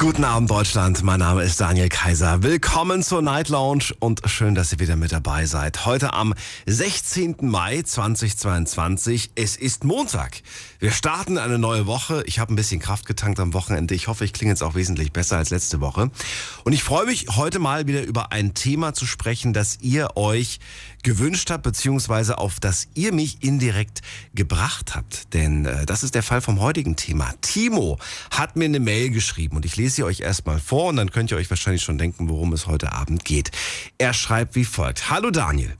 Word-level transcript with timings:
Guten 0.00 0.24
Abend 0.24 0.50
Deutschland, 0.50 1.02
mein 1.02 1.18
Name 1.18 1.42
ist 1.42 1.60
Daniel 1.60 1.90
Kaiser. 1.90 2.42
Willkommen 2.42 3.02
zur 3.02 3.20
Night 3.20 3.50
Lounge 3.50 3.92
und 3.98 4.22
schön, 4.24 4.54
dass 4.54 4.72
ihr 4.72 4.80
wieder 4.80 4.96
mit 4.96 5.12
dabei 5.12 5.44
seid. 5.44 5.84
Heute 5.84 6.14
am 6.14 6.32
16. 6.64 7.36
Mai 7.42 7.82
2022. 7.82 9.32
Es 9.34 9.56
ist 9.56 9.84
Montag. 9.84 10.40
Wir 10.78 10.90
starten 10.90 11.36
eine 11.36 11.58
neue 11.58 11.84
Woche. 11.84 12.22
Ich 12.24 12.38
habe 12.38 12.50
ein 12.50 12.56
bisschen 12.56 12.80
Kraft 12.80 13.04
getankt 13.04 13.38
am 13.40 13.52
Wochenende. 13.52 13.94
Ich 13.94 14.08
hoffe, 14.08 14.24
ich 14.24 14.32
klinge 14.32 14.52
jetzt 14.52 14.62
auch 14.62 14.74
wesentlich 14.74 15.12
besser 15.12 15.36
als 15.36 15.50
letzte 15.50 15.82
Woche. 15.82 16.10
Und 16.64 16.72
ich 16.72 16.82
freue 16.82 17.04
mich 17.04 17.36
heute 17.36 17.58
mal 17.58 17.86
wieder 17.86 18.02
über 18.02 18.32
ein 18.32 18.54
Thema 18.54 18.94
zu 18.94 19.04
sprechen, 19.04 19.52
das 19.52 19.80
ihr 19.82 20.16
euch 20.16 20.60
gewünscht 21.02 21.50
habt, 21.50 21.62
beziehungsweise 21.62 22.38
auf 22.38 22.58
das 22.58 22.88
ihr 22.94 23.12
mich 23.12 23.42
indirekt 23.42 24.00
gebracht 24.34 24.94
habt. 24.94 25.34
Denn 25.34 25.66
äh, 25.66 25.84
das 25.84 26.02
ist 26.02 26.14
der 26.14 26.22
Fall 26.22 26.40
vom 26.40 26.60
heutigen 26.60 26.96
Thema. 26.96 27.34
Timo 27.42 27.98
hat 28.30 28.56
mir 28.56 28.64
eine 28.64 28.80
Mail 28.80 29.10
geschrieben 29.10 29.56
und 29.56 29.66
ich 29.66 29.76
lese 29.76 29.89
sie 29.94 30.04
euch 30.04 30.20
erstmal 30.20 30.58
vor 30.58 30.86
und 30.86 30.96
dann 30.96 31.10
könnt 31.10 31.30
ihr 31.30 31.36
euch 31.36 31.50
wahrscheinlich 31.50 31.82
schon 31.82 31.98
denken, 31.98 32.28
worum 32.28 32.52
es 32.52 32.66
heute 32.66 32.92
Abend 32.92 33.24
geht. 33.24 33.50
Er 33.98 34.12
schreibt 34.12 34.54
wie 34.54 34.64
folgt. 34.64 35.10
Hallo 35.10 35.30
Daniel. 35.30 35.76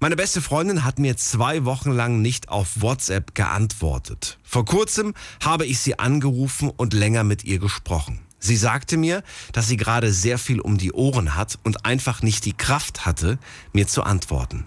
Meine 0.00 0.16
beste 0.16 0.40
Freundin 0.40 0.84
hat 0.84 0.98
mir 0.98 1.16
zwei 1.18 1.64
Wochen 1.66 1.90
lang 1.90 2.22
nicht 2.22 2.48
auf 2.48 2.80
WhatsApp 2.80 3.34
geantwortet. 3.34 4.38
Vor 4.42 4.64
kurzem 4.64 5.12
habe 5.44 5.66
ich 5.66 5.78
sie 5.78 5.98
angerufen 5.98 6.70
und 6.70 6.94
länger 6.94 7.22
mit 7.22 7.44
ihr 7.44 7.58
gesprochen. 7.58 8.20
Sie 8.38 8.56
sagte 8.56 8.96
mir, 8.96 9.22
dass 9.52 9.68
sie 9.68 9.76
gerade 9.76 10.10
sehr 10.12 10.38
viel 10.38 10.60
um 10.60 10.78
die 10.78 10.92
Ohren 10.92 11.36
hat 11.36 11.58
und 11.62 11.84
einfach 11.84 12.22
nicht 12.22 12.46
die 12.46 12.54
Kraft 12.54 13.04
hatte, 13.04 13.38
mir 13.74 13.86
zu 13.86 14.02
antworten. 14.02 14.66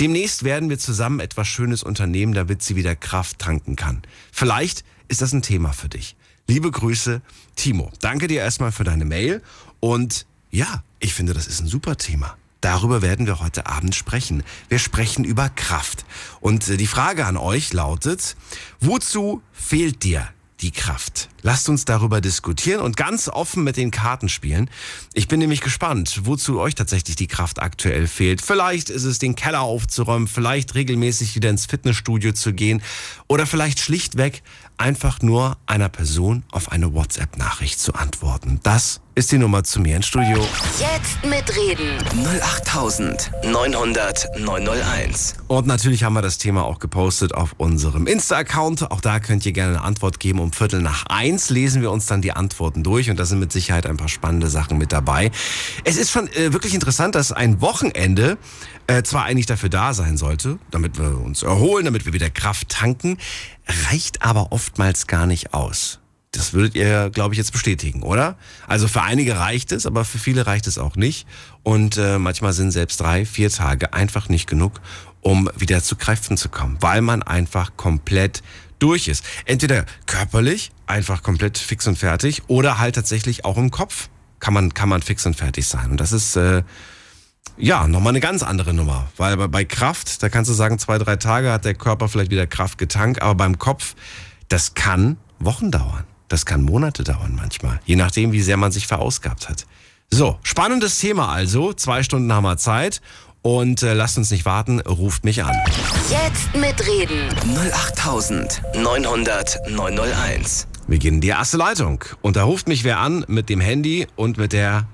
Demnächst 0.00 0.42
werden 0.44 0.68
wir 0.68 0.78
zusammen 0.78 1.20
etwas 1.20 1.48
Schönes 1.48 1.82
unternehmen, 1.82 2.34
damit 2.34 2.62
sie 2.62 2.76
wieder 2.76 2.94
Kraft 2.94 3.38
tanken 3.38 3.76
kann. 3.76 4.02
Vielleicht 4.32 4.84
ist 5.08 5.22
das 5.22 5.32
ein 5.32 5.42
Thema 5.42 5.72
für 5.72 5.88
dich. 5.88 6.16
Liebe 6.46 6.70
Grüße, 6.70 7.22
Timo. 7.56 7.90
Danke 8.00 8.26
dir 8.26 8.40
erstmal 8.40 8.70
für 8.70 8.84
deine 8.84 9.06
Mail 9.06 9.42
und 9.80 10.26
ja, 10.50 10.84
ich 11.00 11.14
finde, 11.14 11.32
das 11.32 11.46
ist 11.46 11.60
ein 11.60 11.66
super 11.66 11.96
Thema. 11.96 12.36
Darüber 12.60 13.00
werden 13.00 13.26
wir 13.26 13.40
heute 13.40 13.66
Abend 13.66 13.94
sprechen. 13.94 14.42
Wir 14.68 14.78
sprechen 14.78 15.24
über 15.24 15.48
Kraft. 15.48 16.04
Und 16.40 16.68
äh, 16.68 16.76
die 16.76 16.86
Frage 16.86 17.26
an 17.26 17.36
euch 17.36 17.72
lautet, 17.72 18.36
wozu 18.80 19.42
fehlt 19.52 20.02
dir 20.02 20.28
die 20.60 20.70
Kraft? 20.70 21.28
Lasst 21.42 21.68
uns 21.68 21.84
darüber 21.84 22.22
diskutieren 22.22 22.80
und 22.80 22.96
ganz 22.96 23.28
offen 23.28 23.64
mit 23.64 23.76
den 23.76 23.90
Karten 23.90 24.30
spielen. 24.30 24.70
Ich 25.12 25.28
bin 25.28 25.40
nämlich 25.40 25.60
gespannt, 25.60 26.22
wozu 26.24 26.58
euch 26.58 26.74
tatsächlich 26.74 27.16
die 27.16 27.26
Kraft 27.26 27.60
aktuell 27.60 28.06
fehlt. 28.06 28.40
Vielleicht 28.40 28.88
ist 28.88 29.04
es, 29.04 29.18
den 29.18 29.34
Keller 29.34 29.60
aufzuräumen, 29.60 30.26
vielleicht 30.26 30.74
regelmäßig 30.74 31.34
wieder 31.34 31.50
ins 31.50 31.66
Fitnessstudio 31.66 32.32
zu 32.32 32.54
gehen 32.54 32.82
oder 33.28 33.46
vielleicht 33.46 33.80
schlichtweg 33.80 34.42
einfach 34.76 35.22
nur 35.22 35.56
einer 35.66 35.88
Person 35.88 36.42
auf 36.50 36.72
eine 36.72 36.94
WhatsApp-Nachricht 36.94 37.78
zu 37.78 37.94
antworten. 37.94 38.60
Das 38.62 39.00
ist 39.14 39.30
die 39.30 39.38
Nummer 39.38 39.62
zu 39.62 39.80
mir 39.80 39.94
ins 39.96 40.06
Studio. 40.06 40.44
Jetzt 40.80 41.24
mitreden. 41.24 42.02
08900 42.42 44.40
901. 44.40 45.36
Und 45.46 45.68
natürlich 45.68 46.02
haben 46.02 46.14
wir 46.14 46.22
das 46.22 46.38
Thema 46.38 46.64
auch 46.64 46.80
gepostet 46.80 47.32
auf 47.32 47.54
unserem 47.58 48.08
Insta-Account. 48.08 48.90
Auch 48.90 49.00
da 49.00 49.20
könnt 49.20 49.46
ihr 49.46 49.52
gerne 49.52 49.76
eine 49.76 49.84
Antwort 49.84 50.18
geben. 50.18 50.40
Um 50.40 50.52
Viertel 50.52 50.82
nach 50.82 51.06
eins 51.06 51.50
lesen 51.50 51.80
wir 51.80 51.92
uns 51.92 52.06
dann 52.06 52.22
die 52.22 52.32
Antworten 52.32 52.82
durch 52.82 53.08
und 53.08 53.16
da 53.16 53.24
sind 53.24 53.38
mit 53.38 53.52
Sicherheit 53.52 53.86
ein 53.86 53.96
paar 53.96 54.08
spannende 54.08 54.48
Sachen 54.48 54.78
mit 54.78 54.90
dabei. 54.92 55.30
Es 55.84 55.96
ist 55.96 56.10
schon 56.10 56.26
äh, 56.32 56.52
wirklich 56.52 56.74
interessant, 56.74 57.14
dass 57.14 57.30
ein 57.30 57.60
Wochenende 57.60 58.36
äh, 58.86 59.02
zwar 59.02 59.24
eigentlich 59.24 59.46
dafür 59.46 59.68
da 59.68 59.94
sein 59.94 60.16
sollte, 60.16 60.58
damit 60.70 60.98
wir 60.98 61.18
uns 61.20 61.42
erholen, 61.42 61.84
damit 61.84 62.04
wir 62.04 62.12
wieder 62.12 62.30
Kraft 62.30 62.68
tanken, 62.68 63.13
reicht 63.90 64.22
aber 64.22 64.52
oftmals 64.52 65.06
gar 65.06 65.26
nicht 65.26 65.54
aus. 65.54 66.00
Das 66.32 66.52
würdet 66.52 66.74
ihr, 66.74 67.10
glaube 67.10 67.34
ich, 67.34 67.38
jetzt 67.38 67.52
bestätigen, 67.52 68.02
oder? 68.02 68.36
Also 68.66 68.88
für 68.88 69.02
einige 69.02 69.38
reicht 69.38 69.70
es, 69.70 69.86
aber 69.86 70.04
für 70.04 70.18
viele 70.18 70.46
reicht 70.46 70.66
es 70.66 70.78
auch 70.78 70.96
nicht. 70.96 71.26
Und 71.62 71.96
äh, 71.96 72.18
manchmal 72.18 72.52
sind 72.52 72.72
selbst 72.72 73.00
drei, 73.00 73.24
vier 73.24 73.50
Tage 73.50 73.92
einfach 73.92 74.28
nicht 74.28 74.48
genug, 74.48 74.80
um 75.20 75.48
wieder 75.56 75.82
zu 75.82 75.94
Kräften 75.94 76.36
zu 76.36 76.48
kommen, 76.48 76.76
weil 76.80 77.02
man 77.02 77.22
einfach 77.22 77.76
komplett 77.76 78.42
durch 78.80 79.06
ist. 79.06 79.24
Entweder 79.44 79.86
körperlich, 80.06 80.72
einfach 80.86 81.22
komplett 81.22 81.56
fix 81.56 81.86
und 81.86 81.96
fertig, 81.96 82.42
oder 82.48 82.78
halt 82.78 82.96
tatsächlich 82.96 83.44
auch 83.44 83.56
im 83.56 83.70
Kopf 83.70 84.08
kann 84.40 84.52
man, 84.52 84.74
kann 84.74 84.88
man 84.88 85.02
fix 85.02 85.24
und 85.26 85.36
fertig 85.36 85.66
sein. 85.66 85.92
Und 85.92 86.00
das 86.00 86.12
ist 86.12 86.36
äh, 86.36 86.62
ja, 87.56 87.86
nochmal 87.86 88.10
eine 88.10 88.20
ganz 88.20 88.42
andere 88.42 88.74
Nummer. 88.74 89.06
Weil 89.16 89.36
bei 89.48 89.64
Kraft, 89.64 90.22
da 90.22 90.28
kannst 90.28 90.50
du 90.50 90.54
sagen, 90.54 90.78
zwei, 90.78 90.98
drei 90.98 91.16
Tage 91.16 91.52
hat 91.52 91.64
der 91.64 91.74
Körper 91.74 92.08
vielleicht 92.08 92.30
wieder 92.30 92.46
Kraft 92.46 92.78
getankt, 92.78 93.22
aber 93.22 93.34
beim 93.34 93.58
Kopf, 93.58 93.94
das 94.48 94.74
kann 94.74 95.16
Wochen 95.38 95.70
dauern. 95.70 96.04
Das 96.28 96.46
kann 96.46 96.62
Monate 96.62 97.04
dauern 97.04 97.34
manchmal. 97.36 97.80
Je 97.84 97.96
nachdem, 97.96 98.32
wie 98.32 98.42
sehr 98.42 98.56
man 98.56 98.72
sich 98.72 98.86
verausgabt 98.86 99.48
hat. 99.48 99.66
So, 100.10 100.38
spannendes 100.42 100.98
Thema 100.98 101.28
also. 101.28 101.72
Zwei 101.72 102.02
Stunden 102.02 102.32
haben 102.32 102.44
wir 102.44 102.56
Zeit. 102.56 103.00
Und 103.42 103.82
äh, 103.82 103.92
lasst 103.92 104.16
uns 104.16 104.30
nicht 104.30 104.46
warten, 104.46 104.80
ruft 104.80 105.24
mich 105.24 105.44
an. 105.44 105.54
Jetzt 106.08 106.56
mitreden. 106.56 107.28
08900 107.54 109.70
901. 109.70 110.66
Wir 110.86 110.98
gehen 110.98 111.16
in 111.16 111.20
die 111.20 111.28
erste 111.28 111.58
Leitung. 111.58 112.02
Und 112.22 112.36
da 112.36 112.44
ruft 112.44 112.68
mich 112.68 112.84
wer 112.84 113.00
an 113.00 113.26
mit 113.28 113.50
dem 113.50 113.60
Handy 113.60 114.06
und 114.16 114.38
mit 114.38 114.54
der 114.54 114.88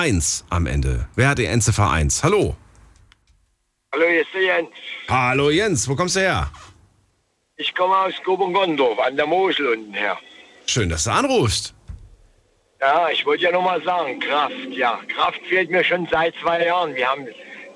1 0.00 0.46
am 0.48 0.66
Ende. 0.66 1.06
Wer 1.14 1.28
hat 1.28 1.36
die 1.36 1.44
Endziffer 1.44 1.90
1? 1.90 2.24
Hallo. 2.24 2.56
Hallo, 3.92 4.06
hier 4.08 4.22
ist 4.22 4.32
der 4.32 4.42
Jens. 4.42 4.70
Hallo 5.10 5.50
Jens, 5.50 5.86
wo 5.86 5.94
kommst 5.94 6.16
du 6.16 6.20
her? 6.20 6.50
Ich 7.58 7.74
komme 7.74 7.94
aus 7.94 8.14
Gobengondorf 8.24 8.98
an 8.98 9.14
der 9.18 9.26
Mosel 9.26 9.68
unten 9.68 9.92
her. 9.92 10.18
Schön, 10.64 10.88
dass 10.88 11.04
du 11.04 11.10
anrufst. 11.10 11.74
Ja, 12.80 13.10
ich 13.10 13.26
wollte 13.26 13.44
ja 13.44 13.52
nur 13.52 13.60
mal 13.60 13.82
sagen, 13.82 14.18
Kraft, 14.20 14.54
ja. 14.70 14.98
Kraft 15.14 15.42
fehlt 15.46 15.70
mir 15.70 15.84
schon 15.84 16.08
seit 16.10 16.34
zwei 16.42 16.64
Jahren. 16.64 16.94
Wir 16.94 17.06
haben, 17.06 17.26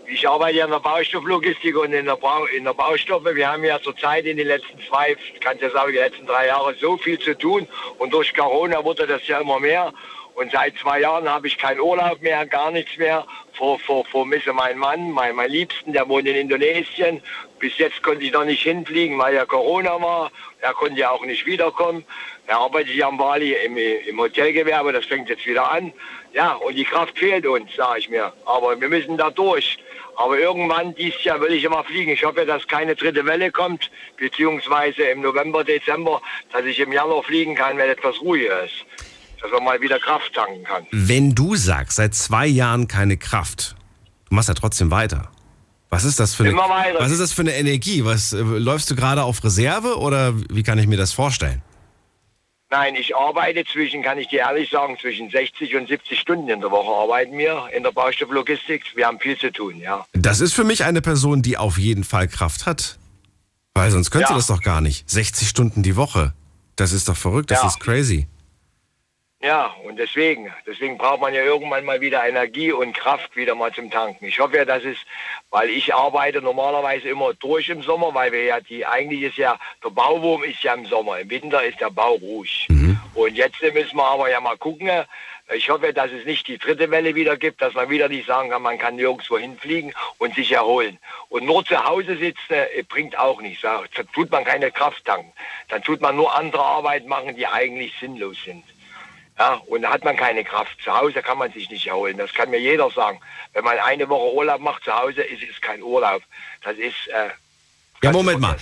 ich 0.07 0.27
arbeite 0.27 0.57
ja 0.57 0.65
in 0.65 0.71
der 0.71 0.81
Baustofflogistik 0.81 1.77
und 1.77 1.93
in 1.93 2.07
der, 2.07 2.17
Bau, 2.17 2.47
in 2.47 2.65
der 2.65 2.73
Baustoffe. 2.73 3.35
Wir 3.35 3.53
haben 3.53 3.65
ja 3.65 3.79
zurzeit 3.83 4.25
in 4.25 4.39
den 4.39 4.47
letzten 4.47 4.79
zwei, 4.89 5.15
kann 5.43 5.57
ich 5.57 5.63
ja 5.63 5.71
sagen, 5.73 5.93
die 5.93 5.99
letzten 5.99 6.25
drei 6.25 6.47
Jahre 6.47 6.75
so 6.81 6.97
viel 6.97 7.19
zu 7.19 7.37
tun. 7.37 7.69
Und 7.99 8.15
durch 8.15 8.33
Corona 8.33 8.83
wurde 8.83 9.07
das 9.07 9.29
ja 9.29 9.41
immer 9.41 9.61
mehr. 9.61 9.93
Und 10.35 10.51
seit 10.51 10.77
zwei 10.79 11.01
Jahren 11.01 11.29
habe 11.29 11.47
ich 11.47 11.59
keinen 11.59 11.81
Urlaub 11.81 12.21
mehr, 12.21 12.45
gar 12.45 12.73
nichts 12.73 12.97
mehr. 12.97 13.25
Vor, 13.53 13.79
vor, 13.79 14.05
vor 14.07 14.27
Misse 14.27 14.53
mein 14.53 14.77
Mann, 14.77 15.13
mein, 15.13 15.37
mein 15.37 15.51
Liebsten, 15.51 15.93
der 15.93 16.09
wohnt 16.09 16.27
in 16.27 16.35
Indonesien. 16.35 17.23
Bis 17.61 17.79
jetzt 17.79 18.03
konnte 18.03 18.25
ich 18.25 18.33
noch 18.33 18.45
nicht 18.45 18.65
hinfliegen, 18.65 19.17
weil 19.17 19.35
ja 19.37 19.47
Corona 19.47 20.03
war. 20.03 20.33
Er 20.61 20.73
konnte 20.73 20.99
ja 20.99 21.11
auch 21.11 21.25
nicht 21.25 21.47
wiederkommen. 21.47 22.05
Er 22.49 22.59
arbeitet 22.59 22.97
ja 22.97 23.07
am 23.07 23.17
Bali 23.17 23.55
im, 23.65 23.77
im 23.77 24.19
Hotelgewerbe, 24.19 24.93
das 24.93 25.07
fängt 25.07 25.29
jetzt 25.29 25.47
wieder 25.47 25.71
an. 25.71 25.93
Ja, 26.33 26.55
und 26.55 26.75
die 26.75 26.85
Kraft 26.85 27.17
fehlt 27.17 27.47
uns, 27.47 27.73
sage 27.77 28.01
ich 28.01 28.11
mir. 28.11 28.33
Aber 28.45 28.81
wir 28.81 28.89
müssen 28.89 29.17
da 29.17 29.31
durch. 29.31 29.79
Aber 30.17 30.37
irgendwann 30.37 30.97
dieses 30.97 31.23
Jahr 31.23 31.41
will 31.41 31.53
ich 31.53 31.63
immer 31.63 31.85
fliegen. 31.85 32.11
Ich 32.11 32.25
hoffe, 32.25 32.45
dass 32.45 32.67
keine 32.67 32.97
dritte 32.97 33.25
Welle 33.25 33.53
kommt, 33.53 33.89
beziehungsweise 34.17 35.05
im 35.05 35.21
November, 35.21 35.63
Dezember, 35.63 36.21
dass 36.53 36.65
ich 36.65 36.81
im 36.81 36.93
Januar 36.93 37.23
fliegen 37.23 37.55
kann, 37.55 37.79
wenn 37.79 37.89
etwas 37.89 38.21
ruhiger 38.21 38.65
ist 38.65 38.85
dass 39.45 39.53
man 39.53 39.65
mal 39.65 39.81
wieder 39.81 39.99
Kraft 40.01 40.33
tanken 40.35 40.65
kann. 40.65 40.87
Wenn 40.91 41.35
du 41.35 41.55
sagst, 41.55 41.97
seit 41.97 42.15
zwei 42.15 42.47
Jahren 42.47 42.89
keine 42.89 43.17
Kraft, 43.19 43.77
du 44.29 44.35
machst 44.35 44.49
ja 44.49 44.55
trotzdem 44.55 44.91
weiter. 44.91 45.31
Was 45.91 46.05
ist 46.05 46.19
das 46.19 46.35
für 46.35 46.45
eine, 46.45 46.57
was 46.99 47.13
ist 47.13 47.21
das 47.21 47.33
für 47.33 47.43
eine 47.43 47.55
Energie? 47.55 48.05
Was, 48.05 48.33
äh, 48.33 48.39
läufst 48.41 48.91
du 48.91 48.97
gerade 48.97 49.23
auf 49.23 49.45
Reserve 49.45 49.99
oder 49.99 50.33
wie 50.51 50.63
kann 50.65 50.79
ich 50.79 50.87
mir 50.89 50.97
das 50.97 51.13
vorstellen? 51.13 51.63
Nein, 52.71 52.97
ich 52.97 53.15
arbeite 53.15 53.65
zwischen, 53.71 54.03
kann 54.03 54.19
ich 54.19 54.27
dir 54.29 54.41
ehrlich 54.41 54.71
sagen, 54.71 54.97
zwischen 55.01 55.31
60 55.31 55.77
und 55.77 55.87
70 55.87 56.19
Stunden 56.19 56.49
in 56.49 56.61
der 56.61 56.73
Woche 56.73 56.91
arbeiten 56.91 57.39
wir 57.39 57.69
in 57.77 57.85
der 57.85 57.93
Baustofflogistik. 57.93 58.83
Wir 58.97 59.07
haben 59.07 59.21
viel 59.21 59.39
zu 59.39 59.53
tun, 59.53 59.77
ja. 59.79 60.05
Das 60.15 60.41
ist 60.41 60.55
für 60.55 60.65
mich 60.65 60.83
eine 60.83 61.01
Person, 61.01 61.43
die 61.43 61.57
auf 61.57 61.79
jeden 61.79 62.03
Fall 62.03 62.27
Kraft 62.27 62.67
hat. 62.67 62.99
Weil 63.75 63.91
sonst 63.93 64.11
könnte 64.11 64.31
Ja. 64.31 64.37
das 64.37 64.49
doch 64.49 64.63
gar 64.63 64.81
nicht. 64.81 65.09
60 65.09 65.49
Stunden 65.49 65.83
die 65.85 65.95
Woche. 65.95 66.33
Das 66.75 66.91
ist 66.93 67.09
doch 67.09 67.17
verrückt, 67.17 67.53
das 67.53 67.61
Ja. 67.63 67.69
ist 67.69 67.79
crazy. 67.79 68.27
Ja, 69.41 69.75
und 69.85 69.97
deswegen, 69.97 70.51
deswegen 70.67 70.97
braucht 70.97 71.21
man 71.21 71.35
ja 71.35 71.43
irgendwann 71.43 71.85
mal 71.85 72.01
wieder 72.01 72.27
Energie 72.27 72.73
und 72.73 72.97
Kraft 72.97 73.37
wieder 73.37 73.55
mal 73.55 73.73
zum 73.73 73.91
Tanken. 73.91 74.25
Ich 74.25 74.41
hoffe 74.41 74.57
ja, 74.57 74.65
dass 74.65 74.85
es, 74.85 74.97
weil 75.51 75.69
ich 75.69 75.95
arbeite 75.95 76.41
normalerweise 76.41 77.09
immer 77.11 77.35
durch 77.35 77.69
im 77.69 77.83
Sommer, 77.83 78.15
weil 78.15 78.33
wir 78.33 78.45
ja 78.45 78.61
die, 78.61 78.87
eigentlich 78.87 79.23
ist 79.23 79.37
ja, 79.37 79.59
der 79.85 79.91
Bauwurm 79.91 80.45
ist 80.45 80.63
ja 80.63 80.73
im 80.73 80.87
Sommer, 80.87 81.19
im 81.19 81.29
Winter 81.29 81.63
ist 81.63 81.79
der 81.79 81.91
Bau 81.91 82.15
ruhig. 82.15 82.67
Und 83.15 83.35
jetzt 83.35 83.61
müssen 83.61 83.97
wir 83.97 84.05
aber 84.05 84.31
ja 84.31 84.41
mal 84.41 84.57
gucken, 84.57 84.91
ich 85.53 85.69
hoffe, 85.69 85.93
dass 85.93 86.11
es 86.11 86.25
nicht 86.25 86.49
die 86.49 86.57
dritte 86.57 86.91
Welle 86.91 87.15
wieder 87.15 87.37
gibt, 87.37 87.61
dass 87.61 87.75
man 87.75 87.91
wieder 87.91 88.09
nicht 88.09 88.27
sagen 88.27 88.49
kann, 88.49 88.63
man 88.63 88.79
kann 88.79 88.97
nirgendwo 88.97 89.37
hinfliegen 89.37 89.93
und 90.17 90.35
sich 90.35 90.53
erholen. 90.53 90.99
Und 91.29 91.45
nur 91.45 91.63
zu 91.65 91.85
Hause 91.85 92.17
sitzen 92.17 92.55
äh, 92.55 92.83
bringt 92.83 93.19
auch 93.19 93.43
nichts. 93.43 93.61
Da 93.61 93.83
tut 94.15 94.31
man 94.31 94.45
keine 94.45 94.71
Kraft 94.71 95.05
tanken. 95.05 95.33
Dann 95.69 95.83
tut 95.83 96.01
man 96.01 96.17
nur 96.17 96.35
andere 96.35 96.63
Arbeit 96.63 97.07
machen, 97.07 97.37
die 97.37 97.47
eigentlich 97.47 97.93
sinnlos 98.01 98.39
sind. 98.43 98.65
Ja, 99.39 99.55
und 99.67 99.83
da 99.83 99.91
hat 99.91 100.05
man 100.05 100.17
keine 100.17 100.45
Kraft. 100.45 100.77
Zu 100.83 100.97
Hause 100.97 101.21
kann 101.21 101.39
man 101.39 101.53
sich 101.53 101.69
nicht 101.69 101.87
erholen. 101.87 102.17
Das 102.19 102.33
kann 102.33 102.51
mir 102.51 102.61
jeder 102.61 102.89
sagen. 102.91 103.19
Wenn 103.53 103.65
man 103.65 103.79
eine 103.79 104.09
Woche 104.09 104.33
Urlaub 104.35 104.61
macht 104.61 104.85
zu 104.85 104.93
Hause, 104.95 105.23
ist 105.23 105.43
es 105.43 105.61
kein 105.61 105.83
Urlaub. 105.83 106.23
Das 106.63 106.77
ist, 106.77 107.09
äh, 107.09 107.31
Ja, 108.03 108.13
Moment 108.13 108.39
mal. 108.41 108.57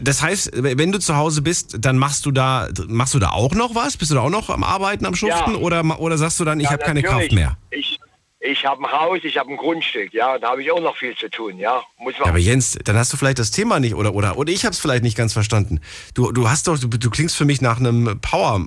Das 0.00 0.22
heißt, 0.22 0.50
wenn 0.54 0.92
du 0.92 1.00
zu 1.00 1.16
Hause 1.16 1.42
bist, 1.42 1.76
dann 1.80 1.98
machst 1.98 2.24
du 2.26 2.30
da, 2.30 2.68
machst 2.86 3.14
du 3.14 3.18
da 3.18 3.30
auch 3.30 3.52
noch 3.54 3.74
was? 3.74 3.96
Bist 3.96 4.10
du 4.12 4.14
da 4.14 4.20
auch 4.20 4.30
noch 4.30 4.48
am 4.48 4.62
Arbeiten, 4.62 5.06
am 5.06 5.14
Schuften? 5.16 5.54
Ja. 5.54 5.58
Oder, 5.60 5.98
oder 5.98 6.16
sagst 6.18 6.38
du 6.38 6.44
dann, 6.44 6.60
ich 6.60 6.66
Ja, 6.66 6.72
habe 6.72 6.84
keine. 6.84 7.02
Kraft 7.02 7.32
mehr? 7.32 7.56
Ich, 7.70 7.98
ich 8.44 8.64
habe 8.66 8.82
ein 8.84 8.90
Haus, 8.92 9.20
ich 9.22 9.38
habe 9.38 9.50
ein 9.50 9.56
Grundstück, 9.56 10.12
ja, 10.12 10.38
da 10.38 10.50
habe 10.50 10.62
ich 10.62 10.70
auch 10.72 10.80
noch 10.80 10.96
viel 10.96 11.16
zu 11.16 11.28
tun, 11.30 11.58
ja. 11.58 11.82
Muss 11.98 12.14
man 12.14 12.22
Ja, 12.24 12.30
aber 12.30 12.38
Jens, 12.38 12.78
dann 12.84 12.96
hast 12.96 13.12
du 13.12 13.16
vielleicht 13.16 13.38
das 13.38 13.50
Thema 13.52 13.78
nicht 13.80 13.94
oder 13.94 14.14
oder 14.14 14.36
oder 14.36 14.52
ich 14.52 14.64
habe 14.64 14.72
es 14.72 14.80
vielleicht 14.80 15.02
nicht 15.04 15.16
ganz 15.16 15.32
verstanden. 15.32 15.80
Du 16.14 16.32
du 16.32 16.48
hast 16.50 16.66
doch 16.68 16.78
du, 16.78 16.88
du 16.88 17.10
klingst 17.10 17.36
für 17.36 17.44
mich 17.44 17.60
nach 17.60 17.78
einem 17.78 18.18
Power 18.20 18.66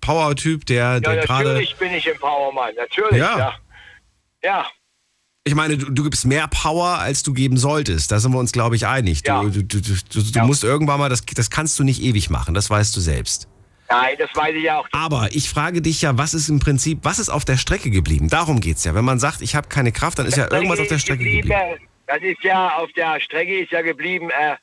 Power 0.00 0.34
Typ, 0.36 0.64
der 0.66 0.76
ja, 0.76 1.00
der 1.00 1.16
gerade 1.26 1.44
natürlich 1.50 1.76
bin 1.76 1.92
ich 1.92 2.10
ein 2.10 2.18
Powermann, 2.18 2.74
natürlich, 2.76 3.18
Ja. 3.18 3.38
ja. 3.38 3.54
Ja, 4.42 4.66
Ich 5.44 5.54
meine, 5.54 5.76
du, 5.76 5.90
du 5.90 6.02
gibst 6.02 6.24
mehr 6.24 6.48
Power, 6.48 6.98
als 6.98 7.22
du 7.22 7.34
geben 7.34 7.58
solltest. 7.58 8.10
Da 8.10 8.20
sind 8.20 8.32
wir 8.32 8.38
uns, 8.38 8.52
glaube 8.52 8.74
ich, 8.76 8.86
einig. 8.86 9.22
Du, 9.22 9.30
Ja. 9.32 9.42
du, 9.42 9.50
du, 9.62 9.80
du, 9.80 9.94
du 10.12 10.20
Ja. 10.34 10.44
musst 10.46 10.64
irgendwann 10.64 10.98
mal, 10.98 11.10
das, 11.10 11.24
das 11.26 11.50
kannst 11.50 11.78
du 11.78 11.84
nicht 11.84 12.00
ewig 12.02 12.30
machen, 12.30 12.54
das 12.54 12.70
weißt 12.70 12.96
du 12.96 13.00
selbst. 13.00 13.48
Nein, 13.90 14.16
das 14.18 14.30
weiß 14.34 14.54
ich 14.54 14.70
auch. 14.70 14.86
Aber 14.92 15.28
ich 15.32 15.50
frage 15.50 15.82
dich 15.82 16.02
ja, 16.02 16.16
was 16.16 16.34
ist 16.34 16.48
im 16.48 16.60
Prinzip, 16.60 17.00
was 17.02 17.18
ist 17.18 17.28
auf 17.28 17.44
der 17.44 17.56
Strecke 17.56 17.90
geblieben? 17.90 18.28
Darum 18.28 18.60
geht's 18.60 18.84
ja. 18.84 18.94
Wenn 18.94 19.04
man 19.04 19.18
sagt, 19.18 19.40
ich 19.42 19.54
habe 19.54 19.68
keine 19.68 19.92
Kraft, 19.92 20.18
dann 20.18 20.26
ist 20.26 20.36
ja 20.36 20.50
irgendwas 20.50 20.80
auf 20.80 20.88
der 20.88 20.98
Strecke 20.98 21.24
geblieben. 21.24 21.50
Das 22.06 22.22
ist 22.22 22.42
ja, 22.42 22.76
auf 22.76 22.90
der 22.92 23.20
Strecke 23.20 23.60
ist 23.60 23.70
ja 23.72 23.82
geblieben, 23.82 24.30
äh, 24.30 24.56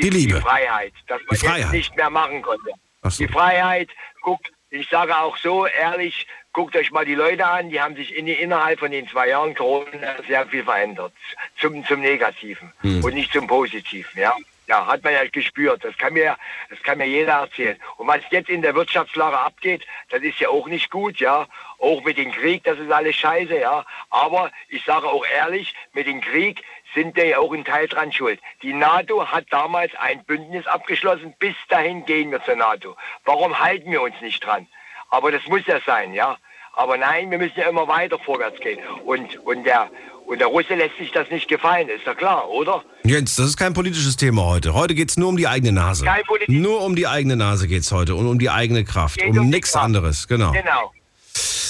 Die 0.00 0.10
Liebe. 0.10 0.34
Die 0.36 0.40
Freiheit, 0.40 0.92
dass 1.06 1.20
man 1.20 1.28
Die 1.32 1.36
Freiheit. 1.46 1.60
jetzt 1.60 1.72
nicht 1.72 1.96
mehr 1.96 2.10
machen 2.10 2.42
konnte. 2.42 2.70
So. 3.02 3.24
Die 3.26 3.28
Freiheit, 3.30 3.90
guckt, 4.22 4.50
ich 4.70 4.88
sage 4.88 5.16
auch 5.16 5.36
so 5.36 5.66
ehrlich, 5.66 6.26
guckt 6.52 6.74
euch 6.76 6.90
mal 6.90 7.04
die 7.04 7.14
Leute 7.14 7.46
an, 7.46 7.68
die 7.68 7.80
haben 7.80 7.94
sich 7.94 8.14
in, 8.16 8.26
innerhalb 8.26 8.78
von 8.80 8.90
den 8.90 9.06
zwei 9.08 9.28
Jahren 9.28 9.54
Corona 9.54 9.86
sehr 10.26 10.46
viel 10.46 10.64
verändert. 10.64 11.12
Zum, 11.60 11.84
zum 11.86 12.00
Negativen 12.00 12.72
Hm. 12.80 13.04
und 13.04 13.14
nicht 13.14 13.32
zum 13.32 13.46
Positiven, 13.46 14.18
ja. 14.20 14.34
Ja, 14.66 14.86
hat 14.86 15.04
man 15.04 15.12
ja 15.12 15.26
gespürt. 15.26 15.84
Das 15.84 15.96
kann 15.98 16.14
mir, 16.14 16.36
das 16.70 16.82
kann 16.82 16.98
mir 16.98 17.06
jeder 17.06 17.34
erzählen. 17.34 17.78
Und 17.96 18.06
was 18.06 18.20
jetzt 18.30 18.48
in 18.48 18.62
der 18.62 18.74
Wirtschaftslage 18.74 19.38
abgeht, 19.38 19.86
das 20.08 20.22
ist 20.22 20.40
ja 20.40 20.48
auch 20.48 20.66
nicht 20.68 20.90
gut, 20.90 21.18
ja. 21.18 21.46
Auch 21.78 22.02
mit 22.02 22.16
dem 22.16 22.32
Krieg, 22.32 22.64
das 22.64 22.78
ist 22.78 22.90
alles 22.90 23.14
scheiße, 23.16 23.58
ja. 23.58 23.84
Aber 24.08 24.50
ich 24.68 24.82
sage 24.84 25.06
auch 25.06 25.26
ehrlich, 25.26 25.74
mit 25.92 26.06
dem 26.06 26.22
Krieg 26.22 26.62
sind 26.94 27.14
wir 27.16 27.26
ja 27.26 27.38
auch 27.38 27.52
ein 27.52 27.64
Teil 27.64 27.88
dran 27.88 28.12
schuld. 28.12 28.40
Die 28.62 28.72
NATO 28.72 29.30
hat 29.30 29.46
damals 29.50 29.94
ein 29.96 30.24
Bündnis 30.24 30.66
abgeschlossen. 30.66 31.34
Bis 31.38 31.56
dahin 31.68 32.06
gehen 32.06 32.30
wir 32.30 32.42
zur 32.44 32.56
NATO. 32.56 32.96
Warum 33.24 33.58
halten 33.58 33.90
wir 33.90 34.00
uns 34.00 34.18
nicht 34.22 34.44
dran? 34.44 34.66
Aber 35.10 35.30
das 35.30 35.46
muss 35.46 35.66
ja 35.66 35.80
sein, 35.80 36.14
ja. 36.14 36.38
Aber 36.76 36.96
nein, 36.96 37.30
wir 37.30 37.38
müssen 37.38 37.58
ja 37.58 37.68
immer 37.68 37.86
weiter 37.86 38.18
vorwärts 38.18 38.60
gehen. 38.60 38.80
Und, 39.04 39.36
und, 39.44 39.64
der, 39.64 39.90
und 40.26 40.38
der 40.38 40.48
Russe 40.48 40.74
lässt 40.74 40.96
sich 40.98 41.10
das 41.12 41.28
nicht 41.30 41.48
gefallen, 41.48 41.88
ist 41.88 42.04
ja 42.06 42.14
klar, 42.14 42.48
oder? 42.50 42.82
Jens, 43.04 43.36
das 43.36 43.46
ist 43.48 43.56
kein 43.56 43.74
politisches 43.74 44.16
Thema 44.16 44.44
heute. 44.44 44.74
Heute 44.74 44.94
geht's 44.94 45.16
nur 45.16 45.28
um 45.28 45.36
die 45.36 45.46
eigene 45.46 45.72
Nase. 45.72 46.04
Kein 46.04 46.22
Politik- 46.24 46.48
Nur 46.60 46.82
um 46.82 46.96
die 46.96 47.06
eigene 47.06 47.36
Nase 47.36 47.68
geht's 47.68 47.92
heute 47.92 48.14
und 48.14 48.26
um 48.26 48.38
die 48.38 48.50
eigene 48.50 48.84
Kraft. 48.84 49.18
Geht 49.18 49.30
Um 49.30 49.38
um 49.38 49.48
nichts 49.50 49.74
anderes, 49.76 50.26
genau. 50.28 50.52
Genau. 50.52 50.92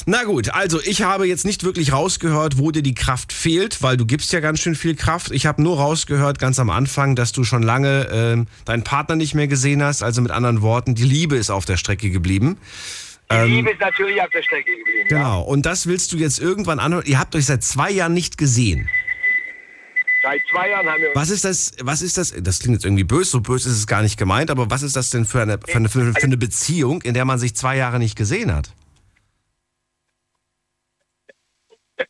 Na 0.06 0.24
gut, 0.24 0.50
also 0.50 0.80
ich 0.84 1.00
habe 1.02 1.26
jetzt 1.26 1.46
nicht 1.46 1.64
wirklich 1.64 1.92
rausgehört, 1.94 2.58
wo 2.58 2.70
dir 2.70 2.82
die 2.82 2.94
Kraft 2.94 3.32
fehlt, 3.32 3.82
weil 3.82 3.96
du 3.96 4.04
gibst 4.04 4.32
ja 4.34 4.40
ganz 4.40 4.60
schön 4.60 4.74
viel 4.74 4.94
Kraft. 4.96 5.30
Ich 5.30 5.46
habe 5.46 5.62
nur 5.62 5.78
rausgehört 5.78 6.38
ganz 6.38 6.58
am 6.58 6.68
Anfang, 6.68 7.16
dass 7.16 7.32
du 7.32 7.42
schon 7.42 7.62
lange 7.62 8.08
ähm, 8.12 8.46
deinen 8.66 8.84
Partner 8.84 9.16
nicht 9.16 9.34
mehr 9.34 9.48
gesehen 9.48 9.82
hast. 9.82 10.02
Also 10.02 10.20
mit 10.20 10.30
anderen 10.30 10.60
Worten, 10.60 10.94
die 10.94 11.04
Liebe 11.04 11.36
ist 11.36 11.48
auf 11.50 11.64
der 11.64 11.78
Strecke 11.78 12.10
geblieben. 12.10 12.58
Die 13.30 13.36
Liebe 13.46 13.70
ist 13.70 13.80
natürlich 13.80 14.20
auf 14.20 14.30
der 14.30 14.42
Strecke 14.42 14.70
geblieben. 14.76 15.08
Ja. 15.10 15.16
Ähm, 15.16 15.22
Genau. 15.24 15.42
Und 15.42 15.66
das 15.66 15.86
willst 15.86 16.12
du 16.12 16.16
jetzt 16.18 16.38
irgendwann 16.38 16.78
anhören. 16.78 17.04
Ihr 17.06 17.18
habt 17.18 17.34
euch 17.34 17.46
seit 17.46 17.62
zwei 17.62 17.90
Jahren 17.90 18.12
nicht 18.14 18.36
gesehen. 18.38 18.88
Seit 20.22 20.40
zwei 20.50 20.70
Jahren 20.70 20.86
haben 20.88 21.00
wir 21.00 21.08
uns 21.08 21.16
Was 21.16 21.30
ist 21.30 21.44
das? 21.44 21.72
Was 21.80 22.00
ist 22.02 22.16
das? 22.18 22.34
Das 22.38 22.58
klingt 22.60 22.74
jetzt 22.76 22.84
irgendwie 22.84 23.04
böse. 23.04 23.30
So 23.30 23.40
böse 23.40 23.68
ist 23.68 23.76
es 23.76 23.86
gar 23.86 24.02
nicht 24.02 24.16
gemeint. 24.18 24.50
Aber 24.50 24.70
was 24.70 24.82
ist 24.82 24.96
das 24.96 25.10
denn 25.10 25.24
für 25.26 25.42
eine, 25.42 25.58
für 25.58 25.76
eine, 25.76 25.88
für 25.88 26.00
eine, 26.00 26.12
für 26.14 26.22
eine 26.22 26.36
Beziehung, 26.36 27.02
in 27.02 27.14
der 27.14 27.24
man 27.24 27.38
sich 27.38 27.54
zwei 27.56 27.76
Jahre 27.76 27.98
nicht 27.98 28.16
gesehen 28.16 28.54
hat? 28.54 28.72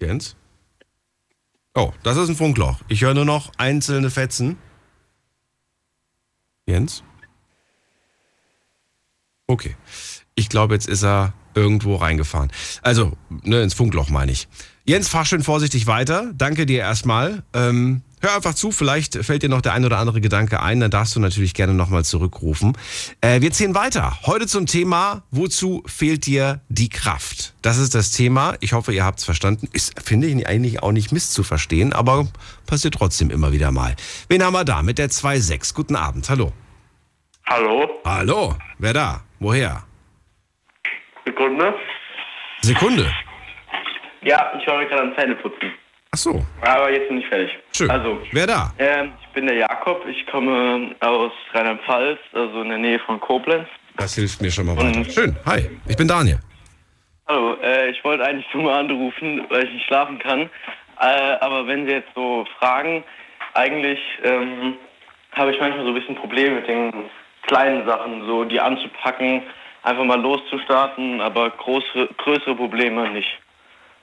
Jens? 0.00 0.36
Oh, 1.74 1.92
das 2.02 2.16
ist 2.16 2.28
ein 2.28 2.36
Funkloch. 2.36 2.80
Ich 2.88 3.02
höre 3.02 3.14
nur 3.14 3.24
noch 3.24 3.52
einzelne 3.56 4.10
Fetzen. 4.10 4.58
Jens? 6.66 7.04
Okay. 9.50 9.74
Ich 10.36 10.48
glaube, 10.48 10.74
jetzt 10.74 10.86
ist 10.86 11.02
er 11.02 11.32
irgendwo 11.56 11.96
reingefahren. 11.96 12.52
Also, 12.82 13.16
ne, 13.42 13.62
ins 13.62 13.74
Funkloch 13.74 14.08
meine 14.08 14.30
ich. 14.30 14.46
Jens, 14.84 15.08
fahr 15.08 15.24
schön 15.24 15.42
vorsichtig 15.42 15.88
weiter. 15.88 16.30
Danke 16.34 16.66
dir 16.66 16.78
erstmal. 16.78 17.42
Ähm, 17.52 18.02
hör 18.20 18.36
einfach 18.36 18.54
zu, 18.54 18.70
vielleicht 18.70 19.16
fällt 19.24 19.42
dir 19.42 19.48
noch 19.48 19.60
der 19.60 19.72
ein 19.72 19.84
oder 19.84 19.98
andere 19.98 20.20
Gedanke 20.20 20.62
ein, 20.62 20.78
dann 20.78 20.92
darfst 20.92 21.16
du 21.16 21.20
natürlich 21.20 21.52
gerne 21.52 21.74
nochmal 21.74 22.04
zurückrufen. 22.04 22.78
Äh, 23.22 23.40
wir 23.40 23.50
ziehen 23.50 23.74
weiter. 23.74 24.18
Heute 24.24 24.46
zum 24.46 24.66
Thema, 24.66 25.24
wozu 25.32 25.82
fehlt 25.84 26.26
dir 26.26 26.60
die 26.68 26.88
Kraft? 26.88 27.52
Das 27.60 27.76
ist 27.76 27.96
das 27.96 28.12
Thema. 28.12 28.54
Ich 28.60 28.72
hoffe, 28.72 28.94
ihr 28.94 29.04
habt 29.04 29.18
es 29.18 29.24
verstanden. 29.24 29.68
Ist, 29.72 30.00
finde 30.00 30.28
ich 30.28 30.46
eigentlich 30.46 30.80
auch 30.80 30.92
nicht 30.92 31.10
misszuverstehen, 31.10 31.92
aber 31.92 32.28
passiert 32.66 32.94
trotzdem 32.94 33.30
immer 33.30 33.50
wieder 33.50 33.72
mal. 33.72 33.96
Wen 34.28 34.44
haben 34.44 34.52
wir 34.52 34.64
da 34.64 34.84
mit 34.84 34.98
der 34.98 35.10
2.6? 35.10 35.74
Guten 35.74 35.96
Abend, 35.96 36.30
hallo. 36.30 36.52
Hallo, 37.46 37.88
Hallo, 38.04 38.54
wer 38.78 38.92
da? 38.92 39.24
Woher? 39.40 39.82
Sekunde. 41.24 41.74
Sekunde. 42.60 43.06
Ja, 44.22 44.52
ich 44.60 44.66
war 44.66 44.78
mir 44.78 44.86
gerade 44.86 45.02
an 45.02 45.14
Zähne 45.16 45.34
putzen. 45.36 45.72
Ach 46.12 46.18
so, 46.18 46.44
Aber 46.60 46.90
jetzt 46.92 47.08
bin 47.08 47.18
ich 47.18 47.26
fertig. 47.26 47.50
schön. 47.74 47.90
Also, 47.90 48.20
Wer 48.32 48.46
da? 48.46 48.72
ähm, 48.78 49.12
ich 49.22 49.28
bin 49.28 49.46
der 49.46 49.56
Jakob. 49.56 50.04
Ich 50.06 50.26
komme 50.26 50.94
aus 51.00 51.32
Rheinland-Pfalz, 51.54 52.18
also 52.32 52.62
in 52.62 52.68
der 52.68 52.78
Nähe 52.78 52.98
von 53.00 53.18
Koblenz. 53.20 53.66
Das 53.96 54.14
hilft 54.14 54.42
mir 54.42 54.50
schon 54.50 54.66
mal 54.66 54.76
weiter. 54.76 54.98
Und- 54.98 55.10
Schön. 55.12 55.36
Hi, 55.46 55.70
ich 55.88 55.96
bin 55.96 56.08
Daniel. 56.08 56.38
Hallo, 57.28 57.54
äh, 57.62 57.90
ich 57.90 58.02
wollte 58.04 58.24
eigentlich 58.24 58.46
nur 58.52 58.64
mal 58.64 58.80
anrufen, 58.80 59.46
weil 59.48 59.64
ich 59.64 59.72
nicht 59.72 59.86
schlafen 59.86 60.18
kann. 60.18 60.50
Äh, 61.00 61.36
aber 61.40 61.66
wenn 61.66 61.86
Sie 61.86 61.92
jetzt 61.92 62.08
so 62.14 62.44
fragen, 62.58 63.04
eigentlich 63.54 64.00
ähm, 64.24 64.74
habe 65.32 65.52
ich 65.52 65.60
manchmal 65.60 65.84
so 65.84 65.88
ein 65.92 65.94
bisschen 65.94 66.16
Probleme 66.16 66.56
mit 66.56 66.68
den 66.68 66.92
kleinen 67.42 67.86
Sachen, 67.86 68.26
so 68.26 68.44
die 68.44 68.60
anzupacken, 68.60 69.42
einfach 69.82 70.04
mal 70.04 70.20
loszustarten, 70.20 71.20
aber 71.20 71.50
große, 71.50 72.08
größere 72.18 72.54
Probleme 72.54 73.10
nicht. 73.10 73.28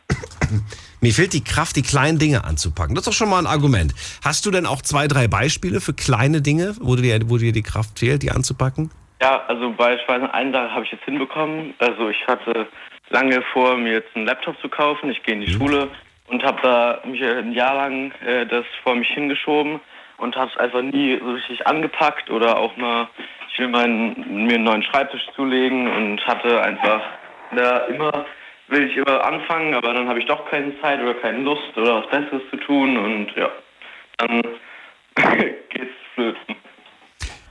Mir 1.01 1.13
fehlt 1.13 1.33
die 1.33 1.43
Kraft, 1.43 1.75
die 1.75 1.83
kleinen 1.83 2.17
Dinge 2.17 2.43
anzupacken. 2.43 2.95
Das 2.95 3.03
ist 3.03 3.07
doch 3.07 3.17
schon 3.17 3.29
mal 3.29 3.39
ein 3.39 3.47
Argument. 3.47 3.93
Hast 4.23 4.45
du 4.45 4.51
denn 4.51 4.65
auch 4.65 4.81
zwei, 4.81 5.07
drei 5.07 5.27
Beispiele 5.27 5.79
für 5.79 5.93
kleine 5.93 6.41
Dinge, 6.41 6.75
wo 6.81 6.95
dir, 6.95 7.19
wo 7.29 7.37
dir 7.37 7.51
die 7.51 7.61
Kraft 7.61 7.99
fehlt, 7.99 8.23
die 8.23 8.31
anzupacken? 8.31 8.89
Ja, 9.21 9.43
also 9.47 9.71
beispielsweise 9.71 10.33
eine 10.33 10.51
Sache 10.51 10.71
habe 10.71 10.85
ich 10.85 10.91
jetzt 10.91 11.05
hinbekommen. 11.05 11.75
Also 11.79 12.09
ich 12.09 12.25
hatte 12.27 12.67
lange 13.09 13.43
vor, 13.53 13.77
mir 13.77 13.93
jetzt 13.93 14.15
einen 14.15 14.25
Laptop 14.25 14.59
zu 14.59 14.69
kaufen. 14.69 15.11
Ich 15.11 15.21
gehe 15.23 15.35
in 15.35 15.41
die 15.41 15.51
Schule 15.51 15.89
und 16.27 16.43
habe 16.43 16.59
da 16.61 17.01
mich 17.05 17.23
ein 17.23 17.51
Jahr 17.51 17.75
lang 17.75 18.11
äh, 18.25 18.45
das 18.45 18.65
vor 18.83 18.95
mich 18.95 19.07
hingeschoben 19.09 19.79
und 20.17 20.35
habe 20.35 20.51
es 20.51 20.57
einfach 20.57 20.81
nie 20.81 21.19
so 21.19 21.31
richtig 21.31 21.65
angepackt 21.67 22.29
oder 22.29 22.57
auch 22.57 22.75
mal, 22.77 23.07
ich 23.51 23.59
will 23.59 23.69
meinen, 23.69 24.45
mir 24.45 24.55
einen 24.55 24.63
neuen 24.63 24.83
Schreibtisch 24.83 25.25
zulegen 25.35 25.87
und 25.87 26.25
hatte 26.27 26.61
einfach 26.61 27.01
da 27.55 27.85
immer, 27.85 28.25
will 28.67 28.89
ich 28.89 28.97
immer 28.97 29.23
anfangen, 29.23 29.73
aber 29.73 29.93
dann 29.93 30.07
habe 30.07 30.19
ich 30.19 30.25
doch 30.25 30.49
keine 30.49 30.79
Zeit 30.81 30.99
oder 31.01 31.13
keine 31.15 31.39
Lust 31.39 31.75
oder 31.75 32.01
was 32.01 32.09
Besseres 32.09 32.41
zu 32.49 32.57
tun 32.57 32.97
und 32.97 33.35
ja, 33.35 33.49
dann 34.17 34.41
geht's 35.69 35.93
flöten. 36.13 36.55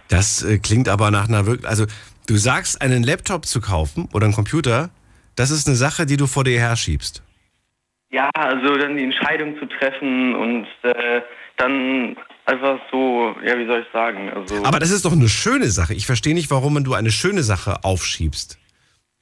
Das 0.09 0.43
äh, 0.43 0.59
klingt 0.59 0.89
aber 0.89 1.11
nach 1.11 1.29
einer 1.29 1.47
wirklich. 1.47 1.69
Also, 1.69 1.87
du 2.29 2.37
sagst, 2.37 2.81
einen 2.81 3.03
Laptop 3.03 3.45
zu 3.47 3.61
kaufen 3.61 4.09
oder 4.13 4.25
einen 4.25 4.35
Computer, 4.35 4.91
das 5.37 5.51
ist 5.51 5.67
eine 5.67 5.77
Sache, 5.77 6.07
die 6.07 6.17
du 6.17 6.27
vor 6.27 6.45
dir 6.45 6.59
herschiebst. 6.61 7.23
Ja, 8.11 8.31
also 8.35 8.77
dann 8.77 8.97
die 8.97 9.05
Entscheidung 9.05 9.59
zu 9.59 9.67
treffen 9.67 10.35
und 10.35 10.67
äh, 10.83 11.23
dann 11.57 12.17
einfach 12.47 12.79
so, 12.91 13.35
ja, 13.45 13.59
wie 13.59 13.67
soll 13.67 13.81
ich 13.81 13.93
sagen, 13.93 14.31
also 14.31 14.65
Aber 14.65 14.79
das 14.79 14.91
ist 14.91 15.05
doch 15.05 15.13
eine 15.13 15.29
schöne 15.29 15.67
Sache. 15.67 15.95
Ich 15.95 16.07
verstehe 16.07 16.35
nicht, 16.35 16.51
warum 16.51 16.75
man 16.75 16.85
du 16.85 16.95
eine 16.95 17.11
schöne 17.11 17.43
Sache 17.43 17.85
aufschiebst. 17.85 18.59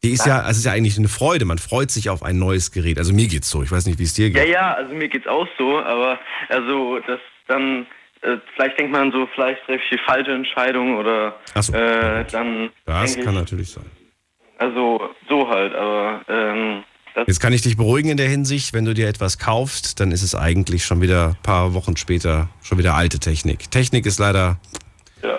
Die 0.02 0.10
ist 0.10 0.26
ja, 0.26 0.48
es 0.48 0.58
ist 0.58 0.66
ja 0.66 0.72
eigentlich 0.72 0.98
eine 0.98 1.08
Freude. 1.08 1.46
Man 1.46 1.56
freut 1.56 1.90
sich 1.90 2.10
auf 2.10 2.22
ein 2.22 2.38
neues 2.38 2.70
Gerät. 2.72 2.98
Also 2.98 3.14
mir 3.14 3.26
geht's 3.26 3.48
so. 3.50 3.62
Ich 3.62 3.72
weiß 3.72 3.86
nicht, 3.86 3.98
wie 3.98 4.02
es 4.02 4.12
dir 4.12 4.28
ja, 4.28 4.44
geht. 4.44 4.52
ja, 4.52 4.74
also 4.74 4.94
mir 4.94 5.08
geht's 5.08 5.26
auch 5.26 5.48
so, 5.56 5.78
aber 5.78 6.18
also 6.50 6.98
das 7.06 7.20
dann 7.48 7.86
äh, 8.20 8.36
vielleicht 8.54 8.78
denkt 8.78 8.92
man 8.92 9.12
so, 9.12 9.26
vielleicht 9.34 9.64
treffe 9.64 9.82
ich 9.82 9.98
die 9.98 10.04
falsche 10.04 10.32
Entscheidung 10.32 10.96
oder 10.96 11.36
so. 11.54 11.72
äh, 11.72 12.24
dann 12.30 12.70
Das 12.84 13.14
kann 13.16 13.28
ich, 13.28 13.40
natürlich 13.40 13.70
sein. 13.70 13.84
also 14.58 15.10
so 15.28 15.48
halt, 15.48 15.74
aber 15.74 16.20
ähm, 16.28 16.84
Jetzt 17.26 17.40
kann 17.40 17.52
ich 17.52 17.62
dich 17.62 17.76
beruhigen 17.76 18.10
in 18.10 18.16
der 18.16 18.28
Hinsicht, 18.28 18.72
wenn 18.74 18.84
du 18.84 18.92
dir 18.92 19.08
etwas 19.08 19.38
kaufst, 19.38 20.00
dann 20.00 20.10
ist 20.10 20.22
es 20.22 20.34
eigentlich 20.34 20.84
schon 20.84 21.00
wieder 21.00 21.28
ein 21.28 21.42
paar 21.42 21.72
Wochen 21.74 21.96
später 21.96 22.48
schon 22.62 22.78
wieder 22.78 22.94
alte 22.94 23.20
Technik. 23.20 23.70
Technik 23.70 24.04
ist 24.06 24.18
leider, 24.18 24.58
ja, 25.22 25.38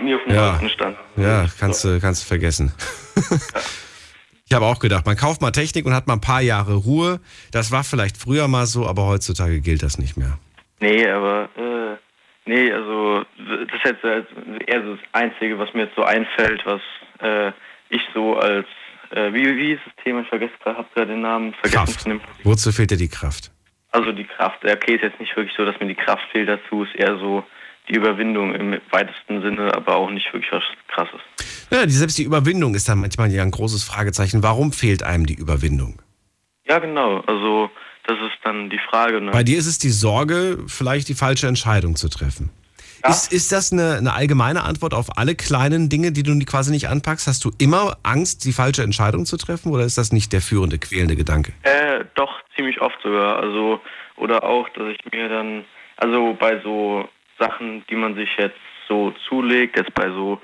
nie 0.00 0.14
auf 0.14 0.20
dem 0.26 0.34
Ja. 0.34 0.60
Stand. 0.68 0.96
ja, 1.16 1.46
kannst 1.58 1.84
du 1.84 2.00
kannst 2.00 2.22
du 2.22 2.26
vergessen. 2.28 2.72
Ich 4.48 4.54
habe 4.54 4.64
auch 4.66 4.78
gedacht, 4.78 5.04
man 5.06 5.16
kauft 5.16 5.42
mal 5.42 5.50
Technik 5.50 5.86
und 5.86 5.92
hat 5.92 6.06
mal 6.06 6.12
ein 6.14 6.20
paar 6.20 6.40
Jahre 6.40 6.74
Ruhe. 6.76 7.18
Das 7.50 7.72
war 7.72 7.82
vielleicht 7.82 8.16
früher 8.16 8.46
mal 8.46 8.66
so, 8.66 8.86
aber 8.86 9.04
heutzutage 9.06 9.60
gilt 9.60 9.82
das 9.82 9.98
nicht 9.98 10.16
mehr. 10.16 10.38
Nee, 10.78 11.04
aber 11.08 11.48
äh, 11.56 11.96
nee, 12.48 12.70
also 12.70 13.24
das 13.38 13.74
ist 13.74 13.84
jetzt 13.84 14.04
eher 14.68 14.84
so 14.84 14.94
das 14.94 15.04
Einzige, 15.14 15.58
was 15.58 15.74
mir 15.74 15.86
jetzt 15.86 15.96
so 15.96 16.04
einfällt, 16.04 16.62
was 16.64 16.80
äh, 17.18 17.48
ich 17.88 18.00
so 18.14 18.36
als 18.36 18.68
äh, 19.16 19.32
wie, 19.32 19.56
wie 19.56 19.72
ist 19.72 19.82
das 19.86 19.94
Thema? 20.04 20.20
Ich 20.20 20.28
vergesse 20.28 20.52
gerade, 20.62 20.78
hab 20.78 20.94
gerade 20.94 21.12
den 21.12 21.22
Namen 21.22 21.54
vergessen 21.54 22.20
Kraft. 22.20 22.44
Wozu 22.44 22.70
fehlt 22.70 22.90
dir 22.90 22.96
die 22.96 23.08
Kraft? 23.08 23.50
Also 23.90 24.12
die 24.12 24.24
Kraft, 24.24 24.58
okay, 24.64 24.96
ist 24.96 25.02
jetzt 25.02 25.18
nicht 25.18 25.34
wirklich 25.36 25.56
so, 25.56 25.64
dass 25.64 25.80
mir 25.80 25.86
die 25.86 25.94
Kraft 25.94 26.24
fehlt 26.30 26.48
dazu, 26.48 26.84
ist 26.84 26.94
eher 26.94 27.16
so 27.18 27.44
die 27.88 27.94
Überwindung 27.94 28.54
im 28.54 28.78
weitesten 28.90 29.40
Sinne, 29.42 29.74
aber 29.74 29.96
auch 29.96 30.10
nicht 30.10 30.32
wirklich 30.32 30.52
was 30.52 30.64
krasses. 30.88 31.20
Ja, 31.70 31.86
die, 31.86 31.92
selbst 31.92 32.18
die 32.18 32.24
Überwindung 32.24 32.74
ist 32.74 32.88
dann 32.88 32.98
manchmal 32.98 33.30
ja 33.30 33.42
ein 33.42 33.50
großes 33.50 33.84
Fragezeichen. 33.84 34.42
Warum 34.42 34.72
fehlt 34.72 35.02
einem 35.02 35.24
die 35.24 35.34
Überwindung? 35.34 36.02
Ja, 36.68 36.78
genau. 36.78 37.20
Also 37.20 37.70
das 38.06 38.18
ist 38.18 38.38
dann 38.44 38.70
die 38.70 38.80
Frage. 38.90 39.20
Ne? 39.20 39.30
Bei 39.30 39.44
dir 39.44 39.58
ist 39.58 39.66
es 39.66 39.78
die 39.78 39.90
Sorge, 39.90 40.58
vielleicht 40.66 41.08
die 41.08 41.14
falsche 41.14 41.46
Entscheidung 41.46 41.96
zu 41.96 42.08
treffen. 42.08 42.50
Ja. 43.06 43.12
Ist, 43.12 43.32
ist 43.32 43.52
das 43.52 43.72
eine, 43.72 43.96
eine 43.98 44.12
allgemeine 44.14 44.64
Antwort 44.64 44.92
auf 44.92 45.16
alle 45.16 45.34
kleinen 45.34 45.88
Dinge, 45.88 46.10
die 46.12 46.22
du 46.22 46.36
quasi 46.40 46.72
nicht 46.72 46.88
anpackst? 46.88 47.26
Hast 47.26 47.44
du 47.44 47.50
immer 47.58 47.96
Angst, 48.02 48.44
die 48.44 48.52
falsche 48.52 48.82
Entscheidung 48.82 49.26
zu 49.26 49.36
treffen 49.36 49.72
oder 49.72 49.84
ist 49.84 49.96
das 49.96 50.12
nicht 50.12 50.32
der 50.32 50.40
führende, 50.40 50.78
quälende 50.78 51.14
Gedanke? 51.14 51.52
Äh, 51.62 52.04
doch, 52.14 52.40
ziemlich 52.56 52.80
oft 52.80 53.00
sogar. 53.02 53.38
Also, 53.38 53.80
oder 54.16 54.42
auch, 54.42 54.68
dass 54.70 54.88
ich 54.88 55.12
mir 55.12 55.28
dann, 55.28 55.64
also 55.98 56.36
bei 56.38 56.60
so 56.62 57.08
Sachen, 57.38 57.84
die 57.88 57.96
man 57.96 58.14
sich 58.16 58.30
jetzt 58.38 58.58
so 58.88 59.12
zulegt, 59.28 59.76
jetzt 59.76 59.94
bei 59.94 60.08
so, 60.08 60.40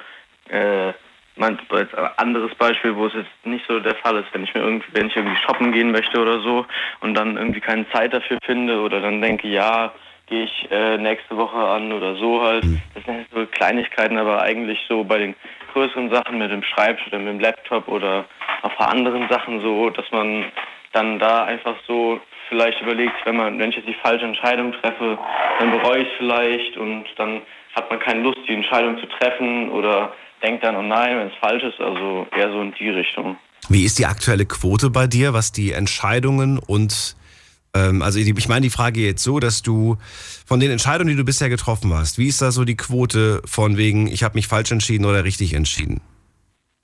äh, 0.49 0.93
mein, 1.37 1.59
jetzt 1.73 1.95
ein 1.95 2.11
anderes 2.19 2.55
Beispiel, 2.57 2.95
wo 2.95 3.07
es 3.07 3.15
jetzt 3.15 3.31
nicht 3.45 3.65
so 3.67 3.81
der 3.81 3.95
Fall 3.97 4.19
ist, 4.19 4.29
wenn 4.33 4.45
ich 4.45 4.55
mir 4.55 4.61
irgendwie, 4.61 4.89
wenn 4.93 5.07
ich 5.07 5.17
irgendwie 5.17 5.39
shoppen 5.45 5.73
gehen 5.73 5.91
möchte 5.91 6.21
oder 6.21 6.41
so 6.43 6.67
und 7.01 7.15
dann 7.15 7.37
irgendwie 7.37 7.61
keine 7.61 7.89
Zeit 7.91 8.13
dafür 8.13 8.39
finde 8.45 8.81
oder 8.81 9.01
dann 9.01 9.21
denke, 9.21 9.49
ja, 9.49 9.93
gehe 10.33 10.45
ich 10.45 10.71
äh, 10.71 10.97
nächste 10.97 11.37
Woche 11.37 11.59
an 11.59 11.93
oder 11.93 12.17
so 12.17 12.41
halt. 12.41 12.65
Das 12.95 13.05
sind 13.05 13.27
so 13.35 13.45
Kleinigkeiten, 13.45 14.17
aber 14.17 14.41
eigentlich 14.41 14.79
so 14.89 15.05
bei 15.05 15.19
den 15.19 15.35
größeren 15.75 16.11
Sachen 16.11 16.39
mit 16.39 16.51
dem 16.51 16.63
Schreibtisch 16.63 17.09
oder 17.09 17.19
mit 17.19 17.35
dem 17.35 17.41
Laptop 17.41 17.87
oder 17.87 18.25
auch 18.63 18.73
bei 18.79 18.87
anderen 18.87 19.29
Sachen 19.29 19.61
so, 19.61 19.91
dass 19.91 20.07
man 20.11 20.47
dann 20.95 21.19
da 21.19 21.45
einfach 21.45 21.75
so 21.87 22.19
vielleicht 22.49 22.81
überlegt, 22.81 23.15
wenn 23.27 23.37
man, 23.37 23.59
wenn 23.59 23.71
ich 23.71 23.77
jetzt 23.77 23.89
die 23.89 23.97
falsche 24.03 24.25
Entscheidung 24.25 24.73
treffe, 24.73 25.19
dann 25.59 25.71
bereue 25.71 26.03
ich 26.03 26.09
es 26.09 26.15
vielleicht 26.17 26.77
und 26.79 27.05
dann 27.17 27.43
hat 27.75 27.91
man 27.91 28.01
keine 28.01 28.23
Lust, 28.23 28.39
die 28.49 28.55
Entscheidung 28.55 28.99
zu 29.01 29.07
treffen 29.07 29.71
oder 29.71 30.15
denkt 30.43 30.65
dann, 30.65 30.77
oh 30.77 30.83
nein, 30.83 31.19
wenn 31.19 31.27
es 31.27 31.35
falsch 31.41 31.63
ist, 31.63 31.79
also 31.79 32.27
eher 32.35 32.51
so 32.51 32.63
in 32.63 32.73
die 32.81 32.89
Richtung. 32.89 33.37
Wie 33.69 33.85
ist 33.85 33.99
die 33.99 34.07
aktuelle 34.07 34.47
Quote 34.47 34.89
bei 34.89 35.07
dir, 35.07 35.35
was 35.35 35.53
die 35.53 35.73
Entscheidungen 35.73 36.59
und 36.59 37.17
also 37.75 38.19
ich 38.19 38.49
meine 38.49 38.63
die 38.63 38.71
Frage 38.71 39.01
jetzt 39.01 39.23
so, 39.23 39.41
dass 39.41 39.63
du 39.63 39.97
von 40.47 40.61
den 40.61 40.71
Entscheidungen, 40.71 41.11
die 41.11 41.17
du 41.17 41.25
bisher 41.25 41.49
getroffen 41.49 41.93
hast, 41.95 42.19
wie 42.19 42.29
ist 42.29 42.43
da 42.43 42.51
so 42.51 42.65
die 42.65 42.77
Quote 42.77 43.41
von 43.47 43.77
wegen, 43.77 44.09
ich 44.09 44.23
habe 44.23 44.35
mich 44.35 44.47
falsch 44.47 44.73
entschieden 44.73 45.05
oder 45.05 45.25
richtig 45.25 45.55
entschieden? 45.55 46.01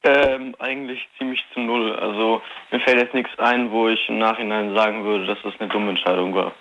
Ähm, 0.03 0.55
eigentlich 0.59 1.01
ziemlich 1.19 1.41
zu 1.53 1.61
null. 1.61 1.95
Also 1.97 2.41
mir 2.71 2.81
fällt 2.81 2.99
jetzt 2.99 3.15
nichts 3.15 3.31
ein, 3.39 3.71
wo 3.71 3.89
ich 3.89 4.01
im 4.09 4.19
Nachhinein 4.19 4.75
sagen 4.75 5.05
würde, 5.05 5.27
dass 5.27 5.39
das 5.43 5.53
eine 5.59 5.69
dumme 5.69 5.91
Entscheidung 5.91 6.35
war. 6.35 6.53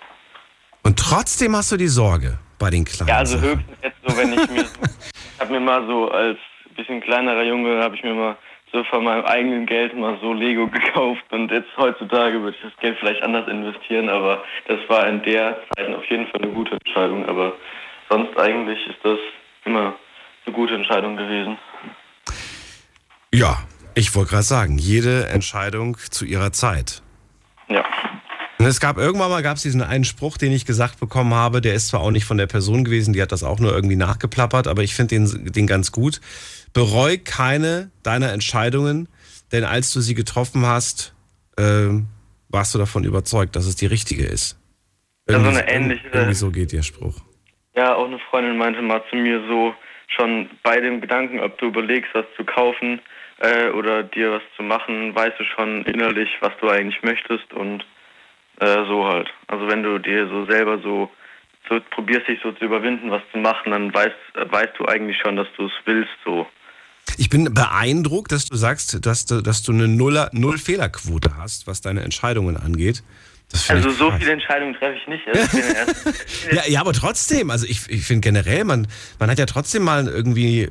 Und 0.82 0.98
trotzdem 0.98 1.56
hast 1.56 1.72
du 1.72 1.76
die 1.76 1.88
Sorge 1.88 2.38
bei 2.58 2.70
den 2.70 2.84
kleinen. 2.84 3.08
Ja, 3.08 3.16
also 3.18 3.40
höchstens 3.40 3.78
jetzt 3.82 3.96
so, 4.06 4.16
wenn 4.16 4.32
ich 4.32 4.50
mir, 4.50 4.62
ich 5.34 5.40
habe 5.40 5.52
mir 5.52 5.60
mal 5.60 5.86
so 5.86 6.10
als 6.10 6.38
bisschen 6.78 7.00
kleinerer 7.00 7.42
Junge, 7.42 7.82
habe 7.82 7.96
ich 7.96 8.02
mir 8.02 8.14
mal 8.14 8.36
so 8.72 8.84
von 8.84 9.04
meinem 9.04 9.24
eigenen 9.24 9.66
Geld 9.66 9.96
mal 9.96 10.18
so 10.20 10.32
Lego 10.32 10.66
gekauft 10.68 11.24
und 11.30 11.50
jetzt 11.50 11.68
heutzutage 11.76 12.40
würde 12.40 12.56
ich 12.56 12.62
das 12.62 12.78
Geld 12.80 12.96
vielleicht 12.98 13.22
anders 13.22 13.48
investieren, 13.48 14.08
aber 14.08 14.42
das 14.66 14.78
war 14.88 15.06
in 15.06 15.22
der 15.22 15.58
Zeit 15.76 15.94
auf 15.94 16.04
jeden 16.06 16.26
Fall 16.28 16.42
eine 16.42 16.52
gute 16.52 16.72
Entscheidung, 16.72 17.28
aber 17.28 17.54
sonst 18.08 18.38
eigentlich 18.38 18.78
ist 18.86 18.98
das 19.02 19.18
immer 19.64 19.94
eine 20.46 20.54
gute 20.54 20.74
Entscheidung 20.74 21.16
gewesen. 21.16 21.58
Ja, 23.32 23.58
ich 23.94 24.14
wollte 24.14 24.30
gerade 24.30 24.44
sagen, 24.44 24.78
jede 24.78 25.28
Entscheidung 25.28 25.96
zu 26.10 26.24
ihrer 26.24 26.52
Zeit. 26.52 27.02
Ja. 27.68 27.84
Und 28.58 28.66
es 28.66 28.80
gab 28.80 28.96
irgendwann 28.96 29.30
mal 29.30 29.42
gab's 29.42 29.62
diesen 29.62 29.82
einen 29.82 30.04
Spruch, 30.04 30.36
den 30.36 30.50
ich 30.50 30.66
gesagt 30.66 30.98
bekommen 30.98 31.32
habe, 31.34 31.60
der 31.60 31.74
ist 31.74 31.88
zwar 31.88 32.00
auch 32.00 32.10
nicht 32.10 32.24
von 32.24 32.38
der 32.38 32.46
Person 32.46 32.84
gewesen, 32.84 33.12
die 33.12 33.22
hat 33.22 33.30
das 33.30 33.44
auch 33.44 33.60
nur 33.60 33.72
irgendwie 33.72 33.96
nachgeplappert, 33.96 34.66
aber 34.66 34.82
ich 34.82 34.94
finde 34.94 35.14
den, 35.14 35.52
den 35.52 35.66
ganz 35.66 35.92
gut. 35.92 36.20
Bereu 36.72 37.16
keine 37.24 37.90
deiner 38.02 38.32
Entscheidungen, 38.32 39.08
denn 39.52 39.64
als 39.64 39.92
du 39.92 40.00
sie 40.00 40.14
getroffen 40.14 40.66
hast, 40.66 41.14
ähm, 41.58 42.06
warst 42.48 42.74
du 42.74 42.78
davon 42.78 43.04
überzeugt, 43.04 43.56
dass 43.56 43.66
es 43.66 43.76
die 43.76 43.86
richtige 43.86 44.24
ist. 44.24 44.58
Irgendwie 45.26 45.58
eine 45.58 45.68
ähnliche- 45.70 46.08
Irgendwie 46.12 46.34
so 46.34 46.50
geht 46.50 46.72
der 46.72 46.82
Spruch. 46.82 47.20
Ja, 47.76 47.94
auch 47.94 48.06
eine 48.06 48.18
Freundin 48.30 48.56
meinte 48.56 48.80
mal 48.82 49.02
zu 49.10 49.16
mir 49.16 49.40
so, 49.48 49.74
schon 50.16 50.48
bei 50.62 50.80
dem 50.80 51.00
Gedanken, 51.00 51.40
ob 51.40 51.58
du 51.58 51.66
überlegst, 51.66 52.10
was 52.14 52.24
zu 52.36 52.44
kaufen 52.44 53.00
äh, 53.40 53.68
oder 53.70 54.02
dir 54.02 54.32
was 54.32 54.42
zu 54.56 54.62
machen, 54.62 55.14
weißt 55.14 55.38
du 55.38 55.44
schon 55.44 55.84
innerlich, 55.84 56.28
was 56.40 56.52
du 56.60 56.68
eigentlich 56.70 57.02
möchtest 57.02 57.52
und 57.52 57.84
äh, 58.60 58.84
so 58.86 59.06
halt. 59.06 59.28
Also 59.46 59.68
wenn 59.68 59.82
du 59.82 59.98
dir 59.98 60.26
so 60.28 60.46
selber 60.46 60.78
so, 60.80 61.10
so 61.68 61.78
probierst, 61.90 62.26
dich 62.26 62.40
so 62.42 62.52
zu 62.52 62.64
überwinden, 62.64 63.10
was 63.10 63.22
zu 63.32 63.38
machen, 63.38 63.70
dann 63.72 63.92
weißt, 63.92 64.16
äh, 64.34 64.50
weißt 64.50 64.72
du 64.78 64.86
eigentlich 64.86 65.18
schon, 65.22 65.36
dass 65.36 65.48
du 65.56 65.66
es 65.66 65.72
willst 65.84 66.10
so. 66.24 66.46
Ich 67.18 67.28
bin 67.28 67.52
beeindruckt, 67.52 68.32
dass 68.32 68.46
du 68.46 68.56
sagst, 68.56 69.04
dass 69.04 69.26
du, 69.26 69.42
dass 69.42 69.62
du 69.62 69.72
eine 69.72 69.88
Nuller, 69.88 70.30
Null-Fehlerquote 70.32 71.36
hast, 71.36 71.66
was 71.66 71.80
deine 71.80 72.02
Entscheidungen 72.02 72.56
angeht. 72.56 73.02
Also 73.68 73.90
so 73.90 74.08
krass. 74.08 74.18
viele 74.20 74.32
Entscheidungen 74.32 74.74
treffe 74.74 74.98
ich 74.98 75.06
nicht. 75.08 75.26
Also 75.26 76.10
Ja, 76.52 76.66
ja, 76.66 76.80
aber 76.80 76.92
trotzdem, 76.92 77.50
also 77.50 77.66
ich, 77.66 77.88
ich 77.88 78.04
finde 78.04 78.20
generell, 78.20 78.64
man, 78.64 78.86
man 79.18 79.30
hat 79.30 79.38
ja 79.38 79.46
trotzdem 79.46 79.82
mal 79.82 80.06
irgendwie 80.06 80.70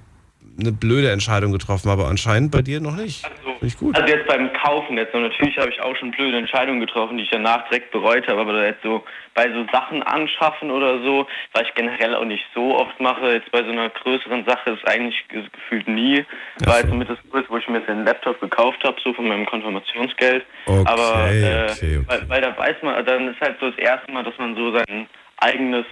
eine 0.60 0.72
blöde 0.72 1.12
Entscheidung 1.12 1.52
getroffen, 1.52 1.90
aber 1.90 2.08
anscheinend 2.08 2.52
bei 2.52 2.62
dir 2.62 2.82
noch 2.82 2.96
nicht. 2.96 3.24
Also, 3.26 3.56
ich 3.62 3.78
gut. 3.78 3.96
also 3.96 4.14
jetzt 4.14 4.28
beim 4.28 4.52
Kaufen 4.54 4.98
jetzt, 4.98 5.14
und 5.14 5.24
natürlich 5.24 5.58
habe 5.58 5.70
ich 5.70 5.82
auch 5.82 5.96
schon 5.96 6.12
blöde 6.12 6.38
Entscheidungen 6.38 6.80
getroffen, 6.80 7.18
die 7.18 7.24
ich 7.24 7.30
danach 7.30 7.68
direkt 7.70 7.92
bereut 7.92 8.28
habe, 8.28 8.42
aber 8.42 8.66
jetzt 8.66 8.84
so 8.84 9.04
bei 9.34 9.52
so 9.52 9.66
Sachen 9.72 10.04
anschaffen 10.04 10.70
oder 10.72 11.02
so, 11.04 11.28
was 11.54 11.64
ich 11.64 11.74
generell 11.74 12.16
auch 12.16 12.26
nicht 12.26 12.44
so 12.54 12.76
oft 12.78 13.00
mache, 13.00 13.34
jetzt 13.34 13.52
bei 13.52 13.64
so 13.64 13.72
einer 13.72 13.90
größeren 13.90 14.46
Sache 14.46 14.72
ist 14.72 14.88
eigentlich 14.88 15.28
ge- 15.30 15.44
gefühlt 15.52 15.88
nie, 15.88 16.26
war 16.66 16.74
so. 16.76 16.80
jetzt 16.80 16.90
somit 16.90 17.10
das 17.10 17.18
größte, 17.32 17.50
wo 17.50 17.58
ich 17.58 17.68
mir 17.68 17.80
jetzt 17.80 17.90
den 17.90 18.06
Laptop 18.06 18.40
gekauft 18.40 18.84
habe, 18.84 18.98
so 19.04 19.14
von 19.14 19.28
meinem 19.28 19.46
Konfirmationsgeld. 19.46 20.46
Okay, 20.66 20.84
aber 20.86 21.32
äh, 21.32 21.64
okay, 21.72 21.98
okay. 21.98 22.02
Weil, 22.08 22.30
weil 22.30 22.42
da 22.42 22.58
weiß 22.58 22.76
man, 22.84 23.06
dann 23.06 23.28
ist 23.30 23.42
halt 23.42 23.58
so 23.60 23.70
das 23.70 23.80
erste 23.80 24.12
Mal, 24.12 24.24
dass 24.24 24.38
man 24.38 24.56
so 24.56 24.72
sein 24.72 25.08
eigenes 25.38 25.86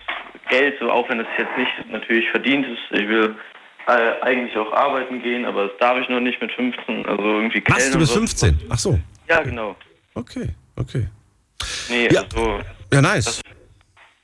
Geld, 0.49 0.75
so 0.79 0.91
auch 0.91 1.07
wenn 1.09 1.19
es 1.19 1.27
jetzt 1.37 1.57
nicht 1.57 1.91
natürlich 1.91 2.29
verdient 2.29 2.65
ist, 2.67 2.99
ich 2.99 3.07
will 3.07 3.35
äh, 3.87 4.21
eigentlich 4.21 4.55
auch 4.57 4.71
arbeiten 4.73 5.21
gehen, 5.21 5.45
aber 5.45 5.67
das 5.67 5.77
darf 5.79 5.97
ich 5.99 6.09
noch 6.09 6.19
nicht 6.19 6.41
mit 6.41 6.51
15, 6.51 7.05
also 7.05 7.21
irgendwie 7.23 7.63
Was, 7.67 7.75
du 7.75 7.81
Kellnern 7.81 7.99
bist 7.99 8.11
so. 8.13 8.17
15? 8.19 8.59
Ach 8.69 8.77
so. 8.79 8.99
Ja, 9.27 9.41
genau. 9.41 9.75
Okay, 10.15 10.49
okay. 10.75 11.07
Nee, 11.89 12.07
Ja. 12.11 12.21
also, 12.21 12.59
Ja, 12.93 13.01
nice. 13.01 13.41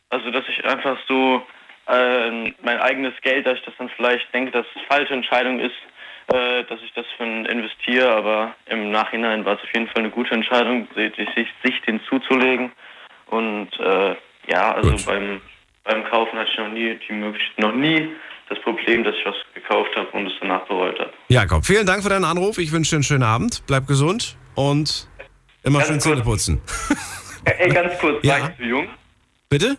also 0.09 0.31
dass 0.31 0.43
ich 0.49 0.63
einfach 0.65 0.97
so 1.07 1.43
äh, 1.87 2.51
mein 2.63 2.79
eigenes 2.79 3.13
Geld, 3.21 3.45
dass 3.45 3.57
ich 3.59 3.65
das 3.65 3.73
dann 3.77 3.89
vielleicht 3.95 4.33
denke, 4.33 4.51
dass 4.51 4.65
es 4.75 4.81
falsche 4.87 5.13
Entscheidung 5.13 5.59
ist, 5.59 5.75
äh, 6.27 6.63
dass 6.65 6.79
ich 6.83 6.93
das 6.93 7.05
für 7.17 7.23
investiere, 7.23 8.09
aber 8.15 8.55
im 8.67 8.91
Nachhinein 8.91 9.43
war 9.45 9.55
es 9.55 9.63
auf 9.63 9.73
jeden 9.73 9.87
Fall 9.87 10.03
eine 10.03 10.11
gute 10.11 10.31
Entscheidung, 10.33 10.87
sich, 10.95 11.13
sich, 11.15 11.47
sich 11.63 11.81
den 11.81 11.99
zuzulegen. 12.03 12.71
Und 13.27 13.69
äh, 13.79 14.15
ja, 14.47 14.73
also 14.73 14.91
Gut. 14.91 15.05
beim, 15.05 15.41
beim 15.83 16.03
Kaufen 16.05 16.37
hatte 16.37 16.49
ich 16.51 16.57
noch 16.57 16.69
nie 16.69 16.97
die 17.07 17.13
Möglichkeit, 17.13 17.59
noch 17.59 17.73
nie 17.73 18.09
das 18.51 18.61
Problem, 18.63 19.03
dass 19.03 19.15
ich 19.15 19.25
was 19.25 19.35
gekauft 19.55 19.89
habe 19.95 20.07
und 20.09 20.27
es 20.27 20.33
danach 20.41 20.65
bereut 20.67 20.99
habe. 20.99 21.11
Jakob, 21.29 21.65
vielen 21.65 21.85
Dank 21.85 22.03
für 22.03 22.09
deinen 22.09 22.25
Anruf. 22.25 22.57
Ich 22.57 22.71
wünsche 22.71 22.91
dir 22.91 22.95
einen 22.97 23.03
schönen 23.03 23.23
Abend. 23.23 23.63
Bleib 23.67 23.87
gesund 23.87 24.35
und 24.55 25.07
immer 25.63 25.79
Ganz 25.79 25.87
schön 25.89 25.95
kurz. 25.99 26.03
Zähne 26.03 26.21
putzen. 26.23 26.61
Ey, 27.45 27.69
ganz 27.69 27.97
kurz, 27.99 28.23
Ja. 28.23 28.39
war 28.41 28.49
ich 28.51 28.57
zu 28.57 28.63
jung? 28.63 28.87
Bitte? 29.49 29.77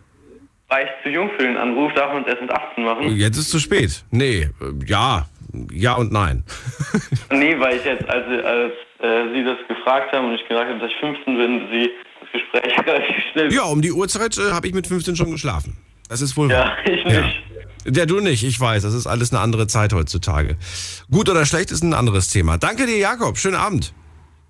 War 0.69 0.83
ich 0.83 0.89
zu 1.03 1.11
jung 1.11 1.31
für 1.37 1.43
den 1.45 1.57
Anruf? 1.57 1.93
Darf 1.95 2.13
man 2.13 2.23
es 2.23 2.29
erst 2.29 2.41
mit 2.43 2.51
18 2.51 2.85
machen? 2.85 3.17
Jetzt 3.17 3.37
ist 3.37 3.51
zu 3.51 3.59
spät. 3.59 4.05
Nee, 4.11 4.49
äh, 4.61 4.87
ja. 4.87 5.27
Ja 5.71 5.95
und 5.95 6.13
nein. 6.13 6.45
Nee, 7.31 7.59
weil 7.61 7.77
ich 7.77 7.85
jetzt, 7.85 8.09
als, 8.09 8.25
als 8.45 8.73
äh, 9.01 9.33
Sie 9.35 9.45
das 9.45 9.59
gefragt 9.69 10.13
haben 10.13 10.29
und 10.29 10.35
ich 10.35 10.47
gesagt 10.49 10.69
habe, 10.71 10.79
dass 10.81 10.91
ich 10.91 10.97
15 10.99 11.37
bin, 11.37 11.69
Sie 11.71 11.91
das 12.21 12.33
Gespräch 12.33 12.79
relativ 12.87 13.17
schnell. 13.33 13.53
Ja, 13.53 13.63
um 13.65 13.81
die 13.83 13.93
Uhrzeit 13.93 14.37
äh, 14.39 14.53
habe 14.53 14.67
ich 14.67 14.75
mit 14.75 14.87
15 14.87 15.15
schon 15.17 15.31
geschlafen. 15.31 15.77
Das 16.09 16.21
ist 16.23 16.37
wohl 16.37 16.51
Ja, 16.51 16.59
wahr. 16.61 16.77
ich 16.87 17.05
Ja. 17.05 17.21
nicht. 17.23 17.43
Ja, 17.85 18.07
du 18.07 18.21
nicht, 18.21 18.45
ich 18.45 18.59
weiß. 18.59 18.83
Das 18.83 18.95
ist 18.95 19.07
alles 19.07 19.33
eine 19.33 19.41
andere 19.41 19.67
Zeit 19.67 19.93
heutzutage. 19.93 20.57
Gut 21.11 21.29
oder 21.29 21.45
schlecht 21.47 21.71
ist 21.71 21.83
ein 21.83 21.95
anderes 21.95 22.29
Thema. 22.29 22.59
Danke 22.59 22.87
dir, 22.87 22.99
Jakob. 22.99 23.39
Schönen 23.39 23.57
Abend. 23.57 23.93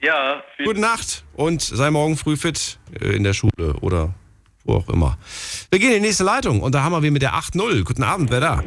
Ja, 0.02 0.42
Gute 0.64 0.80
Nacht 0.80 1.24
und 1.34 1.62
sei 1.62 1.90
morgen 1.90 2.16
früh 2.16 2.36
fit 2.36 2.78
äh, 3.00 3.14
in 3.14 3.22
der 3.22 3.34
Schule 3.34 3.74
oder 3.82 4.14
wo 4.64 4.74
auch 4.74 4.88
immer. 4.88 5.16
Wir 5.70 5.78
gehen 5.78 5.90
in 5.92 6.02
die 6.02 6.08
nächste 6.08 6.24
Leitung 6.24 6.60
und 6.60 6.74
da 6.74 6.82
haben 6.82 7.00
wir 7.00 7.10
mit 7.10 7.22
der 7.22 7.34
8.0. 7.34 7.84
Guten 7.84 8.02
Abend, 8.02 8.30
wer 8.30 8.40
da? 8.40 8.64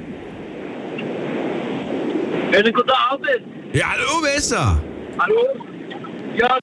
Schönen 2.53 2.73
guten 2.73 2.89
Abend. 2.89 3.27
Ja, 3.73 3.89
hallo, 3.91 4.21
wer 4.23 4.35
ist 4.35 4.51
da? 4.51 4.81
Hallo? 5.19 5.45
Ja, 6.37 6.57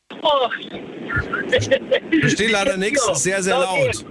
verstehe 2.20 2.50
leider 2.50 2.76
nichts, 2.76 3.22
sehr, 3.22 3.42
sehr 3.42 3.58
laut. 3.58 4.04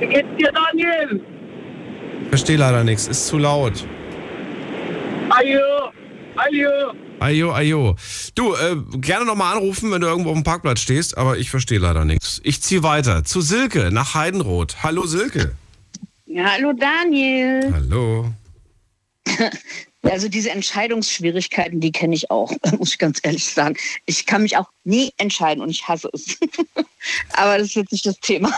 Wie 0.00 0.06
geht's 0.06 0.28
dir, 0.38 0.52
Daniel? 0.52 1.20
Verstehe 2.28 2.56
leider 2.56 2.84
nichts, 2.84 3.06
ist 3.06 3.26
zu 3.26 3.38
laut. 3.38 3.86
Ajo, 5.30 5.92
ajo. 6.36 6.94
Ajo, 7.20 7.52
ajo. 7.52 7.96
Du, 8.34 8.54
äh, 8.54 8.76
gerne 8.98 9.24
nochmal 9.24 9.56
anrufen, 9.56 9.90
wenn 9.90 10.00
du 10.00 10.06
irgendwo 10.06 10.30
auf 10.30 10.36
dem 10.36 10.44
Parkplatz 10.44 10.80
stehst, 10.80 11.18
aber 11.18 11.38
ich 11.38 11.50
verstehe 11.50 11.78
leider 11.78 12.04
nichts. 12.04 12.40
Ich 12.44 12.62
ziehe 12.62 12.82
weiter 12.82 13.24
zu 13.24 13.40
Silke 13.40 13.90
nach 13.90 14.14
Heidenroth. 14.14 14.82
Hallo 14.82 15.06
Silke. 15.06 15.56
Ja, 16.26 16.52
hallo 16.52 16.72
Daniel. 16.72 17.72
Hallo. 17.72 18.32
Also 20.02 20.28
diese 20.28 20.50
Entscheidungsschwierigkeiten, 20.50 21.80
die 21.80 21.92
kenne 21.92 22.14
ich 22.14 22.30
auch, 22.30 22.52
muss 22.78 22.92
ich 22.92 22.98
ganz 22.98 23.18
ehrlich 23.22 23.44
sagen. 23.44 23.76
Ich 24.06 24.26
kann 24.26 24.42
mich 24.42 24.56
auch 24.56 24.68
nie 24.84 25.12
entscheiden 25.16 25.62
und 25.62 25.70
ich 25.70 25.86
hasse 25.86 26.08
es. 26.12 26.38
Aber 27.32 27.58
das 27.58 27.68
ist 27.68 27.74
jetzt 27.74 27.92
nicht 27.92 28.06
das 28.06 28.18
Thema. 28.20 28.52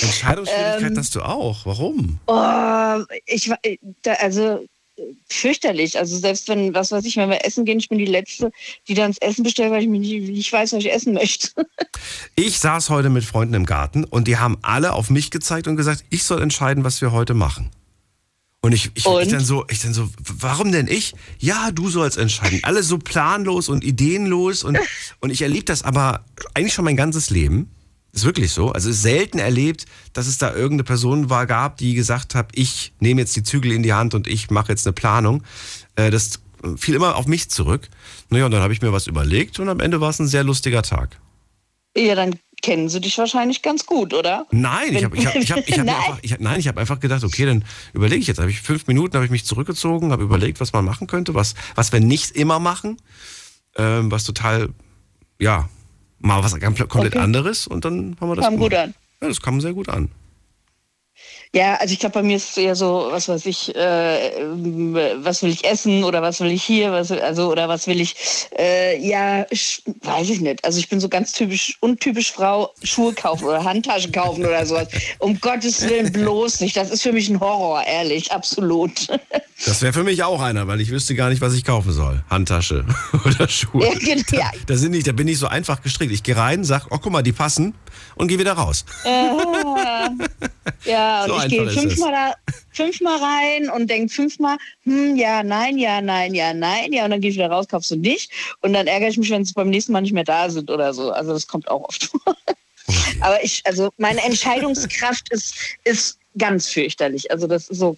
Entscheidungsschwierigkeit 0.00 0.90
Ähm. 0.92 0.98
hast 0.98 1.14
du 1.14 1.22
auch. 1.22 1.64
Warum? 1.64 2.18
Oh, 2.26 3.04
ich 3.26 3.48
war, 3.48 3.58
da, 4.02 4.14
also 4.14 4.66
äh, 4.96 5.02
fürchterlich. 5.28 5.98
Also 5.98 6.18
selbst 6.18 6.48
wenn, 6.48 6.74
was 6.74 6.90
weiß 6.90 7.04
ich, 7.04 7.16
wenn 7.16 7.30
wir 7.30 7.44
essen 7.44 7.64
gehen, 7.64 7.78
ich 7.78 7.88
bin 7.88 7.98
die 7.98 8.06
Letzte, 8.06 8.50
die 8.88 8.94
dann 8.94 9.12
das 9.12 9.18
Essen 9.18 9.44
bestellt, 9.44 9.70
weil 9.70 9.82
ich 9.82 9.88
mich 9.88 10.00
nicht, 10.00 10.28
nicht 10.28 10.52
weiß, 10.52 10.72
was 10.72 10.80
ich 10.80 10.92
essen 10.92 11.14
möchte. 11.14 11.50
Ich 12.36 12.58
saß 12.58 12.90
heute 12.90 13.08
mit 13.08 13.24
Freunden 13.24 13.54
im 13.54 13.66
Garten 13.66 14.04
und 14.04 14.28
die 14.28 14.36
haben 14.36 14.58
alle 14.60 14.92
auf 14.92 15.08
mich 15.08 15.30
gezeigt 15.30 15.66
und 15.66 15.76
gesagt, 15.76 16.04
ich 16.10 16.22
soll 16.22 16.42
entscheiden, 16.42 16.84
was 16.84 17.00
wir 17.00 17.10
heute 17.10 17.32
machen. 17.32 17.70
Und 18.60 18.72
ich, 18.72 18.90
ich, 18.94 19.06
ich 19.06 19.06
Und? 19.06 19.32
dann 19.32 19.44
so, 19.44 19.64
ich 19.70 19.80
dann 19.80 19.94
so, 19.94 20.08
warum 20.18 20.70
denn 20.70 20.86
ich? 20.86 21.14
Ja, 21.38 21.70
du 21.72 21.88
sollst 21.88 22.18
entscheiden. 22.18 22.60
Alle 22.62 22.82
so 22.82 22.98
planlos 22.98 23.68
und 23.68 23.84
ideenlos 23.84 24.64
und, 24.64 24.78
und 25.20 25.30
ich 25.30 25.40
erlebe 25.42 25.64
das 25.64 25.82
aber 25.82 26.24
eigentlich 26.52 26.74
schon 26.74 26.84
mein 26.84 26.96
ganzes 26.96 27.30
Leben. 27.30 27.70
Ist 28.16 28.24
wirklich 28.24 28.50
so. 28.50 28.72
Also 28.72 28.88
es 28.90 28.96
ist 28.96 29.02
selten 29.02 29.38
erlebt, 29.38 29.84
dass 30.14 30.26
es 30.26 30.38
da 30.38 30.52
irgendeine 30.52 30.84
Person 30.84 31.28
war, 31.30 31.46
gab, 31.46 31.76
die 31.76 31.94
gesagt 31.94 32.34
hat, 32.34 32.48
ich 32.54 32.92
nehme 32.98 33.20
jetzt 33.20 33.36
die 33.36 33.42
Zügel 33.42 33.70
in 33.72 33.82
die 33.82 33.92
Hand 33.92 34.14
und 34.14 34.26
ich 34.26 34.50
mache 34.50 34.72
jetzt 34.72 34.86
eine 34.86 34.94
Planung. 34.94 35.42
Äh, 35.96 36.10
Das 36.10 36.40
fiel 36.78 36.94
immer 36.94 37.16
auf 37.16 37.26
mich 37.26 37.50
zurück. 37.50 37.88
Naja, 38.30 38.46
und 38.46 38.50
dann 38.52 38.62
habe 38.62 38.72
ich 38.72 38.80
mir 38.82 38.90
was 38.92 39.06
überlegt 39.06 39.60
und 39.60 39.68
am 39.68 39.80
Ende 39.80 40.00
war 40.00 40.10
es 40.10 40.18
ein 40.18 40.26
sehr 40.26 40.42
lustiger 40.44 40.82
Tag. 40.82 41.20
ja, 41.96 42.14
dann 42.14 42.34
kennen 42.62 42.88
sie 42.88 43.00
dich 43.02 43.16
wahrscheinlich 43.18 43.60
ganz 43.60 43.84
gut, 43.84 44.14
oder? 44.14 44.46
Nein, 44.50 44.94
ich 44.96 45.04
habe 45.04 45.16
ich 45.16 45.26
hab, 45.26 45.36
ich 45.36 45.52
hab, 45.52 45.58
ich 45.68 45.78
hab 45.78 45.84
Nein. 45.86 45.94
einfach, 45.94 46.18
ich 46.22 46.32
hab, 46.32 46.40
nein, 46.40 46.58
ich 46.58 46.66
habe 46.68 46.80
einfach 46.80 46.98
gedacht, 47.00 47.22
okay, 47.22 47.44
dann 47.44 47.64
überlege 47.92 48.20
ich 48.22 48.26
jetzt. 48.28 48.38
Habe 48.38 48.50
ich 48.50 48.62
fünf 48.62 48.86
Minuten, 48.86 49.14
habe 49.14 49.26
ich 49.26 49.30
mich 49.30 49.44
zurückgezogen, 49.44 50.10
habe 50.10 50.24
überlegt, 50.24 50.58
was 50.58 50.72
man 50.72 50.84
machen 50.84 51.06
könnte, 51.06 51.34
was, 51.34 51.54
was 51.74 51.92
wir 51.92 52.00
nicht 52.00 52.30
immer 52.30 52.58
machen, 52.58 52.96
ähm, 53.76 54.10
was 54.10 54.24
total, 54.24 54.70
ja, 55.38 55.68
mal 56.18 56.42
was 56.42 56.52
komplett 56.88 57.14
Okay. 57.14 57.18
anderes 57.18 57.66
und 57.66 57.84
dann 57.84 58.16
haben 58.20 58.28
wir 58.28 58.36
das. 58.36 58.44
Kam 58.44 58.56
gut 58.56 58.74
an. 58.74 58.94
Ja, 59.22 59.28
das 59.28 59.40
kam 59.40 59.60
sehr 59.60 59.72
gut 59.72 59.88
an. 59.88 60.10
Ja, 61.56 61.76
also 61.76 61.94
ich 61.94 62.00
glaube, 62.00 62.12
bei 62.12 62.22
mir 62.22 62.36
ist 62.36 62.50
es 62.50 62.56
eher 62.58 62.76
so, 62.76 63.08
was 63.10 63.30
weiß 63.30 63.46
ich, 63.46 63.74
äh, 63.74 64.42
ähm, 64.42 64.94
was 65.22 65.42
will 65.42 65.48
ich 65.48 65.64
essen 65.64 66.04
oder 66.04 66.20
was 66.20 66.38
will 66.40 66.50
ich 66.50 66.62
hier, 66.62 66.92
was, 66.92 67.10
also 67.10 67.50
oder 67.50 67.66
was 67.66 67.86
will 67.86 67.98
ich, 67.98 68.14
äh, 68.58 69.02
ja, 69.02 69.46
weiß 70.02 70.28
ich 70.28 70.42
nicht. 70.42 70.62
Also 70.66 70.78
ich 70.78 70.90
bin 70.90 71.00
so 71.00 71.08
ganz 71.08 71.32
typisch, 71.32 71.78
untypisch 71.80 72.30
Frau, 72.30 72.74
Schuhe 72.82 73.14
kaufen 73.14 73.46
oder 73.46 73.64
Handtaschen 73.64 74.12
kaufen 74.12 74.44
oder 74.44 74.66
sowas. 74.66 74.88
Um 75.18 75.40
Gottes 75.40 75.80
Willen 75.80 76.12
bloß 76.12 76.60
nicht. 76.60 76.76
Das 76.76 76.90
ist 76.90 77.02
für 77.02 77.12
mich 77.12 77.30
ein 77.30 77.40
Horror, 77.40 77.82
ehrlich, 77.86 78.32
absolut. 78.32 79.06
Das 79.64 79.80
wäre 79.80 79.94
für 79.94 80.04
mich 80.04 80.22
auch 80.24 80.42
einer, 80.42 80.68
weil 80.68 80.82
ich 80.82 80.90
wüsste 80.90 81.14
gar 81.14 81.30
nicht, 81.30 81.40
was 81.40 81.54
ich 81.54 81.64
kaufen 81.64 81.90
soll. 81.90 82.22
Handtasche 82.28 82.84
oder 83.24 83.48
Schuhe. 83.48 83.86
Ja, 83.86 83.94
genau, 83.94 84.22
Da, 84.30 84.50
da, 84.66 84.76
sind 84.76 84.90
nicht, 84.90 85.06
da 85.06 85.12
bin 85.12 85.26
ich 85.26 85.38
so 85.38 85.46
einfach 85.46 85.80
gestrickt. 85.80 86.12
Ich 86.12 86.22
gehe 86.22 86.36
rein, 86.36 86.64
sag, 86.64 86.88
oh 86.90 86.98
guck 86.98 87.12
mal, 87.12 87.22
die 87.22 87.32
passen 87.32 87.72
und 88.16 88.28
gehe 88.28 88.38
wieder 88.38 88.52
raus. 88.52 88.84
Ja, 90.86 91.24
und 91.24 91.30
So 91.30 91.38
ich 91.38 91.48
gehe 91.48 91.68
fünfmal, 91.68 92.12
da, 92.12 92.34
fünfmal 92.72 93.18
rein 93.18 93.70
und 93.70 93.90
denke 93.90 94.12
fünfmal, 94.12 94.56
hm, 94.84 95.16
ja, 95.16 95.42
nein, 95.42 95.78
ja, 95.78 96.00
nein, 96.00 96.34
ja, 96.34 96.54
nein, 96.54 96.92
ja, 96.92 97.04
und 97.04 97.10
dann 97.10 97.20
gehe 97.20 97.30
ich 97.30 97.36
wieder 97.36 97.50
raus, 97.50 97.66
kaufst 97.68 97.90
du 97.90 97.96
nicht. 97.96 98.30
Und 98.60 98.72
dann 98.72 98.86
ärgere 98.86 99.08
ich 99.08 99.18
mich, 99.18 99.30
wenn 99.30 99.44
sie 99.44 99.52
beim 99.52 99.70
nächsten 99.70 99.92
Mal 99.92 100.02
nicht 100.02 100.12
mehr 100.12 100.24
da 100.24 100.48
sind 100.48 100.70
oder 100.70 100.94
so. 100.94 101.10
Also 101.10 101.32
das 101.32 101.46
kommt 101.46 101.68
auch 101.68 101.82
oft 101.82 102.04
vor. 102.04 102.20
Aber 103.20 103.42
ich, 103.42 103.62
also 103.64 103.90
meine 103.96 104.22
Entscheidungskraft 104.22 105.32
ist, 105.32 105.54
ist 105.84 106.18
ganz 106.38 106.68
fürchterlich. 106.68 107.30
Also 107.30 107.46
das 107.46 107.68
ist 107.68 107.78
so, 107.78 107.96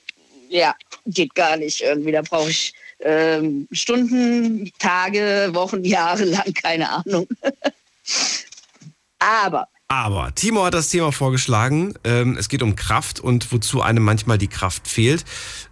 ja, 0.48 0.74
geht 1.06 1.34
gar 1.34 1.56
nicht 1.56 1.82
irgendwie. 1.82 2.12
Da 2.12 2.22
brauche 2.22 2.50
ich 2.50 2.72
ähm, 3.00 3.68
Stunden, 3.70 4.70
Tage, 4.78 5.50
Wochen, 5.52 5.84
Jahre 5.84 6.24
lang, 6.24 6.54
keine 6.54 6.88
Ahnung. 6.90 7.28
Aber 9.18 9.68
Aber 9.90 10.34
Timo 10.34 10.64
hat 10.64 10.74
das 10.74 10.90
Thema 10.90 11.12
vorgeschlagen. 11.12 11.94
Ähm, 12.04 12.36
es 12.38 12.50
geht 12.50 12.62
um 12.62 12.76
Kraft 12.76 13.20
und 13.20 13.50
wozu 13.52 13.80
einem 13.80 14.02
manchmal 14.04 14.36
die 14.36 14.48
Kraft 14.48 14.86
fehlt. 14.86 15.24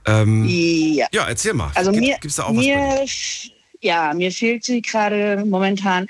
Ähm, 0.06 0.46
ja. 0.48 1.06
ja, 1.12 1.28
erzähl 1.28 1.52
mal. 1.52 1.70
Also 1.74 1.90
Gibt- 1.92 2.02
mir, 2.02 2.16
gibt's 2.18 2.36
da 2.36 2.44
auch 2.44 2.48
was 2.56 2.56
mir, 2.56 3.02
f- 3.02 3.50
ja, 3.82 4.14
mir 4.14 4.32
fehlt 4.32 4.64
sie 4.64 4.80
gerade 4.80 5.44
momentan. 5.46 6.06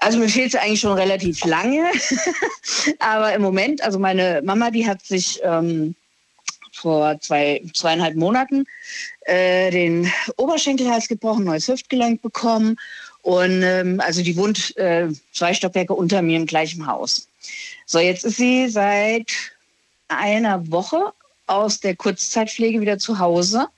Also 0.00 0.18
mir 0.18 0.28
fehlt 0.28 0.50
sie 0.52 0.58
eigentlich 0.60 0.80
schon 0.80 0.98
relativ 0.98 1.44
lange, 1.44 1.84
aber 2.98 3.32
im 3.32 3.40
Moment, 3.42 3.80
also 3.82 3.98
meine 3.98 4.42
Mama, 4.44 4.70
die 4.70 4.86
hat 4.86 5.02
sich 5.06 5.40
ähm, 5.44 5.94
vor 6.72 7.18
zwei, 7.20 7.62
zweieinhalb 7.72 8.16
Monaten 8.16 8.66
äh, 9.20 9.70
den 9.70 10.12
Oberschenkelhals 10.36 11.08
gebrochen, 11.08 11.44
neues 11.44 11.68
Hüftgelenk 11.68 12.20
bekommen 12.20 12.76
und 13.24 13.62
ähm, 13.62 14.00
also 14.00 14.22
die 14.22 14.36
wohnt 14.36 14.76
äh, 14.76 15.08
zwei 15.32 15.54
Stockwerke 15.54 15.94
unter 15.94 16.20
mir 16.20 16.36
im 16.36 16.44
gleichen 16.44 16.86
Haus. 16.86 17.26
So, 17.86 17.98
jetzt 17.98 18.22
ist 18.22 18.36
sie 18.36 18.68
seit 18.68 19.32
einer 20.08 20.70
Woche 20.70 21.10
aus 21.46 21.80
der 21.80 21.96
Kurzzeitpflege 21.96 22.82
wieder 22.82 22.98
zu 22.98 23.18
Hause. 23.18 23.68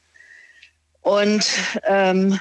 Und 1.03 1.47
ähm, 1.87 2.41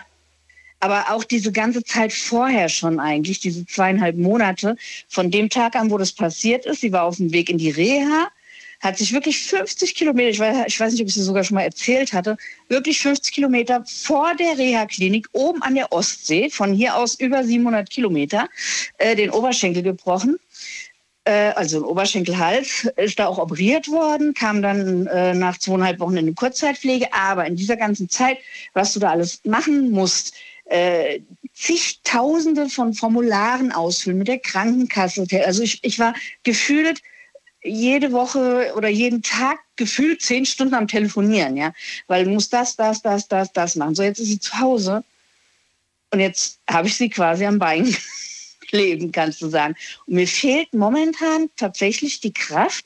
aber 0.79 1.11
auch 1.11 1.23
diese 1.23 1.51
ganze 1.51 1.83
Zeit 1.83 2.11
vorher 2.11 2.69
schon 2.69 2.99
eigentlich, 2.99 3.39
diese 3.39 3.67
zweieinhalb 3.67 4.17
Monate, 4.17 4.75
von 5.07 5.29
dem 5.29 5.51
Tag 5.51 5.75
an, 5.75 5.91
wo 5.91 5.99
das 5.99 6.11
passiert 6.11 6.65
ist, 6.65 6.81
sie 6.81 6.91
war 6.91 7.03
auf 7.03 7.17
dem 7.17 7.31
Weg 7.31 7.51
in 7.51 7.59
die 7.59 7.69
Reha, 7.69 8.29
hat 8.81 8.97
sich 8.97 9.13
wirklich 9.13 9.43
50 9.43 9.95
Kilometer, 9.95 10.29
ich 10.29 10.39
weiß, 10.39 10.65
ich 10.67 10.79
weiß 10.79 10.91
nicht, 10.93 11.01
ob 11.01 11.07
ich 11.07 11.17
es 11.17 11.25
sogar 11.25 11.43
schon 11.43 11.55
mal 11.55 11.63
erzählt 11.63 12.13
hatte, 12.13 12.37
wirklich 12.69 12.99
50 12.99 13.33
Kilometer 13.33 13.83
vor 13.85 14.33
der 14.35 14.57
Reha-Klinik 14.57 15.27
oben 15.33 15.61
an 15.61 15.75
der 15.75 15.91
Ostsee, 15.91 16.49
von 16.49 16.73
hier 16.73 16.95
aus 16.95 17.15
über 17.15 17.43
700 17.43 17.89
Kilometer, 17.89 18.47
äh, 18.97 19.15
den 19.15 19.29
Oberschenkel 19.29 19.83
gebrochen 19.83 20.37
äh, 21.25 21.51
also 21.55 21.77
ein 21.77 21.83
Oberschenkelhals, 21.83 22.87
ist 22.95 23.19
da 23.19 23.27
auch 23.27 23.39
operiert 23.39 23.87
worden, 23.89 24.33
kam 24.33 24.61
dann 24.61 25.07
äh, 25.07 25.33
nach 25.33 25.57
zweieinhalb 25.57 25.99
Wochen 25.99 26.13
in 26.13 26.19
eine 26.19 26.33
Kurzzeitpflege. 26.33 27.11
Aber 27.13 27.45
in 27.45 27.55
dieser 27.55 27.75
ganzen 27.75 28.09
Zeit, 28.09 28.37
was 28.73 28.93
du 28.93 28.99
da 28.99 29.09
alles 29.09 29.41
machen 29.43 29.91
musst, 29.91 30.35
äh, 30.65 31.19
zigtausende 31.53 32.69
von 32.69 32.93
Formularen 32.93 33.71
ausfüllen 33.71 34.17
mit 34.17 34.27
der 34.27 34.39
Krankenkasse. 34.39 35.25
Also 35.45 35.63
ich, 35.63 35.83
ich 35.83 35.99
war 35.99 36.13
gefühlt 36.43 37.01
jede 37.65 38.11
Woche 38.11 38.73
oder 38.75 38.87
jeden 38.87 39.21
Tag 39.21 39.59
gefühlt 39.75 40.21
zehn 40.21 40.45
Stunden 40.45 40.75
am 40.75 40.87
Telefonieren, 40.87 41.57
ja, 41.57 41.73
weil 42.07 42.25
du 42.25 42.31
musst 42.31 42.53
das, 42.53 42.75
das, 42.75 43.01
das, 43.01 43.27
das, 43.27 43.51
das 43.51 43.75
machen. 43.75 43.95
So, 43.95 44.03
jetzt 44.03 44.19
ist 44.19 44.27
sie 44.27 44.39
zu 44.39 44.59
Hause 44.59 45.03
und 46.11 46.19
jetzt 46.19 46.59
habe 46.69 46.87
ich 46.87 46.95
sie 46.95 47.09
quasi 47.09 47.45
am 47.45 47.59
Bein 47.59 47.95
leben, 48.71 49.11
kannst 49.11 49.41
du 49.41 49.49
sagen. 49.49 49.75
Und 50.05 50.15
mir 50.15 50.27
fehlt 50.27 50.73
momentan 50.73 51.49
tatsächlich 51.57 52.19
die 52.19 52.33
Kraft, 52.33 52.85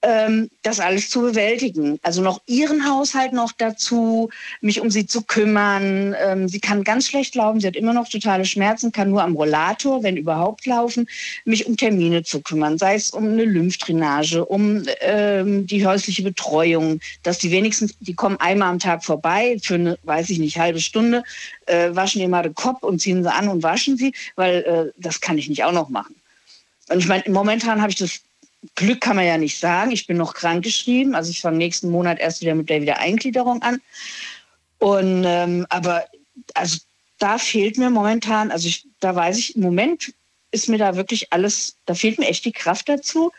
das 0.00 0.78
alles 0.78 1.10
zu 1.10 1.22
bewältigen. 1.22 1.98
Also 2.02 2.22
noch 2.22 2.40
ihren 2.46 2.88
Haushalt 2.88 3.32
noch 3.32 3.50
dazu, 3.50 4.30
mich 4.60 4.80
um 4.80 4.90
sie 4.90 5.06
zu 5.06 5.22
kümmern. 5.22 6.14
Ähm, 6.20 6.48
sie 6.48 6.60
kann 6.60 6.84
ganz 6.84 7.08
schlecht 7.08 7.34
laufen, 7.34 7.60
sie 7.60 7.66
hat 7.66 7.74
immer 7.74 7.92
noch 7.92 8.08
totale 8.08 8.44
Schmerzen, 8.44 8.92
kann 8.92 9.10
nur 9.10 9.24
am 9.24 9.34
Rollator, 9.34 10.04
wenn 10.04 10.16
überhaupt, 10.16 10.66
laufen, 10.66 11.08
mich 11.44 11.66
um 11.66 11.76
Termine 11.76 12.22
zu 12.22 12.40
kümmern, 12.40 12.78
sei 12.78 12.94
es 12.94 13.10
um 13.10 13.24
eine 13.24 13.44
Lymphdrainage, 13.44 14.44
um 14.44 14.84
ähm, 15.00 15.66
die 15.66 15.84
häusliche 15.84 16.22
Betreuung, 16.22 17.00
dass 17.24 17.38
die 17.38 17.50
wenigstens, 17.50 17.94
die 17.98 18.14
kommen 18.14 18.36
einmal 18.36 18.70
am 18.70 18.78
Tag 18.78 19.04
vorbei 19.04 19.58
für 19.62 19.74
eine, 19.74 19.98
weiß 20.04 20.30
ich 20.30 20.38
nicht, 20.38 20.58
halbe 20.58 20.80
Stunde, 20.80 21.24
äh, 21.66 21.90
waschen 21.92 22.20
ihr 22.20 22.28
mal 22.28 22.42
den 22.42 22.54
Kopf 22.54 22.82
und 22.84 23.00
ziehen 23.00 23.24
sie 23.24 23.32
an 23.32 23.48
und 23.48 23.64
waschen 23.64 23.96
sie, 23.96 24.12
weil 24.36 24.56
äh, 24.62 24.92
das 24.96 25.20
kann 25.20 25.38
ich 25.38 25.48
nicht 25.48 25.64
auch 25.64 25.72
noch 25.72 25.88
machen. 25.88 26.14
Und 26.88 27.00
ich 27.00 27.08
meine, 27.08 27.24
momentan 27.28 27.80
habe 27.80 27.90
ich 27.90 27.98
das 27.98 28.20
Glück 28.74 29.00
kann 29.00 29.16
man 29.16 29.26
ja 29.26 29.38
nicht 29.38 29.58
sagen. 29.58 29.92
Ich 29.92 30.06
bin 30.06 30.16
noch 30.16 30.34
krankgeschrieben. 30.34 31.14
Also 31.14 31.30
ich 31.30 31.40
fange 31.40 31.58
nächsten 31.58 31.90
Monat 31.90 32.18
erst 32.18 32.40
wieder 32.40 32.54
mit 32.54 32.68
der 32.68 32.82
Wiedereingliederung 32.82 33.62
an. 33.62 33.80
Und 34.78 35.24
ähm, 35.24 35.66
aber 35.70 36.04
also 36.54 36.78
da 37.18 37.38
fehlt 37.38 37.78
mir 37.78 37.90
momentan, 37.90 38.50
also 38.50 38.68
ich, 38.68 38.86
da 39.00 39.14
weiß 39.14 39.38
ich, 39.38 39.56
im 39.56 39.62
Moment 39.62 40.14
ist 40.50 40.68
mir 40.68 40.78
da 40.78 40.96
wirklich 40.96 41.32
alles, 41.32 41.76
da 41.84 41.94
fehlt 41.94 42.18
mir 42.18 42.28
echt 42.28 42.44
die 42.44 42.52
Kraft 42.52 42.88
dazu, 42.88 43.32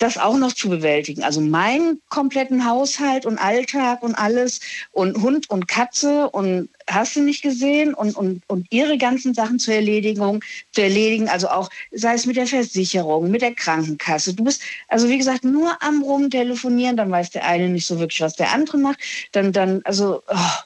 das 0.00 0.16
auch 0.16 0.38
noch 0.38 0.54
zu 0.54 0.70
bewältigen. 0.70 1.22
Also 1.22 1.42
meinen 1.42 2.00
kompletten 2.08 2.66
Haushalt 2.66 3.26
und 3.26 3.38
Alltag 3.38 4.02
und 4.02 4.14
alles 4.14 4.60
und 4.92 5.20
Hund 5.20 5.50
und 5.50 5.68
Katze 5.68 6.30
und 6.30 6.70
hast 6.88 7.16
du 7.16 7.20
nicht 7.20 7.42
gesehen 7.42 7.92
und, 7.92 8.16
und, 8.16 8.42
und 8.48 8.66
ihre 8.70 8.96
ganzen 8.96 9.34
Sachen 9.34 9.58
zur 9.58 9.74
Erledigung, 9.74 10.42
zu 10.72 10.82
erledigen, 10.82 11.28
also 11.28 11.50
auch 11.50 11.68
sei 11.92 12.14
es 12.14 12.24
mit 12.24 12.36
der 12.36 12.46
Versicherung, 12.46 13.30
mit 13.30 13.42
der 13.42 13.54
Krankenkasse. 13.54 14.32
Du 14.32 14.42
bist 14.42 14.62
also 14.88 15.08
wie 15.10 15.18
gesagt 15.18 15.44
nur 15.44 15.76
am 15.82 16.02
rumtelefonieren, 16.02 16.96
dann 16.96 17.10
weiß 17.10 17.30
der 17.30 17.44
eine 17.44 17.68
nicht 17.68 17.86
so 17.86 18.00
wirklich, 18.00 18.22
was 18.22 18.34
der 18.36 18.52
andere 18.52 18.78
macht. 18.78 18.98
Dann, 19.32 19.52
dann, 19.52 19.82
also, 19.84 20.22
oh, 20.28 20.58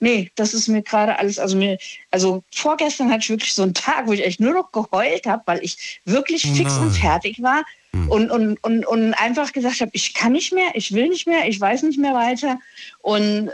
nee, 0.00 0.32
das 0.34 0.52
ist 0.52 0.66
mir 0.66 0.82
gerade 0.82 1.16
alles, 1.16 1.38
also 1.38 1.56
mir, 1.56 1.78
also 2.10 2.42
vorgestern 2.52 3.08
hatte 3.08 3.22
ich 3.22 3.30
wirklich 3.30 3.54
so 3.54 3.62
einen 3.62 3.74
Tag, 3.74 4.08
wo 4.08 4.12
ich 4.12 4.26
echt 4.26 4.40
nur 4.40 4.52
noch 4.52 4.72
geheult 4.72 5.26
habe, 5.26 5.44
weil 5.46 5.62
ich 5.62 6.00
wirklich 6.04 6.42
fix 6.42 6.74
Nein. 6.74 6.82
und 6.82 6.90
fertig 6.90 7.40
war 7.40 7.62
hm. 7.92 8.08
und, 8.08 8.30
und, 8.30 8.64
und, 8.64 8.86
und 8.86 9.14
einfach 9.14 9.52
gesagt 9.52 9.80
habe, 9.80 9.90
ich 9.94 10.14
kann 10.14 10.32
nicht 10.32 10.52
mehr, 10.52 10.70
ich 10.74 10.92
will 10.92 11.08
nicht 11.08 11.26
mehr, 11.26 11.48
ich 11.48 11.60
weiß 11.60 11.82
nicht 11.82 11.98
mehr 11.98 12.14
weiter. 12.14 12.58
Und 13.00 13.50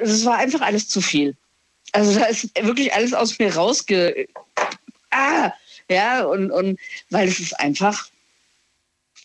es 0.00 0.24
war 0.24 0.38
einfach 0.38 0.60
alles 0.60 0.88
zu 0.88 1.00
viel. 1.00 1.34
Also 1.92 2.18
da 2.18 2.26
ist 2.26 2.50
wirklich 2.60 2.92
alles 2.94 3.14
aus 3.14 3.38
mir 3.38 3.54
rausge... 3.54 4.28
Ah, 5.10 5.52
ja, 5.88 6.24
und, 6.24 6.50
und 6.50 6.78
weil 7.08 7.28
es 7.28 7.40
ist 7.40 7.58
einfach, 7.58 8.08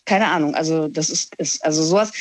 keine 0.05 0.27
Ahnung, 0.27 0.55
also 0.55 0.87
das 0.87 1.09
ist, 1.09 1.35
ist 1.35 1.63
also 1.65 1.83
sowas 1.83 2.13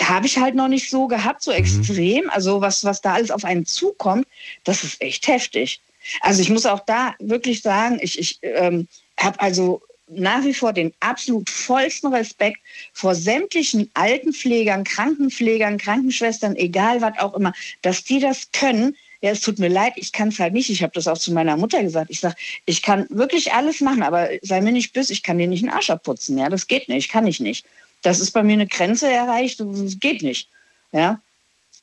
habe 0.00 0.26
ich 0.26 0.38
halt 0.38 0.54
noch 0.54 0.68
nicht 0.68 0.90
so 0.90 1.06
gehabt, 1.06 1.42
so 1.42 1.50
mhm. 1.50 1.58
extrem. 1.58 2.30
Also 2.30 2.60
was, 2.60 2.84
was 2.84 3.00
da 3.00 3.14
alles 3.14 3.30
auf 3.30 3.44
einen 3.44 3.66
zukommt, 3.66 4.26
das 4.64 4.84
ist 4.84 5.00
echt 5.00 5.26
heftig. 5.28 5.80
Also 6.20 6.42
ich 6.42 6.50
muss 6.50 6.66
auch 6.66 6.80
da 6.80 7.14
wirklich 7.18 7.62
sagen, 7.62 7.98
ich, 8.00 8.18
ich 8.18 8.38
ähm, 8.42 8.88
habe 9.18 9.40
also 9.40 9.82
nach 10.10 10.44
wie 10.44 10.54
vor 10.54 10.72
den 10.72 10.92
absolut 11.00 11.48
vollsten 11.48 12.12
Respekt 12.12 12.58
vor 12.92 13.14
sämtlichen 13.14 13.90
Altenpflegern, 13.94 14.84
Krankenpflegern, 14.84 15.78
Krankenschwestern, 15.78 16.56
egal 16.56 17.00
was 17.00 17.18
auch 17.18 17.34
immer, 17.34 17.52
dass 17.82 18.04
die 18.04 18.20
das 18.20 18.50
können. 18.52 18.96
Ja, 19.22 19.30
es 19.30 19.42
tut 19.42 19.58
mir 19.58 19.68
leid, 19.68 19.92
ich 19.96 20.12
kann 20.12 20.28
es 20.28 20.38
halt 20.38 20.54
nicht. 20.54 20.70
Ich 20.70 20.82
habe 20.82 20.92
das 20.94 21.06
auch 21.06 21.18
zu 21.18 21.32
meiner 21.32 21.56
Mutter 21.56 21.82
gesagt. 21.82 22.10
Ich 22.10 22.20
sage, 22.20 22.36
ich 22.64 22.82
kann 22.82 23.06
wirklich 23.10 23.52
alles 23.52 23.80
machen, 23.80 24.02
aber 24.02 24.30
sei 24.42 24.60
mir 24.62 24.72
nicht 24.72 24.94
böse, 24.94 25.12
ich 25.12 25.22
kann 25.22 25.38
dir 25.38 25.46
nicht 25.46 25.62
einen 25.62 25.72
Arsch 25.72 25.90
abputzen. 25.90 26.38
Ja, 26.38 26.48
das 26.48 26.66
geht 26.66 26.88
nicht, 26.88 27.10
kann 27.10 27.26
ich 27.26 27.38
nicht. 27.38 27.66
Das 28.02 28.18
ist 28.18 28.30
bei 28.30 28.42
mir 28.42 28.54
eine 28.54 28.66
Grenze 28.66 29.10
erreicht, 29.10 29.60
das 29.60 30.00
geht 30.00 30.22
nicht. 30.22 30.48
Ja, 30.92 31.20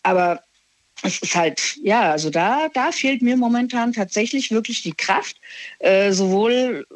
aber 0.02 0.42
es 1.04 1.20
ist 1.20 1.36
halt, 1.36 1.78
ja, 1.84 2.12
also 2.12 2.30
da, 2.30 2.70
da 2.70 2.92
fehlt 2.92 3.22
mir 3.22 3.38
momentan 3.38 3.94
tatsächlich 3.94 4.52
wirklich 4.52 4.82
die 4.82 4.94
Kraft, 4.94 5.38
äh, 5.80 6.12
sowohl 6.12 6.88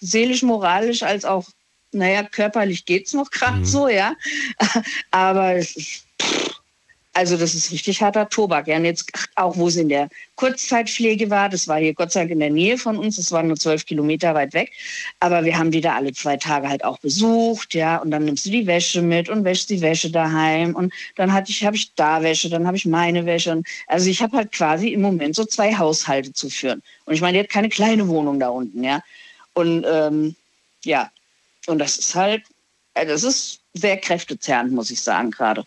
seelisch, 0.00 0.42
moralisch 0.42 1.02
als 1.02 1.24
auch, 1.24 1.48
naja, 1.92 2.24
körperlich 2.24 2.86
geht 2.86 3.06
es 3.06 3.12
noch 3.12 3.30
gerade 3.30 3.58
mhm. 3.58 3.64
so, 3.64 3.88
ja. 3.88 4.14
Aber 5.10 5.54
es 5.54 5.76
ist, 5.76 6.06
also 7.16 7.36
das 7.36 7.54
ist 7.54 7.70
richtig 7.70 8.02
harter 8.02 8.28
Tobak. 8.28 8.66
Ja, 8.66 8.76
und 8.76 8.84
jetzt 8.84 9.10
auch, 9.36 9.56
wo 9.56 9.68
es 9.68 9.76
in 9.76 9.88
der 9.88 10.08
Kurzzeitpflege 10.34 11.30
war, 11.30 11.48
das 11.48 11.68
war 11.68 11.78
hier 11.78 11.94
Gott 11.94 12.10
sei 12.10 12.20
Dank 12.20 12.32
in 12.32 12.40
der 12.40 12.50
Nähe 12.50 12.76
von 12.76 12.98
uns, 12.98 13.16
das 13.16 13.30
war 13.30 13.44
nur 13.44 13.56
zwölf 13.56 13.86
Kilometer 13.86 14.34
weit 14.34 14.52
weg. 14.52 14.72
Aber 15.20 15.44
wir 15.44 15.56
haben 15.56 15.70
die 15.70 15.80
da 15.80 15.94
alle 15.94 16.12
zwei 16.12 16.36
Tage 16.36 16.68
halt 16.68 16.84
auch 16.84 16.98
besucht, 16.98 17.72
ja. 17.74 17.98
Und 17.98 18.10
dann 18.10 18.24
nimmst 18.24 18.46
du 18.46 18.50
die 18.50 18.66
Wäsche 18.66 19.00
mit 19.00 19.28
und 19.28 19.44
wäschst 19.44 19.70
die 19.70 19.80
Wäsche 19.80 20.10
daheim. 20.10 20.74
Und 20.74 20.92
dann 21.14 21.30
ich, 21.46 21.64
habe 21.64 21.76
ich 21.76 21.94
da 21.94 22.20
Wäsche, 22.22 22.50
dann 22.50 22.66
habe 22.66 22.76
ich 22.76 22.84
meine 22.84 23.24
Wäsche. 23.26 23.52
Und 23.52 23.66
also 23.86 24.10
ich 24.10 24.20
habe 24.20 24.36
halt 24.36 24.50
quasi 24.50 24.88
im 24.88 25.00
Moment 25.00 25.36
so 25.36 25.44
zwei 25.44 25.76
Haushalte 25.76 26.32
zu 26.32 26.50
führen. 26.50 26.82
Und 27.04 27.14
ich 27.14 27.20
meine, 27.20 27.38
die 27.38 27.44
hat 27.44 27.50
keine 27.50 27.68
kleine 27.68 28.08
Wohnung 28.08 28.40
da 28.40 28.48
unten, 28.48 28.82
ja. 28.82 29.00
Und 29.54 29.84
ähm, 29.88 30.34
ja, 30.84 31.12
und 31.68 31.78
das 31.78 31.96
ist 31.96 32.14
halt, 32.16 32.42
äh, 32.94 33.06
das 33.06 33.22
ist 33.22 33.60
sehr 33.72 33.96
kräftezerrend, 33.98 34.72
muss 34.72 34.90
ich 34.90 35.00
sagen, 35.00 35.30
gerade. 35.30 35.64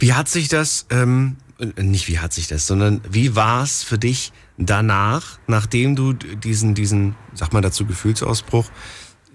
Wie 0.00 0.14
hat 0.14 0.28
sich 0.28 0.48
das, 0.48 0.86
ähm, 0.90 1.36
nicht 1.76 2.08
wie 2.08 2.18
hat 2.18 2.32
sich 2.32 2.48
das, 2.48 2.66
sondern 2.66 3.02
wie 3.10 3.36
war 3.36 3.62
es 3.62 3.82
für 3.82 3.98
dich 3.98 4.32
danach, 4.56 5.38
nachdem 5.46 5.94
du 5.94 6.14
diesen, 6.14 6.74
diesen, 6.74 7.16
sag 7.34 7.52
mal 7.52 7.60
dazu, 7.60 7.86
Gefühlsausbruch, 7.86 8.70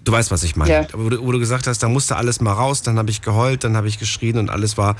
du 0.06 0.12
weißt, 0.12 0.30
was 0.30 0.42
ich 0.42 0.56
meine, 0.56 0.72
ja. 0.72 0.86
wo, 0.92 1.08
du, 1.08 1.24
wo 1.24 1.32
du 1.32 1.38
gesagt 1.38 1.66
hast, 1.66 1.82
da 1.82 1.88
musste 1.88 2.16
alles 2.16 2.40
mal 2.40 2.52
raus, 2.52 2.82
dann 2.82 2.98
habe 2.98 3.10
ich 3.10 3.22
geheult, 3.22 3.64
dann 3.64 3.76
habe 3.76 3.88
ich 3.88 3.98
geschrien 3.98 4.38
und 4.38 4.50
alles 4.50 4.76
war. 4.76 4.96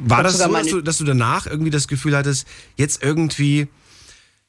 War 0.00 0.22
das 0.22 0.38
so, 0.38 0.52
dass 0.52 0.66
du, 0.66 0.80
dass 0.80 0.98
du 0.98 1.04
danach 1.04 1.46
irgendwie 1.46 1.70
das 1.70 1.88
Gefühl 1.88 2.16
hattest, 2.16 2.46
jetzt 2.76 3.02
irgendwie, 3.02 3.68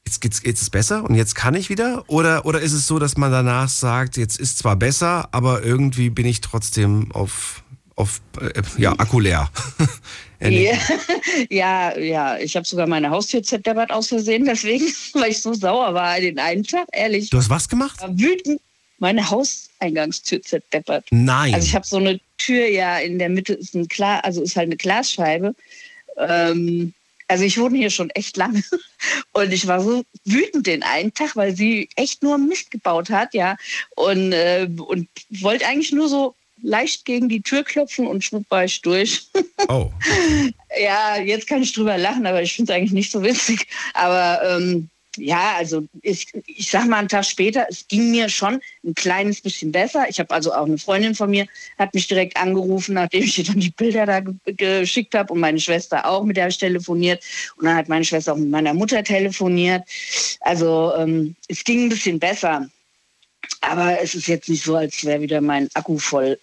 jetzt 0.06 0.22
geht's, 0.22 0.42
jetzt 0.44 0.62
ist 0.62 0.70
besser 0.70 1.04
und 1.04 1.16
jetzt 1.16 1.36
kann 1.36 1.56
ich 1.56 1.70
wieder? 1.70 2.04
Oder, 2.08 2.46
oder 2.46 2.62
ist 2.62 2.74
es 2.74 2.86
so, 2.86 3.00
dass 3.00 3.18
man 3.18 3.32
danach 3.32 3.70
sagt, 3.70 4.18
jetzt 4.18 4.40
ist 4.40 4.60
zwar 4.60 4.76
besser, 4.76 5.30
aber 5.32 5.64
irgendwie 5.64 6.10
bin 6.10 6.26
ich 6.26 6.42
trotzdem 6.42 7.12
auf, 7.12 7.64
auf 7.96 8.22
äh, 8.40 8.62
ja, 8.78 8.94
Akku 8.94 9.20
leer? 9.20 9.50
Ja, 10.52 10.78
ja, 11.50 11.98
ja, 11.98 12.38
ich 12.38 12.56
habe 12.56 12.66
sogar 12.66 12.88
meine 12.88 13.10
Haustür 13.10 13.44
zerdeppert 13.44 13.92
aus 13.92 14.08
Versehen, 14.08 14.46
deswegen, 14.46 14.86
weil 15.14 15.32
ich 15.32 15.42
so 15.42 15.54
sauer 15.54 15.94
war 15.94 16.20
den 16.20 16.40
einen 16.40 16.64
Tag, 16.64 16.88
ehrlich. 16.92 17.30
Du 17.30 17.38
hast 17.38 17.50
was 17.50 17.70
gemacht? 17.70 18.02
War 18.02 18.18
wütend, 18.18 18.60
meine 19.00 19.30
Hauseingangstür 19.30 20.42
zerdeppert. 20.42 21.06
Nein. 21.12 21.54
Also 21.54 21.68
ich 21.68 21.76
habe 21.76 21.86
so 21.86 21.98
eine 21.98 22.20
Tür, 22.38 22.68
ja, 22.68 23.00
in 23.00 23.20
der 23.20 23.30
Mitte 23.30 23.54
ist 23.54 23.76
ein 23.76 23.88
Klar, 23.88 24.24
also 24.24 24.42
ist 24.42 24.56
halt 24.56 24.68
eine 24.68 24.78
Glasscheibe. 24.78 25.56
Ähm, 26.18 26.94
also 27.28 27.46
ich 27.46 27.58
wohne 27.58 27.78
hier 27.78 27.90
schon 27.90 28.10
echt 28.12 28.38
lange 28.38 28.64
und 29.32 29.52
ich 29.52 29.68
war 29.68 29.82
so 29.82 30.04
wütend 30.26 30.68
den 30.68 30.84
einen 30.84 31.14
Tag, 31.14 31.36
weil 31.36 31.56
sie 31.56 31.90
echt 31.96 32.22
nur 32.22 32.38
Mist 32.38 32.72
gebaut 32.72 33.10
hat, 33.10 33.34
ja, 33.34 33.58
und, 33.96 34.34
äh, 34.34 34.68
und 34.88 35.08
wollte 35.30 35.66
eigentlich 35.66 35.92
nur 35.92 36.10
so 36.10 36.36
leicht 36.64 37.06
gegen 37.06 37.30
die 37.30 37.42
Tür 37.42 37.64
klopfen 37.64 38.08
und 38.08 38.24
schwupp 38.24 38.46
war 38.50 38.66
ich 38.66 38.82
durch. 38.82 39.28
Oh. 39.70 39.90
ja, 40.78 41.18
jetzt 41.22 41.48
kann 41.48 41.62
ich 41.62 41.72
drüber 41.72 41.98
lachen, 41.98 42.26
aber 42.26 42.42
ich 42.42 42.54
finde 42.54 42.74
es 42.74 42.76
eigentlich 42.76 42.92
nicht 42.92 43.12
so 43.12 43.24
witzig. 43.24 43.66
Aber 43.94 44.42
ähm, 44.44 44.90
ja, 45.18 45.54
also 45.58 45.84
ich, 46.02 46.28
ich 46.48 46.70
sag 46.70 46.88
mal 46.88 46.98
einen 46.98 47.08
Tag 47.08 47.24
später, 47.24 47.66
es 47.70 47.88
ging 47.88 48.12
mir 48.12 48.28
schon 48.28 48.60
ein 48.84 48.96
kleines 48.96 49.40
bisschen 49.40 49.72
besser. 49.72 50.06
Ich 50.10 50.20
habe 50.20 50.34
also 50.34 50.52
auch 50.52 50.66
eine 50.66 50.78
Freundin 50.78 51.16
von 51.16 51.30
mir, 51.30 51.48
hat 51.78 51.94
mich 51.94 52.08
direkt 52.08 52.36
angerufen, 52.36 52.96
nachdem 52.96 53.24
ich 53.24 53.38
ihr 53.38 53.46
dann 53.46 53.60
die 53.60 53.70
Bilder 53.70 54.06
da 54.06 54.22
geschickt 54.46 55.16
habe 55.16 55.32
und 55.32 55.40
meine 55.40 55.60
Schwester 55.60 56.06
auch, 56.06 56.24
mit 56.24 56.36
der 56.36 56.48
ich 56.48 56.58
telefoniert. 56.58 57.24
Und 57.58 57.66
dann 57.66 57.76
hat 57.76 57.88
meine 57.88 58.04
Schwester 58.04 58.34
auch 58.34 58.38
mit 58.38 58.50
meiner 58.50 58.74
Mutter 58.74 59.04
telefoniert. 59.04 59.84
Also 60.42 60.92
ähm, 60.98 61.36
es 61.48 61.64
ging 61.64 61.86
ein 61.86 61.90
bisschen 61.90 62.20
besser. 62.20 62.70
Aber 63.62 64.02
es 64.02 64.16
ist 64.16 64.28
jetzt 64.28 64.50
nicht 64.50 64.64
so, 64.64 64.76
als 64.76 65.06
wäre 65.06 65.22
wieder 65.22 65.40
mein 65.40 65.70
Akku 65.74 65.98
voll 65.98 66.38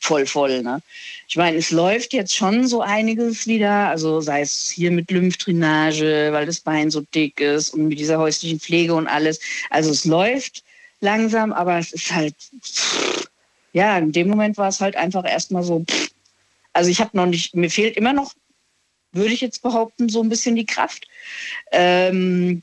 voll 0.00 0.26
voll. 0.26 0.62
Ne? 0.62 0.80
Ich 1.28 1.36
meine, 1.36 1.56
es 1.56 1.70
läuft 1.70 2.12
jetzt 2.12 2.34
schon 2.34 2.66
so 2.66 2.80
einiges 2.80 3.46
wieder, 3.46 3.88
also 3.88 4.20
sei 4.20 4.42
es 4.42 4.70
hier 4.70 4.90
mit 4.90 5.10
Lymphdrainage, 5.10 6.28
weil 6.32 6.46
das 6.46 6.60
Bein 6.60 6.90
so 6.90 7.00
dick 7.14 7.40
ist 7.40 7.70
und 7.70 7.88
mit 7.88 7.98
dieser 7.98 8.18
häuslichen 8.18 8.60
Pflege 8.60 8.94
und 8.94 9.08
alles. 9.08 9.40
Also 9.70 9.90
es 9.90 10.04
läuft 10.04 10.62
langsam, 11.00 11.52
aber 11.52 11.78
es 11.78 11.92
ist 11.92 12.12
halt, 12.12 12.34
ja, 13.72 13.98
in 13.98 14.12
dem 14.12 14.28
Moment 14.28 14.56
war 14.56 14.68
es 14.68 14.80
halt 14.80 14.96
einfach 14.96 15.24
erstmal 15.24 15.62
so, 15.62 15.84
also 16.72 16.90
ich 16.90 17.00
habe 17.00 17.16
noch 17.16 17.26
nicht, 17.26 17.54
mir 17.54 17.70
fehlt 17.70 17.96
immer 17.96 18.12
noch, 18.12 18.34
würde 19.12 19.32
ich 19.32 19.40
jetzt 19.40 19.62
behaupten, 19.62 20.08
so 20.08 20.22
ein 20.22 20.28
bisschen 20.28 20.56
die 20.56 20.66
Kraft. 20.66 21.06
Ähm, 21.72 22.62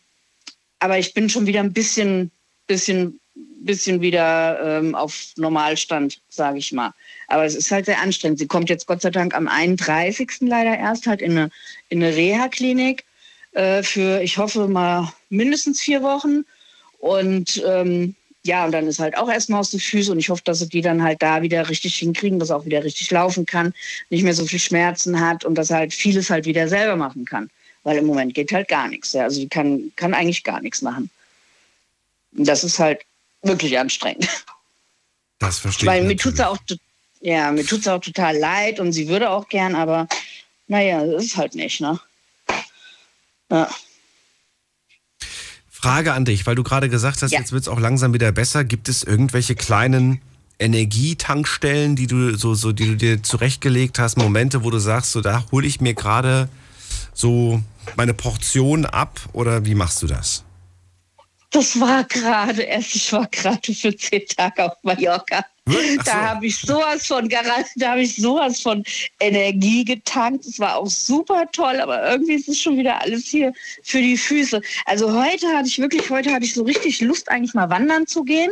aber 0.79 0.99
ich 0.99 1.13
bin 1.13 1.29
schon 1.29 1.47
wieder 1.47 1.61
ein 1.61 1.73
bisschen, 1.73 2.31
bisschen 2.67 3.19
bisschen 3.65 4.01
wieder 4.01 4.59
ähm, 4.61 4.95
auf 4.95 5.33
Normalstand, 5.37 6.21
sage 6.29 6.59
ich 6.59 6.71
mal. 6.71 6.93
Aber 7.27 7.45
es 7.45 7.55
ist 7.55 7.71
halt 7.71 7.85
sehr 7.85 7.99
anstrengend. 7.99 8.39
Sie 8.39 8.47
kommt 8.47 8.69
jetzt 8.69 8.87
Gott 8.87 9.01
sei 9.01 9.09
Dank 9.09 9.35
am 9.35 9.47
31. 9.47 10.29
leider 10.41 10.77
erst 10.77 11.07
halt 11.07 11.21
in 11.21 11.31
eine, 11.31 11.49
in 11.89 12.03
eine 12.03 12.15
Reha-Klinik 12.15 13.05
äh, 13.53 13.83
für, 13.83 14.21
ich 14.21 14.37
hoffe 14.37 14.67
mal, 14.67 15.11
mindestens 15.29 15.81
vier 15.81 16.03
Wochen. 16.03 16.45
Und 16.99 17.63
ähm, 17.65 18.15
ja, 18.45 18.65
und 18.65 18.73
dann 18.73 18.87
ist 18.87 18.99
halt 18.99 19.17
auch 19.17 19.29
erstmal 19.29 19.61
aus 19.61 19.71
den 19.71 19.79
Füßen 19.79 20.11
und 20.11 20.19
ich 20.19 20.29
hoffe, 20.29 20.41
dass 20.43 20.59
sie 20.59 20.67
die 20.67 20.81
dann 20.81 21.01
halt 21.01 21.21
da 21.21 21.41
wieder 21.41 21.69
richtig 21.69 21.95
hinkriegen, 21.95 22.39
dass 22.39 22.51
auch 22.51 22.65
wieder 22.65 22.83
richtig 22.83 23.09
laufen 23.09 23.45
kann, 23.45 23.73
nicht 24.09 24.23
mehr 24.23 24.33
so 24.33 24.45
viel 24.45 24.59
Schmerzen 24.59 25.19
hat 25.19 25.45
und 25.45 25.55
dass 25.55 25.69
halt 25.69 25.93
vieles 25.93 26.29
halt 26.29 26.45
wieder 26.45 26.67
selber 26.67 26.97
machen 26.97 27.23
kann. 27.23 27.49
Weil 27.83 27.97
im 27.97 28.05
Moment 28.05 28.33
geht 28.33 28.51
halt 28.51 28.67
gar 28.67 28.89
nichts. 28.89 29.13
Ja. 29.13 29.23
Also 29.23 29.39
die 29.39 29.47
kann, 29.47 29.91
kann 29.95 30.13
eigentlich 30.13 30.43
gar 30.43 30.61
nichts 30.61 30.81
machen. 30.81 31.09
Das 32.35 32.63
ist 32.63 32.79
halt 32.79 33.01
wirklich 33.41 33.77
anstrengend. 33.77 34.27
Das 35.39 35.59
verstehe 35.59 35.87
Weil 35.87 35.97
ich. 35.97 36.03
Weil 36.03 36.07
mir 36.07 36.17
tut 36.17 36.33
es 36.35 36.39
auch 36.39 36.57
ja, 37.23 37.51
mir 37.51 37.65
tut 37.65 37.79
es 37.79 37.87
auch 37.87 38.01
total 38.01 38.37
leid 38.37 38.81
und 38.81 38.91
sie 38.91 39.07
würde 39.07 39.29
auch 39.29 39.47
gern, 39.47 39.75
aber 39.75 40.07
naja, 40.67 41.05
das 41.05 41.23
ist 41.23 41.37
halt 41.37 41.55
nicht, 41.55 41.79
ne? 41.79 41.97
Ja. 43.49 43.69
Frage 45.69 46.13
an 46.13 46.25
dich, 46.25 46.45
weil 46.45 46.55
du 46.55 46.63
gerade 46.63 46.89
gesagt 46.89 47.21
hast, 47.21 47.31
ja. 47.31 47.39
jetzt 47.39 47.53
wird 47.53 47.61
es 47.61 47.67
auch 47.69 47.79
langsam 47.79 48.13
wieder 48.13 48.31
besser. 48.33 48.65
Gibt 48.65 48.89
es 48.89 49.03
irgendwelche 49.03 49.55
kleinen 49.55 50.21
Energietankstellen, 50.59 51.95
die 51.95 52.07
du 52.07 52.35
so, 52.35 52.55
so, 52.55 52.73
die 52.73 52.87
du 52.87 52.95
dir 52.95 53.23
zurechtgelegt 53.23 53.99
hast, 53.99 54.17
Momente, 54.17 54.63
wo 54.65 54.69
du 54.69 54.79
sagst, 54.79 55.13
so 55.13 55.21
da 55.21 55.45
hole 55.51 55.65
ich 55.65 55.79
mir 55.79 55.93
gerade 55.93 56.49
so 57.13 57.61
meine 57.95 58.13
Portion 58.13 58.85
ab 58.85 59.19
oder 59.31 59.65
wie 59.65 59.75
machst 59.75 60.01
du 60.01 60.07
das? 60.07 60.43
Das 61.53 61.79
war 61.79 62.03
gerade 62.05 62.63
erst, 62.63 62.95
ich 62.95 63.13
war 63.13 63.27
gerade 63.27 63.73
für 63.73 63.95
zehn 63.95 64.25
Tage 64.25 64.65
auf 64.65 64.77
Mallorca. 64.81 65.45
Wirklich? 65.65 66.01
Da 66.03 66.29
habe 66.29 66.45
ich 66.45 66.59
sowas 66.59 67.07
von 67.07 67.29
da 67.77 67.91
habe 67.91 68.01
ich 68.01 68.17
sowas 68.17 68.59
von 68.59 68.83
Energie 69.21 69.85
getankt. 69.85 70.45
Es 70.45 70.59
war 70.59 70.75
auch 70.75 70.87
super 70.87 71.45
toll, 71.53 71.79
aber 71.79 72.11
irgendwie 72.11 72.33
ist 72.33 72.49
es 72.49 72.59
schon 72.59 72.77
wieder 72.77 73.01
alles 73.01 73.25
hier 73.25 73.53
für 73.81 73.99
die 73.99 74.17
Füße. 74.17 74.61
Also 74.85 75.13
heute 75.13 75.47
hatte 75.47 75.69
ich 75.69 75.79
wirklich, 75.79 76.09
heute 76.09 76.33
hatte 76.33 76.43
ich 76.43 76.53
so 76.53 76.63
richtig 76.63 76.99
Lust, 76.99 77.29
eigentlich 77.29 77.53
mal 77.53 77.69
wandern 77.69 78.07
zu 78.07 78.23
gehen. 78.25 78.51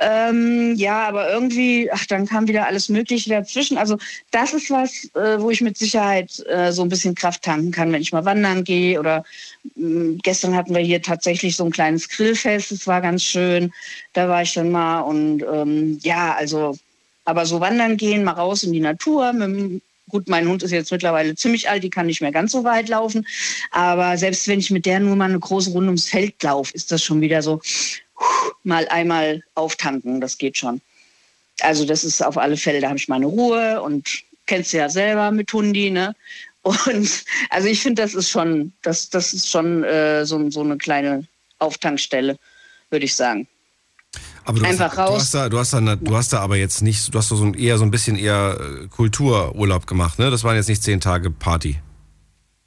Ähm, 0.00 0.74
ja, 0.76 1.06
aber 1.06 1.30
irgendwie, 1.30 1.90
ach, 1.92 2.06
dann 2.06 2.26
kam 2.26 2.48
wieder 2.48 2.66
alles 2.66 2.88
Mögliche 2.88 3.28
dazwischen. 3.28 3.76
Also 3.76 3.98
das 4.30 4.54
ist 4.54 4.70
was, 4.70 5.04
äh, 5.14 5.38
wo 5.40 5.50
ich 5.50 5.60
mit 5.60 5.76
Sicherheit 5.76 6.42
äh, 6.48 6.72
so 6.72 6.80
ein 6.80 6.88
bisschen 6.88 7.14
Kraft 7.14 7.42
tanken 7.42 7.72
kann, 7.72 7.92
wenn 7.92 8.00
ich 8.00 8.12
mal 8.12 8.24
wandern 8.24 8.64
gehe. 8.64 8.98
Oder 8.98 9.22
mh, 9.74 10.18
gestern 10.22 10.56
hatten 10.56 10.74
wir 10.74 10.82
hier 10.82 11.02
tatsächlich 11.02 11.56
so 11.56 11.66
ein 11.66 11.72
kleines 11.72 12.08
Grillfest. 12.08 12.72
Das 12.72 12.86
war 12.86 13.02
ganz 13.02 13.22
schön. 13.22 13.70
Da 14.18 14.28
war 14.28 14.42
ich 14.42 14.52
dann 14.52 14.72
mal 14.72 15.02
und 15.02 15.44
ähm, 15.44 16.00
ja, 16.02 16.34
also, 16.34 16.76
aber 17.24 17.46
so 17.46 17.60
wandern 17.60 17.96
gehen, 17.96 18.24
mal 18.24 18.32
raus 18.32 18.64
in 18.64 18.72
die 18.72 18.80
Natur. 18.80 19.32
Dem- 19.32 19.80
gut, 20.08 20.28
mein 20.28 20.48
Hund 20.48 20.64
ist 20.64 20.72
jetzt 20.72 20.90
mittlerweile 20.90 21.36
ziemlich 21.36 21.70
alt, 21.70 21.84
die 21.84 21.90
kann 21.90 22.06
nicht 22.06 22.20
mehr 22.20 22.32
ganz 22.32 22.50
so 22.50 22.64
weit 22.64 22.88
laufen. 22.88 23.24
Aber 23.70 24.18
selbst 24.18 24.48
wenn 24.48 24.58
ich 24.58 24.72
mit 24.72 24.86
der 24.86 24.98
nur 24.98 25.14
mal 25.14 25.26
eine 25.26 25.38
große 25.38 25.70
Runde 25.70 25.90
ums 25.90 26.08
Feld 26.08 26.42
laufe, 26.42 26.74
ist 26.74 26.90
das 26.90 27.00
schon 27.00 27.20
wieder 27.20 27.42
so 27.42 27.60
mal 28.64 28.88
einmal 28.88 29.44
auftanken. 29.54 30.20
Das 30.20 30.36
geht 30.36 30.58
schon. 30.58 30.80
Also 31.60 31.84
das 31.84 32.02
ist 32.02 32.20
auf 32.20 32.38
alle 32.38 32.56
Fälle, 32.56 32.80
da 32.80 32.88
habe 32.88 32.98
ich 32.98 33.06
meine 33.06 33.26
Ruhe 33.26 33.80
und 33.80 34.24
kennst 34.46 34.72
du 34.72 34.78
ja 34.78 34.88
selber 34.88 35.30
mit 35.30 35.52
Hundi, 35.52 35.90
ne? 35.90 36.16
Und 36.62 37.24
also 37.50 37.68
ich 37.68 37.80
finde, 37.80 38.02
das 38.02 38.14
ist 38.14 38.30
schon, 38.30 38.72
das, 38.82 39.10
das 39.10 39.32
ist 39.32 39.48
schon 39.48 39.84
äh, 39.84 40.26
so, 40.26 40.50
so 40.50 40.62
eine 40.62 40.76
kleine 40.76 41.24
Auftankstelle, 41.60 42.36
würde 42.90 43.04
ich 43.04 43.14
sagen. 43.14 43.46
Aber 44.48 44.60
du 44.60 44.64
Einfach 44.64 44.92
hast, 44.92 44.98
raus. 44.98 45.08
Du 45.10 45.16
hast, 45.20 45.34
da, 45.34 45.48
du, 45.50 45.58
hast 45.58 45.72
da, 45.74 45.96
du 45.96 46.16
hast 46.16 46.32
da 46.32 46.40
aber 46.40 46.56
jetzt 46.56 46.80
nicht, 46.80 47.12
du 47.12 47.18
hast 47.18 47.30
da 47.30 47.36
so 47.36 47.44
ein, 47.44 47.52
eher 47.52 47.76
so 47.76 47.84
ein 47.84 47.90
bisschen 47.90 48.16
eher 48.16 48.58
äh, 48.58 48.86
Kultururlaub 48.86 49.86
gemacht, 49.86 50.18
ne? 50.18 50.30
Das 50.30 50.42
waren 50.42 50.56
jetzt 50.56 50.68
nicht 50.68 50.82
zehn 50.82 51.00
Tage 51.00 51.30
Party. 51.30 51.78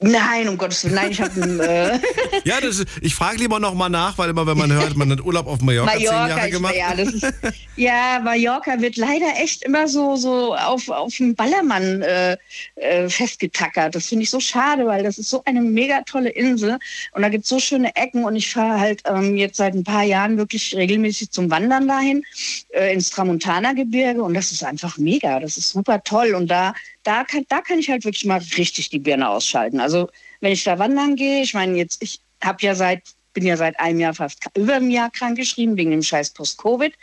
Nein, 0.03 0.49
um 0.49 0.57
Gottes 0.57 0.83
Willen, 0.83 0.95
nein, 0.95 1.11
ich 1.11 1.21
habe 1.21 1.39
äh, 1.63 1.99
Ja, 2.43 2.59
das, 2.59 2.79
ist- 2.79 2.87
ich 3.01 3.13
frage 3.13 3.37
lieber 3.37 3.59
nochmal 3.59 3.89
nach, 3.91 4.17
weil 4.17 4.31
immer, 4.31 4.47
wenn 4.47 4.57
man 4.57 4.71
hört, 4.73 4.95
man 4.97 5.11
hat 5.11 5.21
Urlaub 5.21 5.45
auf 5.45 5.61
Mallorca, 5.61 5.91
zehn 5.95 6.05
Mallorca. 6.07 6.27
Jahre 6.27 6.47
Ich, 6.47 6.53
gemacht. 6.53 6.75
ja, 6.75 6.91
ist, 6.93 7.33
ja, 7.75 8.19
Mallorca 8.23 8.81
wird 8.81 8.97
leider 8.97 9.27
echt 9.39 9.63
immer 9.63 9.87
so, 9.87 10.15
so 10.15 10.55
auf, 10.55 10.89
auf 10.89 11.15
dem 11.15 11.35
Ballermann 11.35 12.01
äh, 12.01 12.35
äh, 12.75 13.09
festgetackert. 13.09 13.93
Das 13.93 14.07
finde 14.07 14.23
ich 14.23 14.31
so 14.31 14.39
schade, 14.39 14.87
weil 14.87 15.03
das 15.03 15.19
ist 15.19 15.29
so 15.29 15.43
eine 15.45 15.61
mega 15.61 16.01
tolle 16.01 16.29
Insel 16.29 16.79
und 17.11 17.21
da 17.21 17.29
gibt 17.29 17.43
es 17.43 17.49
so 17.49 17.59
schöne 17.59 17.95
Ecken 17.95 18.23
und 18.23 18.35
ich 18.35 18.51
fahre 18.51 18.79
halt 18.79 19.03
ähm, 19.05 19.37
jetzt 19.37 19.57
seit 19.57 19.75
ein 19.75 19.83
paar 19.83 20.03
Jahren 20.03 20.35
wirklich 20.37 20.75
regelmäßig 20.75 21.29
zum 21.29 21.51
Wandern 21.51 21.87
dahin, 21.87 22.23
äh, 22.69 22.91
ins 22.91 23.11
Tramontana-Gebirge 23.11 24.23
und 24.23 24.33
das 24.33 24.51
ist 24.51 24.63
einfach 24.63 24.97
mega. 24.97 25.39
Das 25.39 25.57
ist 25.57 25.69
super 25.69 26.01
toll 26.03 26.33
und 26.33 26.47
da, 26.49 26.73
da, 27.03 27.23
kann, 27.23 27.45
da 27.49 27.61
kann 27.61 27.79
ich 27.79 27.89
halt 27.89 28.05
wirklich 28.05 28.25
mal 28.25 28.41
richtig 28.57 28.89
die 28.89 28.99
Birne 28.99 29.29
ausschalten. 29.29 29.79
Also 29.79 30.09
wenn 30.39 30.53
ich 30.53 30.63
da 30.63 30.79
wandern 30.79 31.15
gehe, 31.15 31.41
ich 31.41 31.53
meine 31.53 31.77
jetzt, 31.77 32.01
ich 32.01 32.19
habe 32.41 32.57
ja 32.61 32.75
seit 32.75 33.03
bin 33.33 33.45
ja 33.45 33.55
seit 33.55 33.79
einem 33.79 33.99
Jahr 33.99 34.13
fast 34.13 34.39
über 34.55 34.75
einem 34.75 34.89
Jahr 34.89 35.09
krankgeschrieben 35.09 35.77
wegen 35.77 35.91
dem 35.91 36.03
scheiß 36.03 36.31
Post-Covid. 36.31 36.93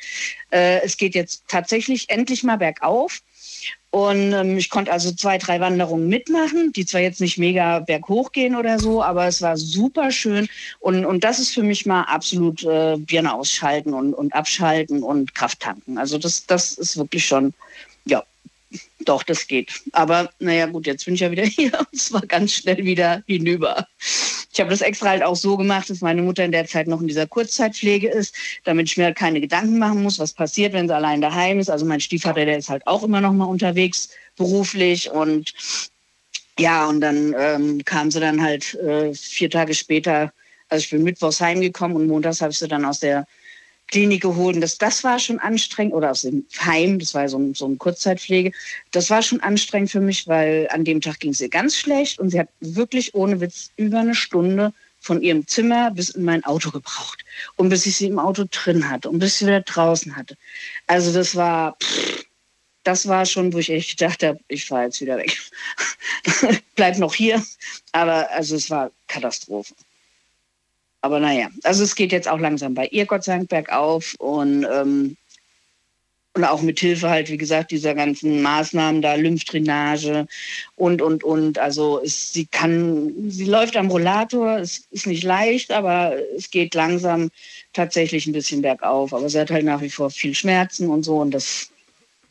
Äh, 0.50 0.80
es 0.82 0.96
geht 0.96 1.14
jetzt 1.14 1.44
tatsächlich 1.48 2.10
endlich 2.10 2.42
mal 2.42 2.58
bergauf. 2.58 3.22
Und 3.90 4.34
ähm, 4.34 4.58
ich 4.58 4.68
konnte 4.68 4.92
also 4.92 5.10
zwei, 5.12 5.38
drei 5.38 5.60
Wanderungen 5.60 6.08
mitmachen, 6.08 6.72
die 6.72 6.84
zwar 6.84 7.00
jetzt 7.00 7.22
nicht 7.22 7.38
mega 7.38 7.78
berghoch 7.78 8.32
gehen 8.32 8.54
oder 8.54 8.78
so, 8.78 9.02
aber 9.02 9.26
es 9.26 9.40
war 9.40 9.56
super 9.56 10.10
schön. 10.10 10.48
Und, 10.78 11.06
und 11.06 11.24
das 11.24 11.38
ist 11.38 11.54
für 11.54 11.62
mich 11.62 11.86
mal 11.86 12.02
absolut 12.02 12.62
äh, 12.64 12.96
Birne 12.98 13.32
ausschalten 13.32 13.94
und, 13.94 14.12
und 14.12 14.34
abschalten 14.34 15.02
und 15.02 15.34
Kraft 15.34 15.60
tanken. 15.60 15.96
Also 15.96 16.18
das, 16.18 16.44
das 16.44 16.72
ist 16.72 16.98
wirklich 16.98 17.24
schon, 17.24 17.54
ja, 18.04 18.22
doch, 19.00 19.22
das 19.22 19.46
geht. 19.46 19.70
Aber 19.92 20.30
naja, 20.38 20.66
gut, 20.66 20.86
jetzt 20.86 21.04
bin 21.04 21.14
ich 21.14 21.20
ja 21.20 21.30
wieder 21.30 21.44
hier 21.46 21.72
und 21.78 21.88
es 21.92 22.12
war 22.12 22.20
ganz 22.22 22.52
schnell 22.52 22.84
wieder 22.84 23.22
hinüber. 23.26 23.86
Ich 24.52 24.60
habe 24.60 24.70
das 24.70 24.80
extra 24.80 25.10
halt 25.10 25.22
auch 25.22 25.36
so 25.36 25.56
gemacht, 25.56 25.88
dass 25.88 26.00
meine 26.00 26.22
Mutter 26.22 26.44
in 26.44 26.52
der 26.52 26.66
Zeit 26.66 26.88
noch 26.88 27.00
in 27.00 27.06
dieser 27.06 27.26
Kurzzeitpflege 27.26 28.08
ist, 28.08 28.34
damit 28.64 28.88
ich 28.88 28.96
mir 28.96 29.04
halt 29.04 29.16
keine 29.16 29.40
Gedanken 29.40 29.78
machen 29.78 30.02
muss, 30.02 30.18
was 30.18 30.32
passiert, 30.32 30.72
wenn 30.72 30.88
sie 30.88 30.94
allein 30.94 31.20
daheim 31.20 31.58
ist. 31.58 31.70
Also 31.70 31.86
mein 31.86 32.00
Stiefvater, 32.00 32.44
der 32.44 32.58
ist 32.58 32.68
halt 32.68 32.86
auch 32.86 33.02
immer 33.02 33.20
noch 33.20 33.32
mal 33.32 33.44
unterwegs 33.44 34.10
beruflich 34.36 35.10
und 35.10 35.54
ja, 36.58 36.86
und 36.88 37.00
dann 37.00 37.34
ähm, 37.38 37.84
kam 37.84 38.10
sie 38.10 38.20
dann 38.20 38.42
halt 38.42 38.74
äh, 38.74 39.14
vier 39.14 39.48
Tage 39.48 39.74
später, 39.74 40.32
also 40.68 40.82
ich 40.82 40.90
bin 40.90 41.04
mittwochs 41.04 41.40
heimgekommen 41.40 41.96
und 41.96 42.08
montags 42.08 42.40
habe 42.40 42.50
ich 42.50 42.58
sie 42.58 42.66
dann 42.66 42.84
aus 42.84 42.98
der 42.98 43.26
Klinik 43.88 44.22
geholt. 44.22 44.62
Das, 44.62 44.78
das 44.78 45.02
war 45.04 45.18
schon 45.18 45.38
anstrengend, 45.38 45.94
oder 45.94 46.10
aus 46.10 46.22
dem 46.22 46.46
Heim, 46.60 46.98
das 46.98 47.14
war 47.14 47.28
so, 47.28 47.38
ein, 47.38 47.54
so 47.54 47.66
eine 47.66 47.76
Kurzzeitpflege. 47.76 48.52
Das 48.92 49.10
war 49.10 49.22
schon 49.22 49.40
anstrengend 49.40 49.90
für 49.90 50.00
mich, 50.00 50.28
weil 50.28 50.68
an 50.70 50.84
dem 50.84 51.00
Tag 51.00 51.20
ging 51.20 51.32
es 51.32 51.40
ihr 51.40 51.48
ganz 51.48 51.76
schlecht 51.76 52.18
und 52.18 52.30
sie 52.30 52.38
hat 52.38 52.48
wirklich 52.60 53.14
ohne 53.14 53.40
Witz 53.40 53.70
über 53.76 54.00
eine 54.00 54.14
Stunde 54.14 54.72
von 55.00 55.22
ihrem 55.22 55.46
Zimmer 55.46 55.90
bis 55.90 56.10
in 56.10 56.24
mein 56.24 56.44
Auto 56.44 56.70
gebraucht. 56.70 57.24
Und 57.56 57.68
bis 57.68 57.86
ich 57.86 57.96
sie 57.96 58.06
im 58.06 58.18
Auto 58.18 58.44
drin 58.50 58.88
hatte 58.88 59.08
und 59.08 59.18
bis 59.18 59.38
sie 59.38 59.46
wieder 59.46 59.60
draußen 59.60 60.16
hatte. 60.16 60.36
Also 60.86 61.12
das 61.12 61.34
war, 61.34 61.76
pff, 61.82 62.24
das 62.82 63.06
war 63.06 63.26
schon, 63.26 63.52
wo 63.52 63.58
ich 63.58 63.70
echt 63.70 63.98
gedacht 63.98 64.22
habe, 64.22 64.40
ich 64.48 64.64
fahre 64.64 64.84
jetzt 64.84 65.00
wieder 65.00 65.18
weg. 65.18 65.36
Bleib 66.74 66.98
noch 66.98 67.14
hier. 67.14 67.42
Aber 67.92 68.30
also 68.30 68.56
es 68.56 68.70
war 68.70 68.90
Katastrophe. 69.06 69.74
Aber 71.00 71.20
naja, 71.20 71.48
also 71.62 71.84
es 71.84 71.94
geht 71.94 72.12
jetzt 72.12 72.28
auch 72.28 72.38
langsam 72.38 72.74
bei 72.74 72.86
ihr, 72.88 73.06
Gott 73.06 73.24
sei 73.24 73.36
Dank, 73.36 73.48
bergauf. 73.48 74.14
Und, 74.18 74.64
ähm, 74.64 75.16
und 76.34 76.44
auch 76.44 76.62
mit 76.62 76.78
Hilfe 76.80 77.08
halt, 77.08 77.30
wie 77.30 77.36
gesagt, 77.36 77.70
dieser 77.70 77.94
ganzen 77.94 78.42
Maßnahmen 78.42 79.02
da, 79.02 79.14
Lymphdrainage 79.14 80.26
und, 80.76 81.02
und, 81.02 81.24
und. 81.24 81.58
Also 81.58 82.00
es, 82.02 82.32
sie 82.32 82.46
kann, 82.46 83.12
sie 83.28 83.44
läuft 83.44 83.76
am 83.76 83.90
Rollator, 83.90 84.58
es 84.58 84.86
ist 84.90 85.06
nicht 85.06 85.24
leicht, 85.24 85.72
aber 85.72 86.14
es 86.36 86.50
geht 86.50 86.74
langsam 86.74 87.30
tatsächlich 87.72 88.26
ein 88.26 88.32
bisschen 88.32 88.62
bergauf. 88.62 89.14
Aber 89.14 89.28
sie 89.28 89.40
hat 89.40 89.50
halt 89.50 89.64
nach 89.64 89.80
wie 89.80 89.90
vor 89.90 90.10
viel 90.10 90.34
Schmerzen 90.34 90.90
und 90.90 91.04
so 91.04 91.18
und 91.18 91.32
das 91.32 91.70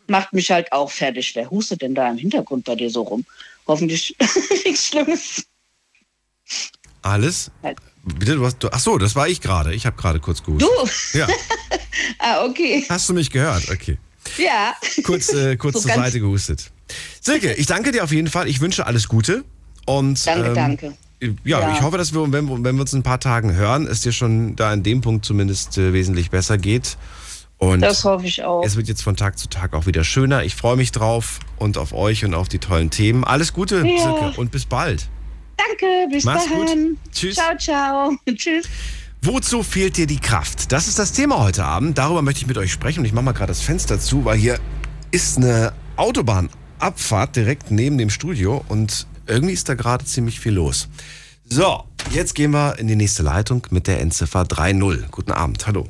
macht 0.07 0.33
mich 0.33 0.51
halt 0.51 0.71
auch 0.71 0.91
fertig. 0.91 1.35
Wer 1.35 1.49
hustet 1.49 1.81
denn 1.81 1.95
da 1.95 2.09
im 2.09 2.17
Hintergrund 2.17 2.65
bei 2.65 2.75
dir 2.75 2.89
so 2.89 3.01
rum? 3.03 3.25
Hoffentlich 3.67 4.15
nichts 4.65 4.87
Schlimmes. 4.87 5.45
Alles? 7.01 7.51
Halt. 7.63 7.77
Bitte, 8.19 8.35
du 8.35 8.45
hast, 8.45 8.57
du, 8.63 8.69
ach 8.71 8.79
so, 8.79 8.97
das 8.97 9.15
war 9.15 9.27
ich 9.27 9.41
gerade. 9.41 9.73
Ich 9.73 9.85
habe 9.85 9.95
gerade 9.97 10.19
kurz 10.19 10.43
gehustet. 10.43 10.69
Du? 11.13 11.17
Ja, 11.19 11.27
Ah, 12.19 12.45
okay. 12.45 12.85
hast 12.89 13.09
du 13.09 13.13
mich 13.13 13.29
gehört? 13.31 13.69
Okay. 13.71 13.97
Ja. 14.37 14.73
Kurz, 15.03 15.33
äh, 15.33 15.55
kurz 15.57 15.75
So 15.75 15.81
zur 15.81 15.91
Seite 15.95 16.19
gehustet. 16.19 16.71
Silke, 17.21 17.53
ich 17.53 17.65
danke 17.65 17.91
dir 17.91 18.03
auf 18.03 18.11
jeden 18.11 18.27
Fall. 18.29 18.47
Ich 18.47 18.61
wünsche 18.61 18.85
alles 18.85 19.07
Gute. 19.07 19.43
Und, 19.85 20.25
Danke, 20.27 20.47
ähm, 20.49 20.53
danke. 20.55 20.93
Ja, 21.43 21.61
Ja. 21.61 21.73
ich 21.73 21.81
hoffe, 21.81 21.97
dass 21.97 22.13
wir, 22.13 22.31
wenn, 22.31 22.63
wenn 22.63 22.75
wir 22.75 22.81
uns 22.81 22.93
in 22.93 22.99
ein 22.99 23.03
paar 23.03 23.19
Tagen 23.19 23.53
hören, 23.53 23.87
es 23.87 24.01
dir 24.01 24.11
schon 24.11 24.55
da 24.55 24.73
in 24.73 24.83
dem 24.83 25.01
Punkt 25.01 25.25
zumindest 25.25 25.77
äh, 25.77 25.93
wesentlich 25.93 26.29
besser 26.29 26.57
geht. 26.57 26.97
Und 27.57 27.81
Das 27.81 28.03
hoffe 28.03 28.27
ich 28.27 28.43
auch. 28.43 28.63
es 28.63 28.75
wird 28.75 28.87
jetzt 28.87 29.01
von 29.01 29.15
Tag 29.15 29.39
zu 29.39 29.47
Tag 29.49 29.73
auch 29.73 29.87
wieder 29.87 30.03
schöner. 30.03 30.43
Ich 30.43 30.55
freue 30.55 30.75
mich 30.75 30.91
drauf 30.91 31.39
und 31.57 31.77
auf 31.79 31.91
euch 31.93 32.23
und 32.23 32.35
auf 32.35 32.49
die 32.49 32.59
tollen 32.59 32.91
Themen. 32.91 33.23
Alles 33.23 33.51
Gute, 33.53 33.77
Ja. 33.77 34.03
Silke, 34.03 34.33
und 34.39 34.51
bis 34.51 34.65
bald. 34.65 35.07
Danke, 35.57 36.07
bis 36.11 36.23
Mach's 36.23 36.47
gut. 36.47 36.67
dahin. 36.67 36.97
Tschüss. 37.11 37.35
Ciao, 37.35 37.57
ciau. 37.57 38.15
Tschüss. 38.35 38.65
Wozu 39.21 39.63
fehlt 39.63 39.97
dir 39.97 40.07
die 40.07 40.19
Kraft? 40.19 40.71
Das 40.71 40.87
ist 40.87 40.99
das 40.99 41.11
Thema 41.11 41.39
heute 41.39 41.63
Abend. 41.65 41.97
Darüber 41.97 42.21
möchte 42.21 42.41
ich 42.41 42.47
mit 42.47 42.57
euch 42.57 42.71
sprechen 42.71 42.99
und 42.99 43.05
ich 43.05 43.13
mache 43.13 43.25
mal 43.25 43.31
gerade 43.33 43.49
das 43.49 43.61
Fenster 43.61 43.99
zu, 43.99 44.25
weil 44.25 44.37
hier 44.37 44.59
ist 45.11 45.37
eine 45.37 45.73
Autobahnabfahrt 45.95 47.35
direkt 47.35 47.71
neben 47.71 47.97
dem 47.97 48.09
Studio 48.09 48.63
und 48.69 49.07
irgendwie 49.25 49.53
ist 49.53 49.67
da 49.67 49.73
gerade 49.73 50.05
ziemlich 50.05 50.39
viel 50.39 50.53
los. 50.53 50.87
So, 51.45 51.83
jetzt 52.11 52.35
gehen 52.35 52.51
wir 52.51 52.77
in 52.77 52.87
die 52.87 52.95
nächste 52.95 53.23
Leitung 53.23 53.65
mit 53.71 53.87
der 53.87 53.99
Endziffer 54.01 54.43
3.0. 54.43 55.09
Guten 55.09 55.31
Abend, 55.31 55.65
hallo. 55.65 55.87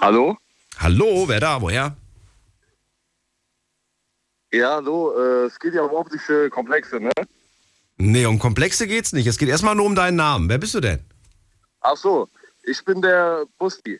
Hallo? 0.00 0.36
Hallo, 0.78 1.28
wer 1.28 1.40
da, 1.40 1.60
woher? 1.60 1.96
Ja, 4.52 4.76
hallo. 4.76 5.12
Äh, 5.16 5.46
es 5.46 5.58
geht 5.58 5.74
ja 5.74 5.82
um 5.82 5.92
optische 5.94 6.48
Komplexe, 6.50 7.00
ne? 7.00 7.10
Nee, 8.04 8.26
um 8.26 8.38
Komplexe 8.38 8.86
geht's 8.86 9.12
nicht. 9.14 9.26
Es 9.26 9.38
geht 9.38 9.48
erstmal 9.48 9.74
nur 9.74 9.86
um 9.86 9.94
deinen 9.94 10.16
Namen. 10.16 10.48
Wer 10.50 10.58
bist 10.58 10.74
du 10.74 10.80
denn? 10.80 11.00
Ach 11.80 11.96
so, 11.96 12.28
ich 12.62 12.84
bin 12.84 13.00
der 13.00 13.44
Musti. 13.58 13.98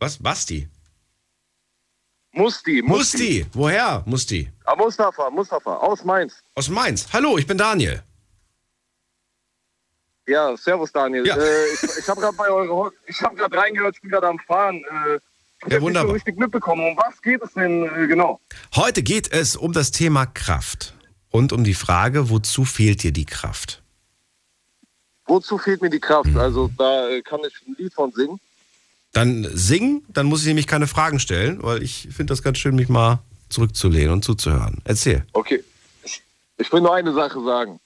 Was? 0.00 0.18
Basti? 0.18 0.68
Musti, 2.32 2.82
Musti. 2.82 2.86
Musti. 2.86 3.46
Woher, 3.52 4.02
Musti? 4.06 4.50
Ah, 4.64 4.74
Mustafa, 4.76 5.30
Mustafa, 5.30 5.76
aus 5.76 6.04
Mainz. 6.04 6.42
Aus 6.56 6.68
Mainz. 6.68 7.06
Hallo, 7.12 7.38
ich 7.38 7.46
bin 7.46 7.56
Daniel. 7.56 8.02
Ja, 10.26 10.56
servus 10.56 10.92
Daniel. 10.92 11.26
Ja. 11.26 11.36
Äh, 11.36 11.66
ich 11.74 11.82
ich 12.00 12.08
habe 12.08 12.20
gerade 12.20 12.36
bei 12.36 12.48
eurer, 12.48 12.68
Ho- 12.74 12.92
ich 13.06 13.20
habe 13.22 13.34
gerade 13.36 13.56
reingehört, 13.56 13.94
ich 13.96 14.02
bin 14.02 14.10
gerade 14.10 14.26
am 14.28 14.38
Fahren. 14.40 14.76
Äh, 14.76 14.80
ich 14.80 14.82
Ja, 14.82 15.20
hab 15.64 15.70
nicht 15.70 15.80
wunderbar. 15.82 16.08
so 16.08 16.14
richtig 16.14 16.36
mitbekommen. 16.36 16.84
Um 16.90 16.96
was 16.96 17.20
geht 17.22 17.42
es 17.42 17.52
denn 17.54 17.84
äh, 17.84 18.06
genau? 18.08 18.40
Heute 18.74 19.02
geht 19.02 19.32
es 19.32 19.56
um 19.56 19.72
das 19.72 19.90
Thema 19.92 20.26
Kraft 20.26 20.94
und 21.30 21.52
um 21.52 21.64
die 21.64 21.74
Frage, 21.74 22.30
wozu 22.30 22.64
fehlt 22.64 23.02
dir 23.02 23.12
die 23.12 23.26
Kraft? 23.26 23.82
Wozu 25.26 25.58
fehlt 25.58 25.82
mir 25.82 25.90
die 25.90 26.00
Kraft? 26.00 26.30
Mhm. 26.30 26.38
Also 26.38 26.70
da 26.76 27.08
äh, 27.08 27.22
kann 27.22 27.40
ich 27.46 27.54
ein 27.66 27.76
Lied 27.78 27.92
von 27.94 28.12
singen. 28.12 28.40
Dann 29.12 29.46
sing, 29.52 30.04
dann 30.08 30.26
muss 30.26 30.42
ich 30.42 30.46
nämlich 30.46 30.66
keine 30.66 30.86
Fragen 30.86 31.18
stellen, 31.20 31.62
weil 31.62 31.82
ich 31.82 32.08
finde 32.10 32.32
das 32.32 32.42
ganz 32.42 32.58
schön, 32.58 32.76
mich 32.76 32.88
mal 32.88 33.22
zurückzulehnen 33.48 34.12
und 34.12 34.24
zuzuhören. 34.24 34.80
Erzähl. 34.84 35.24
Okay. 35.32 35.64
Ich 36.56 36.72
will 36.72 36.80
nur 36.80 36.94
eine 36.94 37.12
Sache 37.12 37.42
sagen. 37.42 37.80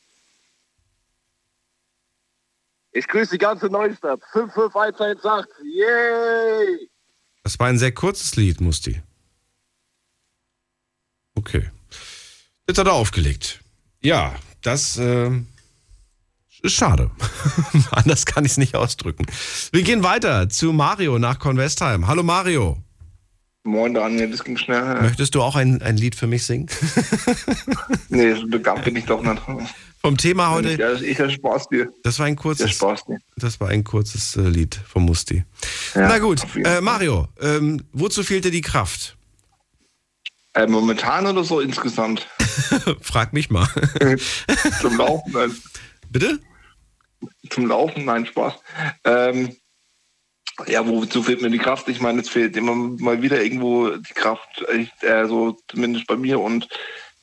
Ich 2.92 3.08
grüße 3.08 3.32
die 3.32 3.38
ganze 3.38 3.66
Neustadt. 3.66 4.20
55118. 4.32 5.54
Yay! 5.64 6.88
Das 7.42 7.58
war 7.58 7.68
ein 7.68 7.78
sehr 7.78 7.92
kurzes 7.92 8.36
Lied, 8.36 8.60
Musti. 8.60 9.02
Okay. 11.34 11.70
Jetzt 12.72 12.78
hat 12.78 12.86
er 12.86 12.94
aufgelegt. 12.94 13.60
Ja, 14.00 14.34
das 14.62 14.96
äh, 14.96 15.28
ist 16.62 16.72
schade. 16.72 17.10
Anders 17.90 18.24
kann 18.24 18.46
ich 18.46 18.52
es 18.52 18.56
nicht 18.56 18.74
ausdrücken. 18.74 19.26
Wir 19.72 19.82
gehen 19.82 20.02
weiter 20.02 20.48
zu 20.48 20.72
Mario 20.72 21.18
nach 21.18 21.38
Convestheim. 21.38 22.06
Hallo 22.06 22.22
Mario. 22.22 22.78
Moin 23.64 23.92
Daniel, 23.92 24.30
das 24.30 24.42
ging 24.42 24.56
schnell. 24.56 25.02
Möchtest 25.02 25.34
du 25.34 25.42
auch 25.42 25.54
ein, 25.54 25.82
ein 25.82 25.98
Lied 25.98 26.14
für 26.14 26.26
mich 26.26 26.46
singen? 26.46 26.66
nee, 28.08 28.32
so 28.32 28.46
begabt 28.46 28.86
bin 28.86 28.96
ich 28.96 29.04
doch 29.04 29.22
nicht. 29.22 29.42
Vom 30.00 30.16
Thema 30.16 30.52
heute. 30.52 30.80
Ja, 30.80 30.94
ja 30.94 31.28
Spaß 31.28 31.68
dir. 31.68 31.90
Das 32.04 32.18
war 32.20 32.24
ein 32.24 32.36
kurzes, 32.36 32.70
Spaß 32.70 33.04
dir. 33.04 33.18
das 33.36 33.60
war 33.60 33.68
ein 33.68 33.84
kurzes 33.84 34.34
äh, 34.36 34.48
Lied 34.48 34.80
vom 34.88 35.04
Musti. 35.04 35.44
Ja, 35.94 36.08
Na 36.08 36.18
gut, 36.18 36.40
äh. 36.56 36.80
Mario, 36.80 37.28
ähm, 37.38 37.82
wozu 37.92 38.22
fehlt 38.22 38.46
dir 38.46 38.50
die 38.50 38.62
Kraft? 38.62 39.18
Äh, 40.54 40.66
momentan 40.66 41.26
oder 41.26 41.44
so 41.44 41.60
insgesamt? 41.60 42.26
Frag 43.00 43.32
mich 43.32 43.50
mal. 43.50 43.66
Zum 44.80 44.98
Laufen, 44.98 45.32
nein. 45.32 45.56
Bitte? 46.10 46.40
Zum 47.50 47.66
Laufen, 47.66 48.04
nein, 48.04 48.26
Spaß. 48.26 48.54
Ähm, 49.04 49.56
ja, 50.66 50.86
wozu 50.86 51.22
fehlt 51.22 51.40
mir 51.40 51.50
die 51.50 51.58
Kraft? 51.58 51.88
Ich 51.88 52.00
meine, 52.00 52.20
es 52.20 52.28
fehlt 52.28 52.56
immer 52.56 52.74
mal 52.74 53.22
wieder 53.22 53.42
irgendwo 53.42 53.88
die 53.90 54.12
Kraft, 54.12 54.64
äh, 55.00 55.26
so 55.26 55.56
zumindest 55.68 56.06
bei 56.06 56.16
mir. 56.16 56.38
Und 56.40 56.68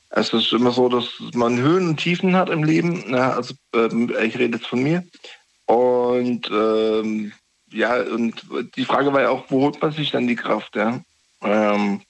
es 0.09 0.33
ist 0.33 0.51
immer 0.51 0.71
so, 0.71 0.89
dass 0.89 1.07
man 1.33 1.59
Höhen 1.59 1.89
und 1.89 1.97
Tiefen 1.97 2.35
hat 2.35 2.49
im 2.49 2.63
Leben. 2.63 3.13
Ja, 3.13 3.33
also 3.33 3.53
ähm, 3.75 4.11
ich 4.23 4.37
rede 4.37 4.57
jetzt 4.57 4.67
von 4.67 4.81
mir. 4.81 5.03
Und 5.65 6.49
ähm, 6.51 7.31
ja, 7.71 8.01
und 8.01 8.43
die 8.75 8.85
Frage 8.85 9.13
war 9.13 9.21
ja 9.21 9.29
auch, 9.29 9.45
wo 9.49 9.61
holt 9.61 9.79
man 9.79 9.91
sich 9.91 10.09
dann 10.09 10.27
die 10.27 10.35
Kraft? 10.35 10.75
Ja? 10.75 10.99
Ähm, 11.43 12.01
äh, 12.01 12.08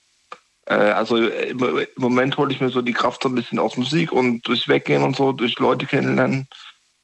also 0.73 1.17
im, 1.17 1.59
im 1.59 1.87
Moment 1.97 2.37
hole 2.37 2.53
ich 2.53 2.61
mir 2.61 2.69
so 2.69 2.81
die 2.81 2.93
Kraft 2.93 3.23
so 3.23 3.29
ein 3.29 3.35
bisschen 3.35 3.59
aus 3.59 3.77
Musik 3.77 4.11
und 4.11 4.47
durch 4.47 4.67
Weggehen 4.67 5.03
und 5.03 5.15
so, 5.15 5.31
durch 5.31 5.57
Leute 5.59 5.85
kennenlernen 5.85 6.47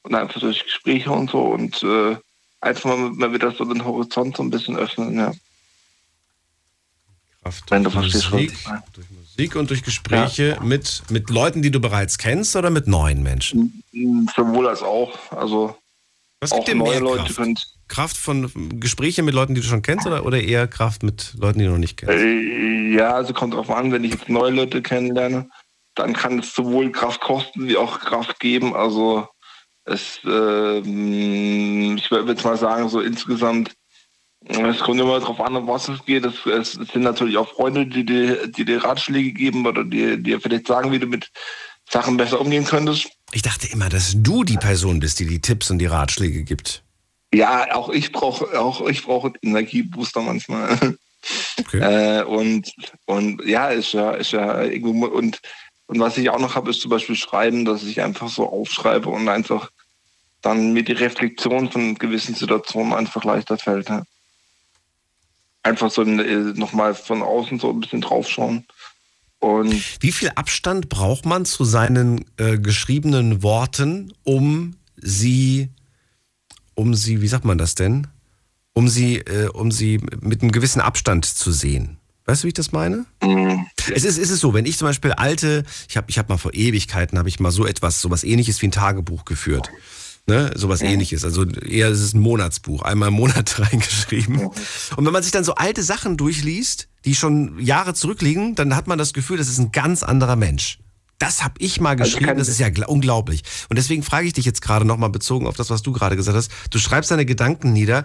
und 0.02 0.14
einfach 0.14 0.40
durch 0.40 0.64
Gespräche 0.64 1.10
und 1.10 1.30
so 1.30 1.40
und 1.40 1.82
äh, 1.82 2.16
einfach 2.60 2.96
mal, 2.96 3.10
mal 3.10 3.32
wieder 3.32 3.50
so 3.52 3.64
den 3.64 3.84
Horizont 3.84 4.36
so 4.36 4.42
ein 4.42 4.50
bisschen 4.50 4.76
öffnen, 4.76 5.18
ja. 5.18 5.32
Kraft 7.42 7.70
Wenn 7.70 7.84
du 7.84 7.90
durch 7.90 8.14
Musik, 8.14 8.52
durch 8.92 9.10
Musik 9.10 9.56
und 9.56 9.70
durch 9.70 9.82
Gespräche 9.84 10.58
mit, 10.62 11.02
mit 11.10 11.30
Leuten, 11.30 11.62
die 11.62 11.70
du 11.70 11.80
bereits 11.80 12.18
kennst 12.18 12.56
oder 12.56 12.70
mit 12.70 12.86
neuen 12.88 13.22
Menschen? 13.22 13.82
Sowohl 14.34 14.66
als 14.68 14.82
auch. 14.82 15.32
Also 15.32 15.76
Was 16.40 16.52
auch 16.52 16.56
gibt 16.56 16.68
dir 16.68 16.74
neue 16.74 16.90
mehr 16.90 17.00
Leute 17.00 17.24
Kraft? 17.24 17.36
können. 17.36 17.58
Kraft 17.88 18.16
von 18.16 18.50
Gespräche 18.80 19.22
mit 19.22 19.34
Leuten, 19.34 19.54
die 19.54 19.60
du 19.60 19.66
schon 19.66 19.82
kennst 19.82 20.06
oder, 20.06 20.24
oder 20.24 20.40
eher 20.40 20.66
Kraft 20.66 21.02
mit 21.02 21.34
Leuten, 21.38 21.58
die 21.58 21.64
du 21.66 21.72
noch 21.72 21.78
nicht 21.78 21.96
kennst? 21.96 22.14
Äh, 22.14 22.94
ja, 22.96 23.14
also 23.14 23.32
kommt 23.32 23.54
drauf 23.54 23.70
an, 23.70 23.92
wenn 23.92 24.04
ich 24.04 24.12
jetzt 24.12 24.28
neue 24.28 24.50
Leute 24.50 24.82
kennenlerne, 24.82 25.48
dann 25.94 26.12
kann 26.12 26.40
es 26.40 26.54
sowohl 26.54 26.92
Kraft 26.92 27.20
kosten 27.20 27.68
wie 27.68 27.76
auch 27.76 28.00
Kraft 28.00 28.40
geben. 28.40 28.74
Also 28.74 29.28
es, 29.84 30.20
ähm, 30.24 31.96
ich 31.96 32.10
würde 32.10 32.32
jetzt 32.32 32.44
mal 32.44 32.56
sagen, 32.56 32.88
so 32.88 33.00
insgesamt, 33.00 33.74
es 34.44 34.78
kommt 34.80 35.00
immer 35.00 35.18
darauf 35.18 35.40
an, 35.40 35.56
um 35.56 35.66
was 35.66 35.88
es 35.88 36.04
geht. 36.04 36.24
Es, 36.24 36.46
es 36.46 36.72
sind 36.72 37.02
natürlich 37.02 37.36
auch 37.36 37.48
Freunde, 37.48 37.86
die 37.86 38.04
dir, 38.04 38.46
die 38.48 38.64
dir 38.64 38.84
Ratschläge 38.84 39.32
geben 39.32 39.66
oder 39.66 39.84
die 39.84 40.22
dir 40.22 40.40
vielleicht 40.40 40.66
sagen, 40.66 40.92
wie 40.92 40.98
du 40.98 41.06
mit 41.06 41.30
Sachen 41.88 42.16
besser 42.16 42.40
umgehen 42.40 42.64
könntest. 42.64 43.08
Ich 43.32 43.42
dachte 43.42 43.68
immer, 43.68 43.88
dass 43.88 44.14
du 44.16 44.44
die 44.44 44.56
Person 44.56 45.00
bist, 45.00 45.18
die 45.18 45.26
die 45.26 45.40
Tipps 45.40 45.70
und 45.70 45.78
die 45.78 45.86
Ratschläge 45.86 46.44
gibt. 46.44 46.82
Ja, 47.36 47.74
auch 47.74 47.90
ich 47.90 48.12
brauche 48.12 48.58
auch 48.58 48.88
ich 48.88 49.04
brauche 49.04 49.34
Energiebooster 49.42 50.22
manchmal. 50.22 50.96
Okay. 51.58 51.80
Äh, 51.80 52.22
und, 52.22 52.72
und 53.06 53.44
ja, 53.44 53.68
ist 53.68 53.92
ja, 53.92 54.12
ist 54.12 54.30
ja 54.30 54.62
irgendwo 54.62 55.06
und, 55.06 55.40
und 55.86 55.98
was 55.98 56.16
ich 56.16 56.30
auch 56.30 56.38
noch 56.38 56.54
habe, 56.54 56.70
ist 56.70 56.80
zum 56.80 56.90
Beispiel 56.90 57.16
Schreiben, 57.16 57.64
dass 57.64 57.82
ich 57.82 58.00
einfach 58.00 58.28
so 58.28 58.48
aufschreibe 58.48 59.08
und 59.08 59.28
einfach 59.28 59.70
dann 60.40 60.72
mir 60.72 60.84
die 60.84 60.92
Reflexion 60.92 61.70
von 61.70 61.96
gewissen 61.96 62.36
Situationen 62.36 62.92
einfach 62.92 63.24
leichter 63.24 63.58
fällt. 63.58 63.88
Ja. 63.88 64.04
Einfach 65.64 65.90
so 65.90 66.02
äh, 66.02 66.52
nochmal 66.54 66.94
von 66.94 67.22
außen 67.22 67.58
so 67.58 67.70
ein 67.70 67.80
bisschen 67.80 68.02
draufschauen. 68.02 68.64
Und 69.40 70.00
Wie 70.00 70.12
viel 70.12 70.30
Abstand 70.36 70.88
braucht 70.88 71.26
man 71.26 71.44
zu 71.44 71.64
seinen 71.64 72.24
äh, 72.36 72.58
geschriebenen 72.58 73.42
Worten, 73.42 74.12
um 74.22 74.76
sie, 74.96 75.70
um 76.76 76.94
sie, 76.94 77.20
wie 77.20 77.28
sagt 77.28 77.44
man 77.44 77.58
das 77.58 77.74
denn? 77.74 78.06
Um 78.72 78.88
sie, 78.88 79.16
äh, 79.16 79.48
um 79.48 79.72
sie 79.72 79.98
mit 80.20 80.42
einem 80.42 80.52
gewissen 80.52 80.80
Abstand 80.80 81.24
zu 81.24 81.50
sehen. 81.50 81.96
Weißt 82.26 82.42
du, 82.42 82.44
wie 82.44 82.48
ich 82.48 82.54
das 82.54 82.72
meine? 82.72 83.06
mh, 83.22 83.64
Es 83.92 84.04
ist, 84.04 84.18
es 84.18 84.30
ist 84.30 84.40
so, 84.40 84.52
wenn 84.54 84.66
ich 84.66 84.76
zum 84.78 84.86
Beispiel 84.86 85.12
alte, 85.12 85.64
ich 85.88 85.96
habe 85.96 86.06
ich 86.10 86.18
hab 86.18 86.28
mal 86.28 86.38
vor 86.38 86.54
Ewigkeiten, 86.54 87.18
habe 87.18 87.28
ich 87.28 87.40
mal 87.40 87.50
so 87.52 87.66
etwas, 87.66 88.00
sowas 88.00 88.22
ähnliches 88.24 88.60
wie 88.62 88.68
ein 88.68 88.72
Tagebuch 88.72 89.24
geführt. 89.24 89.70
Ne, 90.28 90.50
sowas 90.56 90.82
ähnliches. 90.82 91.24
Also 91.24 91.44
eher 91.44 91.88
ist 91.88 92.00
es 92.00 92.12
ein 92.12 92.18
Monatsbuch, 92.20 92.82
einmal 92.82 93.08
im 93.10 93.14
Monat 93.14 93.60
reingeschrieben. 93.60 94.40
Und 94.40 95.06
wenn 95.06 95.12
man 95.12 95.22
sich 95.22 95.30
dann 95.30 95.44
so 95.44 95.54
alte 95.54 95.84
Sachen 95.84 96.16
durchliest, 96.16 96.88
die 97.04 97.14
schon 97.14 97.60
Jahre 97.60 97.94
zurückliegen, 97.94 98.56
dann 98.56 98.74
hat 98.74 98.88
man 98.88 98.98
das 98.98 99.12
Gefühl, 99.12 99.36
das 99.36 99.48
ist 99.48 99.58
ein 99.58 99.70
ganz 99.70 100.02
anderer 100.02 100.34
Mensch. 100.34 100.80
Das 101.18 101.42
habe 101.42 101.54
ich 101.58 101.80
mal 101.80 101.90
Also 101.90 102.04
geschrieben, 102.04 102.26
kann- 102.26 102.38
das 102.38 102.48
ist 102.48 102.58
ja 102.60 102.68
gla- 102.68 102.86
unglaublich. 102.86 103.42
Und 103.70 103.76
deswegen 103.78 104.02
frage 104.02 104.26
ich 104.26 104.34
dich 104.34 104.44
jetzt 104.44 104.60
gerade 104.60 104.84
nochmal 104.84 105.10
bezogen 105.10 105.46
auf 105.46 105.56
das, 105.56 105.70
was 105.70 105.82
du 105.82 105.92
gerade 105.92 106.16
gesagt 106.16 106.36
hast. 106.36 106.50
Du 106.70 106.78
schreibst 106.78 107.10
deine 107.10 107.24
Gedanken 107.26 107.72
nieder. 107.72 108.04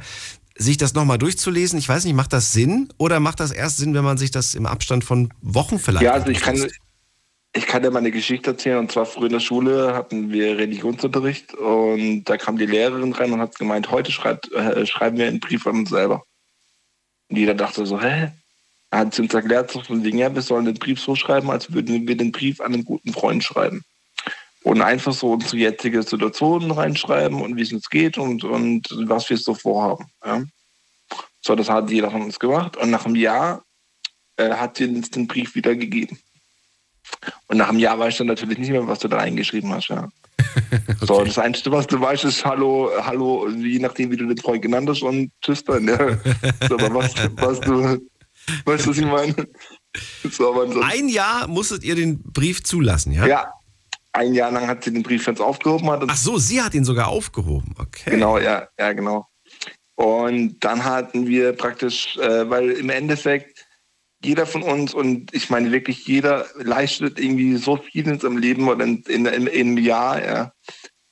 Sich 0.58 0.78
das 0.78 0.94
nochmal 0.94 1.18
durchzulesen, 1.18 1.80
ich 1.80 1.88
weiß 1.90 2.04
nicht, 2.06 2.14
macht 2.14 2.34
das 2.34 2.52
Sinn 2.52 2.90
oder 2.98 3.20
macht 3.20 3.40
das 3.40 3.52
erst 3.52 3.78
Sinn, 3.78 3.94
wenn 3.94 4.04
man 4.04 4.18
sich 4.18 4.32
das 4.32 4.54
im 4.54 4.66
Abstand 4.66 5.04
von 5.04 5.34
Wochen 5.42 5.80
vielleicht 5.80 6.04
ja, 6.04 6.12
also 6.12 6.28
ich 6.28 6.42
kann, 6.42 6.68
ich 7.54 7.66
kann 7.66 7.82
dir 7.82 7.90
mal 7.90 8.00
eine 8.00 8.12
Geschichte 8.12 8.52
erzählen. 8.52 8.78
Und 8.78 8.92
zwar 8.92 9.06
früher 9.06 9.28
in 9.28 9.32
der 9.32 9.40
Schule 9.40 9.94
hatten 9.96 10.32
wir 10.32 10.58
Religionsunterricht 10.58 11.54
und 11.56 12.26
da 12.26 12.38
kam 12.38 12.58
die 12.58 12.66
Lehrerin 12.66 13.14
rein 13.14 13.32
und 13.32 13.40
hat 13.40 13.58
gemeint, 13.58 13.90
heute 13.92 14.12
schreibt, 14.12 14.52
äh, 14.52 14.86
schreiben 14.86 15.18
wir 15.18 15.28
einen 15.28 15.40
Brief 15.40 15.66
an 15.66 15.78
uns 15.78 15.90
selber. 15.90 16.24
Und 17.30 17.38
jeder 17.38 17.56
dachte 17.56 17.86
so, 17.86 18.00
hä? 18.02 18.32
Er 18.92 19.00
hat 19.00 19.16
sie 19.16 19.22
uns 19.22 19.34
erklärt, 19.34 19.72
so 19.72 19.82
von 19.82 20.04
wegen, 20.04 20.18
ja, 20.18 20.34
wir 20.34 20.42
sollen 20.42 20.66
den 20.66 20.76
Brief 20.76 21.00
so 21.00 21.16
schreiben, 21.16 21.50
als 21.50 21.74
würden 21.74 22.08
wir 22.08 22.18
den 22.18 22.34
Brief 22.34 22.60
an 22.60 22.74
einen 22.74 22.86
guten 22.86 23.14
Freund 23.14 23.44
schreiben. 23.44 23.84
Und 24.64 24.82
einfach 24.82 25.14
so 25.14 25.32
unsere 25.32 25.58
jetzige 25.58 26.04
Situation 26.04 26.70
reinschreiben 26.70 27.42
und 27.42 27.56
wie 27.56 27.62
es 27.62 27.72
uns 27.72 27.90
geht 27.90 28.18
und, 28.18 28.44
und 28.44 28.88
was 29.08 29.30
wir 29.30 29.38
so 29.38 29.56
vorhaben. 29.56 30.06
Ja? 30.24 30.44
So, 31.42 31.56
das 31.56 31.70
hat 31.70 31.90
jeder 31.90 32.12
von 32.12 32.22
uns 32.22 32.38
gemacht. 32.38 32.78
Und 32.78 32.92
nach 32.92 33.06
einem 33.06 33.16
Jahr 33.16 33.64
äh, 34.36 34.52
hat 34.52 34.78
sie 34.78 34.86
uns 34.86 35.10
den 35.10 35.26
Brief 35.26 35.56
wieder 35.56 35.74
gegeben. 35.74 36.20
Und 37.48 37.58
nach 37.58 37.70
einem 37.70 37.80
Jahr 37.80 37.98
weißt 37.98 38.20
du 38.20 38.26
natürlich 38.26 38.58
nicht 38.58 38.72
mehr, 38.72 38.88
was 38.88 39.00
du 39.00 39.08
da 39.08 39.18
reingeschrieben 39.18 39.72
hast. 39.74 39.88
Ja. 39.88 40.10
So, 41.02 41.24
das 41.24 41.40
Einzige, 41.40 41.72
was 41.72 41.88
du 41.88 42.00
weißt, 42.00 42.26
ist 42.26 42.46
Hallo, 42.46 42.92
Hallo, 43.02 43.50
je 43.50 43.80
nachdem, 43.80 44.12
wie 44.12 44.18
du 44.18 44.28
den 44.28 44.38
Freund 44.38 44.62
genannt 44.62 44.88
hast 44.88 45.02
und 45.02 45.32
Tschüss 45.42 45.64
dann. 45.64 45.88
Ja. 45.88 46.18
So, 46.70 46.76
aber 46.76 46.94
was, 46.94 47.14
was 47.38 47.60
du, 47.62 48.00
weißt 48.66 48.86
du, 48.86 48.90
was 48.90 48.98
ich 48.98 49.06
meine? 49.06 49.36
Ein 50.84 51.10
Jahr 51.10 51.48
musstet 51.48 51.84
ihr 51.84 51.96
den 51.96 52.22
Brief 52.24 52.64
zulassen, 52.64 53.12
ja? 53.12 53.26
ja, 53.26 53.54
ein 54.14 54.34
Jahr 54.34 54.52
lang 54.52 54.68
hat 54.68 54.84
sie 54.84 54.92
den 54.92 55.04
Brief 55.04 55.26
ganz 55.26 55.40
aufgehoben. 55.40 55.90
Hat 55.90 56.04
Ach 56.08 56.16
so, 56.16 56.38
sie 56.38 56.62
hat 56.62 56.74
ihn 56.74 56.84
sogar 56.84 57.08
aufgehoben. 57.08 57.76
Okay. 57.78 58.12
Genau, 58.12 58.38
ja, 58.38 58.68
ja, 58.78 58.94
genau. 58.94 59.28
Und 59.96 60.64
dann 60.64 60.84
hatten 60.84 61.28
wir 61.28 61.54
praktisch, 61.54 62.18
äh, 62.18 62.50
weil 62.50 62.72
im 62.72 62.90
Endeffekt 62.90 63.66
jeder 64.24 64.46
von 64.46 64.64
uns 64.64 64.94
und 64.94 65.34
ich 65.34 65.50
meine 65.50 65.72
wirklich 65.72 66.06
jeder 66.06 66.46
leistet 66.56 67.20
irgendwie 67.20 67.56
so 67.58 67.78
viel 67.78 68.08
in 68.08 68.20
seinem 68.20 68.38
Leben 68.38 68.68
oder 68.68 68.84
in, 68.84 69.02
in, 69.04 69.26
in, 69.26 69.48
im 69.48 69.78
Jahr, 69.78 70.24
ja. 70.24 70.52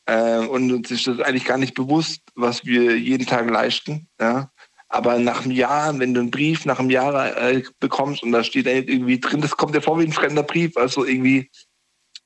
Äh, 0.05 0.45
und 0.47 0.71
uns 0.71 0.91
ist 0.91 1.07
das 1.07 1.19
eigentlich 1.19 1.45
gar 1.45 1.57
nicht 1.57 1.75
bewusst, 1.75 2.21
was 2.35 2.65
wir 2.65 2.97
jeden 2.97 3.25
Tag 3.25 3.49
leisten, 3.49 4.07
ja. 4.19 4.51
Aber 4.89 5.19
nach 5.19 5.43
einem 5.43 5.51
Jahr, 5.51 5.97
wenn 5.99 6.13
du 6.15 6.19
einen 6.19 6.31
Brief 6.31 6.65
nach 6.65 6.79
einem 6.79 6.89
Jahr 6.89 7.37
äh, 7.37 7.63
bekommst 7.79 8.23
und 8.23 8.31
da 8.31 8.43
steht 8.43 8.65
dann 8.65 8.75
irgendwie 8.75 9.19
drin, 9.19 9.41
das 9.41 9.55
kommt 9.55 9.75
dir 9.75 9.81
vor 9.81 9.99
wie 9.99 10.03
ein 10.03 10.11
fremder 10.11 10.43
Brief, 10.43 10.75
also 10.77 11.05
irgendwie 11.05 11.49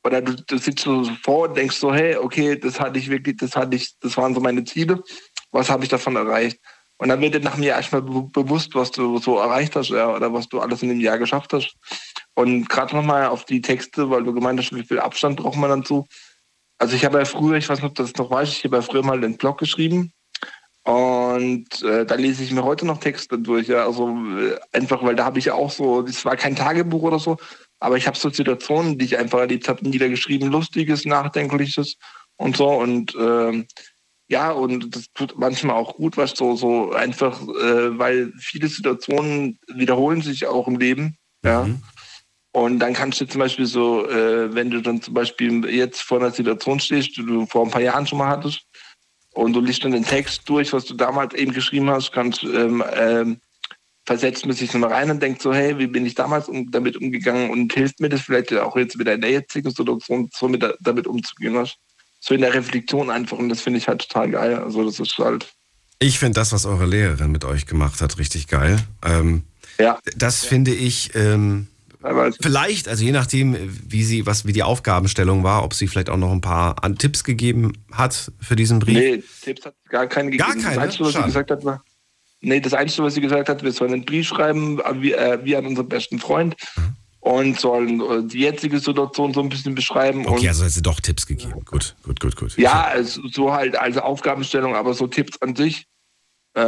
oder 0.05 0.21
du, 0.21 0.35
du 0.35 0.57
sitzt 0.57 0.83
so 0.83 1.03
vor 1.23 1.47
und 1.47 1.57
denkst 1.57 1.77
so, 1.77 1.93
hey, 1.93 2.17
okay, 2.17 2.57
das 2.57 2.79
hatte 2.79 2.99
ich 2.99 3.09
wirklich, 3.09 3.37
das 3.37 3.55
hatte 3.55 3.75
ich, 3.75 3.93
das 3.99 4.17
waren 4.17 4.33
so 4.33 4.41
meine 4.41 4.63
Ziele, 4.63 5.01
was 5.51 5.69
habe 5.69 5.83
ich 5.83 5.89
davon 5.89 6.15
erreicht? 6.15 6.59
Und 6.97 7.09
dann 7.09 7.21
wird 7.21 7.33
dir 7.33 7.39
nach 7.39 7.55
einem 7.55 7.63
Jahr 7.63 7.77
erstmal 7.77 8.01
be 8.01 8.23
bewusst, 8.23 8.75
was 8.75 8.91
du 8.91 9.17
so 9.17 9.37
erreicht 9.39 9.75
hast, 9.75 9.89
ja, 9.89 10.13
oder 10.13 10.33
was 10.33 10.47
du 10.47 10.59
alles 10.59 10.83
in 10.83 10.89
dem 10.89 10.99
Jahr 10.99 11.17
geschafft 11.17 11.53
hast. 11.53 11.75
Und 12.33 12.69
gerade 12.69 12.95
nochmal 12.95 13.27
auf 13.27 13.45
die 13.45 13.61
Texte, 13.61 14.09
weil 14.09 14.23
du 14.23 14.33
gemeint 14.33 14.59
hast, 14.59 14.73
wie 14.75 14.83
viel 14.83 14.99
Abstand 14.99 15.37
braucht 15.37 15.57
man 15.57 15.81
dazu. 15.81 16.05
Also 16.77 16.95
ich 16.95 17.05
habe 17.05 17.19
ja 17.19 17.25
früher, 17.25 17.57
ich 17.57 17.67
weiß 17.67 17.79
nicht, 17.79 17.89
ob 17.89 17.95
du 17.95 18.03
das 18.03 18.15
noch 18.15 18.29
weißt, 18.29 18.53
ich 18.53 18.63
habe 18.65 18.77
ja 18.77 18.81
früher 18.81 19.03
mal 19.03 19.19
den 19.19 19.37
Blog 19.37 19.57
geschrieben 19.57 20.13
Und 20.83 21.81
äh, 21.81 22.05
da 22.05 22.15
lese 22.15 22.43
ich 22.43 22.51
mir 22.51 22.63
heute 22.63 22.85
noch 22.85 22.99
Texte 22.99 23.39
durch. 23.39 23.67
Ja. 23.67 23.85
Also 23.85 24.09
äh, 24.09 24.57
einfach, 24.73 25.01
weil 25.03 25.15
da 25.15 25.25
habe 25.25 25.39
ich 25.39 25.45
ja 25.45 25.53
auch 25.53 25.71
so, 25.71 26.01
das 26.01 26.25
war 26.25 26.35
kein 26.35 26.55
Tagebuch 26.55 27.03
oder 27.03 27.19
so, 27.19 27.37
aber 27.79 27.97
ich 27.97 28.05
habe 28.05 28.17
so 28.17 28.29
Situationen, 28.29 28.97
die 28.97 29.05
ich 29.05 29.17
einfach 29.17 29.39
erlebt 29.39 29.69
habe, 29.69 29.87
niedergeschrieben, 29.87 30.51
lustiges, 30.51 31.05
nachdenkliches 31.05 31.97
und 32.35 32.57
so. 32.57 32.69
Und 32.69 33.15
äh, 33.15 33.65
ja, 34.27 34.51
und 34.51 34.95
das 34.95 35.05
tut 35.13 35.37
manchmal 35.37 35.75
auch 35.75 35.95
gut, 35.95 36.17
was 36.17 36.31
so, 36.31 36.55
so 36.55 36.91
einfach, 36.91 37.41
äh, 37.41 37.97
weil 37.97 38.33
viele 38.37 38.67
Situationen 38.67 39.59
wiederholen 39.67 40.21
sich 40.21 40.47
auch 40.47 40.67
im 40.67 40.79
Leben. 40.79 41.17
Ja. 41.45 41.63
Mhm. 41.63 41.81
Und 42.51 42.79
dann 42.79 42.93
kannst 42.93 43.19
du 43.19 43.25
zum 43.25 43.39
Beispiel 43.39 43.65
so, 43.65 44.07
äh, 44.07 44.53
wenn 44.53 44.69
du 44.69 44.81
dann 44.81 45.01
zum 45.01 45.13
Beispiel 45.13 45.65
jetzt 45.65 46.01
vor 46.01 46.19
einer 46.19 46.31
Situation 46.31 46.79
stehst, 46.79 47.17
die 47.17 47.25
du 47.25 47.45
vor 47.47 47.65
ein 47.65 47.71
paar 47.71 47.81
Jahren 47.81 48.05
schon 48.05 48.19
mal 48.19 48.27
hattest, 48.27 48.67
und 49.33 49.53
du 49.53 49.61
liest 49.61 49.83
dann 49.83 49.91
den 49.91 50.05
Text 50.05 50.47
durch, 50.47 50.73
was 50.73 50.85
du 50.85 50.93
damals 50.93 51.33
eben 51.33 51.53
geschrieben 51.53 51.89
hast, 51.89 52.11
kannst 52.11 52.43
ähm, 52.43 52.83
ähm, 52.95 53.37
versetzt 54.05 54.45
man 54.45 54.55
sich 54.55 54.73
nochmal 54.73 54.91
rein 54.91 55.11
und 55.11 55.21
denkt 55.21 55.41
so, 55.41 55.53
hey, 55.53 55.77
wie 55.77 55.87
bin 55.87 56.05
ich 56.05 56.15
damals 56.15 56.49
um, 56.49 56.69
damit 56.71 56.97
umgegangen 56.97 57.49
und 57.49 57.73
hilft 57.73 57.99
mir 57.99 58.09
das 58.09 58.21
vielleicht 58.21 58.53
auch 58.53 58.75
jetzt 58.75 58.99
wieder 58.99 59.13
in 59.13 59.21
der 59.21 59.31
jetzigen 59.31 59.69
Situation 59.69 60.29
so 60.33 60.47
mit, 60.47 60.63
damit 60.81 61.07
umzugehen? 61.07 61.67
So 62.19 62.33
in 62.33 62.41
der 62.41 62.53
Reflexion 62.53 63.09
einfach 63.09 63.37
und 63.37 63.49
das 63.49 63.61
finde 63.61 63.79
ich 63.79 63.87
halt 63.87 64.07
total 64.07 64.29
geil. 64.31 64.55
Also 64.55 64.85
das 64.85 64.99
ist 64.99 65.17
halt. 65.17 65.53
Ich 65.99 66.19
finde 66.19 66.35
das, 66.35 66.51
was 66.51 66.65
eure 66.65 66.85
Lehrerin 66.85 67.31
mit 67.31 67.45
euch 67.45 67.65
gemacht 67.65 68.01
hat, 68.01 68.17
richtig 68.17 68.47
geil. 68.47 68.77
Ähm, 69.05 69.43
ja. 69.77 69.99
Das 70.15 70.43
finde 70.45 70.73
ich, 70.73 71.15
ähm, 71.15 71.67
Vielleicht, 72.41 72.87
also 72.87 73.03
je 73.03 73.11
nachdem, 73.11 73.55
wie 73.87 74.03
sie, 74.03 74.25
was 74.25 74.45
wie 74.45 74.53
die 74.53 74.63
Aufgabenstellung 74.63 75.43
war, 75.43 75.63
ob 75.63 75.73
sie 75.73 75.87
vielleicht 75.87 76.09
auch 76.09 76.17
noch 76.17 76.31
ein 76.31 76.41
paar 76.41 76.83
an 76.83 76.97
Tipps 76.97 77.23
gegeben 77.23 77.73
hat 77.91 78.31
für 78.39 78.55
diesen 78.55 78.79
Brief. 78.79 78.97
Nee, 78.97 79.23
Tipps 79.41 79.65
hat 79.65 79.75
gar 79.89 80.07
keine 80.07 80.31
gegeben. 80.31 80.49
Gar 80.49 80.61
keine? 80.61 80.75
Das 80.75 80.83
Einzige, 80.83 81.05
was 81.05 81.13
sie 81.13 81.23
gesagt 81.23 81.51
hat, 81.51 81.63
war, 81.65 81.83
nee, 82.41 82.59
das 82.59 82.73
Einzige, 82.73 83.03
was 83.03 83.13
sie 83.13 83.21
gesagt 83.21 83.47
hat, 83.49 83.63
wir 83.63 83.71
sollen 83.71 83.93
einen 83.93 84.05
Brief 84.05 84.27
schreiben, 84.27 84.79
wie, 84.99 85.13
äh, 85.13 85.39
wie 85.43 85.55
an 85.55 85.65
unseren 85.65 85.87
besten 85.87 86.19
Freund 86.19 86.55
Mhm. 86.75 86.95
und 87.21 87.59
sollen 87.59 88.01
äh, 88.01 88.27
die 88.27 88.39
jetzige 88.39 88.79
Situation 88.79 89.33
so 89.33 89.39
ein 89.41 89.47
bisschen 89.49 89.73
beschreiben. 89.75 90.25
Okay, 90.27 90.49
also 90.49 90.65
hat 90.65 90.71
sie 90.71 90.81
doch 90.81 90.99
Tipps 90.99 91.25
gegeben. 91.25 91.53
Gut, 91.65 91.95
gut, 92.03 92.19
gut, 92.19 92.35
gut. 92.35 92.57
ja, 92.57 92.83
also, 92.83 93.21
so 93.31 93.53
halt 93.53 93.77
als 93.77 93.97
Aufgabenstellung, 93.97 94.75
aber 94.75 94.93
so 94.93 95.07
Tipps 95.07 95.41
an 95.41 95.55
sich. 95.55 95.87
Äh, 96.55 96.61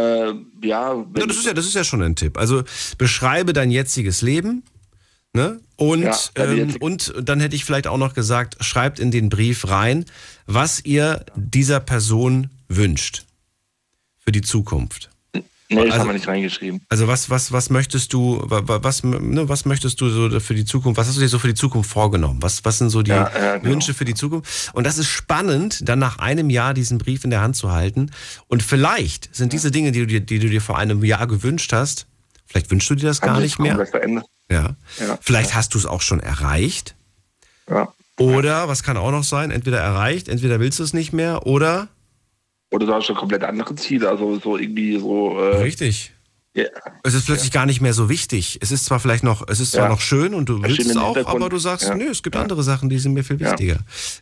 ja, 0.63 0.95
Ja, 0.95 1.05
das 1.27 1.37
ist 1.37 1.45
ja, 1.45 1.53
das 1.53 1.65
ist 1.65 1.75
ja 1.75 1.83
schon 1.83 2.01
ein 2.01 2.15
Tipp. 2.15 2.37
Also 2.39 2.63
beschreibe 2.97 3.53
dein 3.53 3.69
jetziges 3.69 4.21
Leben. 4.23 4.63
Ne? 5.35 5.59
Und, 5.75 6.01
Ja, 6.03 6.17
ähm, 6.37 6.77
und 6.79 7.13
dann 7.21 7.41
hätte 7.41 7.55
ich 7.57 7.65
vielleicht 7.65 7.87
auch 7.87 7.97
noch 7.97 8.13
gesagt, 8.13 8.55
schreibt 8.63 8.99
in 8.99 9.11
den 9.11 9.27
Brief 9.29 9.67
rein, 9.67 10.05
was 10.47 10.79
ihr 10.85 11.25
dieser 11.35 11.81
Person 11.81 12.49
wünscht 12.69 13.25
für 14.17 14.31
die 14.31 14.41
Zukunft. 14.41 15.09
nee, 15.33 15.41
das 15.75 15.85
also- 15.85 15.97
haben 15.99 16.07
wir 16.09 16.13
nicht 16.13 16.27
reingeschrieben. 16.27 16.79
Also 16.87 17.07
was, 17.09 17.29
was, 17.29 17.51
was 17.51 17.69
möchtest 17.69 18.13
du, 18.13 18.39
wa- 18.45 18.61
wa- 18.65 18.79
was, 18.83 19.03
ne, 19.03 19.49
was 19.49 19.65
möchtest 19.65 19.99
du 19.99 20.09
so 20.09 20.39
für 20.39 20.55
die 20.55 20.63
Zukunft, 20.63 20.97
was 20.97 21.07
hast 21.07 21.17
du 21.17 21.21
dir 21.21 21.27
so 21.27 21.37
für 21.39 21.47
die 21.49 21.53
Zukunft 21.55 21.89
vorgenommen? 21.89 22.41
Was, 22.41 22.63
was 22.63 22.77
sind 22.77 22.89
so 22.91 23.01
die 23.01 23.11
Ja, 23.11 23.29
ja, 23.37 23.57
genau. 23.57 23.71
Wünsche 23.73 23.93
für 23.93 24.05
die 24.05 24.13
Zukunft? 24.13 24.71
Und 24.73 24.85
das 24.85 24.97
ist 24.97 25.07
spannend, 25.09 25.79
dann 25.89 25.99
nach 25.99 26.19
einem 26.19 26.49
Jahr 26.49 26.73
diesen 26.73 26.97
Brief 26.97 27.25
in 27.25 27.29
der 27.31 27.41
Hand 27.41 27.57
zu 27.57 27.71
halten. 27.73 28.11
Und 28.47 28.63
vielleicht 28.63 29.35
sind 29.35 29.51
diese 29.51 29.69
Dinge, 29.71 29.91
die 29.91 29.99
du 29.99 30.07
dir, 30.07 30.21
die 30.21 30.39
du 30.39 30.47
dir 30.49 30.61
vor 30.61 30.77
einem 30.77 31.03
Jahr 31.03 31.27
gewünscht 31.27 31.73
hast, 31.73 32.05
vielleicht 32.45 32.71
wünschst 32.71 32.89
du 32.91 32.95
dir 32.95 33.07
das 33.07 33.19
gar 33.19 33.35
Haben 33.35 33.41
nicht 33.41 33.57
sich 33.57 33.59
mehr. 33.59 33.85
verändert. 33.85 34.25
Ja. 34.49 34.75
Ja. 34.99 35.17
Vielleicht 35.21 35.55
hast 35.55 35.73
du 35.73 35.77
es 35.77 35.85
auch 35.85 36.01
schon 36.01 36.19
erreicht. 36.19 36.95
Ja. 37.69 37.93
Oder, 38.17 38.67
was 38.67 38.83
kann 38.83 38.95
auch 38.97 39.11
noch 39.11 39.23
sein, 39.23 39.51
entweder 39.51 39.79
erreicht, 39.79 40.29
entweder 40.29 40.59
willst 40.59 40.79
du 40.79 40.83
es 40.83 40.93
nicht 40.93 41.11
mehr 41.11 41.45
oder 41.45 41.89
Oder 42.71 42.85
du 42.85 42.93
hast 42.93 43.05
schon 43.05 43.15
komplett 43.15 43.43
andere 43.43 43.75
Ziele, 43.75 44.09
also 44.09 44.39
so 44.39 44.57
irgendwie 44.57 44.97
so. 44.99 45.37
Äh, 45.39 45.57
richtig. 45.57 46.14
Ja. 46.55 46.63
Es 47.03 47.13
ist 47.13 47.25
plötzlich 47.27 47.51
gar 47.51 47.65
nicht 47.67 47.81
mehr 47.81 47.93
so 47.93 48.09
wichtig. 48.09 48.57
Es 48.61 48.71
ist 48.71 48.85
zwar 48.85 48.99
vielleicht 48.99 49.23
noch, 49.23 49.47
es 49.47 49.59
ist 49.59 49.73
zwar 49.73 49.83
Ja. 49.83 49.89
noch 49.89 50.01
schön 50.01 50.33
und 50.33 50.49
du 50.49 50.63
willst 50.63 50.79
es 50.89 50.97
auch, 50.97 51.15
aber 51.27 51.49
du 51.49 51.57
sagst, 51.59 51.87
Ja. 51.89 51.95
nö, 51.95 52.05
es 52.09 52.23
gibt 52.23 52.35
Ja. 52.35 52.41
andere 52.41 52.63
Sachen, 52.63 52.89
die 52.89 52.97
sind 52.97 53.13
mir 53.13 53.23
viel 53.23 53.39
Ja. 53.39 53.51
wichtiger. 53.51 53.77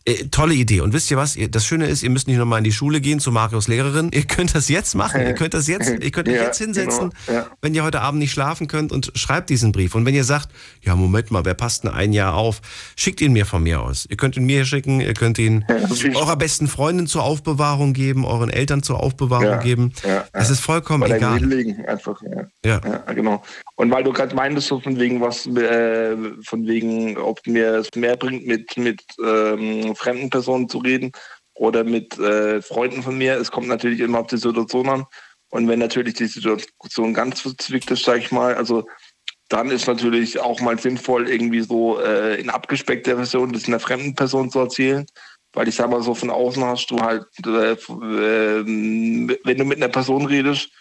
Äh, 0.06 0.26
tolle 0.32 0.54
Idee. 0.56 0.82
Und 0.82 0.92
wisst 0.94 1.10
ihr 1.12 1.18
was? 1.18 1.38
Das 1.52 1.66
Schöne 1.66 1.88
ist, 1.88 2.04
ihr 2.04 2.10
müsst 2.10 2.28
nicht 2.28 2.38
nochmal 2.38 2.58
in 2.58 2.64
die 2.66 2.72
Schule 2.72 3.00
gehen 3.02 3.20
zu 3.20 3.32
Marius 3.32 3.68
Lehrerin. 3.68 4.10
Ihr 4.14 4.24
könnt 4.26 4.56
das 4.56 4.68
jetzt 4.68 4.96
machen. 4.96 5.22
Ihr 5.22 5.34
könnt 5.34 5.54
das 5.54 5.68
jetzt, 5.68 5.90
ihr 6.04 6.12
könnt 6.12 6.28
euch 6.28 6.36
Ja, 6.36 6.44
jetzt 6.44 6.58
hinsetzen, 6.58 7.12
genau. 7.28 7.40
Ja. 7.40 7.48
wenn 7.62 7.74
ihr 7.76 7.84
heute 7.84 8.02
Abend 8.02 8.20
nicht 8.20 8.32
schlafen 8.32 8.68
könnt 8.68 8.92
und 8.92 9.12
schreibt 9.16 9.50
diesen 9.50 9.72
Brief. 9.72 9.96
Und 9.96 10.06
wenn 10.06 10.16
ihr 10.16 10.24
sagt, 10.26 10.50
ja, 10.82 10.96
Moment 10.96 11.32
mal, 11.32 11.46
wer 11.46 11.54
passt 11.54 11.84
denn 11.84 11.92
ein 11.92 12.14
Jahr 12.14 12.34
auf? 12.34 12.62
Schickt 12.96 13.22
ihn 13.22 13.34
mir 13.34 13.46
von 13.46 13.64
mir 13.64 13.82
aus. 13.82 14.06
Ihr 14.10 14.18
könnt 14.18 14.36
ihn 14.38 14.46
mir 14.46 14.66
schicken, 14.66 15.00
ihr 15.02 15.14
könnt 15.14 15.38
ihn 15.38 15.66
eurer 16.16 16.36
besten 16.36 16.68
Freundin 16.68 17.08
zur 17.08 17.24
Aufbewahrung 17.24 17.94
geben, 17.94 18.26
euren 18.26 18.50
Eltern 18.50 18.82
zur 18.84 19.00
Aufbewahrung 19.02 19.46
Ja, 19.46 19.58
geben. 19.58 19.94
ja, 20.04 20.26
Es 20.34 20.48
ja. 20.48 20.54
ist 20.54 20.60
vollkommen 20.62 21.08
deinem 21.10 21.52
egal. 21.52 21.76
Einfach, 21.88 22.22
ja. 22.32 22.48
Ja. 22.66 22.82
Ja, 22.86 23.14
genau. 23.14 23.44
Und 23.76 23.92
weil 23.92 24.04
du 24.04 24.14
gerade 24.14 24.36
meintest, 24.36 24.68
so 24.68 24.80
von 24.80 25.00
wegen 25.00 25.22
was, 25.22 25.46
äh, 25.48 26.16
von 26.46 26.68
wegen, 26.68 27.18
ob 27.18 27.46
mir 27.46 27.76
es 27.76 27.90
mehr 27.96 28.16
bringt, 28.16 28.46
mit, 28.46 28.78
mit 28.78 29.02
ähm, 29.24 29.96
fremden 29.96 30.30
Personen 30.30 30.70
zu 30.70 30.78
reden 30.78 31.12
oder 31.56 31.84
mit 31.84 32.18
äh, 32.20 32.62
Freunden 32.62 33.04
von 33.04 33.18
mir, 33.18 33.36
es 33.36 33.52
kommt 33.52 33.68
natürlich 33.68 34.00
immer 34.00 34.20
auf 34.20 34.28
die 34.28 34.38
Situation 34.38 34.90
an. 34.90 35.06
Und 35.50 35.68
wenn 35.68 35.80
natürlich 35.80 36.16
die 36.16 36.26
Situation 36.26 37.14
ganz 37.14 37.42
verzwickt 37.42 37.92
ist, 37.92 38.06
sag 38.06 38.18
ich 38.18 38.32
mal, 38.32 38.56
also 38.56 38.86
dann 39.50 39.70
ist 39.70 39.86
natürlich 39.88 40.40
auch 40.40 40.62
mal 40.62 40.80
sinnvoll, 40.80 41.30
irgendwie 41.30 41.62
so 41.62 42.00
äh, 42.00 42.40
in 42.40 42.50
abgespeckter 42.50 43.18
Version 43.18 43.54
das 43.54 43.68
einer 43.68 43.80
fremden 43.80 44.16
Person 44.16 44.50
zu 44.50 44.60
erzählen. 44.60 45.06
Weil 45.56 45.68
ich 45.68 45.76
sag 45.76 45.92
mal 45.92 46.02
so, 46.02 46.16
von 46.16 46.32
außen 46.32 46.64
hast 46.64 46.90
du 46.90 47.00
halt, 47.00 47.28
äh, 47.46 47.76
ähm, 47.92 49.36
wenn 49.44 49.58
du 49.58 49.66
mit 49.66 49.78
einer 49.78 49.90
Person 49.90 50.26
redest, 50.26 50.72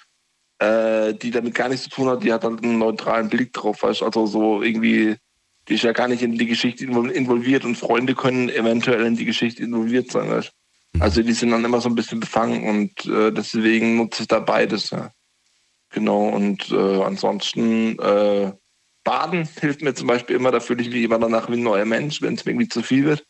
äh, 0.63 1.15
die 1.15 1.31
damit 1.31 1.55
gar 1.55 1.69
nichts 1.69 1.85
zu 1.85 1.91
tun 1.91 2.09
hat, 2.09 2.23
die 2.23 2.33
hat 2.33 2.45
halt 2.45 2.63
einen 2.63 2.79
neutralen 2.79 3.29
Blick 3.29 3.53
drauf, 3.53 3.83
weißt 3.83 4.03
du? 4.03 4.05
Also 4.07 4.27
so 4.27 4.63
irgendwie, 4.63 5.17
die 5.69 5.75
ist 5.75 5.83
ja 5.83 5.93
gar 5.93 6.09
nicht 6.09 6.23
in 6.23 6.39
die 6.39 6.47
Geschichte 6.47 6.85
invol- 6.85 7.11
involviert 7.11 7.65
und 7.65 7.77
Freunde 7.77 8.15
können 8.15 8.49
eventuell 8.49 9.05
in 9.05 9.17
die 9.17 9.25
Geschichte 9.25 9.63
involviert 9.63 10.11
sein, 10.13 10.31
weißt 10.31 10.49
du? 10.49 10.53
Also 11.03 11.23
die 11.23 11.33
sind 11.33 11.51
dann 11.51 11.65
immer 11.65 11.81
so 11.81 11.89
ein 11.89 11.95
bisschen 11.95 12.21
befangen 12.21 12.65
und 12.69 13.07
äh, 13.07 13.33
deswegen 13.33 13.97
nutze 13.97 14.23
ich 14.23 14.29
da 14.29 14.39
beides, 14.39 14.91
ja. 14.91 15.11
Genau, 15.91 16.29
und 16.29 16.71
äh, 16.71 17.03
ansonsten 17.03 17.99
äh, 17.99 18.53
Baden 19.05 19.49
hilft 19.61 19.83
mir 19.83 19.95
zum 19.95 20.07
Beispiel 20.07 20.37
immer, 20.37 20.51
da 20.51 20.61
fühle 20.61 20.83
ich 20.83 20.91
mich 20.91 21.03
immer 21.03 21.19
danach 21.19 21.49
wie 21.49 21.55
ein 21.55 21.63
neuer 21.63 21.85
Mensch, 21.85 22.23
wenn 22.23 22.35
es 22.35 22.45
mir 22.45 22.53
irgendwie 22.53 22.69
zu 22.69 22.83
viel 22.83 23.05
wird. 23.05 23.25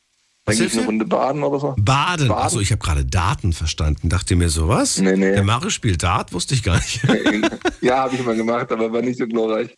Was 0.44 0.56
Dann 0.56 0.66
gehe 0.66 0.66
ich 0.66 0.78
eine? 0.78 0.86
Runde 0.86 1.04
baden 1.04 1.42
oder 1.44 1.60
so. 1.60 1.74
Baden. 1.78 2.28
Baden. 2.28 2.30
Achso, 2.32 2.58
ich 2.60 2.72
habe 2.72 2.80
gerade 2.82 3.04
Daten 3.04 3.52
verstanden. 3.52 4.08
Dachte 4.08 4.34
mir 4.34 4.48
so, 4.48 4.66
was? 4.68 4.98
Nee, 4.98 5.16
nee. 5.16 5.32
Der 5.32 5.44
Mare 5.44 5.70
spielt 5.70 6.02
Dart? 6.02 6.32
Wusste 6.32 6.54
ich 6.54 6.62
gar 6.64 6.76
nicht. 6.76 7.00
ja, 7.80 7.98
habe 7.98 8.14
ich 8.16 8.24
mal 8.24 8.34
gemacht, 8.34 8.70
aber 8.72 8.92
war 8.92 9.02
nicht 9.02 9.18
so 9.18 9.26
glorreich. 9.26 9.76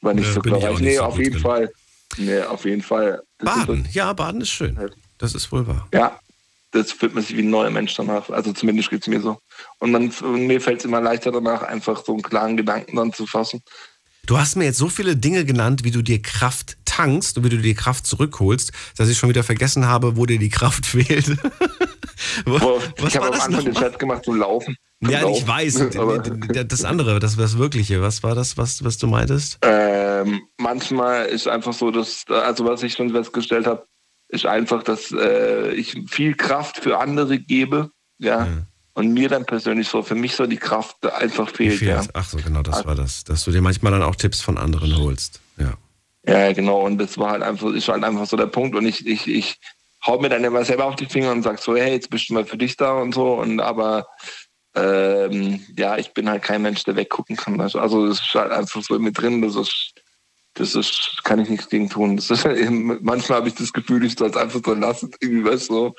War 0.00 0.14
nicht 0.14 0.26
Ja, 0.26 0.32
so 0.32 0.40
ich 0.44 0.52
auch 0.52 0.58
glorreich. 0.58 0.70
nicht 0.72 0.80
Nee, 0.82 0.96
so 0.96 1.02
auf 1.02 1.18
jeden 1.18 1.32
drin. 1.32 1.40
Fall. 1.42 1.70
Nee, 2.16 2.40
auf 2.42 2.64
jeden 2.64 2.82
Fall. 2.82 3.22
Das 3.38 3.54
Baden. 3.54 3.88
Ja, 3.92 4.12
Baden 4.12 4.40
ist 4.40 4.50
schön. 4.50 4.76
Das 5.18 5.34
ist 5.34 5.52
wohl 5.52 5.64
wahr. 5.66 5.86
Ja, 5.94 6.18
das 6.72 6.90
fühlt 6.90 7.14
man 7.14 7.22
sich 7.22 7.36
wie 7.36 7.42
ein 7.42 7.50
neuer 7.50 7.70
Mensch 7.70 7.94
danach. 7.94 8.28
Also 8.30 8.52
zumindest 8.52 8.90
geht 8.90 9.02
es 9.02 9.06
mir 9.08 9.20
so. 9.20 9.38
Und, 9.78 9.92
man, 9.92 10.10
und 10.10 10.46
mir 10.48 10.60
fällt 10.60 10.80
es 10.80 10.84
immer 10.84 11.00
leichter 11.00 11.30
danach, 11.30 11.62
einfach 11.62 12.04
so 12.04 12.12
einen 12.12 12.22
klaren 12.22 12.56
Gedanken 12.56 12.96
dann 12.96 13.12
zu 13.12 13.26
fassen. 13.26 13.60
Du 14.26 14.38
hast 14.38 14.56
mir 14.56 14.64
jetzt 14.64 14.78
so 14.78 14.88
viele 14.88 15.16
Dinge 15.16 15.44
genannt, 15.44 15.82
wie 15.84 15.90
du 15.90 16.02
dir 16.02 16.20
Kraft 16.22 16.76
tankst 16.84 17.38
und 17.38 17.44
wie 17.44 17.48
du 17.48 17.58
dir 17.58 17.74
Kraft 17.74 18.06
zurückholst, 18.06 18.72
dass 18.96 19.08
ich 19.08 19.18
schon 19.18 19.28
wieder 19.28 19.42
vergessen 19.42 19.86
habe, 19.86 20.16
wo 20.16 20.26
dir 20.26 20.38
die 20.38 20.48
Kraft 20.50 20.86
fehlt. 20.86 21.36
Boah, 22.44 22.80
ich 23.06 23.16
habe 23.16 23.28
am 23.28 23.40
Anfang 23.40 23.64
den? 23.64 23.74
Chat 23.74 23.98
gemacht 23.98 24.24
zum 24.24 24.36
Laufen. 24.36 24.76
Zum 25.02 25.10
Ja, 25.10 25.18
ich 25.20 25.24
Laufen. 25.24 25.48
weiß. 25.48 25.80
Aber, 25.96 26.18
Das 26.18 26.84
andere, 26.84 27.18
das, 27.18 27.36
das 27.36 27.58
Wirkliche. 27.58 28.02
Was 28.02 28.22
war 28.22 28.34
das, 28.34 28.56
was, 28.56 28.84
was 28.84 28.98
du 28.98 29.06
meintest? 29.06 29.58
ähm, 29.62 30.42
manchmal 30.58 31.26
ist 31.26 31.48
einfach 31.48 31.72
so, 31.72 31.90
dass, 31.90 32.24
also 32.28 32.64
was 32.66 32.82
ich 32.82 32.92
schon 32.92 33.10
festgestellt 33.10 33.66
habe, 33.66 33.86
ist 34.28 34.46
einfach, 34.46 34.82
dass 34.84 35.10
äh, 35.12 35.72
ich 35.72 35.96
viel 36.08 36.34
Kraft 36.36 36.76
für 36.76 36.98
andere 36.98 37.38
gebe, 37.38 37.90
ja, 38.18 38.46
und 38.94 39.12
mir 39.12 39.28
dann 39.28 39.44
persönlich 39.46 39.88
so, 39.88 40.02
für 40.02 40.14
mich 40.14 40.34
so 40.34 40.46
die 40.46 40.56
Kraft 40.56 41.04
einfach 41.06 41.48
fehlt, 41.48 41.78
Fehlt. 41.78 41.90
ja. 41.90 42.02
Ach 42.12 42.24
so, 42.24 42.38
genau, 42.38 42.62
das 42.62 42.84
war 42.84 42.94
das. 42.94 43.24
Dass 43.24 43.44
du 43.44 43.50
dir 43.50 43.62
manchmal 43.62 43.92
dann 43.92 44.02
auch 44.02 44.16
Tipps 44.16 44.40
von 44.40 44.58
anderen 44.58 44.96
holst. 44.96 45.40
Ja. 45.58 45.74
Ja, 46.26 46.52
genau, 46.52 46.84
und 46.84 46.98
das 46.98 47.16
war 47.16 47.30
halt 47.30 47.42
einfach, 47.42 47.72
ist 47.72 47.88
halt 47.88 48.04
einfach 48.04 48.26
so 48.26 48.36
der 48.36 48.46
Punkt 48.46 48.76
und 48.76 48.86
ich, 48.86 49.06
ich, 49.06 49.26
ich 49.26 49.58
hau 50.06 50.18
mir 50.20 50.28
dann 50.28 50.44
immer 50.44 50.64
selber 50.64 50.84
auf 50.84 50.96
die 50.96 51.06
Finger 51.06 51.32
und 51.32 51.42
sag 51.42 51.58
so, 51.58 51.74
hey, 51.76 51.92
jetzt 51.92 52.10
bist 52.10 52.28
du 52.28 52.34
mal 52.34 52.44
für 52.44 52.58
dich 52.58 52.76
da 52.76 52.92
und 52.92 53.14
so 53.14 53.34
und 53.34 53.60
aber 53.60 54.06
ähm, 54.74 55.60
ja, 55.76 55.96
ich 55.96 56.12
bin 56.12 56.28
halt 56.28 56.42
kein 56.42 56.62
Mensch, 56.62 56.84
der 56.84 56.96
weggucken 56.96 57.36
kann. 57.36 57.60
Also, 57.60 57.80
also 57.80 58.06
das 58.06 58.20
ist 58.20 58.34
halt 58.34 58.52
einfach 58.52 58.82
so 58.82 58.98
mit 58.98 59.20
drin, 59.20 59.42
das 59.42 59.56
ist, 59.56 59.94
das 60.54 60.74
ist, 60.74 61.20
kann 61.24 61.40
ich 61.40 61.48
nichts 61.48 61.68
gegen 61.68 61.88
tun. 61.88 62.16
Das 62.16 62.30
ist, 62.30 62.44
manchmal 63.00 63.38
habe 63.38 63.48
ich 63.48 63.54
das 63.54 63.72
Gefühl, 63.72 64.04
ich 64.04 64.16
soll 64.16 64.30
es 64.30 64.36
einfach 64.36 64.60
so 64.64 64.74
lassen, 64.74 65.10
irgendwie, 65.20 65.44
weißt 65.50 65.70
du, 65.70 65.74
so. 65.74 65.94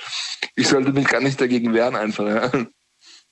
ich 0.56 0.68
sollte 0.68 0.94
mich 0.94 1.08
gar 1.08 1.22
nicht 1.22 1.42
dagegen 1.42 1.74
wehren 1.74 1.96
einfach, 1.96 2.28
ja. 2.28 2.52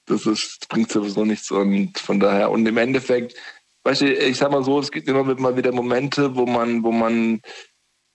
Das 0.10 0.26
ist, 0.26 0.68
bringt 0.70 0.92
sowieso 0.92 1.24
nichts 1.24 1.52
und 1.52 1.98
von 2.00 2.20
daher, 2.20 2.50
und 2.50 2.66
im 2.66 2.78
Endeffekt, 2.78 3.36
weißt 3.84 4.02
du, 4.02 4.12
ich 4.14 4.38
sag 4.38 4.52
mal 4.52 4.64
so, 4.64 4.80
es 4.80 4.92
gibt 4.92 5.08
immer 5.08 5.24
mal 5.24 5.56
wieder 5.56 5.72
Momente, 5.72 6.36
wo 6.36 6.48
man, 6.48 6.84
wo 6.84 6.92
man, 6.92 7.42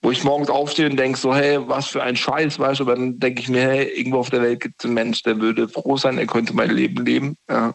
wo 0.01 0.11
ich 0.11 0.25
morgens 0.25 0.49
aufstehe 0.49 0.89
und 0.89 0.97
denke 0.97 1.17
so, 1.17 1.33
hey, 1.33 1.57
was 1.67 1.87
für 1.87 2.03
ein 2.03 2.17
Scheiß, 2.17 2.59
weißt 2.59 2.81
du, 2.81 2.83
aber 2.83 2.95
dann 2.95 3.17
denke 3.17 3.41
ich 3.41 3.47
mir, 3.47 3.61
hey, 3.61 3.85
irgendwo 3.97 4.19
auf 4.19 4.29
der 4.29 4.41
Welt 4.41 4.59
gibt 4.59 4.75
es 4.79 4.85
einen 4.85 4.93
Mensch, 4.93 5.23
der 5.23 5.39
würde 5.39 5.69
froh 5.69 5.95
sein, 5.95 6.17
er 6.17 6.27
könnte 6.27 6.53
mein 6.53 6.69
Leben 6.69 7.05
leben. 7.05 7.37
Ja. 7.49 7.73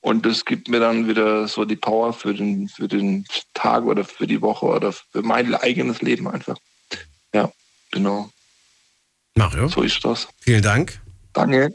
Und 0.00 0.26
das 0.26 0.44
gibt 0.44 0.68
mir 0.68 0.80
dann 0.80 1.08
wieder 1.08 1.46
so 1.46 1.64
die 1.64 1.76
Power 1.76 2.12
für 2.12 2.34
den, 2.34 2.68
für 2.68 2.88
den 2.88 3.24
Tag 3.54 3.84
oder 3.84 4.04
für 4.04 4.26
die 4.26 4.42
Woche 4.42 4.66
oder 4.66 4.92
für 4.92 5.22
mein 5.22 5.54
eigenes 5.54 6.02
Leben 6.02 6.28
einfach. 6.28 6.56
Ja, 7.32 7.50
genau. 7.92 8.28
Mario, 9.36 9.68
So 9.68 9.82
ist 9.82 10.04
das. 10.04 10.28
vielen 10.40 10.62
Dank. 10.62 11.00
Danke. 11.32 11.74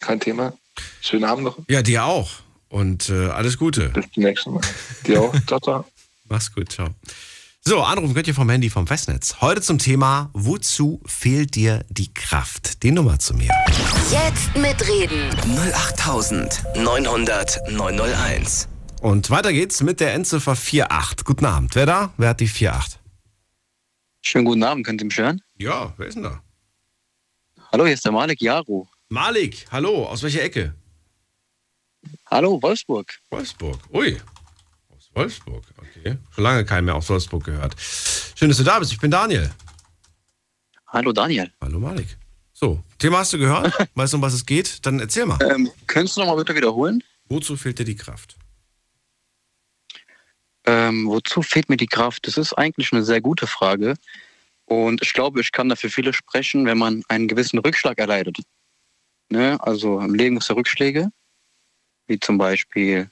Kein 0.00 0.18
Thema. 0.18 0.52
Schönen 1.00 1.24
Abend 1.24 1.44
noch. 1.44 1.58
Ja, 1.68 1.82
dir 1.82 2.04
auch. 2.04 2.30
Und 2.68 3.10
äh, 3.10 3.28
alles 3.28 3.58
Gute. 3.58 3.90
Bis 3.90 4.10
zum 4.12 4.22
nächsten 4.22 4.54
Mal. 4.54 4.62
Dir 5.06 5.20
auch. 5.20 5.34
ciao, 5.46 5.60
ciao. 5.60 5.84
Mach's 6.28 6.52
gut, 6.52 6.72
ciao. 6.72 6.88
So, 7.64 7.80
anrufen 7.80 8.14
könnt 8.14 8.26
ihr 8.26 8.34
vom 8.34 8.48
Handy 8.50 8.70
vom 8.70 8.88
Festnetz. 8.88 9.36
Heute 9.40 9.60
zum 9.60 9.78
Thema, 9.78 10.30
wozu 10.32 11.00
fehlt 11.06 11.54
dir 11.54 11.84
die 11.90 12.12
Kraft? 12.12 12.82
Die 12.82 12.90
Nummer 12.90 13.20
zu 13.20 13.34
mir. 13.34 13.50
Jetzt 14.10 14.56
mitreden. 14.56 15.30
08900 15.74 17.60
901. 17.70 18.68
Und 19.00 19.30
weiter 19.30 19.52
geht's 19.52 19.80
mit 19.82 20.00
der 20.00 20.14
Endziffer 20.14 20.52
48. 20.52 21.24
Guten 21.24 21.44
Abend. 21.44 21.74
Wer 21.76 21.86
da? 21.86 22.12
Wer 22.16 22.30
hat 22.30 22.40
die 22.40 22.48
48? 22.48 22.98
Schönen 24.22 24.44
guten 24.44 24.62
Abend, 24.62 24.86
könnt 24.86 25.00
ihr 25.00 25.06
mich 25.06 25.18
hören? 25.18 25.40
Ja, 25.58 25.92
wer 25.96 26.06
ist 26.06 26.14
denn 26.14 26.22
da? 26.22 26.42
Hallo, 27.70 27.84
hier 27.84 27.94
ist 27.94 28.04
der 28.04 28.12
Malik 28.12 28.40
Jaro. 28.40 28.88
Malik, 29.12 29.66
hallo, 29.70 30.06
aus 30.06 30.22
welcher 30.22 30.42
Ecke? 30.42 30.74
Hallo, 32.30 32.62
Wolfsburg. 32.62 33.12
Wolfsburg. 33.28 33.78
Ui. 33.92 34.18
Aus 34.88 35.10
Wolfsburg, 35.12 35.62
okay. 35.76 36.16
Schon 36.30 36.44
lange 36.44 36.64
keinen 36.64 36.86
mehr 36.86 36.94
aus 36.94 37.10
Wolfsburg 37.10 37.44
gehört. 37.44 37.76
Schön, 37.78 38.48
dass 38.48 38.56
du 38.56 38.64
da 38.64 38.78
bist. 38.78 38.90
Ich 38.90 38.98
bin 38.98 39.10
Daniel. 39.10 39.50
Hallo, 40.86 41.12
Daniel. 41.12 41.52
Hallo 41.60 41.78
Malik. 41.78 42.16
So, 42.54 42.82
Thema 42.98 43.18
hast 43.18 43.34
du 43.34 43.38
gehört? 43.38 43.74
Weißt 43.94 44.14
du, 44.14 44.16
um 44.16 44.22
was 44.22 44.32
es 44.32 44.46
geht? 44.46 44.86
Dann 44.86 44.98
erzähl 44.98 45.26
mal. 45.26 45.38
Ähm, 45.42 45.70
könntest 45.86 46.16
du 46.16 46.22
noch 46.22 46.28
mal 46.28 46.36
bitte 46.36 46.54
wiederholen? 46.54 47.04
Wozu 47.26 47.58
fehlt 47.58 47.80
dir 47.80 47.84
die 47.84 47.96
Kraft? 47.96 48.36
Ähm, 50.64 51.06
wozu 51.06 51.42
fehlt 51.42 51.68
mir 51.68 51.76
die 51.76 51.86
Kraft? 51.86 52.26
Das 52.26 52.38
ist 52.38 52.54
eigentlich 52.54 52.90
eine 52.94 53.04
sehr 53.04 53.20
gute 53.20 53.46
Frage. 53.46 53.92
Und 54.64 55.02
ich 55.02 55.12
glaube, 55.12 55.42
ich 55.42 55.52
kann 55.52 55.68
dafür 55.68 55.90
viele 55.90 56.14
sprechen, 56.14 56.64
wenn 56.64 56.78
man 56.78 57.02
einen 57.08 57.28
gewissen 57.28 57.58
Rückschlag 57.58 57.98
erleidet. 57.98 58.38
Ne? 59.32 59.58
Also 59.60 59.98
im 60.00 60.14
Leben 60.14 60.36
gibt 60.36 60.42
es 60.42 60.48
ja 60.48 60.54
Rückschläge, 60.54 61.08
wie 62.06 62.20
zum 62.20 62.38
Beispiel 62.38 63.08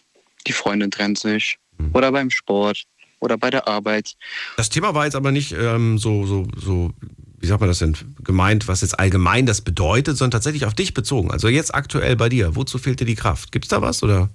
die 0.46 0.52
Freundin 0.52 0.90
trennt 0.90 1.18
sich 1.18 1.58
oder 1.94 2.12
beim 2.12 2.30
Sport 2.30 2.84
oder 3.20 3.38
bei 3.38 3.50
der 3.50 3.66
Arbeit. 3.66 4.14
Das 4.56 4.68
Thema 4.68 4.94
war 4.94 5.06
jetzt 5.06 5.16
aber 5.16 5.32
nicht 5.32 5.52
ähm, 5.52 5.98
so, 5.98 6.26
so, 6.26 6.46
so, 6.56 6.90
wie 7.38 7.46
sagt 7.46 7.60
man 7.60 7.70
das 7.70 7.78
denn, 7.78 7.96
gemeint, 8.22 8.68
was 8.68 8.82
jetzt 8.82 8.98
allgemein 8.98 9.46
das 9.46 9.62
bedeutet, 9.62 10.18
sondern 10.18 10.32
tatsächlich 10.32 10.66
auf 10.66 10.74
dich 10.74 10.92
bezogen. 10.92 11.30
Also 11.30 11.48
jetzt 11.48 11.74
aktuell 11.74 12.16
bei 12.16 12.28
dir. 12.28 12.54
Wozu 12.54 12.78
fehlt 12.78 13.00
dir 13.00 13.06
die 13.06 13.14
Kraft? 13.14 13.50
Gibt's 13.52 13.68
da 13.68 13.80
was 13.80 14.02
oder 14.02 14.28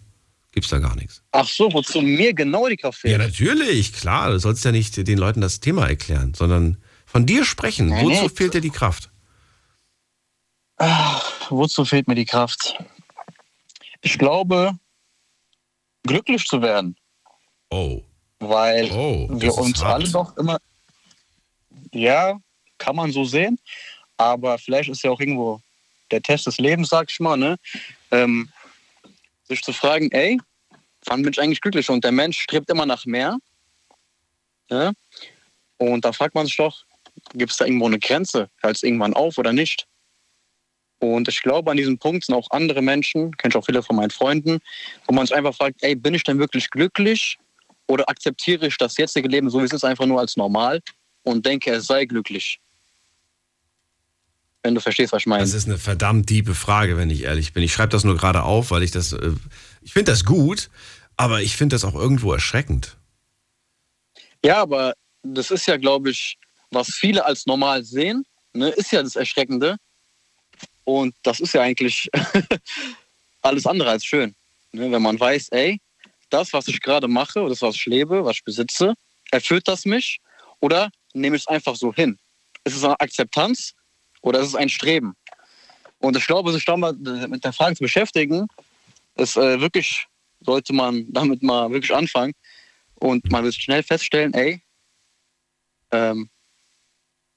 gibt's 0.51 0.69
da 0.69 0.79
gar 0.79 0.95
nichts? 0.95 1.21
Ach 1.31 1.47
so, 1.47 1.71
wozu 1.71 2.01
mir 2.01 2.33
genau 2.33 2.67
die 2.67 2.77
Kraft 2.77 2.99
fehlt? 2.99 3.11
Ja, 3.11 3.17
natürlich, 3.19 3.93
klar. 3.93 4.31
Du 4.31 4.39
sollst 4.39 4.65
ja 4.65 4.71
nicht 4.71 5.07
den 5.07 5.17
Leuten 5.19 5.41
das 5.41 5.59
Thema 5.59 5.87
erklären, 5.87 6.33
sondern 6.33 6.77
von 7.05 7.25
dir 7.27 7.45
sprechen. 7.45 7.89
Nee, 7.89 8.03
Wozu 8.03 8.23
nee. 8.23 8.29
fehlt 8.29 8.53
dir 8.55 8.61
die 8.61 8.71
Kraft? 8.71 9.11
Wozu 11.49 11.85
fehlt 11.85 12.07
mir 12.07 12.15
die 12.15 12.25
Kraft? 12.25 12.77
Ich 14.01 14.17
glaube, 14.17 14.77
glücklich 16.03 16.45
zu 16.45 16.61
werden, 16.61 16.95
Oh, 17.71 18.01
weil 18.39 18.89
oh, 18.91 19.27
wir 19.31 19.53
uns 19.57 19.83
hart. 19.83 19.95
alle 19.95 20.09
doch 20.09 20.37
immer. 20.37 20.59
Ja, 21.91 22.39
kann 22.77 22.95
man 22.95 23.11
so 23.11 23.25
sehen, 23.25 23.59
aber 24.17 24.57
vielleicht 24.57 24.89
ist 24.89 25.03
ja 25.03 25.11
auch 25.11 25.19
irgendwo 25.19 25.61
der 26.11 26.21
Test 26.21 26.45
des 26.45 26.57
Lebens, 26.57 26.89
sag 26.89 27.09
ich 27.09 27.19
mal, 27.19 27.37
ne? 27.37 27.57
Ähm, 28.11 28.49
sich 29.47 29.61
zu 29.61 29.73
fragen, 29.73 30.11
ey, 30.11 30.39
wann 31.05 31.21
bin 31.23 31.33
ich 31.33 31.41
eigentlich 31.41 31.61
glücklich? 31.61 31.89
Und 31.89 32.03
der 32.03 32.11
Mensch 32.11 32.39
strebt 32.39 32.69
immer 32.69 32.85
nach 32.85 33.05
mehr. 33.05 33.37
Ne? 34.69 34.93
Und 35.77 36.05
da 36.05 36.11
fragt 36.11 36.35
man 36.35 36.45
sich 36.45 36.57
doch, 36.57 36.83
gibt 37.33 37.51
es 37.51 37.57
da 37.57 37.65
irgendwo 37.65 37.85
eine 37.87 37.99
Grenze? 37.99 38.49
Hört 38.61 38.75
es 38.75 38.83
irgendwann 38.83 39.13
auf 39.13 39.37
oder 39.37 39.53
nicht? 39.53 39.87
Und 40.99 41.27
ich 41.27 41.41
glaube, 41.41 41.71
an 41.71 41.77
diesem 41.77 41.97
Punkt 41.97 42.25
sind 42.25 42.35
auch 42.35 42.49
andere 42.51 42.81
Menschen, 42.81 43.35
kenne 43.37 43.51
ich 43.51 43.55
auch 43.55 43.65
viele 43.65 43.83
von 43.83 43.95
meinen 43.95 44.11
Freunden, 44.11 44.59
wo 45.05 45.13
man 45.13 45.25
sich 45.25 45.35
einfach 45.35 45.53
fragt, 45.55 45.83
ey, 45.83 45.95
bin 45.95 46.13
ich 46.13 46.23
denn 46.23 46.39
wirklich 46.39 46.69
glücklich? 46.69 47.37
Oder 47.87 48.09
akzeptiere 48.09 48.67
ich 48.67 48.77
das 48.77 48.97
jetzige 48.97 49.27
Leben 49.27 49.49
so, 49.49 49.59
wie 49.59 49.65
es 49.65 49.73
ist, 49.73 49.83
einfach 49.83 50.05
nur 50.05 50.19
als 50.19 50.37
normal 50.37 50.81
und 51.23 51.45
denke, 51.45 51.71
es 51.71 51.87
sei 51.87 52.05
glücklich? 52.05 52.59
Wenn 54.63 54.73
du 54.73 54.81
verstehst, 54.81 55.13
was 55.13 55.21
ich 55.21 55.27
meine. 55.27 55.43
Das 55.43 55.53
ist 55.53 55.67
eine 55.67 55.77
verdammt 55.77 56.27
tiefe 56.27 56.55
Frage, 56.55 56.97
wenn 56.97 57.11
ich 57.11 57.23
ehrlich 57.23 57.53
bin. 57.53 57.61
Ich 57.61 57.73
schreibe 57.73 57.89
das 57.89 58.03
nur 58.03 58.17
gerade 58.17 58.43
auf, 58.43 58.71
weil 58.71 58.81
ich 58.81 58.91
das, 58.91 59.13
äh, 59.13 59.31
ich 59.81 59.93
finde 59.93 60.11
das 60.11 60.25
gut, 60.25 60.69
aber 61.17 61.41
ich 61.41 61.55
finde 61.55 61.75
das 61.75 61.83
auch 61.83 61.93
irgendwo 61.93 62.33
erschreckend. 62.33 62.97
Ja, 64.43 64.61
aber 64.61 64.93
das 65.21 65.51
ist 65.51 65.67
ja, 65.67 65.77
glaube 65.77 66.09
ich, 66.09 66.37
was 66.71 66.87
viele 66.87 67.25
als 67.25 67.45
normal 67.45 67.83
sehen, 67.83 68.25
ne, 68.53 68.69
ist 68.69 68.91
ja 68.91 69.03
das 69.03 69.15
Erschreckende. 69.15 69.77
Und 70.85 71.15
das 71.23 71.39
ist 71.39 71.53
ja 71.53 71.61
eigentlich 71.61 72.09
alles 73.41 73.65
andere 73.65 73.89
als 73.89 74.05
schön. 74.05 74.35
Ne, 74.71 74.91
wenn 74.91 75.01
man 75.01 75.19
weiß, 75.19 75.49
ey, 75.49 75.79
das, 76.29 76.53
was 76.53 76.67
ich 76.67 76.81
gerade 76.81 77.07
mache, 77.07 77.39
oder 77.39 77.49
das, 77.49 77.61
was 77.61 77.75
ich 77.75 77.85
lebe, 77.85 78.23
was 78.23 78.37
ich 78.37 78.43
besitze, 78.43 78.93
erfüllt 79.31 79.67
das 79.67 79.85
mich 79.85 80.19
oder 80.59 80.89
nehme 81.13 81.35
ich 81.35 81.43
es 81.43 81.47
einfach 81.47 81.75
so 81.75 81.93
hin? 81.93 82.17
Ist 82.63 82.75
es 82.75 82.83
eine 82.83 82.99
Akzeptanz 82.99 83.73
oder 84.21 84.39
ist 84.39 84.47
es 84.49 84.55
ein 84.55 84.69
Streben? 84.69 85.15
Und 85.99 86.17
ich 86.17 86.27
glaube, 86.27 86.51
sich 86.51 86.65
da 86.65 86.77
mal 86.77 86.93
mit 86.93 87.43
der 87.43 87.53
Frage 87.53 87.75
zu 87.75 87.83
beschäftigen, 87.83 88.47
ist 89.15 89.37
äh, 89.37 89.59
wirklich, 89.59 90.05
sollte 90.41 90.73
man 90.73 91.05
damit 91.11 91.41
mal 91.41 91.71
wirklich 91.71 91.93
anfangen. 91.93 92.33
Und 92.95 93.29
man 93.31 93.43
wird 93.43 93.55
schnell 93.55 93.83
feststellen, 93.83 94.33
ey, 94.33 94.61
ähm, 95.91 96.29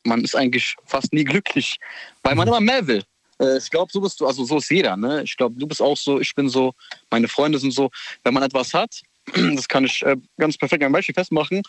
man 0.05 0.23
ist 0.23 0.35
eigentlich 0.35 0.77
fast 0.87 1.13
nie 1.13 1.25
glücklich, 1.25 1.79
weil 2.23 2.35
man 2.35 2.49
immer 2.49 2.61
mehr 2.61 2.87
will. 2.87 3.05
Äh, 3.41 3.59
ich 3.59 3.71
glaube, 3.71 3.91
so 3.93 4.01
bist 4.01 4.21
du, 4.21 4.27
also 4.27 4.45
so 4.45 4.59
ist 4.59 4.71
jeder, 4.71 4.97
ne? 4.97 5.23
Ich 5.23 5.37
glaube, 5.37 5.59
du 5.59 5.67
bist 5.67 5.81
auch 5.83 5.97
so, 5.97 6.21
ich 6.21 6.35
bin 6.35 6.49
so, 6.49 6.73
meine 7.11 7.29
Freunde 7.29 7.59
sind 7.59 7.73
so. 7.73 7.91
Wenn 8.25 8.35
man 8.35 8.43
etwas 8.43 8.75
hat, 8.75 9.01
das 9.55 9.69
kann 9.69 9.85
ich 9.85 10.03
äh, 10.03 10.17
ganz 10.37 10.57
perfekt 10.57 10.83
an 10.85 10.93
Beispiel 10.93 11.15
festmachen. 11.15 11.63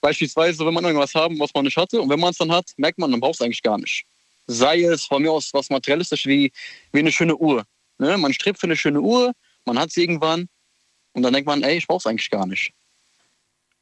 Beispielsweise, 0.00 0.64
wenn 0.64 0.74
man 0.74 0.84
irgendwas 0.84 1.14
haben, 1.14 1.38
was 1.40 1.52
man 1.54 1.64
nicht 1.64 1.76
hatte, 1.76 2.00
und 2.00 2.08
wenn 2.08 2.20
man 2.20 2.30
es 2.30 2.38
dann 2.38 2.52
hat, 2.52 2.66
merkt 2.76 2.98
man, 2.98 3.10
man 3.10 3.20
braucht 3.20 3.34
es 3.34 3.40
eigentlich 3.40 3.62
gar 3.62 3.78
nicht. 3.78 4.04
Sei 4.46 4.82
es 4.82 5.04
von 5.04 5.22
mir 5.22 5.32
aus 5.32 5.52
was 5.52 5.68
materialistisch 5.70 6.26
wie, 6.26 6.52
wie 6.92 7.00
eine 7.00 7.12
schöne 7.12 7.36
Uhr. 7.36 7.64
Ne? 7.98 8.16
Man 8.16 8.32
strebt 8.32 8.60
für 8.60 8.66
eine 8.66 8.76
schöne 8.76 9.00
Uhr, 9.00 9.32
man 9.64 9.78
hat 9.78 9.90
sie 9.90 10.02
irgendwann, 10.02 10.48
und 11.12 11.22
dann 11.22 11.32
denkt 11.32 11.48
man, 11.48 11.62
ey, 11.62 11.78
ich 11.78 11.86
brauche 11.86 11.98
es 11.98 12.06
eigentlich 12.06 12.30
gar 12.30 12.46
nicht. 12.46 12.72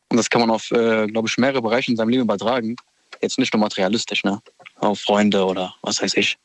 Und 0.08 0.16
das 0.16 0.30
kann 0.30 0.40
man 0.40 0.50
auf, 0.50 0.70
äh, 0.70 1.06
glaube 1.06 1.28
ich, 1.28 1.36
mehrere 1.36 1.60
Bereiche 1.60 1.90
in 1.90 1.96
seinem 1.96 2.08
Leben 2.08 2.22
übertragen. 2.22 2.76
Jetzt 3.20 3.38
nicht 3.38 3.52
nur 3.52 3.60
materialistisch, 3.60 4.24
ne? 4.24 4.40
Auf 4.76 5.00
Freunde 5.00 5.44
oder 5.44 5.74
was 5.82 6.00
weiß 6.00 6.14
ich. 6.14 6.38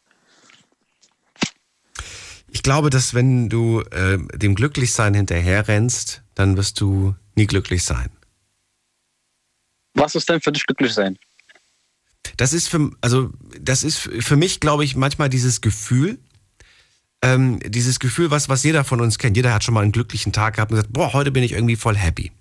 Ich 2.54 2.64
glaube, 2.64 2.90
dass 2.90 3.14
wenn 3.14 3.48
du 3.48 3.80
äh, 3.80 4.18
dem 4.38 4.56
Glücklichsein 4.56 5.14
hinterherrennst, 5.14 6.22
dann 6.36 6.58
wirst 6.58 6.82
du 6.82 7.16
nie 7.36 7.48
glücklich 7.48 7.84
sein. 7.84 8.10
Was 9.94 10.16
ist 10.16 10.28
denn 10.28 10.42
für 10.42 10.52
dich 10.52 10.66
glücklich 10.66 10.94
sein? 10.94 11.18
Das 12.36 12.52
ist 12.52 12.68
für, 12.68 12.92
also 13.00 13.32
das 13.60 13.84
ist 13.84 14.00
für 14.00 14.36
mich, 14.36 14.60
glaube 14.60 14.84
ich, 14.84 14.98
manchmal 14.98 15.30
dieses 15.30 15.62
Gefühl, 15.62 16.20
ähm, 17.22 17.60
dieses 17.66 18.00
Gefühl, 18.00 18.32
was, 18.32 18.50
was 18.50 18.64
jeder 18.64 18.84
von 18.84 19.00
uns 19.00 19.18
kennt. 19.18 19.38
Jeder 19.38 19.54
hat 19.54 19.64
schon 19.64 19.74
mal 19.74 19.82
einen 19.82 19.94
glücklichen 19.94 20.34
Tag 20.34 20.56
gehabt 20.56 20.72
und 20.72 20.76
gesagt, 20.76 20.94
boah, 20.94 21.14
heute 21.14 21.32
bin 21.32 21.44
ich 21.44 21.54
irgendwie 21.54 21.78
voll 21.78 21.96
happy. 21.96 22.32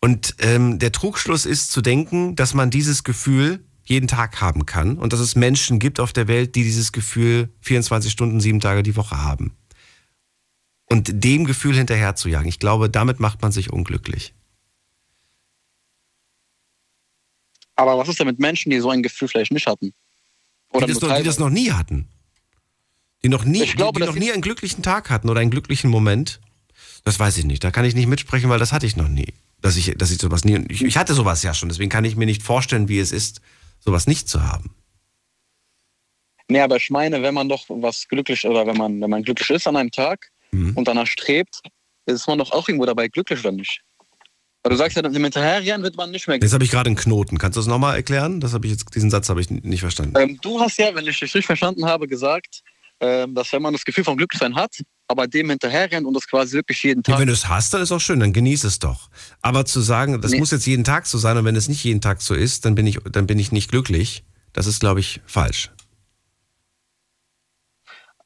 Und 0.00 0.36
ähm, 0.38 0.78
der 0.78 0.92
Trugschluss 0.92 1.46
ist 1.46 1.72
zu 1.72 1.82
denken, 1.82 2.36
dass 2.36 2.54
man 2.54 2.70
dieses 2.70 3.02
Gefühl 3.02 3.64
jeden 3.86 4.08
Tag 4.08 4.40
haben 4.40 4.66
kann 4.66 4.98
und 4.98 5.12
dass 5.12 5.20
es 5.20 5.36
Menschen 5.36 5.78
gibt 5.78 6.00
auf 6.00 6.12
der 6.12 6.28
Welt, 6.28 6.54
die 6.56 6.64
dieses 6.64 6.92
Gefühl 6.92 7.48
24 7.60 8.10
Stunden, 8.10 8.40
sieben 8.40 8.60
Tage 8.60 8.82
die 8.82 8.96
Woche 8.96 9.22
haben. 9.22 9.56
Und 10.88 11.24
dem 11.24 11.44
Gefühl 11.44 11.76
hinterher 11.76 12.14
zu 12.14 12.28
jagen, 12.28 12.48
ich 12.48 12.58
glaube, 12.58 12.90
damit 12.90 13.20
macht 13.20 13.42
man 13.42 13.52
sich 13.52 13.72
unglücklich. 13.72 14.34
Aber 17.76 17.96
was 17.98 18.08
ist 18.08 18.18
denn 18.18 18.26
mit 18.26 18.38
Menschen, 18.38 18.70
die 18.70 18.80
so 18.80 18.90
ein 18.90 19.02
Gefühl 19.02 19.28
vielleicht 19.28 19.52
nicht 19.52 19.66
hatten? 19.66 19.92
Oder 20.72 20.86
die, 20.86 20.92
das 20.92 21.02
noch, 21.02 21.16
die 21.16 21.22
das 21.22 21.38
noch 21.38 21.50
nie 21.50 21.70
hatten. 21.72 22.08
Die 23.22 23.28
noch 23.28 23.44
nie, 23.44 23.62
Ich 23.62 23.76
glaube, 23.76 24.00
die, 24.00 24.06
die 24.06 24.12
noch 24.12 24.18
nie 24.18 24.32
einen 24.32 24.42
glücklichen 24.42 24.82
Tag 24.82 25.10
hatten 25.10 25.28
oder 25.28 25.40
einen 25.40 25.50
glücklichen 25.50 25.90
Moment. 25.90 26.40
Das 27.04 27.18
weiß 27.20 27.38
ich 27.38 27.44
nicht. 27.44 27.62
Da 27.62 27.70
kann 27.70 27.84
ich 27.84 27.94
nicht 27.94 28.06
mitsprechen, 28.06 28.50
weil 28.50 28.58
das 28.58 28.72
hatte 28.72 28.86
ich 28.86 28.96
noch 28.96 29.08
nie. 29.08 29.32
Dass 29.60 29.76
ich, 29.76 29.94
dass 29.96 30.10
ich 30.10 30.18
sowas 30.18 30.44
nie. 30.44 30.64
Ich, 30.68 30.82
ich 30.82 30.96
hatte 30.96 31.14
sowas 31.14 31.42
ja 31.42 31.54
schon, 31.54 31.68
deswegen 31.68 31.90
kann 31.90 32.04
ich 32.04 32.16
mir 32.16 32.26
nicht 32.26 32.42
vorstellen, 32.42 32.88
wie 32.88 32.98
es 32.98 33.12
ist, 33.12 33.40
sowas 33.80 34.06
nicht 34.06 34.28
zu 34.28 34.42
haben. 34.42 34.74
Nee, 36.48 36.60
aber 36.60 36.76
ich 36.76 36.90
meine, 36.90 37.22
wenn 37.22 37.34
man 37.34 37.48
doch 37.48 37.64
was 37.68 38.06
glücklich 38.08 38.46
oder 38.46 38.66
wenn 38.66 38.76
man, 38.76 39.00
wenn 39.00 39.10
man 39.10 39.22
glücklich 39.22 39.50
ist 39.50 39.66
an 39.66 39.76
einem 39.76 39.90
Tag 39.90 40.30
Mhm. 40.52 40.76
und 40.76 40.86
danach 40.86 41.08
strebt, 41.08 41.60
ist 42.06 42.28
man 42.28 42.38
doch 42.38 42.52
auch 42.52 42.68
irgendwo 42.68 42.86
dabei 42.86 43.08
glücklich 43.08 43.40
oder 43.40 43.50
nicht? 43.50 43.80
Weil 44.62 44.70
du 44.70 44.76
sagst 44.76 44.96
ja, 44.96 45.02
dem 45.02 45.22
Hinterherrennen 45.22 45.82
wird 45.82 45.96
man 45.96 46.10
nicht 46.12 46.28
mehr. 46.28 46.38
Jetzt 46.40 46.52
habe 46.52 46.62
ich 46.64 46.70
gerade 46.70 46.86
einen 46.88 46.96
Knoten. 46.96 47.38
Kannst 47.38 47.56
du 47.56 47.60
das 47.60 47.66
nochmal 47.66 47.96
erklären? 47.96 48.40
Das 48.40 48.52
habe 48.54 48.66
ich 48.66 48.72
jetzt, 48.72 48.94
diesen 48.94 49.10
Satz 49.10 49.28
habe 49.28 49.40
ich 49.40 49.50
nicht 49.50 49.80
verstanden. 49.80 50.14
Ähm, 50.16 50.38
du 50.40 50.60
hast 50.60 50.78
ja, 50.78 50.94
wenn 50.94 51.04
ich 51.06 51.18
dich 51.18 51.22
richtig 51.22 51.46
verstanden 51.46 51.84
habe, 51.84 52.06
gesagt, 52.06 52.62
ähm, 53.00 53.34
dass 53.34 53.52
wenn 53.52 53.62
man 53.62 53.72
das 53.72 53.84
Gefühl 53.84 54.04
vom 54.04 54.16
Glücklichsein 54.16 54.54
hat, 54.54 54.82
aber 55.08 55.26
dem 55.28 55.50
hinterherrennt 55.50 56.06
und 56.06 56.14
das 56.14 56.26
quasi 56.26 56.54
wirklich 56.56 56.82
jeden 56.82 57.02
Ja, 57.06 57.12
Tag. 57.12 57.20
wenn 57.20 57.28
du 57.28 57.32
es 57.32 57.48
hast, 57.48 57.72
dann 57.74 57.82
ist 57.82 57.92
auch 57.92 58.00
schön, 58.00 58.20
dann 58.20 58.32
genieß 58.32 58.64
es 58.64 58.78
doch. 58.78 59.08
Aber 59.42 59.64
zu 59.64 59.80
sagen, 59.80 60.20
das 60.20 60.32
Nee. 60.32 60.38
muss 60.38 60.50
jetzt 60.50 60.66
jeden 60.66 60.84
Tag 60.84 61.06
so 61.06 61.18
sein 61.18 61.36
und 61.36 61.44
wenn 61.44 61.56
es 61.56 61.68
nicht 61.68 61.84
jeden 61.84 62.00
Tag 62.00 62.20
so 62.22 62.34
ist, 62.34 62.64
dann 62.64 62.74
bin 62.74 62.86
ich, 62.86 62.98
dann 63.10 63.26
bin 63.26 63.38
ich 63.38 63.52
nicht 63.52 63.70
glücklich, 63.70 64.24
das 64.52 64.66
ist, 64.66 64.80
glaube 64.80 65.00
ich, 65.00 65.20
falsch. 65.26 65.70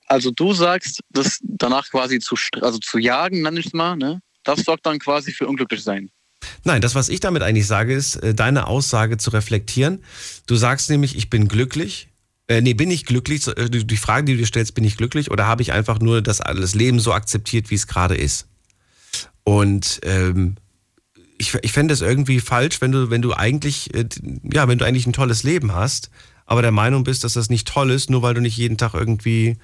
Also 0.06 0.30
du 0.32 0.52
sagst, 0.52 1.00
das 1.10 1.38
danach 1.42 1.88
quasi 1.90 2.18
zu, 2.18 2.34
also 2.60 2.78
zu 2.78 2.98
jagen, 2.98 3.42
nenne 3.42 3.60
ich 3.60 3.66
es 3.66 3.72
mal, 3.72 3.96
ne? 3.96 4.20
Das 4.42 4.60
sorgt 4.60 4.86
dann 4.86 4.98
quasi 4.98 5.32
für 5.32 5.46
unglücklich 5.46 5.82
sein. 5.84 6.10
Nein, 6.64 6.80
das, 6.80 6.94
was 6.94 7.08
ich 7.10 7.20
damit 7.20 7.42
eigentlich 7.42 7.66
sage, 7.66 7.94
ist, 7.94 8.16
äh, 8.16 8.34
deine 8.34 8.66
Aussage 8.66 9.18
zu 9.18 9.30
reflektieren. 9.30 10.02
Du 10.46 10.56
sagst 10.56 10.90
nämlich, 10.90 11.16
ich 11.16 11.30
bin 11.30 11.46
glücklich. 11.48 12.08
Äh, 12.50 12.62
nee, 12.62 12.74
bin 12.74 12.90
ich 12.90 13.06
glücklich? 13.06 13.46
Äh, 13.46 13.70
Die 13.70 13.96
Frage, 13.96 14.24
die 14.24 14.32
du 14.32 14.38
dir 14.38 14.46
stellst, 14.46 14.74
bin 14.74 14.82
ich 14.82 14.96
glücklich? 14.96 15.30
Oder 15.30 15.46
habe 15.46 15.62
ich 15.62 15.72
einfach 15.72 16.00
nur 16.00 16.20
das 16.20 16.40
alles 16.40 16.74
Leben 16.74 16.98
so 16.98 17.12
akzeptiert, 17.12 17.70
wie 17.70 17.76
es 17.76 17.86
gerade 17.86 18.16
ist? 18.16 18.48
Und 19.44 20.00
ähm, 20.02 20.56
ich, 21.38 21.54
ich 21.62 21.70
fände 21.70 21.94
es 21.94 22.00
irgendwie 22.00 22.40
falsch, 22.40 22.80
wenn 22.80 22.90
du, 22.90 23.08
wenn 23.08 23.22
du 23.22 23.34
eigentlich, 23.34 23.94
äh, 23.94 24.04
ja, 24.52 24.66
wenn 24.66 24.78
du 24.78 24.84
eigentlich 24.84 25.06
ein 25.06 25.12
tolles 25.12 25.44
Leben 25.44 25.72
hast, 25.72 26.10
aber 26.44 26.60
der 26.60 26.72
Meinung 26.72 27.04
bist, 27.04 27.22
dass 27.22 27.34
das 27.34 27.50
nicht 27.50 27.68
toll 27.68 27.92
ist, 27.92 28.10
nur 28.10 28.22
weil 28.22 28.34
du 28.34 28.40
nicht 28.40 28.56
jeden 28.56 28.76
Tag 28.76 28.94
irgendwie 28.94 29.56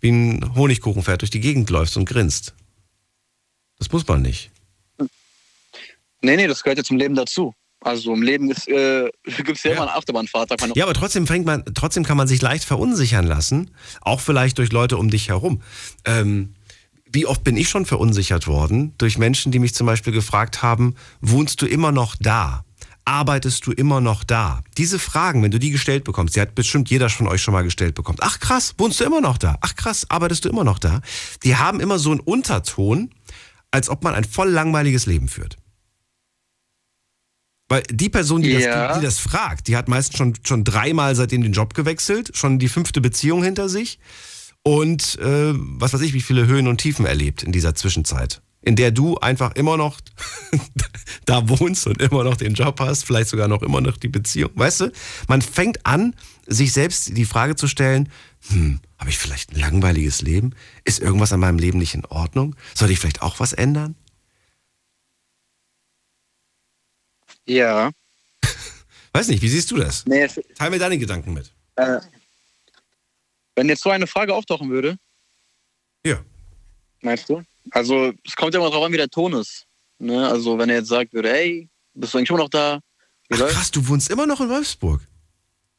wie 0.00 0.08
ein 0.10 0.54
Honigkuchenpferd 0.54 1.20
durch 1.20 1.30
die 1.30 1.40
Gegend 1.40 1.68
läufst 1.68 1.98
und 1.98 2.06
grinst. 2.06 2.54
Das 3.78 3.92
muss 3.92 4.08
man 4.08 4.22
nicht. 4.22 4.50
Nee, 6.22 6.36
nee, 6.36 6.46
das 6.46 6.62
gehört 6.62 6.78
ja 6.78 6.84
zum 6.84 6.96
Leben 6.96 7.14
dazu. 7.14 7.54
Also 7.80 8.12
im 8.12 8.22
Leben 8.22 8.50
ist, 8.50 8.68
äh, 8.68 9.10
gibt 9.24 9.56
es 9.56 9.62
ja, 9.62 9.72
immer 9.72 9.82
eine 9.82 9.94
Achterbahnfahrt. 9.94 10.50
Ja, 10.74 10.84
aber 10.84 10.94
trotzdem 10.94 11.26
fängt 11.26 11.46
man, 11.46 11.64
trotzdem 11.74 12.04
kann 12.04 12.16
man 12.16 12.28
sich 12.28 12.42
leicht 12.42 12.64
verunsichern 12.64 13.26
lassen, 13.26 13.70
auch 14.02 14.20
vielleicht 14.20 14.58
durch 14.58 14.72
Leute 14.72 14.98
um 14.98 15.10
dich 15.10 15.28
herum. 15.28 15.62
Ähm, 16.04 16.54
wie 17.12 17.26
oft 17.26 17.42
bin 17.42 17.56
ich 17.56 17.68
schon 17.68 17.86
verunsichert 17.86 18.46
worden 18.46 18.94
durch 18.98 19.18
Menschen, 19.18 19.50
die 19.50 19.58
mich 19.58 19.74
zum 19.74 19.86
Beispiel 19.86 20.12
gefragt 20.12 20.62
haben, 20.62 20.94
wohnst 21.20 21.60
du 21.62 21.66
immer 21.66 21.90
noch 21.90 22.14
da? 22.20 22.64
Arbeitest 23.04 23.66
du 23.66 23.72
immer 23.72 24.00
noch 24.00 24.22
da? 24.22 24.62
Diese 24.76 25.00
Fragen, 25.00 25.42
wenn 25.42 25.50
du 25.50 25.58
die 25.58 25.70
gestellt 25.70 26.04
bekommst, 26.04 26.36
die 26.36 26.40
hat 26.40 26.54
bestimmt 26.54 26.90
jeder 26.90 27.08
von 27.08 27.26
euch 27.26 27.42
schon 27.42 27.54
mal 27.54 27.64
gestellt 27.64 27.94
bekommen. 27.94 28.18
Ach 28.20 28.38
krass, 28.38 28.74
wohnst 28.78 29.00
du 29.00 29.04
immer 29.04 29.20
noch 29.20 29.38
da? 29.38 29.56
Ach 29.62 29.74
krass, 29.74 30.06
arbeitest 30.08 30.44
du 30.44 30.48
immer 30.50 30.62
noch 30.62 30.78
da? 30.78 31.00
Die 31.42 31.56
haben 31.56 31.80
immer 31.80 31.98
so 31.98 32.12
einen 32.12 32.20
Unterton, 32.20 33.10
als 33.72 33.88
ob 33.88 34.04
man 34.04 34.14
ein 34.14 34.24
voll 34.24 34.50
langweiliges 34.50 35.06
Leben 35.06 35.26
führt. 35.26 35.56
Weil 37.70 37.84
die 37.88 38.08
Person, 38.10 38.42
die, 38.42 38.50
Ja. 38.50 38.88
das, 38.88 38.94
die, 38.96 39.00
die 39.00 39.06
das 39.06 39.18
fragt, 39.20 39.68
die 39.68 39.76
hat 39.76 39.88
meistens 39.88 40.18
schon, 40.18 40.34
schon 40.44 40.64
dreimal 40.64 41.14
seitdem 41.14 41.42
den 41.42 41.52
Job 41.52 41.72
gewechselt, 41.72 42.32
schon 42.36 42.58
die 42.58 42.68
fünfte 42.68 43.00
Beziehung 43.00 43.44
hinter 43.44 43.68
sich 43.68 44.00
und 44.64 45.18
äh, 45.20 45.52
was 45.54 45.94
weiß 45.94 46.00
ich, 46.02 46.12
wie 46.12 46.20
viele 46.20 46.46
Höhen 46.48 46.66
und 46.66 46.78
Tiefen 46.78 47.06
erlebt 47.06 47.44
in 47.44 47.52
dieser 47.52 47.74
Zwischenzeit. 47.76 48.42
In 48.62 48.76
der 48.76 48.90
du 48.90 49.16
einfach 49.18 49.54
immer 49.54 49.76
noch 49.76 50.00
da 51.24 51.48
wohnst 51.48 51.86
und 51.86 52.02
immer 52.02 52.24
noch 52.24 52.36
den 52.36 52.54
Job 52.54 52.80
hast, 52.80 53.04
vielleicht 53.04 53.30
sogar 53.30 53.48
noch 53.48 53.62
immer 53.62 53.80
noch 53.80 53.96
die 53.96 54.08
Beziehung. 54.08 54.50
Weißt 54.54 54.80
du, 54.80 54.92
man 55.28 55.40
fängt 55.40 55.86
an, 55.86 56.14
sich 56.46 56.72
selbst 56.72 57.16
die 57.16 57.24
Frage 57.24 57.54
zu 57.54 57.68
stellen, 57.68 58.08
hm, 58.48 58.80
habe 58.98 59.10
ich 59.10 59.16
vielleicht 59.18 59.52
ein 59.52 59.60
langweiliges 59.60 60.20
Leben? 60.22 60.54
Ist 60.84 60.98
irgendwas 60.98 61.32
an 61.32 61.40
meinem 61.40 61.58
Leben 61.58 61.78
nicht 61.78 61.94
in 61.94 62.04
Ordnung? 62.04 62.56
Sollte 62.74 62.92
ich 62.92 62.98
vielleicht 62.98 63.22
auch 63.22 63.38
was 63.40 63.52
ändern? 63.52 63.94
Ja. 67.54 67.90
Weiß 69.12 69.26
nicht, 69.28 69.42
wie 69.42 69.48
siehst 69.48 69.70
du 69.72 69.76
das? 69.76 70.06
Nee, 70.06 70.28
Teil 70.54 70.70
mir 70.70 70.78
deine 70.78 70.96
Gedanken 70.98 71.34
mit. 71.34 71.52
äh, 71.76 71.98
wenn 73.56 73.68
jetzt 73.68 73.82
so 73.82 73.90
eine 73.90 74.06
Frage 74.06 74.32
auftauchen 74.34 74.70
würde, 74.70 74.96
Ja. 76.06 76.24
meinst 77.02 77.28
du? 77.28 77.42
Also 77.72 78.12
es 78.24 78.36
kommt 78.36 78.54
ja 78.54 78.60
immer 78.60 78.70
drauf 78.70 78.84
an, 78.84 78.92
wie 78.92 78.96
der 78.96 79.08
Ton 79.08 79.32
ist. 79.34 79.66
Ne? 79.98 80.28
Also 80.28 80.56
wenn 80.58 80.70
er 80.70 80.76
jetzt 80.76 80.88
sagt 80.88 81.12
würde, 81.12 81.30
hey, 81.30 81.68
bist 81.94 82.14
du 82.14 82.18
eigentlich 82.18 82.30
immer 82.30 82.38
noch 82.38 82.48
da? 82.48 82.80
Ach 83.32 83.38
krass, 83.38 83.70
du 83.72 83.86
wohnst 83.88 84.08
immer 84.10 84.26
noch 84.26 84.40
in 84.40 84.48
Wolfsburg. 84.48 85.00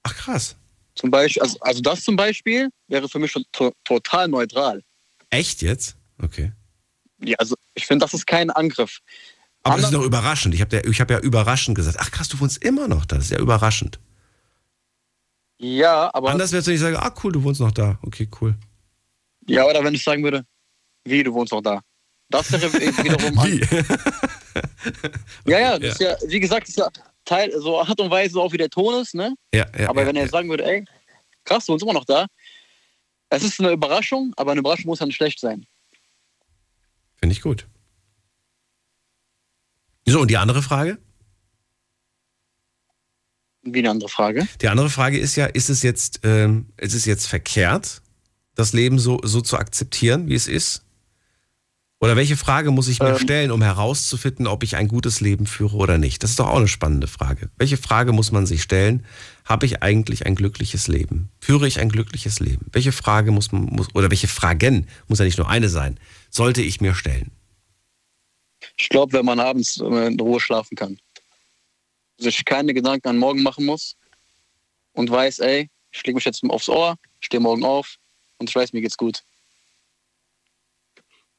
Ach 0.03 0.13
krass. 0.15 0.55
Zum 0.95 1.09
Beispiel, 1.09 1.41
also, 1.41 1.57
also 1.61 1.81
das 1.81 2.03
zum 2.03 2.15
Beispiel 2.17 2.69
wäre 2.87 3.07
für 3.07 3.17
mich 3.19 3.31
schon 3.31 3.45
to 3.53 3.71
total 3.85 4.27
neutral. 4.27 4.83
Echt 5.29 5.61
jetzt? 5.61 5.95
Okay. 6.21 6.51
Ja, 7.19 7.37
also 7.37 7.55
ich 7.75 7.87
finde, 7.87 8.03
das 8.03 8.13
ist 8.13 8.27
kein 8.27 8.49
Angriff. 8.51 8.99
Aber 9.63 9.75
das 9.75 9.83
ist 9.83 9.87
Ander- 9.87 9.99
doch 9.99 10.05
überraschend. 10.05 10.55
Ich 10.55 10.61
habe 10.61 10.75
ja, 10.77 10.83
ich 10.83 10.99
hab 10.99 11.11
ja 11.11 11.19
überraschend 11.19 11.75
gesagt. 11.75 11.97
Ach 11.99 12.11
krass, 12.11 12.29
du 12.29 12.39
wohnst 12.39 12.63
immer 12.63 12.87
noch 12.87 13.05
da. 13.05 13.17
Das 13.17 13.25
ist 13.25 13.31
ja 13.31 13.39
überraschend. 13.39 13.99
Ja, 15.59 16.09
aber 16.13 16.31
Anders 16.31 16.51
wärst 16.51 16.65
du 16.67 16.71
nicht 16.71 16.79
sagen, 16.79 16.95
ah 16.95 17.13
cool, 17.23 17.31
du 17.31 17.43
wohnst 17.43 17.61
noch 17.61 17.71
da. 17.71 17.99
Okay, 18.01 18.27
cool. 18.41 18.55
ja, 19.47 19.63
oder 19.65 19.83
wenn 19.83 19.93
ich 19.93 20.03
sagen 20.03 20.23
würde, 20.23 20.43
wie 21.03 21.21
du 21.23 21.31
wohnst 21.33 21.53
noch 21.53 21.61
da. 21.61 21.81
Das 22.29 22.51
wäre 22.51 22.73
wiederum 22.73 23.35
Wie? 23.43 23.61
Ja, 25.51 25.59
ja, 25.59 25.79
das 25.79 25.93
ist 25.93 26.01
ja, 26.01 26.15
wie 26.25 26.39
gesagt, 26.39 26.63
das 26.63 26.69
ist 26.69 26.77
ja 26.77 26.89
Teil, 27.25 27.51
so 27.59 27.79
Art 27.79 27.99
und 27.99 28.09
Weise 28.09 28.39
auch 28.39 28.51
wie 28.51 28.57
der 28.57 28.69
Ton 28.69 29.01
ist, 29.01 29.13
ne? 29.13 29.35
ja, 29.53 29.65
ja, 29.77 29.89
aber 29.89 30.01
ja, 30.01 30.07
wenn 30.07 30.15
er 30.15 30.23
ja. 30.23 30.29
sagen 30.29 30.49
würde, 30.49 30.65
ey, 30.65 30.83
krass, 31.45 31.65
du 31.67 31.73
bist 31.73 31.83
immer 31.83 31.93
noch 31.93 32.05
da. 32.05 32.25
Es 33.29 33.43
ist 33.43 33.59
eine 33.59 33.71
Überraschung, 33.71 34.33
aber 34.37 34.51
eine 34.51 34.59
Überraschung 34.59 34.87
muss 34.87 34.99
ja 34.99 35.05
nicht 35.05 35.15
schlecht 35.15 35.39
sein. 35.39 35.65
Finde 37.17 37.33
ich 37.33 37.41
gut. 37.41 37.67
So, 40.11 40.19
und 40.19 40.29
die 40.29 40.37
andere 40.37 40.61
Frage? 40.61 40.97
Wie 43.63 43.79
eine 43.79 43.91
andere 43.91 44.09
Frage. 44.09 44.47
Die 44.61 44.67
andere 44.67 44.89
Frage 44.89 45.17
ist 45.17 45.37
ja, 45.37 45.45
ist 45.45 45.69
es 45.69 45.83
jetzt, 45.83 46.19
ähm, 46.23 46.65
ist 46.77 46.93
es 46.93 47.05
jetzt 47.05 47.27
verkehrt, 47.27 48.01
das 48.55 48.73
Leben 48.73 48.99
so, 48.99 49.21
so 49.23 49.39
zu 49.39 49.57
akzeptieren, 49.57 50.27
wie 50.27 50.35
es 50.35 50.47
ist? 50.47 50.83
Oder 52.01 52.15
welche 52.15 52.35
Frage 52.35 52.71
muss 52.71 52.87
ich 52.87 52.99
mir 52.99 53.11
Ähm. 53.11 53.19
stellen, 53.19 53.51
um 53.51 53.61
herauszufinden, 53.61 54.47
ob 54.47 54.63
ich 54.63 54.75
ein 54.75 54.87
gutes 54.87 55.21
Leben 55.21 55.45
führe 55.45 55.77
oder 55.77 55.97
nicht? 55.97 56.23
Das 56.23 56.31
ist 56.31 56.39
doch 56.39 56.47
auch 56.47 56.57
eine 56.57 56.67
spannende 56.67 57.07
Frage. 57.07 57.49
Welche 57.57 57.77
Frage 57.77 58.11
muss 58.11 58.31
man 58.31 58.45
sich 58.47 58.63
stellen? 58.63 59.05
Habe 59.45 59.65
ich 59.67 59.83
eigentlich 59.83 60.25
ein 60.25 60.35
glückliches 60.35 60.87
Leben? 60.87 61.29
Führe 61.39 61.67
ich 61.67 61.79
ein 61.79 61.89
glückliches 61.89 62.39
Leben? 62.39 62.65
Welche 62.73 62.91
Frage 62.91 63.31
muss 63.31 63.51
man, 63.51 63.65
muss, 63.65 63.93
oder 63.93 64.09
welche 64.09 64.27
Fragen, 64.27 64.87
muss 65.07 65.19
ja 65.19 65.25
nicht 65.25 65.37
nur 65.37 65.47
eine 65.47 65.69
sein, 65.69 65.99
sollte 66.29 66.63
ich 66.63 66.81
mir 66.81 66.95
stellen? 66.95 67.31
Ich 68.77 68.89
glaube, 68.89 69.13
wenn 69.13 69.25
man 69.25 69.39
abends 69.39 69.77
in 69.77 70.19
Ruhe 70.19 70.39
schlafen 70.39 70.75
kann, 70.75 70.99
sich 72.17 72.45
keine 72.45 72.73
Gedanken 72.73 73.07
an 73.07 73.17
morgen 73.17 73.41
machen 73.41 73.65
muss 73.65 73.95
und 74.93 75.09
weiß, 75.09 75.39
ey, 75.39 75.69
ich 75.91 76.03
lege 76.05 76.15
mich 76.15 76.25
jetzt 76.25 76.43
aufs 76.43 76.69
Ohr, 76.69 76.95
stehe 77.19 77.41
morgen 77.41 77.63
auf 77.63 77.95
und 78.37 78.49
ich 78.49 78.55
weiß, 78.55 78.73
mir 78.73 78.81
geht's 78.81 78.97
gut. 78.97 79.23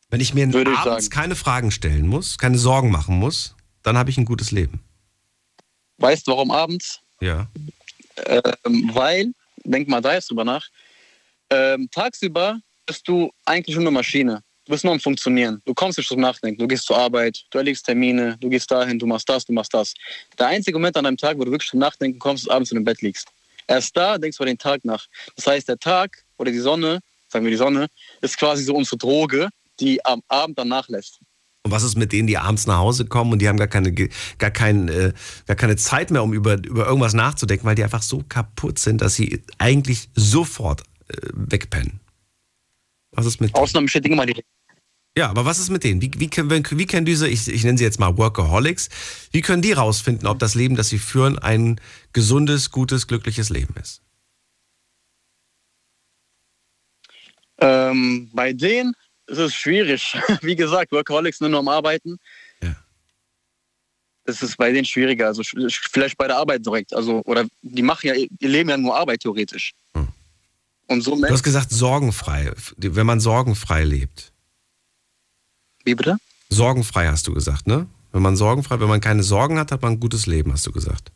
Wenn 0.09 0.21
ich 0.21 0.35
mir 0.35 0.53
Würde 0.53 0.73
ich 0.73 0.79
abends 0.79 1.07
sagen. 1.07 1.15
keine 1.15 1.37
Fragen 1.37 1.71
stellen 1.71 2.07
muss, 2.07 2.37
keine 2.37 2.59
Sorgen 2.59 2.91
machen 2.91 3.19
muss, 3.19 3.55
dann 3.83 3.97
habe 3.97 4.11
ich 4.11 4.19
ein 4.19 4.27
gutes 4.27 4.51
Leben. 4.51 4.85
Weißt 5.99 6.27
du, 6.27 6.33
warum 6.33 6.51
abends? 6.51 7.01
Ja. 7.21 7.49
Ähm, 8.27 8.91
weil, 8.93 9.33
denk 9.65 9.89
mal 9.89 10.03
da 10.03 10.15
jetzt 10.15 10.31
drüber 10.31 10.45
nach, 10.45 10.69
ähm, 11.49 11.89
tagsüber 11.91 12.61
bist 12.85 13.07
du 13.09 13.31
eigentlich 13.45 13.77
nur 13.77 13.85
eine 13.85 13.91
Maschine. 13.91 14.43
Du 14.65 14.71
bist 14.71 14.85
nur 14.85 14.93
am 14.93 15.01
Funktionieren. 15.01 15.61
Du 15.65 15.75
kommst 15.75 15.99
nicht 15.99 16.07
zum 16.07 16.21
Nachdenken. 16.21 16.61
Du 16.61 16.69
gehst 16.69 16.85
zur 16.85 16.97
Arbeit, 16.97 17.43
du 17.51 17.59
erlegst 17.59 17.85
Termine, 17.85 18.37
du 18.41 18.49
gehst 18.49 18.71
dahin, 18.71 18.97
du 18.97 19.07
machst 19.07 19.29
das, 19.29 19.45
du 19.45 19.53
machst 19.53 19.75
das. 19.75 19.93
Der 20.39 20.47
einzige 20.47 20.79
Moment 20.79 20.97
an 20.97 21.05
einem 21.05 21.17
Tag, 21.17 21.37
wo 21.37 21.45
du 21.45 21.51
wirklich 21.51 21.71
zum 21.71 21.81
Nachdenken 21.81 22.21
kommst, 22.21 22.45
ist 22.45 22.49
abends, 22.49 22.71
wenn 22.71 22.77
du 22.77 22.81
im 22.81 22.85
Bett 22.85 23.03
liegst. 23.03 23.29
Erst 23.67 23.97
da 23.97 24.19
denkst 24.19 24.37
du 24.37 24.45
über 24.45 24.51
den 24.51 24.59
Tag 24.59 24.85
nach. 24.85 25.07
Das 25.35 25.49
heißt, 25.49 25.69
der 25.69 25.79
Tag 25.79 26.25
oder 26.37 26.53
die 26.53 26.59
Sonne, 26.59 27.01
sagen 27.29 27.45
wir 27.45 27.51
die 27.51 27.57
Sonne, 27.57 27.89
ist 28.21 28.39
quasi 28.39 28.63
so 28.63 28.75
unsere 28.75 28.99
Droge, 28.99 29.49
die 29.81 30.05
am 30.05 30.23
Abend 30.29 30.59
dann 30.59 30.69
nachlässt. 30.69 31.19
Und 31.65 31.73
was 31.73 31.83
ist 31.83 31.97
mit 31.97 32.13
denen, 32.13 32.29
die 32.29 32.39
abends 32.39 32.67
nach 32.67 32.79
Hause 32.79 33.07
kommen 33.07 33.33
und 33.33 33.41
die 33.41 33.49
haben 33.49 33.59
gar 33.59 33.69
keine, 33.69 33.93
gar 33.93 34.51
kein, 34.51 34.89
äh, 34.89 35.13
gar 35.47 35.57
keine 35.57 35.77
Zeit 35.77 36.11
mehr, 36.13 36.23
um 36.23 36.33
über, 36.33 36.55
über 36.55 36.87
irgendwas 36.87 37.15
nachzudenken, 37.15 37.67
weil 37.67 37.75
die 37.75 37.85
einfach 37.85 38.03
so 38.03 38.23
kaputt 38.29 38.79
sind, 38.79 39.01
dass 39.01 39.15
sie 39.15 39.43
eigentlich 39.59 40.09
sofort 40.15 40.83
äh, 41.09 41.17
wegpennen? 41.33 42.01
Was 43.13 43.27
ist 43.27 43.41
mit 43.41 43.55
Ausnahmen 43.55 43.87
besteht 43.87 44.07
immer 44.07 44.27
die 44.27 44.43
Ja, 45.17 45.29
aber 45.29 45.45
was 45.45 45.59
ist 45.59 45.71
mit 45.71 45.85
denen? 45.85 46.01
Wie, 46.01 46.11
wie, 46.17 46.29
können, 46.29 46.51
wie 46.51 46.87
können 46.87 47.07
diese, 47.07 47.29
ich, 47.29 47.47
ich 47.49 47.65
nenne 47.65 47.79
sie 47.79 47.85
jetzt 47.85 48.01
mal 48.01 48.17
Workaholics, 48.17 48.89
wie 49.31 49.43
können 49.43 49.63
die 49.63 49.73
rausfinden, 49.73 50.27
ob 50.27 50.39
das 50.39 50.55
Leben, 50.55 50.77
das 50.77 50.89
sie 50.89 50.99
führen, 50.99 51.39
ein 51.39 51.81
gesundes, 52.13 52.71
gutes, 52.71 53.07
glückliches 53.07 53.51
Leben 53.51 53.75
ist? 53.81 54.03
Ähm, 57.59 58.31
bei 58.33 58.53
denen 58.53 58.95
ist 59.27 59.39
es 59.39 59.55
schwierig. 59.55 60.17
Wie 60.43 60.57
gesagt, 60.57 60.91
Workaholics 60.91 61.41
nur 61.41 61.57
am 61.59 61.69
Arbeiten. 61.69 62.19
Ja. 62.63 62.75
Das 64.25 64.43
ist 64.43 64.57
bei 64.57 64.73
denen 64.73 64.85
schwieriger. 64.85 65.29
Also 65.29 65.43
vielleicht 65.45 66.17
bei 66.17 66.27
der 66.27 66.37
Arbeit 66.37 66.67
direkt. 66.67 66.93
Also, 66.93 67.23
oder 67.25 67.47
die 67.63 67.83
machen 67.83 68.09
ja 68.09 68.15
ihr 68.15 68.49
Leben 68.49 68.71
ja 68.71 68.77
nur 68.77 68.97
Arbeit 68.97 69.21
theoretisch. 69.21 69.73
Hm. 69.95 70.09
Und 70.93 71.01
so 71.03 71.17
Du 71.17 71.27
hast 71.29 71.43
gesagt, 71.43 71.71
sorgenfrei, 71.71 72.53
wenn 72.77 73.07
man 73.07 73.19
sorgenfrei 73.21 73.85
lebt. 73.85 74.33
Wie 75.85 75.95
bitte? 75.95 76.17
Sorgenfrei 76.51 77.09
hast 77.09 77.27
du 77.27 77.35
gesagt, 77.35 77.67
ne? 77.67 77.87
Wenn 78.13 78.23
man 78.23 78.37
sorgenfrei, 78.37 78.79
wenn 78.79 78.89
man 78.89 79.01
keine 79.01 79.23
Sorgen 79.23 79.59
hat, 79.59 79.73
hat 79.73 79.81
man 79.83 79.93
ein 79.95 80.01
gutes 80.01 80.27
Leben, 80.27 80.53
hast 80.53 80.67
du 80.67 80.73
gesagt. 80.73 81.11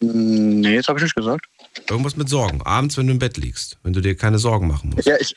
Mm, 0.00 0.60
Nee, 0.60 0.76
das 0.76 0.88
habe 0.88 0.98
ich 0.98 1.04
nicht 1.04 1.14
gesagt. 1.16 1.46
Irgendwas 1.88 2.16
mit 2.16 2.28
Sorgen. 2.28 2.60
Abends, 2.62 2.96
wenn 2.98 3.06
du 3.06 3.12
im 3.14 3.18
Bett 3.18 3.36
liegst, 3.38 3.78
wenn 3.82 3.92
du 3.94 4.00
dir 4.00 4.14
keine 4.16 4.38
Sorgen 4.38 4.68
machen 4.68 4.90
musst. 4.90 5.06
Ja, 5.06 5.16
ich. 5.18 5.34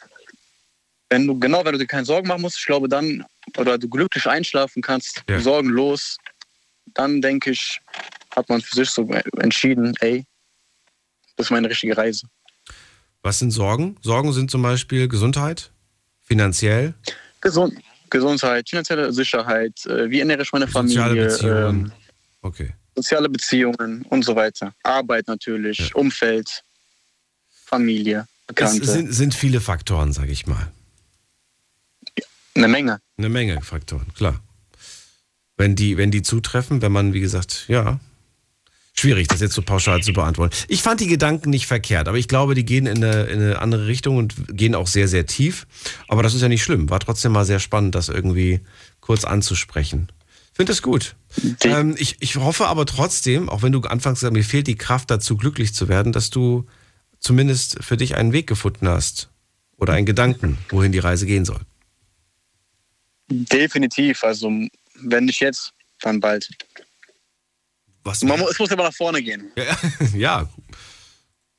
Wenn 1.10 1.26
du, 1.26 1.40
genau, 1.40 1.64
wenn 1.64 1.72
du 1.72 1.78
dir 1.80 1.88
keine 1.88 2.06
Sorgen 2.06 2.28
machen 2.28 2.42
musst, 2.42 2.58
ich 2.60 2.66
glaube 2.66 2.90
dann, 2.90 3.24
oder 3.58 3.78
du 3.78 3.88
glücklich 3.88 4.28
einschlafen 4.28 4.82
kannst, 4.82 5.24
Ja. 5.30 5.40
sorgenlos, 5.40 6.18
dann 6.94 7.22
denke 7.22 7.52
ich, 7.52 7.80
hat 8.36 8.50
man 8.50 8.62
für 8.62 8.76
sich 8.76 8.90
so 8.90 9.10
entschieden, 9.40 9.94
ey, 10.02 10.26
das 11.38 11.48
ist 11.48 11.52
meine 11.52 11.70
richtige 11.70 11.96
Reise. 11.98 12.28
Was 13.24 13.40
sind 13.40 13.52
Sorgen? 13.52 13.98
Sorgen 14.02 14.32
sind 14.34 14.50
zum 14.52 14.62
Beispiel 14.62 15.08
Gesundheit, 15.08 15.72
finanziell, 16.24 16.94
Gesund, 17.42 17.74
Gesundheit, 18.10 18.70
finanzielle 18.70 19.12
Sicherheit, 19.14 19.86
äh, 19.86 20.10
wie 20.10 20.20
ernähre 20.20 20.42
ich 20.44 20.52
meine 20.54 20.68
soziale 20.68 21.10
Familie, 21.10 21.26
Beziehungen. 21.28 21.86
ähm, 21.86 21.92
Okay. 22.42 22.74
soziale 22.96 23.28
Beziehungen 23.30 24.04
und 24.10 24.24
so 24.24 24.36
weiter. 24.36 24.74
Arbeit 24.84 25.28
natürlich, 25.28 25.94
Umfeld, 25.96 26.64
Familie, 27.66 28.28
Es 28.42 28.48
Bekannte. 28.48 28.86
sind, 28.86 29.14
sind 29.14 29.34
viele 29.36 29.60
Faktoren, 29.60 30.14
sage 30.14 30.32
ich 30.32 30.48
mal. 30.48 30.72
Eine 32.56 32.68
Menge. 32.70 33.00
Eine 33.18 33.30
Menge 33.30 33.62
Faktoren, 33.62 34.14
klar. 34.16 34.40
Wenn 35.58 35.76
die, 35.76 35.98
wenn 35.98 36.12
die 36.12 36.22
zutreffen, 36.22 36.82
wenn 36.82 36.92
man, 36.92 37.14
wie 37.14 37.20
gesagt, 37.20 37.66
ja. 37.68 38.00
Schwierig, 39.00 39.28
das 39.28 39.42
jetzt 39.42 39.54
so 39.54 39.62
pauschal 39.62 40.02
zu 40.02 40.12
beantworten. 40.12 40.56
Ich 40.68 40.82
fand 40.82 41.00
die 41.02 41.08
Gedanken 41.08 41.52
nicht 41.52 41.68
verkehrt, 41.68 42.08
aber 42.08 42.18
ich 42.18 42.28
glaube, 42.28 42.56
die 42.56 42.66
gehen 42.66 42.88
in 42.88 43.04
eine, 43.04 43.24
in 43.26 43.40
eine 43.40 43.60
andere 43.60 43.86
Richtung 43.86 44.18
und 44.18 44.34
gehen 44.58 44.74
auch 44.74 44.88
sehr, 44.88 45.08
sehr 45.08 45.28
tief. 45.28 45.68
Aber 46.08 46.24
das 46.24 46.34
ist 46.34 46.42
ja 46.42 46.50
nicht 46.50 46.64
schlimm. 46.64 46.90
War 46.90 47.00
trotzdem 47.00 47.32
mal 47.32 47.46
sehr 47.46 47.60
spannend, 47.60 47.94
das 47.94 48.10
irgendwie 48.10 48.62
kurz 49.00 49.24
anzusprechen. 49.24 50.08
Finde 50.52 50.72
das 50.72 50.82
gut. 50.82 51.16
Ähm, 51.64 51.96
ich, 52.00 52.16
ich 52.22 52.38
hoffe 52.38 52.66
aber 52.66 52.88
trotzdem, 52.88 53.50
auch 53.50 53.62
wenn 53.62 53.72
du 53.72 53.82
anfangs 53.82 54.22
gesagt 54.22 54.32
hast, 54.32 54.38
mir 54.40 54.44
fehlt 54.44 54.66
die 54.66 54.76
Kraft 54.76 55.12
dazu, 55.12 55.38
glücklich 55.38 55.76
zu 55.76 55.88
werden, 55.88 56.12
dass 56.12 56.32
du 56.32 56.66
zumindest 57.20 57.84
für 57.84 57.98
dich 57.98 58.16
einen 58.16 58.34
Weg 58.34 58.48
gefunden 58.48 58.88
hast 58.88 59.30
oder 59.78 59.94
einen 59.94 60.08
Gedanken, 60.08 60.58
wohin 60.70 60.92
die 60.92 60.98
Reise 60.98 61.28
gehen 61.28 61.46
soll. 61.46 61.62
Definitiv. 63.30 64.24
Also, 64.24 64.52
wenn 64.96 65.26
nicht 65.26 65.42
jetzt, 65.42 65.74
dann 66.02 66.20
bald. 66.20 66.50
Was 68.08 68.24
Man, 68.24 68.40
mu- 68.40 68.48
es 68.48 68.58
muss 68.58 68.72
aber 68.72 68.84
nach 68.84 68.94
vorne 68.96 69.22
gehen. 69.22 69.52
Ja, 69.58 69.78
ja. 70.16 70.50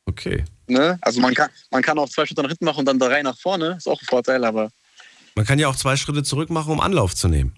Okay. 0.07 0.44
Ne? 0.66 0.99
Also 1.03 1.20
man 1.20 1.34
kann, 1.34 1.51
man 1.70 1.82
kann 1.82 1.99
auch 1.99 2.09
zwei 2.09 2.24
Schritte 2.26 2.40
nach 2.42 2.49
hinten 2.49 2.64
machen 2.64 2.78
und 2.80 2.86
dann 2.86 2.99
drei 2.99 3.22
nach 3.22 3.38
vorne. 3.38 3.74
Ist 3.76 3.86
auch 3.86 4.01
ein 4.01 4.07
Vorteil, 4.07 4.42
aber 4.44 4.70
Man 5.34 5.44
kann 5.46 5.59
ja 5.59 5.68
auch 5.68 5.76
zwei 5.76 5.96
Schritte 5.96 6.22
zurück 6.22 6.49
machen, 6.51 6.72
um 6.72 6.80
Anlauf 6.80 7.14
zu 7.14 7.28
nehmen. 7.28 7.55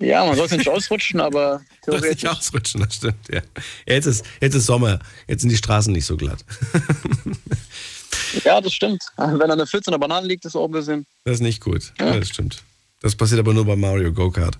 ja, 0.00 0.24
man 0.26 0.36
sollte 0.36 0.56
nicht 0.56 0.68
ausrutschen, 0.68 1.20
aber 1.20 1.60
sollst 1.86 2.04
nicht 2.04 2.20
theoretisch. 2.20 2.26
ausrutschen, 2.26 2.80
das 2.82 2.94
stimmt. 2.96 3.28
Ja. 3.32 3.40
Jetzt, 3.86 4.06
ist, 4.06 4.24
jetzt 4.40 4.54
ist 4.56 4.66
Sommer, 4.66 4.98
jetzt 5.28 5.40
sind 5.42 5.50
die 5.50 5.56
Straßen 5.56 5.92
nicht 5.92 6.04
so 6.06 6.16
glatt. 6.16 6.44
Ja, 8.44 8.60
das 8.60 8.74
stimmt. 8.74 9.04
Wenn 9.16 9.38
da 9.38 9.52
eine 9.52 9.64
14er 9.64 9.98
Banane 9.98 10.26
liegt, 10.26 10.44
ist 10.44 10.56
auch 10.56 10.66
ein 10.66 10.72
bisschen. 10.72 11.06
Das 11.24 11.34
ist 11.34 11.40
nicht 11.40 11.60
gut. 11.62 11.92
Ja. 11.98 12.18
Das 12.18 12.28
stimmt. 12.28 12.62
Das 13.00 13.14
passiert 13.14 13.40
aber 13.40 13.54
nur 13.54 13.64
bei 13.64 13.76
Mario 13.76 14.12
Go-Kart. 14.12 14.58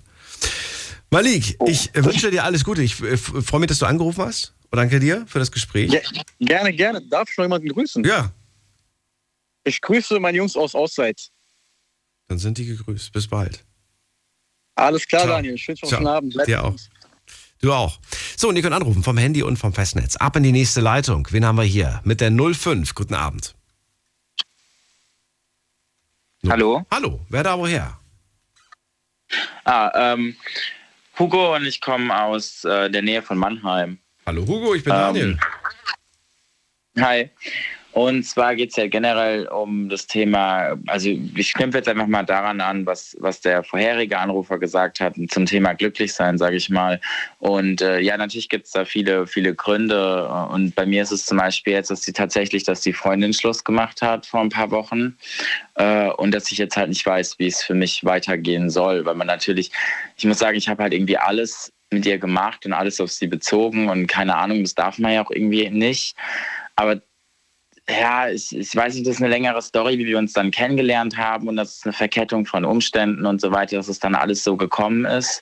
Malik, 1.09 1.57
ich 1.65 1.93
äh, 1.95 2.03
wünsche 2.03 2.29
dir 2.31 2.43
alles 2.43 2.63
Gute. 2.63 2.81
Ich 2.81 3.01
äh, 3.01 3.17
freue 3.17 3.59
mich, 3.61 3.67
dass 3.67 3.79
du 3.79 3.85
angerufen 3.85 4.23
hast. 4.25 4.53
Und 4.69 4.77
danke 4.77 4.99
dir 4.99 5.25
für 5.27 5.39
das 5.39 5.51
Gespräch. 5.51 5.91
Ja, 5.91 6.01
gerne, 6.39 6.73
gerne. 6.73 7.01
Darf 7.01 7.29
ich 7.29 7.37
noch 7.37 7.45
jemanden 7.45 7.69
grüßen? 7.69 8.03
Ja, 8.03 8.31
Ich 9.63 9.79
grüße 9.79 10.19
meine 10.19 10.37
Jungs 10.37 10.55
aus 10.57 10.75
Auszeit. 10.75 11.29
dann 12.27 12.37
sind 12.37 12.57
die 12.57 12.65
gegrüßt. 12.65 13.11
Bis 13.13 13.27
bald. 13.27 13.63
Alles 14.75 15.07
klar, 15.07 15.21
Ciao. 15.23 15.35
Daniel. 15.35 15.53
Euch 15.55 15.75
Ciao. 15.85 16.05
Abend. 16.07 16.33
Bleibt 16.33 16.49
Dir 16.49 16.63
auch. 16.63 16.75
Du 17.61 17.73
auch. 17.73 17.97
So, 18.35 18.49
und 18.49 18.55
ihr 18.57 18.61
könnt 18.61 18.75
anrufen 18.75 19.01
vom 19.03 19.17
Handy 19.17 19.41
und 19.41 19.57
vom 19.57 19.73
Festnetz. 19.73 20.15
Ab 20.17 20.35
in 20.35 20.43
die 20.43 20.51
nächste 20.51 20.81
Leitung. 20.81 21.27
Wen 21.31 21.43
haben 21.45 21.55
wir 21.57 21.63
hier? 21.63 22.01
Mit 22.03 22.21
der 22.21 22.31
05. 22.31 22.93
Guten 22.93 23.15
Abend. 23.15 23.55
Hallo? 26.47 26.85
Hallo, 26.91 27.19
wer 27.29 27.43
da 27.43 27.57
woher? 27.57 27.99
Ah, 29.65 30.13
ähm, 30.13 30.35
Hugo 31.19 31.55
und 31.55 31.65
ich 31.65 31.81
kommen 31.81 32.11
aus 32.11 32.63
äh, 32.63 32.89
der 32.89 33.01
Nähe 33.01 33.21
von 33.21 33.37
Mannheim. 33.37 33.99
Hallo 34.25 34.45
Hugo, 34.45 34.75
ich 34.75 34.83
bin 34.83 34.93
Ähm, 34.93 34.99
Daniel. 34.99 35.37
Hi. 36.99 37.29
Und 37.97 38.25
zwar 38.25 38.55
geht 38.55 38.69
es 38.69 38.75
ja 38.75 38.85
generell 38.85 39.47
um 39.47 39.89
das 39.89 40.05
Thema, 40.05 40.77
also 40.85 41.09
ich 41.09 41.55
knüpfe 41.55 41.79
jetzt 41.79 41.89
einfach 41.89 42.05
mal 42.05 42.21
daran 42.21 42.61
an, 42.61 42.85
was, 42.85 43.17
was 43.19 43.41
der 43.41 43.63
vorherige 43.63 44.19
Anrufer 44.19 44.59
gesagt 44.59 44.99
hat 44.99 45.15
zum 45.29 45.47
Thema 45.47 45.73
Glücklichsein, 45.73 46.37
sage 46.37 46.57
ich 46.57 46.69
mal. 46.69 47.01
Und 47.39 47.81
äh, 47.81 47.99
ja, 47.99 48.15
natürlich 48.15 48.49
gibt 48.49 48.67
es 48.67 48.73
da 48.73 48.85
viele, 48.85 49.25
viele 49.25 49.55
Gründe. 49.55 50.27
Und 50.27 50.75
bei 50.75 50.85
mir 50.85 51.01
ist 51.01 51.11
es 51.11 51.25
zum 51.25 51.39
Beispiel 51.39 51.73
jetzt, 51.73 51.89
dass 51.89 52.03
sie 52.03 52.13
tatsächlich, 52.13 52.63
dass 52.63 52.81
die 52.81 52.93
Freundin 52.93 53.33
Schluss 53.33 53.63
gemacht 53.63 54.03
hat 54.03 54.27
vor 54.27 54.41
ein 54.41 54.49
paar 54.49 54.69
Wochen. 54.69 55.17
Äh, 55.73 56.09
und 56.09 56.35
dass 56.35 56.51
ich 56.51 56.59
jetzt 56.59 56.77
halt 56.77 56.89
nicht 56.89 57.03
weiß, 57.03 57.39
wie 57.39 57.47
es 57.47 57.63
für 57.63 57.73
mich 57.73 58.05
weitergehen 58.05 58.69
soll. 58.69 59.05
Weil 59.05 59.15
man 59.15 59.25
natürlich, 59.25 59.71
ich 60.15 60.25
muss 60.25 60.37
sagen, 60.37 60.55
ich 60.55 60.69
habe 60.69 60.83
halt 60.83 60.93
irgendwie 60.93 61.17
alles 61.17 61.73
mit 61.89 62.05
ihr 62.05 62.19
gemacht 62.19 62.63
und 62.67 62.73
alles 62.73 63.01
auf 63.01 63.11
sie 63.11 63.25
bezogen 63.25 63.89
und 63.89 64.05
keine 64.05 64.35
Ahnung, 64.35 64.61
das 64.61 64.75
darf 64.75 64.99
man 64.99 65.13
ja 65.13 65.25
auch 65.25 65.31
irgendwie 65.31 65.67
nicht. 65.71 66.15
Aber 66.75 67.01
ja, 67.89 68.29
ich, 68.29 68.55
ich 68.55 68.75
weiß 68.75 68.95
nicht, 68.95 69.07
das 69.07 69.15
ist 69.15 69.21
eine 69.21 69.29
längere 69.29 69.61
Story, 69.61 69.97
wie 69.97 70.05
wir 70.05 70.17
uns 70.17 70.33
dann 70.33 70.51
kennengelernt 70.51 71.17
haben 71.17 71.47
und 71.47 71.55
das 71.55 71.77
ist 71.77 71.85
eine 71.85 71.93
Verkettung 71.93 72.45
von 72.45 72.65
Umständen 72.65 73.25
und 73.25 73.39
so 73.39 73.51
weiter, 73.51 73.77
dass 73.77 73.87
es 73.87 73.99
dann 73.99 74.15
alles 74.15 74.43
so 74.43 74.57
gekommen 74.57 75.05
ist. 75.05 75.41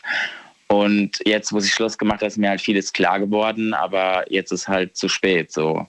Und 0.67 1.19
jetzt, 1.25 1.53
wo 1.53 1.59
sie 1.59 1.69
Schluss 1.69 1.97
gemacht 1.97 2.21
hat, 2.21 2.27
ist 2.27 2.37
mir 2.37 2.49
halt 2.49 2.61
vieles 2.61 2.93
klar 2.93 3.19
geworden, 3.19 3.73
aber 3.73 4.31
jetzt 4.31 4.51
ist 4.51 4.67
halt 4.67 4.95
zu 4.95 5.09
spät. 5.09 5.51
So. 5.51 5.87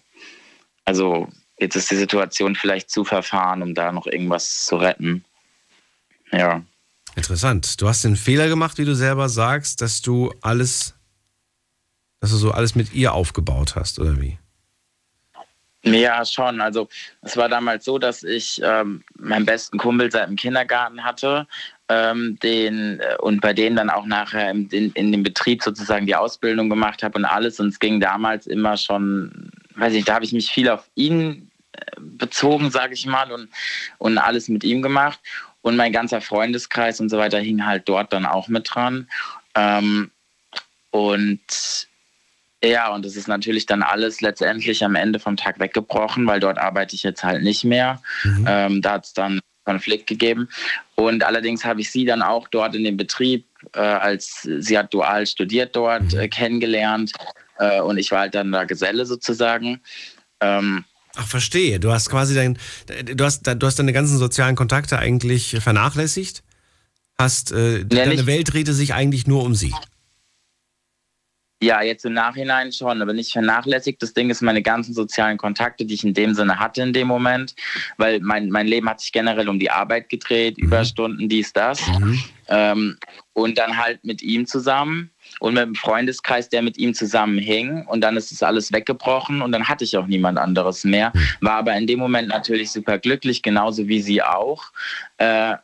Also 0.84 1.28
jetzt 1.58 1.76
ist 1.76 1.90
die 1.90 1.96
Situation 1.96 2.54
vielleicht 2.54 2.90
zu 2.90 3.04
verfahren, 3.04 3.62
um 3.62 3.74
da 3.74 3.92
noch 3.92 4.06
irgendwas 4.06 4.66
zu 4.66 4.76
retten. 4.76 5.24
Ja. 6.32 6.62
Interessant. 7.14 7.80
Du 7.80 7.88
hast 7.88 8.04
den 8.04 8.16
Fehler 8.16 8.48
gemacht, 8.48 8.78
wie 8.78 8.84
du 8.84 8.94
selber 8.94 9.28
sagst, 9.28 9.80
dass 9.80 10.02
du 10.02 10.32
alles, 10.42 10.94
dass 12.20 12.30
du 12.30 12.36
so 12.36 12.50
alles 12.50 12.74
mit 12.74 12.92
ihr 12.92 13.14
aufgebaut 13.14 13.76
hast, 13.76 13.98
oder 13.98 14.20
wie? 14.20 14.38
Ja, 15.86 16.24
schon. 16.24 16.60
Also 16.60 16.88
es 17.22 17.36
war 17.36 17.48
damals 17.48 17.84
so, 17.84 17.98
dass 17.98 18.24
ich 18.24 18.60
ähm, 18.64 19.04
meinen 19.18 19.46
besten 19.46 19.78
Kumpel 19.78 20.10
seit 20.10 20.28
dem 20.28 20.34
Kindergarten 20.34 21.04
hatte, 21.04 21.46
ähm, 21.88 22.36
den 22.42 22.98
äh, 22.98 23.16
und 23.20 23.40
bei 23.40 23.52
denen 23.52 23.76
dann 23.76 23.90
auch 23.90 24.04
nachher 24.04 24.50
im, 24.50 24.68
in, 24.72 24.90
in 24.92 25.12
dem 25.12 25.22
Betrieb 25.22 25.62
sozusagen 25.62 26.06
die 26.06 26.16
Ausbildung 26.16 26.68
gemacht 26.68 27.04
habe 27.04 27.16
und 27.18 27.24
alles. 27.24 27.60
Und 27.60 27.68
es 27.68 27.78
ging 27.78 28.00
damals 28.00 28.48
immer 28.48 28.76
schon, 28.76 29.52
weiß 29.76 29.94
ich, 29.94 30.04
da 30.04 30.14
habe 30.14 30.24
ich 30.24 30.32
mich 30.32 30.50
viel 30.50 30.68
auf 30.68 30.90
ihn 30.96 31.52
äh, 31.72 31.78
bezogen, 32.00 32.72
sage 32.72 32.94
ich 32.94 33.06
mal, 33.06 33.30
und, 33.30 33.48
und 33.98 34.18
alles 34.18 34.48
mit 34.48 34.64
ihm 34.64 34.82
gemacht. 34.82 35.20
Und 35.62 35.76
mein 35.76 35.92
ganzer 35.92 36.20
Freundeskreis 36.20 37.00
und 37.00 37.10
so 37.10 37.18
weiter 37.18 37.38
hing 37.38 37.64
halt 37.64 37.88
dort 37.88 38.12
dann 38.12 38.26
auch 38.26 38.48
mit 38.48 38.68
dran. 38.74 39.08
Ähm, 39.54 40.10
und 40.90 41.88
ja, 42.64 42.92
und 42.92 43.04
es 43.04 43.16
ist 43.16 43.28
natürlich 43.28 43.66
dann 43.66 43.82
alles 43.82 44.20
letztendlich 44.20 44.84
am 44.84 44.94
Ende 44.94 45.18
vom 45.18 45.36
Tag 45.36 45.60
weggebrochen, 45.60 46.26
weil 46.26 46.40
dort 46.40 46.58
arbeite 46.58 46.94
ich 46.94 47.02
jetzt 47.02 47.22
halt 47.22 47.42
nicht 47.42 47.64
mehr. 47.64 48.00
Ähm, 48.46 48.82
da 48.82 48.92
hat 48.92 49.06
es 49.06 49.12
dann 49.12 49.40
Konflikt 49.66 50.06
gegeben. 50.06 50.48
Und 50.94 51.24
allerdings 51.24 51.64
habe 51.64 51.82
ich 51.82 51.90
sie 51.90 52.06
dann 52.06 52.22
auch 52.22 52.48
dort 52.48 52.74
in 52.74 52.84
dem 52.84 52.96
Betrieb, 52.96 53.46
äh, 53.74 53.80
als 53.80 54.42
sie 54.42 54.78
hat 54.78 54.94
dual 54.94 55.26
studiert 55.26 55.76
dort, 55.76 56.14
äh, 56.14 56.28
kennengelernt. 56.28 57.12
Äh, 57.58 57.80
und 57.80 57.98
ich 57.98 58.10
war 58.10 58.20
halt 58.20 58.34
dann 58.34 58.52
da 58.52 58.64
Geselle 58.64 59.04
sozusagen. 59.04 59.80
Ähm, 60.40 60.84
Ach, 61.16 61.26
verstehe. 61.26 61.80
Du 61.80 61.92
hast 61.92 62.08
quasi 62.08 62.34
dein, 62.34 62.58
du 63.04 63.24
hast, 63.24 63.46
du 63.46 63.66
hast 63.66 63.78
deine 63.78 63.92
ganzen 63.92 64.18
sozialen 64.18 64.54
Kontakte 64.54 64.98
eigentlich 64.98 65.56
vernachlässigt. 65.60 66.42
Hast, 67.18 67.52
äh, 67.52 67.84
deine 67.84 68.26
Welt 68.26 68.52
drehte 68.52 68.74
sich 68.74 68.94
eigentlich 68.94 69.26
nur 69.26 69.42
um 69.42 69.54
sie. 69.54 69.72
Ja, 71.62 71.80
jetzt 71.80 72.04
im 72.04 72.12
Nachhinein 72.12 72.70
schon, 72.70 73.00
aber 73.00 73.14
nicht 73.14 73.32
vernachlässigt. 73.32 74.02
Das 74.02 74.12
Ding 74.12 74.28
ist 74.28 74.42
meine 74.42 74.60
ganzen 74.60 74.92
sozialen 74.92 75.38
Kontakte, 75.38 75.86
die 75.86 75.94
ich 75.94 76.04
in 76.04 76.12
dem 76.12 76.34
Sinne 76.34 76.58
hatte 76.58 76.82
in 76.82 76.92
dem 76.92 77.08
Moment, 77.08 77.54
weil 77.96 78.20
mein, 78.20 78.50
mein 78.50 78.66
Leben 78.66 78.90
hat 78.90 79.00
sich 79.00 79.10
generell 79.10 79.48
um 79.48 79.58
die 79.58 79.70
Arbeit 79.70 80.10
gedreht, 80.10 80.58
Überstunden, 80.58 81.30
dies, 81.30 81.54
das. 81.54 81.80
Ähm, 82.48 82.98
und 83.32 83.56
dann 83.56 83.78
halt 83.78 84.04
mit 84.04 84.22
ihm 84.22 84.46
zusammen 84.46 85.10
und 85.40 85.54
mit 85.54 85.62
einem 85.62 85.74
Freundeskreis, 85.74 86.50
der 86.50 86.60
mit 86.60 86.76
ihm 86.76 86.92
zusammenhing. 86.92 87.86
Und 87.86 88.02
dann 88.02 88.18
ist 88.18 88.32
es 88.32 88.42
alles 88.42 88.70
weggebrochen 88.72 89.40
und 89.40 89.50
dann 89.52 89.66
hatte 89.66 89.84
ich 89.84 89.96
auch 89.96 90.06
niemand 90.06 90.38
anderes 90.38 90.84
mehr. 90.84 91.10
War 91.40 91.54
aber 91.54 91.74
in 91.74 91.86
dem 91.86 91.98
Moment 91.98 92.28
natürlich 92.28 92.70
super 92.70 92.98
glücklich, 92.98 93.42
genauso 93.42 93.88
wie 93.88 94.02
sie 94.02 94.22
auch. 94.22 94.72
Äh, 95.16 95.56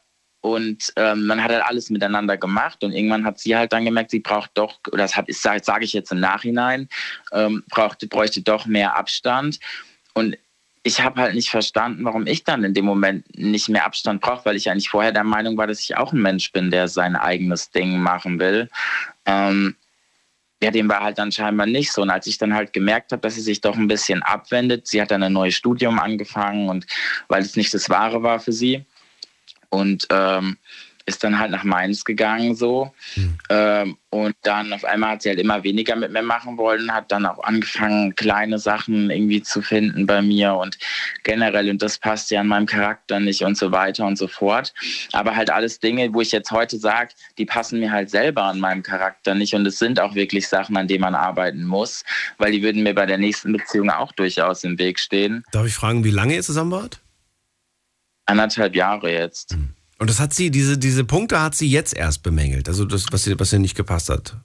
und 0.42 0.92
ähm, 0.96 1.26
man 1.26 1.42
hat 1.42 1.52
halt 1.52 1.62
alles 1.64 1.88
miteinander 1.88 2.36
gemacht 2.36 2.82
und 2.82 2.92
irgendwann 2.92 3.24
hat 3.24 3.38
sie 3.38 3.56
halt 3.56 3.72
dann 3.72 3.84
gemerkt, 3.84 4.10
sie 4.10 4.18
braucht 4.18 4.50
doch, 4.54 4.80
oder 4.88 5.04
das 5.04 5.14
sage 5.28 5.60
sag 5.62 5.82
ich 5.82 5.92
jetzt 5.92 6.10
im 6.10 6.18
Nachhinein, 6.18 6.88
ähm, 7.32 7.62
brauchte, 7.70 8.08
bräuchte 8.08 8.42
doch 8.42 8.66
mehr 8.66 8.96
Abstand. 8.96 9.60
Und 10.14 10.36
ich 10.82 11.00
habe 11.00 11.20
halt 11.20 11.36
nicht 11.36 11.48
verstanden, 11.48 12.04
warum 12.04 12.26
ich 12.26 12.42
dann 12.42 12.64
in 12.64 12.74
dem 12.74 12.84
Moment 12.84 13.24
nicht 13.38 13.68
mehr 13.68 13.86
Abstand 13.86 14.20
brauche, 14.20 14.44
weil 14.44 14.56
ich 14.56 14.68
eigentlich 14.68 14.90
vorher 14.90 15.12
der 15.12 15.22
Meinung 15.22 15.56
war, 15.56 15.68
dass 15.68 15.78
ich 15.78 15.96
auch 15.96 16.12
ein 16.12 16.20
Mensch 16.20 16.50
bin, 16.50 16.72
der 16.72 16.88
sein 16.88 17.14
eigenes 17.14 17.70
Ding 17.70 18.00
machen 18.00 18.40
will. 18.40 18.68
Ähm, 19.26 19.76
ja, 20.60 20.72
dem 20.72 20.88
war 20.88 21.02
halt 21.02 21.18
dann 21.18 21.30
scheinbar 21.30 21.66
nicht 21.66 21.92
so. 21.92 22.02
Und 22.02 22.10
als 22.10 22.26
ich 22.26 22.38
dann 22.38 22.52
halt 22.52 22.72
gemerkt 22.72 23.12
habe, 23.12 23.22
dass 23.22 23.36
sie 23.36 23.40
sich 23.42 23.60
doch 23.60 23.76
ein 23.76 23.86
bisschen 23.86 24.24
abwendet, 24.24 24.88
sie 24.88 25.00
hat 25.00 25.12
dann 25.12 25.22
ein 25.22 25.32
neues 25.32 25.54
Studium 25.54 26.00
angefangen 26.00 26.68
und 26.68 26.84
weil 27.28 27.42
es 27.42 27.54
nicht 27.54 27.72
das 27.72 27.88
Wahre 27.88 28.24
war 28.24 28.40
für 28.40 28.52
sie. 28.52 28.84
Und 29.72 30.06
ähm, 30.10 30.58
ist 31.06 31.24
dann 31.24 31.38
halt 31.38 31.50
nach 31.50 31.64
Mainz 31.64 32.04
gegangen 32.04 32.54
so. 32.54 32.92
Mhm. 33.16 33.38
Ähm, 33.48 33.96
und 34.10 34.36
dann 34.42 34.72
auf 34.72 34.84
einmal 34.84 35.12
hat 35.12 35.22
sie 35.22 35.30
halt 35.30 35.38
immer 35.38 35.64
weniger 35.64 35.96
mit 35.96 36.12
mir 36.12 36.22
machen 36.22 36.58
wollen, 36.58 36.92
hat 36.92 37.10
dann 37.10 37.24
auch 37.24 37.42
angefangen, 37.42 38.14
kleine 38.14 38.58
Sachen 38.58 39.10
irgendwie 39.10 39.42
zu 39.42 39.62
finden 39.62 40.06
bei 40.06 40.20
mir 40.20 40.54
und 40.54 40.76
generell, 41.24 41.70
und 41.70 41.80
das 41.80 41.98
passt 41.98 42.30
ja 42.30 42.40
an 42.40 42.48
meinem 42.48 42.66
Charakter 42.66 43.20
nicht 43.20 43.42
und 43.42 43.56
so 43.56 43.72
weiter 43.72 44.06
und 44.06 44.18
so 44.18 44.28
fort. 44.28 44.74
Aber 45.12 45.34
halt 45.34 45.50
alles 45.50 45.80
Dinge, 45.80 46.12
wo 46.12 46.20
ich 46.20 46.32
jetzt 46.32 46.50
heute 46.50 46.78
sage, 46.78 47.14
die 47.38 47.46
passen 47.46 47.80
mir 47.80 47.90
halt 47.90 48.10
selber 48.10 48.44
an 48.44 48.60
meinem 48.60 48.82
Charakter 48.82 49.34
nicht. 49.34 49.54
Und 49.54 49.66
es 49.66 49.78
sind 49.78 49.98
auch 49.98 50.14
wirklich 50.14 50.48
Sachen, 50.48 50.76
an 50.76 50.88
denen 50.88 51.02
man 51.02 51.14
arbeiten 51.14 51.64
muss, 51.64 52.04
weil 52.38 52.52
die 52.52 52.62
würden 52.62 52.82
mir 52.82 52.94
bei 52.94 53.06
der 53.06 53.18
nächsten 53.18 53.52
Beziehung 53.52 53.90
auch 53.90 54.12
durchaus 54.12 54.62
im 54.64 54.78
Weg 54.78 55.00
stehen. 55.00 55.42
Darf 55.52 55.66
ich 55.66 55.74
fragen, 55.74 56.04
wie 56.04 56.10
lange 56.10 56.34
ihr 56.34 56.42
zusammen 56.42 56.70
wart? 56.70 57.00
Anderthalb 58.26 58.74
Jahre 58.74 59.12
jetzt. 59.12 59.56
Mhm. 59.56 59.70
Und 59.98 60.10
das 60.10 60.18
hat 60.18 60.34
sie, 60.34 60.50
diese, 60.50 60.78
diese 60.78 61.04
Punkte 61.04 61.40
hat 61.40 61.54
sie 61.54 61.68
jetzt 61.68 61.94
erst 61.94 62.22
bemängelt, 62.22 62.68
also 62.68 62.84
das, 62.84 63.06
was 63.12 63.26
ihr, 63.26 63.38
was 63.38 63.52
ihr 63.52 63.60
nicht 63.60 63.76
gepasst 63.76 64.08
hat. 64.08 64.36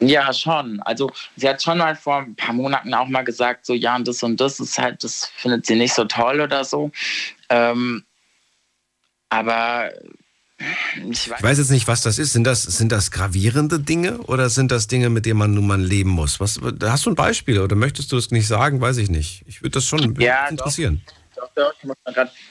Ja, 0.00 0.32
schon. 0.32 0.80
Also 0.82 1.10
sie 1.36 1.48
hat 1.48 1.62
schon 1.62 1.78
mal 1.78 1.96
vor 1.96 2.18
ein 2.18 2.36
paar 2.36 2.54
Monaten 2.54 2.94
auch 2.94 3.08
mal 3.08 3.22
gesagt, 3.22 3.66
so 3.66 3.74
ja, 3.74 3.96
und 3.96 4.06
das 4.06 4.22
und 4.22 4.40
das 4.40 4.60
ist 4.60 4.78
halt, 4.78 5.02
das 5.02 5.30
findet 5.36 5.66
sie 5.66 5.74
nicht 5.74 5.94
so 5.94 6.04
toll 6.04 6.40
oder 6.40 6.64
so. 6.64 6.90
Ähm, 7.48 8.04
aber 9.28 9.92
ich 11.08 11.30
weiß, 11.30 11.38
ich 11.38 11.42
weiß, 11.42 11.58
jetzt 11.58 11.70
nicht, 11.70 11.86
was 11.86 12.02
das 12.02 12.18
ist. 12.18 12.32
Sind 12.32 12.44
das, 12.44 12.62
sind 12.62 12.90
das 12.90 13.10
gravierende 13.10 13.78
Dinge 13.78 14.18
oder 14.22 14.50
sind 14.50 14.72
das 14.72 14.88
Dinge, 14.88 15.08
mit 15.08 15.26
denen 15.26 15.38
man 15.38 15.54
nun 15.54 15.66
mal 15.66 15.80
leben 15.80 16.10
muss? 16.10 16.40
Was, 16.40 16.60
hast 16.82 17.06
du 17.06 17.10
ein 17.10 17.16
Beispiel 17.16 17.60
oder 17.60 17.76
möchtest 17.76 18.10
du 18.10 18.16
das 18.16 18.30
nicht 18.30 18.48
sagen? 18.48 18.80
Weiß 18.80 18.96
ich 18.96 19.08
nicht. 19.08 19.44
Ich 19.46 19.62
würde 19.62 19.72
das 19.72 19.84
schon 19.84 20.16
ja, 20.20 20.48
interessieren. 20.48 21.02
Doch 21.06 21.17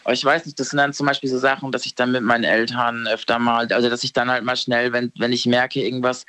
Aber 0.03 0.13
ich 0.13 0.23
weiß 0.23 0.45
nicht, 0.45 0.59
das 0.59 0.69
sind 0.69 0.77
dann 0.77 0.93
zum 0.93 1.05
Beispiel 1.07 1.29
so 1.29 1.37
Sachen, 1.37 1.71
dass 1.71 1.85
ich 1.85 1.95
dann 1.95 2.11
mit 2.11 2.23
meinen 2.23 2.43
Eltern 2.43 3.07
öfter 3.07 3.39
mal, 3.39 3.71
also 3.71 3.89
dass 3.89 4.03
ich 4.03 4.13
dann 4.13 4.29
halt 4.29 4.43
mal 4.43 4.57
schnell, 4.57 4.93
wenn, 4.93 5.11
wenn 5.17 5.33
ich 5.33 5.45
merke, 5.45 5.81
irgendwas 5.81 6.25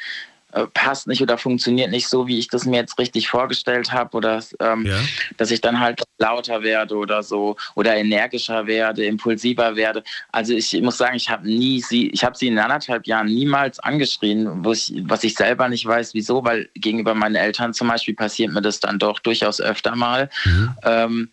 äh, 0.52 0.66
passt 0.72 1.06
nicht 1.06 1.20
oder 1.20 1.36
funktioniert 1.36 1.90
nicht 1.90 2.08
so, 2.08 2.26
wie 2.26 2.38
ich 2.38 2.48
das 2.48 2.64
mir 2.64 2.78
jetzt 2.78 2.98
richtig 2.98 3.28
vorgestellt 3.28 3.92
habe, 3.92 4.16
oder 4.16 4.42
ähm, 4.60 4.86
ja. 4.86 4.96
dass 5.36 5.50
ich 5.50 5.60
dann 5.60 5.78
halt 5.78 6.02
lauter 6.16 6.62
werde 6.62 6.96
oder 6.96 7.22
so 7.22 7.56
oder 7.74 7.94
energischer 7.94 8.66
werde, 8.66 9.04
impulsiver 9.04 9.76
werde. 9.76 10.02
Also 10.32 10.54
ich 10.54 10.72
muss 10.80 10.96
sagen, 10.96 11.16
ich 11.16 11.28
habe 11.28 11.46
nie 11.46 11.82
sie, 11.82 12.08
ich 12.08 12.24
habe 12.24 12.34
sie 12.34 12.46
in 12.46 12.58
anderthalb 12.58 13.06
Jahren 13.06 13.26
niemals 13.26 13.78
angeschrien, 13.78 14.64
wo 14.64 14.72
ich, 14.72 14.94
was 15.02 15.22
ich 15.22 15.34
selber 15.34 15.68
nicht 15.68 15.84
weiß, 15.84 16.14
wieso, 16.14 16.42
weil 16.42 16.70
gegenüber 16.74 17.14
meinen 17.14 17.34
Eltern 17.34 17.74
zum 17.74 17.88
Beispiel 17.88 18.14
passiert 18.14 18.50
mir 18.50 18.62
das 18.62 18.80
dann 18.80 18.98
doch 18.98 19.18
durchaus 19.18 19.60
öfter 19.60 19.96
mal. 19.96 20.30
Mhm. 20.46 20.74
Ähm, 20.82 21.30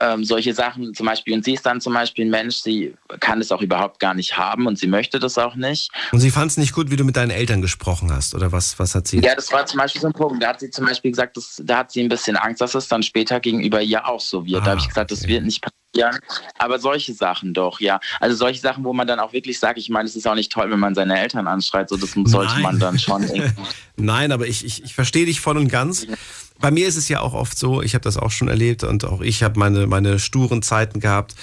ähm, 0.00 0.24
solche 0.24 0.54
Sachen 0.54 0.94
zum 0.94 1.06
Beispiel. 1.06 1.34
Und 1.34 1.44
sie 1.44 1.54
ist 1.54 1.66
dann 1.66 1.80
zum 1.80 1.92
Beispiel 1.94 2.26
ein 2.26 2.30
Mensch, 2.30 2.56
sie 2.56 2.94
kann 3.20 3.40
es 3.40 3.50
auch 3.50 3.62
überhaupt 3.62 3.98
gar 3.98 4.14
nicht 4.14 4.36
haben 4.36 4.66
und 4.66 4.78
sie 4.78 4.86
möchte 4.86 5.18
das 5.18 5.38
auch 5.38 5.56
nicht. 5.56 5.90
Und 6.12 6.20
sie 6.20 6.30
fand 6.30 6.50
es 6.50 6.56
nicht 6.56 6.72
gut, 6.72 6.90
wie 6.90 6.96
du 6.96 7.04
mit 7.04 7.16
deinen 7.16 7.30
Eltern 7.30 7.62
gesprochen 7.62 8.12
hast, 8.12 8.34
oder 8.34 8.52
was, 8.52 8.78
was 8.78 8.94
hat 8.94 9.08
sie? 9.08 9.20
Ja, 9.20 9.34
das 9.34 9.52
war 9.52 9.66
zum 9.66 9.78
Beispiel 9.78 10.00
so 10.00 10.08
ein 10.08 10.12
Punkt. 10.12 10.42
Da 10.42 10.48
hat 10.48 10.60
sie 10.60 10.70
zum 10.70 10.86
Beispiel 10.86 11.10
gesagt, 11.10 11.36
dass, 11.36 11.60
da 11.64 11.78
hat 11.78 11.92
sie 11.92 12.00
ein 12.00 12.08
bisschen 12.08 12.36
Angst, 12.36 12.60
dass 12.60 12.74
es 12.74 12.88
dann 12.88 13.02
später 13.02 13.40
gegenüber 13.40 13.80
ihr 13.80 14.06
auch 14.06 14.20
so 14.20 14.46
wird. 14.46 14.62
Ah, 14.62 14.64
da 14.64 14.70
habe 14.72 14.80
ich 14.80 14.88
gesagt, 14.88 15.10
das 15.10 15.20
okay. 15.20 15.28
wird 15.28 15.44
nicht 15.44 15.60
passieren. 15.60 15.77
Aber 16.58 16.78
solche 16.78 17.14
Sachen 17.14 17.54
doch, 17.54 17.80
ja. 17.80 18.00
Also 18.20 18.36
solche 18.36 18.60
Sachen, 18.60 18.84
wo 18.84 18.92
man 18.92 19.06
dann 19.06 19.20
auch 19.20 19.32
wirklich 19.32 19.58
sagt, 19.58 19.78
ich 19.78 19.88
meine, 19.88 20.08
es 20.08 20.16
ist 20.16 20.26
auch 20.26 20.34
nicht 20.34 20.52
toll, 20.52 20.70
wenn 20.70 20.80
man 20.80 20.94
seine 20.94 21.18
Eltern 21.18 21.46
anschreit, 21.46 21.88
so 21.88 21.96
das 21.96 22.12
sollte 22.12 22.52
Nein. 22.54 22.62
man 22.62 22.78
dann 22.78 22.98
schon. 22.98 23.26
Nein, 23.96 24.32
aber 24.32 24.46
ich, 24.46 24.64
ich, 24.64 24.84
ich 24.84 24.94
verstehe 24.94 25.26
dich 25.26 25.40
voll 25.40 25.56
und 25.56 25.68
ganz. 25.68 26.04
Ja 26.04 26.14
bei 26.60 26.70
mir 26.70 26.88
ist 26.88 26.96
es 26.96 27.08
ja 27.08 27.20
auch 27.20 27.34
oft 27.34 27.56
so, 27.56 27.82
ich 27.82 27.94
habe 27.94 28.02
das 28.02 28.16
auch 28.16 28.30
schon 28.30 28.48
erlebt 28.48 28.84
und 28.84 29.04
auch 29.04 29.20
ich 29.20 29.42
habe 29.42 29.58
meine, 29.58 29.86
meine 29.86 30.18
sturen 30.18 30.62
Zeiten 30.62 31.00
gehabt. 31.00 31.34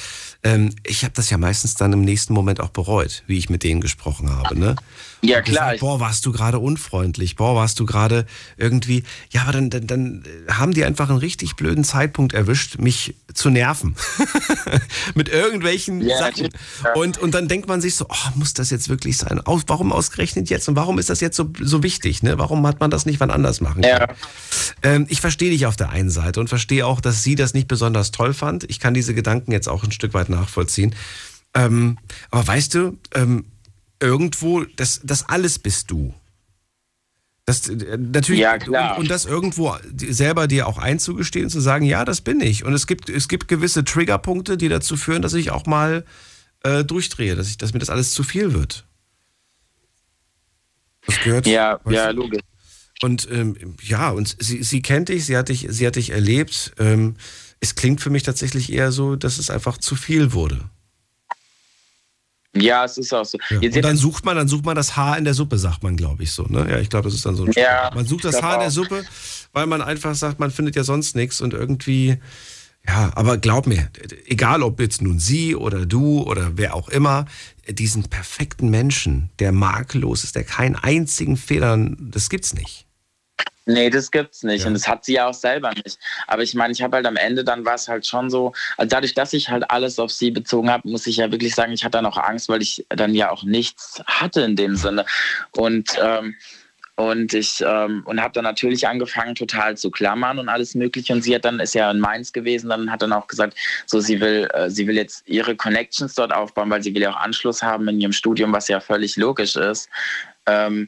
Ähm, 0.46 0.70
ich 0.86 1.04
habe 1.04 1.14
das 1.16 1.32
ja 1.32 1.40
meistens 1.40 1.74
dann 1.74 1.92
im 1.92 2.02
nächsten 2.02 2.32
Moment 2.32 2.62
auch 2.62 2.70
bereut, 2.70 3.24
wie 3.26 3.38
ich 3.38 3.50
mit 3.50 3.64
denen 3.64 3.82
gesprochen 3.82 4.30
habe. 4.30 4.58
Ne? 4.58 4.76
Ja, 5.22 5.42
klar. 5.42 5.72
Gesagt, 5.72 5.80
boah, 5.80 6.00
warst 6.00 6.24
du 6.28 6.32
gerade 6.32 6.60
unfreundlich, 6.60 7.36
boah, 7.36 7.56
warst 7.56 7.80
du 7.80 7.86
gerade 7.86 8.28
irgendwie. 8.56 9.04
Ja, 9.32 9.42
aber 9.42 9.54
dann, 9.54 9.72
dann, 9.72 9.88
dann 9.88 10.24
haben 10.48 10.74
die 10.74 10.86
einfach 10.86 11.10
einen 11.10 11.18
richtig 11.18 11.56
blöden 11.56 11.84
Zeitpunkt 11.84 12.34
erwischt, 12.34 12.78
mich 12.78 13.16
zu 13.34 13.50
nerven. 13.50 13.96
Mit 15.16 15.30
irgendwelchen 15.30 16.02
ja, 16.02 16.20
Sachen. 16.20 16.50
Und, 16.94 17.18
und 17.18 17.34
dann 17.34 17.48
denkt 17.48 17.68
man 17.68 17.82
sich 17.82 17.96
so, 17.96 18.06
oh, 18.08 18.30
muss 18.36 18.54
das 18.54 18.70
jetzt 18.70 18.88
wirklich 18.88 19.18
sein? 19.18 19.42
Warum 19.46 19.92
ausgerechnet 19.92 20.50
jetzt? 20.50 20.70
Und 20.70 20.76
warum 20.76 21.00
ist 21.00 21.10
das 21.10 21.22
jetzt 21.22 21.36
so, 21.36 21.50
so 21.60 21.82
wichtig? 21.82 22.22
Ne? 22.22 22.38
Warum 22.38 22.66
hat 22.68 22.80
man 22.80 22.92
das 22.92 23.08
nicht 23.08 23.20
wann 23.20 23.32
anders 23.32 23.62
machen 23.62 23.82
können? 23.82 23.98
Ja. 24.00 24.08
Ähm, 24.84 25.08
ich 25.10 25.22
verstehe 25.22 25.50
dich 25.50 25.66
auf 25.66 25.76
der 25.76 25.90
einen 25.90 26.12
Seite 26.12 26.40
und 26.40 26.50
verstehe 26.50 26.86
auch, 26.86 27.02
dass 27.02 27.24
sie 27.24 27.36
das 27.36 27.54
nicht 27.56 27.68
besonders 27.68 28.12
toll 28.12 28.34
fand. 28.34 28.70
Ich 28.70 28.80
kann 28.80 28.94
diese 28.94 29.16
Gedanken 29.16 29.52
jetzt 29.52 29.68
auch 29.68 29.84
ein 29.84 29.92
Stück 29.92 30.14
weit 30.14 30.30
nachvollziehen. 30.36 30.96
Ähm, 31.54 31.98
aber 32.32 32.48
weißt 32.48 32.74
du, 32.76 32.98
ähm, 33.14 33.46
irgendwo, 34.00 34.64
das, 34.64 35.02
das 35.04 35.28
alles 35.30 35.60
bist 35.60 35.90
du. 35.92 36.14
Das, 37.46 37.70
äh, 37.70 37.98
natürlich, 37.98 38.42
ja, 38.42 38.58
klar. 38.58 38.96
Und, 38.96 39.04
und, 39.04 39.12
das 39.12 39.26
irgendwo 39.26 39.76
selber 39.96 40.48
dir 40.48 40.68
auch 40.68 40.78
einzugestehen 40.78 41.50
zu 41.50 41.60
sagen, 41.60 41.86
ja, 41.86 42.04
das 42.04 42.22
bin 42.22 42.42
ich. 42.42 42.66
Und 42.66 42.74
es 42.74 42.88
gibt, 42.88 43.10
es 43.10 43.28
gibt 43.28 43.48
gewisse 43.48 43.84
Triggerpunkte, 43.84 44.58
die 44.58 44.70
dazu 44.70 44.98
führen, 44.98 45.22
dass 45.22 45.34
ich 45.34 45.52
auch 45.52 45.66
mal 45.66 46.06
äh, 46.64 46.84
durchdrehe, 46.84 47.36
dass, 47.36 47.48
ich, 47.48 47.58
dass 47.58 47.74
mir 47.74 47.80
das 47.80 47.90
alles 47.90 48.14
zu 48.14 48.24
viel 48.24 48.54
wird. 48.54 48.86
Das 51.06 51.20
gehört. 51.22 51.46
Ja, 51.46 51.80
ja, 51.88 52.10
logisch. 52.10 52.42
Und 53.02 53.28
ähm, 53.30 53.76
ja, 53.84 54.10
und 54.10 54.36
sie, 54.40 54.64
sie 54.64 54.82
kennt 54.82 55.10
dich, 55.10 55.26
sie 55.26 55.38
hat 55.38 55.50
dich, 55.50 55.68
sie 55.70 55.86
hat 55.86 55.98
dich 55.98 56.12
erlebt. 56.12 56.74
Ähm, 56.80 57.16
es 57.60 57.76
klingt 57.76 58.02
für 58.02 58.10
mich 58.10 58.24
tatsächlich 58.24 58.72
eher 58.72 58.92
so, 58.92 59.16
dass 59.16 59.38
es 59.38 59.50
einfach 59.50 59.78
zu 59.78 59.96
viel 59.96 60.34
wurde. 60.34 60.62
Ja, 62.56 62.86
es 62.86 62.98
ist 62.98 63.14
auch 63.14 63.26
so. 63.26 63.38
Ja. 63.50 63.60
Und 63.60 63.84
dann 63.84 63.98
sucht 63.98 64.24
man, 64.24 64.38
dann 64.38 64.48
sucht 64.48 64.66
man 64.66 64.76
das 64.76 64.96
Haar 64.96 65.18
in 65.18 65.26
der 65.26 65.34
Suppe, 65.34 65.58
sagt 65.58 65.84
man, 65.84 65.98
glaube 65.98 66.24
ich 66.24 66.32
so. 66.32 66.44
Ne? 66.44 66.66
Ja, 66.70 66.80
ich 66.80 66.90
glaube, 66.90 67.10
das 67.10 67.14
ist 67.14 67.26
dann 67.26 67.36
so 67.36 67.44
ein 67.46 67.52
ja, 67.56 67.92
Man 67.94 68.06
sucht 68.06 68.24
das 68.24 68.42
Haar 68.42 68.56
in 68.56 68.60
der 68.62 68.72
Suppe, 68.72 69.04
weil 69.52 69.68
man 69.68 69.82
einfach 69.82 70.16
sagt, 70.16 70.40
man 70.40 70.52
findet 70.52 70.76
ja 70.76 70.84
sonst 70.84 71.16
nichts 71.16 71.42
und 71.42 71.54
irgendwie, 71.54 72.18
ja, 72.88 73.12
aber 73.16 73.38
glaub 73.38 73.68
mir, 73.68 73.90
egal 74.26 74.64
ob 74.64 74.80
jetzt 74.80 75.02
nun 75.02 75.20
sie 75.20 75.56
oder 75.56 75.86
du 75.86 76.22
oder 76.24 76.52
wer 76.56 76.76
auch 76.76 76.88
immer, 76.88 77.26
diesen 77.68 78.04
perfekten 78.04 78.70
Menschen, 78.70 79.32
der 79.40 79.52
makellos 79.52 80.24
ist, 80.24 80.36
der 80.36 80.46
keinen 80.46 80.76
einzigen 80.76 81.36
Fehler, 81.36 81.78
das 82.00 82.30
gibt's 82.30 82.54
nicht. 82.54 82.85
Nee, 83.68 83.90
das 83.90 84.12
gibt's 84.12 84.44
nicht. 84.44 84.62
Ja. 84.62 84.68
Und 84.68 84.76
das 84.76 84.88
hat 84.88 85.06
sie 85.06 85.14
ja 85.14 85.28
auch 85.28 85.34
selber 85.34 85.72
nicht. 85.72 85.98
Aber 86.28 86.44
ich 86.44 86.54
meine, 86.54 86.72
ich 86.72 86.84
habe 86.84 86.98
halt 86.98 87.08
am 87.08 87.16
Ende, 87.16 87.44
dann 87.44 87.66
war 87.66 87.74
es 87.74 87.88
halt 87.88 88.06
schon 88.06 88.30
so, 88.30 88.54
also 88.78 88.88
dadurch, 88.88 89.16
dass 89.16 89.34
ich 89.34 89.50
halt 89.50 89.70
alles 89.72 89.98
auf 89.98 90.12
sie 90.12 90.30
bezogen 90.30 90.70
habe, 90.70 90.88
muss 90.88 91.08
ich 91.08 91.18
ja 91.18 91.32
wirklich 91.32 91.56
sagen, 91.56 91.72
ich 91.74 91.84
hatte 91.84 91.98
dann 91.98 92.06
auch 92.06 92.18
Angst, 92.18 92.48
weil 92.48 92.62
ich 92.62 92.86
dann 92.90 93.16
ja 93.16 93.32
auch 93.32 93.44
nichts 93.44 94.02
hatte 94.06 94.42
in 94.42 94.56
dem 94.56 94.76
Sinne. 94.76 95.06
Und 95.52 95.98
ähm, 96.00 96.36
und 96.98 97.34
ich 97.34 97.62
ähm, 97.66 98.04
und 98.06 98.22
habe 98.22 98.34
dann 98.34 98.46
natürlich 98.46 98.88
angefangen, 98.88 99.36
total 99.36 99.76
zu 99.76 99.92
klammern 99.92 100.40
und 100.40 100.48
alles 100.48 100.76
Mögliche. 100.76 101.12
Und 101.12 101.24
sie 101.24 101.36
hat 101.36 101.44
dann 101.44 101.60
ist 101.60 101.76
ja 101.76 101.92
in 101.92 102.00
Mainz 102.00 102.32
gewesen, 102.32 102.70
dann 102.70 102.90
hat 102.90 103.02
dann 103.02 103.12
auch 103.12 103.28
gesagt, 103.28 103.58
so 103.86 104.00
sie 104.00 104.22
will, 104.22 104.48
äh, 104.54 104.70
sie 104.70 104.88
will 104.88 104.96
jetzt 104.96 105.28
ihre 105.28 105.58
Connections 105.58 106.16
dort 106.16 106.34
aufbauen, 106.34 106.70
weil 106.70 106.82
sie 106.84 106.94
will 106.96 107.02
ja 107.02 107.12
auch 107.12 107.20
Anschluss 107.20 107.62
haben 107.62 107.88
in 107.90 108.00
ihrem 108.00 108.14
Studium, 108.14 108.54
was 108.54 108.70
ja 108.70 108.80
völlig 108.80 109.18
logisch 109.18 109.58
ist. 109.58 109.90
Ähm, 110.46 110.88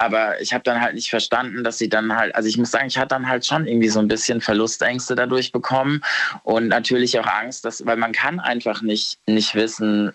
aber 0.00 0.40
ich 0.40 0.54
habe 0.54 0.64
dann 0.64 0.80
halt 0.80 0.94
nicht 0.94 1.10
verstanden, 1.10 1.62
dass 1.62 1.76
sie 1.76 1.90
dann 1.90 2.16
halt, 2.16 2.34
also 2.34 2.48
ich 2.48 2.56
muss 2.56 2.70
sagen, 2.70 2.86
ich 2.86 2.96
hatte 2.96 3.08
dann 3.08 3.28
halt 3.28 3.44
schon 3.44 3.66
irgendwie 3.66 3.90
so 3.90 4.00
ein 4.00 4.08
bisschen 4.08 4.40
Verlustängste 4.40 5.14
dadurch 5.14 5.52
bekommen 5.52 6.00
und 6.42 6.68
natürlich 6.68 7.18
auch 7.20 7.26
Angst, 7.26 7.66
dass, 7.66 7.84
weil 7.84 7.98
man 7.98 8.12
kann 8.12 8.40
einfach 8.40 8.80
nicht, 8.80 9.18
nicht 9.26 9.54
wissen, 9.54 10.12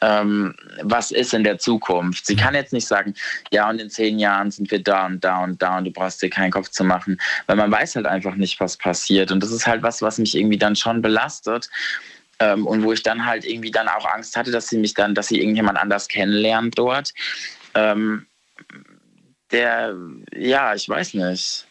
ähm, 0.00 0.56
was 0.82 1.12
ist 1.12 1.34
in 1.34 1.44
der 1.44 1.58
Zukunft. 1.58 2.26
Sie 2.26 2.34
kann 2.34 2.56
jetzt 2.56 2.72
nicht 2.72 2.88
sagen, 2.88 3.14
ja, 3.52 3.70
und 3.70 3.80
in 3.80 3.90
zehn 3.90 4.18
Jahren 4.18 4.50
sind 4.50 4.72
wir 4.72 4.82
da 4.82 5.06
und 5.06 5.22
da 5.22 5.44
und 5.44 5.62
da 5.62 5.78
und 5.78 5.84
du 5.84 5.92
brauchst 5.92 6.20
dir 6.20 6.30
keinen 6.30 6.50
Kopf 6.50 6.70
zu 6.70 6.82
machen, 6.82 7.20
weil 7.46 7.56
man 7.56 7.70
weiß 7.70 7.94
halt 7.94 8.06
einfach 8.06 8.34
nicht, 8.34 8.58
was 8.58 8.76
passiert. 8.76 9.30
Und 9.30 9.40
das 9.40 9.52
ist 9.52 9.68
halt 9.68 9.84
was, 9.84 10.02
was 10.02 10.18
mich 10.18 10.36
irgendwie 10.36 10.58
dann 10.58 10.74
schon 10.74 11.00
belastet. 11.00 11.70
Ähm, 12.40 12.66
und 12.66 12.82
wo 12.82 12.92
ich 12.92 13.02
dann 13.04 13.24
halt 13.24 13.44
irgendwie 13.44 13.70
dann 13.70 13.88
auch 13.88 14.04
Angst 14.04 14.36
hatte, 14.36 14.50
dass 14.50 14.68
sie 14.68 14.78
mich 14.78 14.94
dann, 14.94 15.14
dass 15.14 15.28
sie 15.28 15.40
irgendjemand 15.40 15.78
anders 15.78 16.08
kennenlernt 16.08 16.76
dort. 16.76 17.12
Ähm, 17.74 18.26
der, 19.50 19.94
ja, 20.34 20.74
ich 20.74 20.88
weiß 20.88 21.14
nicht. 21.14 21.66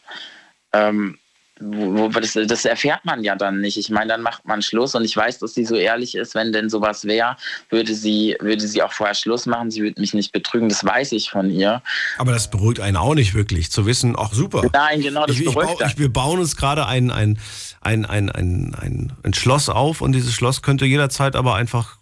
Ähm, 0.74 1.18
wo, 1.60 2.08
das, 2.10 2.34
das, 2.34 2.66
erfährt 2.66 3.04
man 3.04 3.24
ja 3.24 3.36
dann 3.36 3.62
nicht. 3.62 3.78
Ich 3.78 3.90
meine, 3.90 4.10
dann 4.10 4.22
macht 4.22 4.46
man 4.46 4.62
Schluss 4.62 4.94
und 4.96 5.04
ich 5.04 5.18
weiß, 5.18 5.40
dass 5.40 5.56
sie 5.56 5.66
so 5.66 5.76
ehrlich 5.76 6.16
ist, 6.16 6.36
wenn 6.36 6.52
denn 6.52 6.70
sowas 6.70 7.06
wäre, 7.06 7.36
würde 7.70 7.96
sie, 7.96 8.36
würde 8.40 8.68
sie 8.68 8.84
auch 8.84 8.92
vorher 8.92 9.16
Schluss 9.16 9.46
machen, 9.46 9.72
sie 9.72 9.82
würde 9.82 10.00
mich 10.00 10.14
nicht 10.14 10.32
betrügen, 10.32 10.70
das 10.70 10.86
weiß 10.86 11.14
ich 11.14 11.32
von 11.32 11.50
ihr. 11.50 11.82
Aber 12.18 12.32
das 12.32 12.50
beruhigt 12.50 12.80
einen 12.80 12.98
auch 12.98 13.16
nicht 13.16 13.34
wirklich, 13.34 13.72
zu 13.72 13.86
wissen, 13.86 14.16
ach 14.18 14.34
super. 14.34 14.70
Nein, 14.72 15.02
genau, 15.02 15.26
das 15.26 15.36
ich, 15.36 15.48
ich 15.48 15.54
beruhigt 15.54 15.82
ich, 15.86 15.98
Wir 15.98 16.14
bauen 16.14 16.40
uns 16.40 16.56
gerade 16.56 16.86
ein, 16.86 17.10
ein, 17.10 17.40
ein, 17.82 18.06
ein, 18.06 18.30
ein, 18.30 18.76
ein, 18.76 19.14
ein 19.24 19.34
Schloss 19.34 19.70
auf 19.70 20.02
und 20.02 20.12
dieses 20.12 20.34
Schloss 20.34 20.62
könnte 20.62 20.86
jederzeit 20.86 21.36
aber 21.36 21.56
einfach 21.56 21.98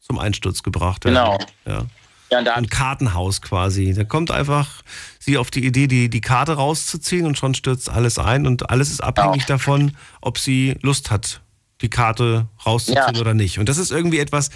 zum 0.00 0.18
Einsturz 0.18 0.62
gebracht 0.62 1.04
werden. 1.04 1.14
Genau. 1.14 1.38
Ja. 1.64 1.86
Ja, 2.32 2.54
ein 2.54 2.68
Kartenhaus 2.68 3.42
quasi. 3.42 3.92
Da 3.92 4.04
kommt 4.04 4.30
einfach 4.30 4.82
sie 5.18 5.38
auf 5.38 5.50
die 5.50 5.64
Idee, 5.64 5.86
die, 5.86 6.08
die 6.08 6.20
Karte 6.20 6.54
rauszuziehen 6.54 7.26
und 7.26 7.38
schon 7.38 7.54
stürzt 7.54 7.90
alles 7.90 8.18
ein 8.18 8.46
und 8.46 8.70
alles 8.70 8.90
ist 8.90 9.02
abhängig 9.02 9.42
ja. 9.42 9.48
davon, 9.48 9.96
ob 10.20 10.38
sie 10.38 10.76
Lust 10.80 11.10
hat, 11.10 11.42
die 11.82 11.90
Karte 11.90 12.48
rauszuziehen 12.64 13.14
ja. 13.14 13.20
oder 13.20 13.34
nicht. 13.34 13.58
Und 13.58 13.68
das 13.68 13.78
ist 13.78 13.90
irgendwie 13.90 14.18
etwas, 14.18 14.50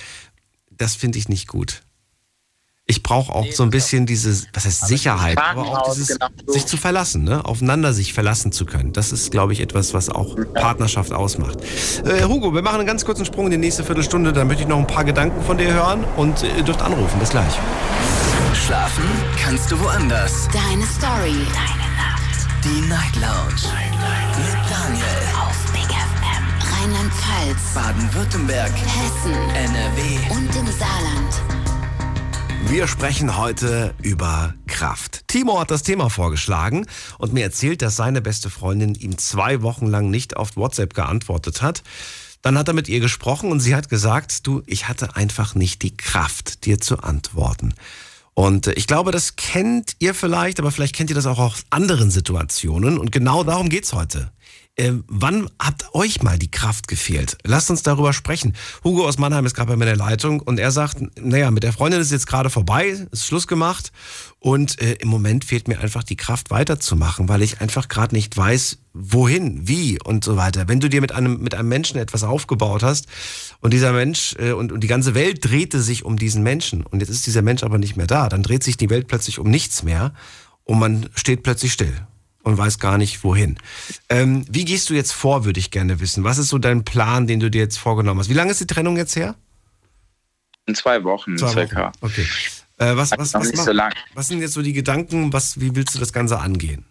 das 0.71 0.97
finde 0.97 1.19
ich 1.19 1.29
nicht 1.29 1.49
gut 1.49 1.83
ich 2.89 3.03
brauche 3.03 3.33
auch 3.35 3.47
so 3.53 3.65
ein 3.65 3.71
bisschen 3.71 4.07
diese, 4.07 4.47
was 4.53 4.65
heißt 4.65 4.87
Sicherheit, 4.87 5.39
aber 5.39 5.63
auch 5.63 5.93
dieses, 5.93 6.19
genau 6.19 6.29
so. 6.47 6.53
sich 6.53 6.67
zu 6.67 6.77
verlassen, 6.77 7.25
ne? 7.25 7.45
aufeinander 7.45 7.93
sich 7.93 8.13
verlassen 8.13 8.53
zu 8.53 8.65
können. 8.65 8.93
Das 8.93 9.11
ist, 9.11 9.33
glaube 9.33 9.53
ich, 9.53 9.61
etwas, 9.61 9.93
was 9.93 10.09
auch 10.09 10.37
Partnerschaft 10.55 11.13
ausmacht. 11.13 11.59
Äh, 12.05 12.23
Hugo, 12.25 12.55
wir 12.55 12.63
machen 12.63 12.79
einen 12.79 12.87
ganz 12.87 13.05
kurzen 13.05 13.25
Sprung 13.25 13.47
in 13.47 13.51
die 13.51 13.59
nächste 13.59 13.83
Viertelstunde, 13.83 14.33
dann 14.33 14.47
möchte 14.47 14.63
ich 14.63 14.69
noch 14.69 14.79
ein 14.79 14.87
paar 14.87 15.03
Gedanken 15.03 15.43
von 15.45 15.59
dir 15.59 15.73
hören 15.75 16.05
und 16.17 16.45
ihr 16.45 16.63
dürft 16.63 16.81
anrufen. 16.81 17.19
Bis 17.19 17.31
gleich. 17.31 17.55
Schlafen 18.55 19.05
kannst 19.43 19.71
du 19.73 19.81
woanders. 19.81 20.49
Deine 20.53 20.87
Story. 20.87 21.35
Deine 21.55 21.89
Nacht. 21.97 22.47
Die 22.63 22.89
Night 22.89 23.17
Lounge. 23.17 23.75
Night, 23.75 23.93
Night. 23.99 24.39
Mit 24.39 24.71
Daniel. 24.71 25.05
Auf 25.41 25.73
Big 25.73 25.91
FM. 25.91 26.45
Rheinland-Pfalz. 26.73 27.75
Baden-Württemberg. 27.75 28.71
Hessen. 28.71 29.35
NRW. 29.55 30.19
Und 30.31 30.55
im 30.57 30.67
Saarland. 30.67 31.66
Wir 32.69 32.89
sprechen 32.89 33.37
heute 33.39 33.95
über 34.03 34.53
Kraft. 34.67 35.29
Timo 35.29 35.61
hat 35.61 35.71
das 35.71 35.85
Thema 35.85 36.11
vorgeschlagen 36.11 36.87
und 37.19 37.33
mir 37.33 37.45
erzählt, 37.45 37.81
dass 37.81 37.95
seine 37.95 38.21
beste 38.21 38.51
Freundin 38.51 38.97
ihm 38.97 39.19
zwei 39.19 39.63
Wochen 39.63 39.87
lang 39.87 40.11
nicht 40.11 40.37
auf 40.37 40.57
WhatsApp 40.57 40.93
geantwortet 40.93 41.63
hat. 41.63 41.85
Dann 42.43 42.59
hat 42.59 42.67
er 42.67 42.75
mit 42.75 42.89
ihr 42.89 42.99
gesprochen 42.99 43.53
und 43.53 43.61
sie 43.61 43.75
hat 43.75 43.89
gesagt, 43.89 44.47
du, 44.47 44.63
ich 44.67 44.89
hatte 44.89 45.15
einfach 45.15 45.55
nicht 45.55 45.83
die 45.83 45.97
Kraft, 45.97 46.67
dir 46.67 46.81
zu 46.81 46.99
antworten. 46.99 47.75
Und 48.35 48.67
äh, 48.67 48.73
ich 48.73 48.87
glaube, 48.87 49.13
das 49.13 49.37
kennt 49.37 49.95
ihr 50.01 50.13
vielleicht, 50.13 50.59
aber 50.59 50.73
vielleicht 50.73 50.95
kennt 50.95 51.11
ihr 51.11 51.17
das 51.17 51.27
auch 51.27 51.39
aus 51.39 51.65
anderen 51.71 52.11
Situationen. 52.11 52.99
Und 52.99 53.13
genau 53.13 53.45
darum 53.45 53.69
geht's 53.69 53.93
heute. 53.93 54.31
Äh, 54.79 54.93
wann 55.09 55.49
hat 55.59 55.95
euch 55.95 56.23
mal 56.23 56.39
die 56.39 56.51
Kraft 56.51 56.87
gefehlt? 56.87 57.39
Lasst 57.45 57.71
uns 57.71 57.83
darüber 57.83 58.13
sprechen. 58.13 58.53
Hugo 58.85 59.09
aus 59.09 59.17
Mannheim 59.17 59.47
ist 59.47 59.55
gerade 59.55 59.71
bei 59.71 59.77
mir 59.77 59.85
in 59.85 59.97
der 59.99 60.07
Leitung 60.07 60.41
und 60.41 60.61
er 60.61 60.71
sagt, 60.71 60.99
naja, 61.19 61.51
mit 61.51 61.63
der 61.63 61.73
Freundin 61.73 61.99
ist 61.99 62.13
jetzt 62.13 62.27
gerade 62.27 62.51
vorbei, 62.51 63.07
ist 63.11 63.25
Schluss 63.25 63.47
gemacht 63.47 63.91
und 64.39 64.79
äh, 64.83 64.93
im 65.01 65.09
Moment 65.09 65.47
fehlt 65.47 65.67
mir 65.67 65.81
einfach 65.81 66.03
die 66.03 66.17
Kraft 66.17 66.51
weiterzumachen, 66.51 67.27
weil 67.27 67.41
ich 67.41 67.63
einfach 67.63 67.89
gerade 67.89 68.15
nicht 68.15 68.37
weiß, 68.37 68.79
wohin, 68.93 69.67
wie 69.67 69.99
und 70.03 70.25
so 70.25 70.37
weiter. 70.37 70.69
Wenn 70.69 70.81
du 70.81 70.91
dir 70.91 71.01
mit 71.01 71.13
einem, 71.13 71.41
mit 71.41 71.55
einem 71.55 71.71
Menschen 71.71 71.99
etwas 71.99 72.23
aufgebaut 72.23 72.83
hast 72.83 73.07
und 73.61 73.73
dieser 73.73 73.93
Mensch 73.95 74.37
äh, 74.39 74.53
und, 74.53 74.73
und 74.73 74.81
die 74.81 74.89
ganze 74.89 75.15
Welt 75.15 75.43
drehte 75.43 75.81
sich 75.81 76.05
um 76.05 76.19
diesen 76.19 76.43
Menschen 76.43 76.85
und 76.85 77.01
jetzt 77.01 77.09
ist 77.09 77.27
dieser 77.27 77.41
Mensch 77.41 77.63
aber 77.63 77.79
nicht 77.79 77.97
mehr 77.97 78.07
da, 78.07 78.29
dann 78.29 78.43
dreht 78.43 78.63
sich 78.63 78.77
die 78.77 78.91
Welt 78.91 79.09
plötzlich 79.09 79.39
um 79.39 79.49
nichts 79.49 79.83
mehr 79.83 80.13
und 80.65 80.79
man 80.79 81.09
steht 81.15 81.43
plötzlich 81.43 81.73
still 81.73 81.95
und 82.47 82.57
weiß 82.57 82.79
gar 82.79 82.97
nicht 82.97 83.25
wohin. 83.25 83.59
Ähm, 84.09 84.45
wie 84.49 84.65
gehst 84.65 84.89
du 84.89 84.95
jetzt 84.95 85.11
vor, 85.11 85.45
würde 85.45 85.59
ich 85.59 85.73
gerne 85.73 85.99
wissen. 85.99 86.23
Was 86.23 86.39
ist 86.39 86.49
so 86.49 86.59
dein 86.59 86.85
Plan, 86.85 87.27
den 87.27 87.41
du 87.41 87.51
dir 87.51 87.61
jetzt 87.61 87.77
vorgenommen 87.77 88.21
hast? 88.21 88.29
Wie 88.29 88.35
lange 88.35 88.53
ist 88.53 88.61
die 88.61 88.69
Trennung 88.69 88.97
jetzt 88.97 89.17
her? 89.17 89.35
In 90.65 90.77
zwei 90.77 91.03
Wochen 91.03 91.37
zwei 91.37 91.51
circa. 91.51 91.89
Wochen. 91.89 91.93
Okay. 92.03 92.27
Äh, 92.79 92.97
was, 92.97 93.11
was, 93.11 93.35
was, 93.35 93.49
so 93.49 93.73
was, 94.15 94.29
sind 94.29 94.41
jetzt 94.43 94.53
so 94.53 94.63
die 94.63 94.73
Gedanken? 94.73 95.33
Was, 95.33 95.61
wie 95.61 95.75
willst 95.75 95.97
du 95.97 95.99
das 95.99 96.13
Ganze 96.13 96.39
angehen? 96.39 96.85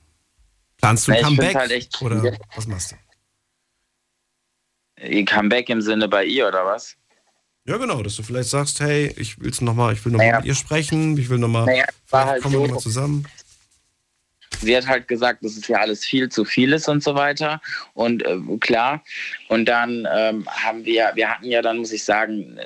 Planst 0.77 1.07
du 1.07 1.13
ein 1.13 1.23
Comeback 1.23 1.55
halt 1.55 2.01
oder 2.01 2.37
was 2.53 2.67
machst 2.67 2.91
du? 2.91 2.95
Ein 5.01 5.25
Comeback 5.25 5.69
im 5.69 5.81
Sinne 5.81 6.09
bei 6.09 6.25
ihr 6.25 6.49
oder 6.49 6.65
was? 6.65 6.97
Ja, 7.63 7.77
genau, 7.77 8.03
dass 8.03 8.17
du 8.17 8.23
vielleicht 8.23 8.49
sagst, 8.49 8.81
hey, 8.81 9.13
ich 9.15 9.39
will's 9.39 9.61
noch 9.61 9.73
mal, 9.73 9.93
ich 9.93 10.03
will 10.03 10.11
nochmal 10.11 10.27
naja. 10.27 10.39
mit 10.39 10.47
ihr 10.47 10.55
sprechen, 10.55 11.17
ich 11.17 11.29
will 11.29 11.37
nochmal, 11.37 11.65
naja, 11.65 11.85
halt 12.11 12.43
kommen 12.43 12.55
so, 12.55 12.61
nochmal 12.61 12.79
zusammen 12.79 13.25
sie 14.61 14.75
hat 14.75 14.87
halt 14.87 15.07
gesagt, 15.07 15.43
dass 15.43 15.57
es 15.57 15.67
ja 15.67 15.77
alles 15.77 16.05
viel 16.05 16.29
zu 16.29 16.45
viel 16.45 16.73
ist 16.73 16.87
und 16.87 17.03
so 17.03 17.15
weiter. 17.15 17.61
Und 17.93 18.25
äh, 18.25 18.37
klar. 18.59 19.03
Und 19.49 19.65
dann 19.65 20.07
ähm, 20.13 20.45
haben 20.47 20.85
wir, 20.85 21.11
wir 21.15 21.29
hatten 21.29 21.45
ja 21.45 21.61
dann, 21.61 21.77
muss 21.77 21.91
ich 21.91 22.03
sagen, 22.03 22.57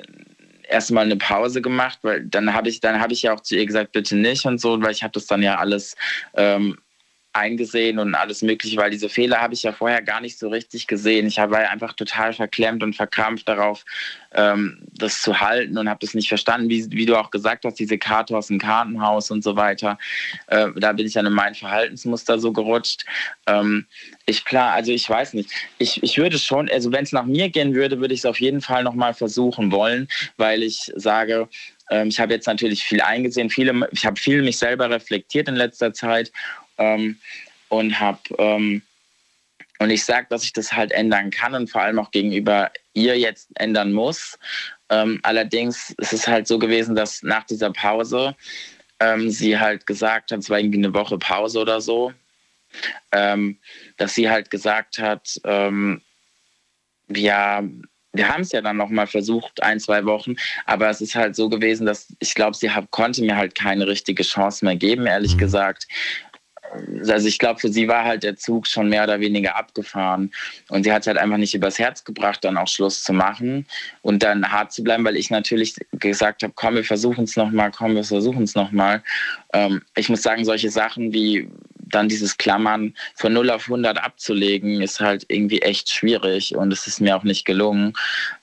erstmal 0.68 1.04
eine 1.04 1.16
Pause 1.16 1.60
gemacht, 1.60 1.98
weil 2.02 2.24
dann 2.24 2.54
habe 2.54 2.68
ich, 2.68 2.80
dann 2.80 3.00
habe 3.00 3.12
ich 3.12 3.22
ja 3.22 3.34
auch 3.34 3.40
zu 3.40 3.56
ihr 3.56 3.66
gesagt, 3.66 3.92
bitte 3.92 4.16
nicht 4.16 4.46
und 4.46 4.60
so, 4.60 4.80
weil 4.80 4.92
ich 4.92 5.02
habe 5.02 5.12
das 5.12 5.26
dann 5.26 5.42
ja 5.42 5.56
alles 5.56 5.96
ähm, 6.34 6.78
eingesehen 7.32 7.98
und 7.98 8.14
alles 8.14 8.42
Mögliche, 8.42 8.76
weil 8.76 8.90
diese 8.90 9.08
Fehler 9.08 9.40
habe 9.40 9.54
ich 9.54 9.62
ja 9.62 9.72
vorher 9.72 10.02
gar 10.02 10.20
nicht 10.20 10.38
so 10.38 10.48
richtig 10.48 10.86
gesehen. 10.86 11.26
Ich 11.26 11.36
war 11.36 11.70
einfach 11.70 11.92
total 11.92 12.32
verklemmt 12.32 12.82
und 12.82 12.96
verkrampft 12.96 13.48
darauf, 13.48 13.84
ähm, 14.32 14.78
das 14.92 15.20
zu 15.22 15.40
halten 15.40 15.78
und 15.78 15.88
habe 15.88 16.00
das 16.00 16.14
nicht 16.14 16.28
verstanden, 16.28 16.68
wie, 16.68 16.90
wie, 16.90 17.06
du 17.06 17.16
auch 17.16 17.30
gesagt 17.30 17.64
hast, 17.64 17.78
diese 17.78 17.98
Karte 17.98 18.36
aus 18.36 18.48
dem 18.48 18.58
Kartenhaus 18.58 19.30
und 19.30 19.44
so 19.44 19.56
weiter. 19.56 19.98
Äh, 20.48 20.68
da 20.76 20.92
bin 20.92 21.06
ich 21.06 21.12
dann 21.12 21.26
in 21.26 21.32
mein 21.32 21.54
Verhaltensmuster 21.54 22.38
so 22.38 22.52
gerutscht. 22.52 23.04
Ähm, 23.46 23.86
ich 24.26 24.44
klar, 24.44 24.72
also 24.72 24.90
ich 24.90 25.08
weiß 25.08 25.34
nicht. 25.34 25.50
Ich, 25.78 26.02
ich 26.02 26.18
würde 26.18 26.38
schon, 26.38 26.68
also 26.68 26.90
wenn 26.92 27.04
es 27.04 27.12
nach 27.12 27.26
mir 27.26 27.48
gehen 27.48 27.74
würde, 27.74 28.00
würde 28.00 28.14
ich 28.14 28.20
es 28.20 28.26
auf 28.26 28.40
jeden 28.40 28.60
Fall 28.60 28.82
nochmal 28.82 29.14
versuchen 29.14 29.70
wollen, 29.70 30.08
weil 30.36 30.62
ich 30.62 30.92
sage, 30.96 31.48
ähm, 31.90 32.08
ich 32.08 32.20
habe 32.20 32.32
jetzt 32.32 32.46
natürlich 32.46 32.82
viel 32.84 33.00
eingesehen, 33.00 33.50
viele, 33.50 33.88
ich 33.92 34.06
habe 34.06 34.18
viel 34.18 34.42
mich 34.42 34.56
selber 34.58 34.88
reflektiert 34.88 35.48
in 35.48 35.56
letzter 35.56 35.92
Zeit 35.92 36.32
ähm, 36.80 37.18
und 37.68 38.00
habe 38.00 38.18
ähm, 38.38 38.82
und 39.80 39.88
ich 39.88 40.04
sage, 40.04 40.26
dass 40.28 40.44
ich 40.44 40.52
das 40.52 40.74
halt 40.74 40.92
ändern 40.92 41.30
kann 41.30 41.54
und 41.54 41.70
vor 41.70 41.80
allem 41.80 41.98
auch 41.98 42.10
gegenüber 42.10 42.70
ihr 42.92 43.18
jetzt 43.18 43.48
ändern 43.54 43.92
muss. 43.92 44.38
Ähm, 44.90 45.20
allerdings 45.22 45.94
ist 45.96 46.12
es 46.12 46.28
halt 46.28 46.46
so 46.46 46.58
gewesen, 46.58 46.94
dass 46.94 47.22
nach 47.22 47.44
dieser 47.44 47.72
Pause 47.72 48.36
ähm, 49.00 49.30
sie 49.30 49.58
halt 49.58 49.86
gesagt 49.86 50.32
hat, 50.32 50.40
es 50.40 50.50
war 50.50 50.58
irgendwie 50.58 50.78
eine 50.78 50.92
Woche 50.92 51.16
Pause 51.16 51.60
oder 51.60 51.80
so, 51.80 52.12
ähm, 53.10 53.58
dass 53.96 54.14
sie 54.14 54.28
halt 54.28 54.50
gesagt 54.50 54.98
hat, 54.98 55.40
ähm, 55.44 56.02
ja, 57.08 57.62
wir 58.12 58.28
haben 58.28 58.42
es 58.42 58.52
ja 58.52 58.60
dann 58.60 58.76
noch 58.76 58.90
mal 58.90 59.06
versucht, 59.06 59.62
ein, 59.62 59.80
zwei 59.80 60.04
Wochen, 60.04 60.36
aber 60.66 60.90
es 60.90 61.00
ist 61.00 61.14
halt 61.14 61.36
so 61.36 61.48
gewesen, 61.48 61.86
dass 61.86 62.14
ich 62.18 62.34
glaube, 62.34 62.54
sie 62.54 62.70
hab, 62.70 62.90
konnte 62.90 63.22
mir 63.22 63.36
halt 63.36 63.54
keine 63.54 63.86
richtige 63.86 64.24
Chance 64.24 64.66
mehr 64.66 64.76
geben, 64.76 65.06
ehrlich 65.06 65.36
mhm. 65.36 65.38
gesagt 65.38 65.86
also 67.08 67.26
ich 67.26 67.38
glaube, 67.38 67.60
für 67.60 67.68
sie 67.68 67.88
war 67.88 68.04
halt 68.04 68.22
der 68.22 68.36
Zug 68.36 68.66
schon 68.66 68.88
mehr 68.88 69.04
oder 69.04 69.20
weniger 69.20 69.56
abgefahren. 69.56 70.30
Und 70.68 70.84
sie 70.84 70.92
hat 70.92 71.02
es 71.02 71.06
halt 71.06 71.18
einfach 71.18 71.36
nicht 71.36 71.54
übers 71.54 71.78
Herz 71.78 72.04
gebracht, 72.04 72.44
dann 72.44 72.56
auch 72.56 72.68
Schluss 72.68 73.02
zu 73.02 73.12
machen 73.12 73.66
und 74.02 74.22
dann 74.22 74.50
hart 74.50 74.72
zu 74.72 74.82
bleiben, 74.82 75.04
weil 75.04 75.16
ich 75.16 75.30
natürlich 75.30 75.74
gesagt 75.92 76.42
habe, 76.42 76.52
komm, 76.54 76.76
wir 76.76 76.84
versuchen 76.84 77.24
es 77.24 77.36
nochmal, 77.36 77.70
komm, 77.70 77.94
wir 77.94 78.04
versuchen 78.04 78.44
es 78.44 78.54
nochmal. 78.54 79.02
Ähm, 79.52 79.82
ich 79.96 80.08
muss 80.08 80.22
sagen, 80.22 80.44
solche 80.44 80.70
Sachen 80.70 81.12
wie 81.12 81.48
dann 81.90 82.08
dieses 82.08 82.36
Klammern 82.36 82.94
von 83.14 83.32
0 83.32 83.50
auf 83.50 83.64
100 83.64 84.02
abzulegen, 84.02 84.80
ist 84.80 85.00
halt 85.00 85.24
irgendwie 85.28 85.62
echt 85.62 85.90
schwierig 85.90 86.54
und 86.56 86.72
es 86.72 86.86
ist 86.86 87.00
mir 87.00 87.16
auch 87.16 87.24
nicht 87.24 87.44
gelungen. 87.44 87.92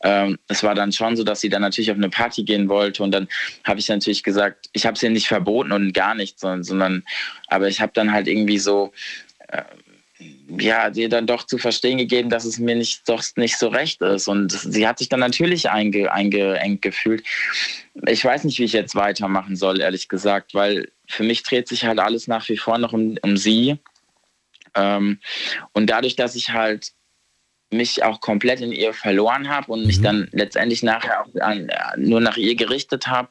Ähm, 0.03 0.37
es 0.47 0.63
war 0.63 0.75
dann 0.75 0.91
schon 0.91 1.15
so, 1.15 1.23
dass 1.23 1.41
sie 1.41 1.49
dann 1.49 1.61
natürlich 1.61 1.91
auf 1.91 1.97
eine 1.97 2.09
Party 2.09 2.43
gehen 2.43 2.69
wollte 2.69 3.03
und 3.03 3.11
dann 3.11 3.27
habe 3.63 3.79
ich 3.79 3.89
natürlich 3.89 4.23
gesagt, 4.23 4.69
ich 4.73 4.85
habe 4.85 4.95
es 4.95 5.03
ihr 5.03 5.09
nicht 5.09 5.27
verboten 5.27 5.71
und 5.71 5.93
gar 5.93 6.15
nicht, 6.15 6.39
sondern, 6.39 6.63
sondern 6.63 7.03
aber 7.47 7.67
ich 7.67 7.81
habe 7.81 7.91
dann 7.93 8.11
halt 8.11 8.27
irgendwie 8.27 8.59
so 8.59 8.91
äh, 9.47 9.63
ja, 10.59 10.89
dir 10.89 11.09
dann 11.09 11.27
doch 11.27 11.45
zu 11.45 11.57
verstehen 11.57 11.97
gegeben, 11.97 12.29
dass 12.29 12.45
es 12.45 12.57
mir 12.57 12.75
nicht, 12.75 13.07
doch 13.07 13.23
nicht 13.35 13.57
so 13.57 13.67
recht 13.67 14.01
ist. 14.01 14.27
Und 14.27 14.51
sie 14.51 14.87
hat 14.87 14.99
sich 14.99 15.09
dann 15.09 15.19
natürlich 15.19 15.69
einge, 15.69 16.11
eingeengt 16.11 16.81
gefühlt. 16.81 17.23
Ich 18.07 18.23
weiß 18.23 18.43
nicht, 18.43 18.57
wie 18.59 18.63
ich 18.63 18.73
jetzt 18.73 18.95
weitermachen 18.95 19.55
soll, 19.55 19.81
ehrlich 19.81 20.07
gesagt, 20.07 20.53
weil 20.53 20.89
für 21.07 21.23
mich 21.23 21.43
dreht 21.43 21.67
sich 21.67 21.85
halt 21.85 21.99
alles 21.99 22.27
nach 22.27 22.47
wie 22.49 22.57
vor 22.57 22.77
noch 22.77 22.93
um, 22.93 23.17
um 23.21 23.37
sie. 23.37 23.79
Ähm, 24.75 25.19
und 25.73 25.89
dadurch, 25.89 26.15
dass 26.15 26.35
ich 26.35 26.51
halt 26.51 26.91
mich 27.69 28.03
auch 28.03 28.21
komplett 28.21 28.61
in 28.61 28.71
ihr 28.71 28.93
verloren 28.93 29.49
habe 29.49 29.71
und 29.71 29.85
mich 29.85 29.99
mhm. 29.99 30.03
dann 30.03 30.29
letztendlich 30.31 30.83
nachher 30.83 31.21
auch 31.21 31.41
an, 31.41 31.69
nur 31.97 32.21
nach 32.21 32.37
ihr 32.37 32.55
gerichtet 32.55 33.07
habe, 33.07 33.29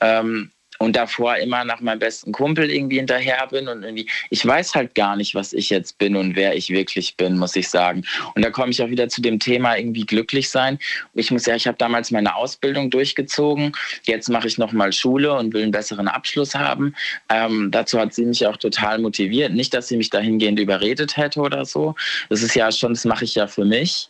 ähm, 0.00 0.52
und 0.78 0.96
davor 0.96 1.36
immer 1.36 1.64
nach 1.64 1.80
meinem 1.80 1.98
besten 1.98 2.32
Kumpel 2.32 2.70
irgendwie 2.70 2.96
hinterher 2.96 3.46
bin 3.50 3.68
und 3.68 3.82
irgendwie, 3.82 4.08
ich 4.30 4.44
weiß 4.44 4.74
halt 4.74 4.94
gar 4.94 5.16
nicht, 5.16 5.34
was 5.34 5.52
ich 5.52 5.70
jetzt 5.70 5.98
bin 5.98 6.16
und 6.16 6.36
wer 6.36 6.54
ich 6.54 6.70
wirklich 6.70 7.16
bin, 7.16 7.38
muss 7.38 7.56
ich 7.56 7.68
sagen. 7.68 8.04
Und 8.34 8.44
da 8.44 8.50
komme 8.50 8.70
ich 8.70 8.82
auch 8.82 8.88
wieder 8.88 9.08
zu 9.08 9.20
dem 9.20 9.38
Thema 9.38 9.76
irgendwie 9.76 10.04
glücklich 10.04 10.50
sein. 10.50 10.78
Ich 11.14 11.30
muss 11.30 11.46
ja, 11.46 11.54
ich 11.54 11.66
habe 11.66 11.78
damals 11.78 12.10
meine 12.10 12.34
Ausbildung 12.34 12.90
durchgezogen, 12.90 13.72
jetzt 14.04 14.28
mache 14.28 14.48
ich 14.48 14.58
nochmal 14.58 14.92
Schule 14.92 15.34
und 15.34 15.54
will 15.54 15.62
einen 15.62 15.72
besseren 15.72 16.08
Abschluss 16.08 16.54
haben. 16.54 16.94
Ähm, 17.28 17.70
dazu 17.70 17.98
hat 17.98 18.14
sie 18.14 18.24
mich 18.24 18.46
auch 18.46 18.56
total 18.56 18.98
motiviert. 18.98 19.52
Nicht, 19.52 19.74
dass 19.74 19.88
sie 19.88 19.96
mich 19.96 20.10
dahingehend 20.10 20.58
überredet 20.58 21.16
hätte 21.16 21.40
oder 21.40 21.64
so. 21.64 21.94
Das 22.28 22.42
ist 22.42 22.54
ja 22.54 22.70
schon, 22.72 22.94
das 22.94 23.04
mache 23.04 23.24
ich 23.24 23.34
ja 23.34 23.46
für 23.46 23.64
mich. 23.64 24.08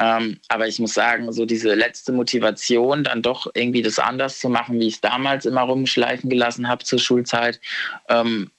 Ähm, 0.00 0.38
aber 0.48 0.66
ich 0.66 0.78
muss 0.78 0.94
sagen, 0.94 1.30
so 1.30 1.44
diese 1.44 1.74
letzte 1.74 2.10
Motivation, 2.10 3.04
dann 3.04 3.22
doch 3.22 3.46
irgendwie 3.54 3.82
das 3.82 3.98
anders 3.98 4.40
zu 4.40 4.48
machen, 4.48 4.80
wie 4.80 4.88
ich 4.88 4.94
es 4.94 5.00
damals 5.00 5.44
immer 5.44 5.60
rumschleifen 5.62 6.30
gelassen 6.30 6.68
habe 6.68 6.82
zur 6.84 6.98
Schulzeit. 6.98 7.60
Ähm, 8.08 8.50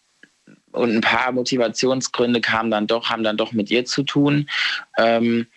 und 0.71 0.95
ein 0.95 1.01
paar 1.01 1.31
Motivationsgründe 1.31 2.39
kamen 2.39 2.71
dann 2.71 2.87
doch, 2.87 3.09
haben 3.09 3.23
dann 3.23 3.37
doch 3.37 3.51
mit 3.51 3.71
ihr 3.71 3.85
zu 3.85 4.03
tun. 4.03 4.49
Ähm, 4.97 5.47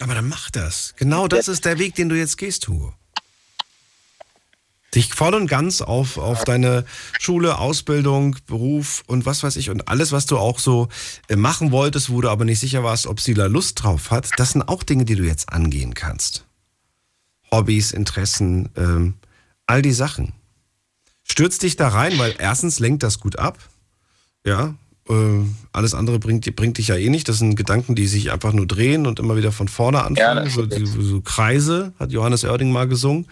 aber 0.00 0.14
dann 0.14 0.28
mach 0.28 0.50
das. 0.50 0.94
Genau 0.98 1.28
das 1.28 1.48
ist 1.48 1.64
der 1.64 1.78
Weg, 1.78 1.94
den 1.94 2.08
du 2.08 2.16
jetzt 2.16 2.36
gehst, 2.36 2.68
Hugo 2.68 2.92
dich 4.94 5.14
voll 5.14 5.34
und 5.34 5.46
ganz 5.46 5.80
auf, 5.80 6.18
auf 6.18 6.44
deine 6.44 6.84
Schule, 7.18 7.58
Ausbildung, 7.58 8.36
Beruf 8.46 9.02
und 9.06 9.24
was 9.24 9.42
weiß 9.42 9.56
ich 9.56 9.70
und 9.70 9.88
alles, 9.88 10.12
was 10.12 10.26
du 10.26 10.38
auch 10.38 10.58
so 10.58 10.88
äh, 11.28 11.36
machen 11.36 11.72
wolltest, 11.72 12.10
wo 12.10 12.20
du 12.20 12.28
aber 12.28 12.44
nicht 12.44 12.60
sicher 12.60 12.84
warst, 12.84 13.06
ob 13.06 13.20
sie 13.20 13.34
da 13.34 13.46
Lust 13.46 13.82
drauf 13.82 14.10
hat, 14.10 14.30
das 14.36 14.52
sind 14.52 14.62
auch 14.62 14.82
Dinge, 14.82 15.04
die 15.04 15.16
du 15.16 15.24
jetzt 15.24 15.52
angehen 15.52 15.94
kannst. 15.94 16.44
Hobbys, 17.50 17.92
Interessen, 17.92 18.68
ähm, 18.76 19.14
all 19.66 19.82
die 19.82 19.92
Sachen. 19.92 20.32
Stürz 21.22 21.58
dich 21.58 21.76
da 21.76 21.88
rein, 21.88 22.18
weil 22.18 22.34
erstens 22.38 22.78
lenkt 22.78 23.02
das 23.02 23.20
gut 23.20 23.38
ab. 23.38 23.58
Ja, 24.44 24.74
äh, 25.08 25.14
alles 25.72 25.94
andere 25.94 26.18
bringt, 26.18 26.54
bringt 26.56 26.78
dich 26.78 26.88
ja 26.88 26.96
eh 26.96 27.08
nicht. 27.08 27.28
Das 27.28 27.38
sind 27.38 27.54
Gedanken, 27.56 27.94
die 27.94 28.06
sich 28.06 28.32
einfach 28.32 28.52
nur 28.52 28.66
drehen 28.66 29.06
und 29.06 29.18
immer 29.18 29.36
wieder 29.36 29.52
von 29.52 29.68
vorne 29.68 30.02
anfangen. 30.02 30.46
Ja, 30.46 30.50
so, 30.50 30.66
so 31.00 31.20
Kreise, 31.20 31.92
hat 31.98 32.12
Johannes 32.12 32.44
Oerding 32.44 32.72
mal 32.72 32.88
gesungen. 32.88 33.26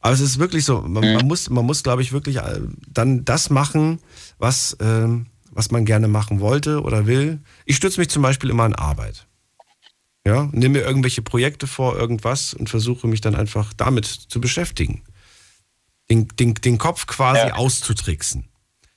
Aber 0.00 0.14
es 0.14 0.20
ist 0.20 0.38
wirklich 0.38 0.64
so, 0.64 0.80
man, 0.80 1.14
man 1.14 1.26
muss, 1.26 1.50
man 1.50 1.64
muss, 1.64 1.82
glaube 1.82 2.02
ich, 2.02 2.12
wirklich 2.12 2.36
äh, 2.36 2.60
dann 2.88 3.24
das 3.24 3.50
machen, 3.50 4.00
was, 4.38 4.76
ähm, 4.80 5.26
was 5.50 5.70
man 5.70 5.84
gerne 5.84 6.08
machen 6.08 6.40
wollte 6.40 6.82
oder 6.82 7.06
will. 7.06 7.40
Ich 7.66 7.76
stütze 7.76 8.00
mich 8.00 8.08
zum 8.08 8.22
Beispiel 8.22 8.50
immer 8.50 8.64
an 8.64 8.74
Arbeit. 8.74 9.26
Ja, 10.26 10.48
nehme 10.52 10.78
mir 10.78 10.84
irgendwelche 10.84 11.22
Projekte 11.22 11.66
vor, 11.66 11.96
irgendwas 11.96 12.54
und 12.54 12.68
versuche 12.68 13.06
mich 13.08 13.20
dann 13.20 13.34
einfach 13.34 13.72
damit 13.74 14.06
zu 14.06 14.40
beschäftigen. 14.40 15.02
Den, 16.10 16.28
den, 16.28 16.54
den 16.54 16.78
Kopf 16.78 17.06
quasi 17.06 17.48
ja. 17.48 17.54
auszutricksen. 17.54 18.48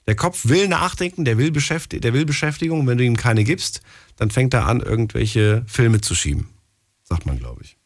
Der 0.07 0.15
Kopf 0.15 0.45
will 0.47 0.67
nachdenken, 0.67 1.23
der 1.23 1.37
will, 1.37 1.51
Beschäftig 1.51 2.01
der 2.01 2.13
will 2.13 2.25
Beschäftigung. 2.25 2.85
Wenn 2.87 2.97
du 2.97 3.05
ihm 3.05 3.15
keine 3.15 3.43
gibst, 3.43 3.81
dann 4.17 4.31
fängt 4.31 4.53
er 4.53 4.67
an, 4.67 4.81
irgendwelche 4.81 5.63
Filme 5.67 6.01
zu 6.01 6.15
schieben. 6.15 6.49
Sagt 7.03 7.25
man, 7.25 7.39
glaube 7.39 7.61
ich. 7.63 7.77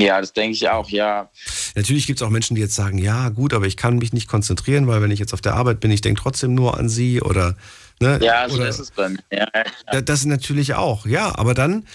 Ja, 0.00 0.20
das 0.20 0.32
denke 0.32 0.54
ich 0.54 0.68
auch, 0.68 0.88
ja. 0.88 1.30
Natürlich 1.74 2.06
gibt 2.06 2.20
es 2.20 2.26
auch 2.26 2.30
Menschen, 2.30 2.54
die 2.54 2.60
jetzt 2.60 2.74
sagen, 2.74 2.98
ja, 2.98 3.28
gut, 3.28 3.54
aber 3.54 3.66
ich 3.66 3.76
kann 3.76 3.98
mich 3.98 4.12
nicht 4.12 4.28
konzentrieren, 4.28 4.86
weil 4.86 5.02
wenn 5.02 5.10
ich 5.10 5.18
jetzt 5.18 5.34
auf 5.34 5.40
der 5.40 5.54
Arbeit 5.54 5.80
bin, 5.80 5.90
ich 5.90 6.00
denke 6.00 6.20
trotzdem 6.20 6.54
nur 6.54 6.78
an 6.78 6.88
sie 6.88 7.20
oder 7.20 7.56
Ne? 8.02 8.18
Ja, 8.20 8.48
so 8.48 8.56
oder, 8.56 8.68
ist 8.68 8.80
es 8.80 8.92
mir. 8.96 9.16
Ja, 9.30 9.46
ja. 9.92 10.00
Das 10.00 10.24
natürlich 10.24 10.74
auch, 10.74 11.06
ja. 11.06 11.38
Aber 11.38 11.54
dann, 11.54 11.86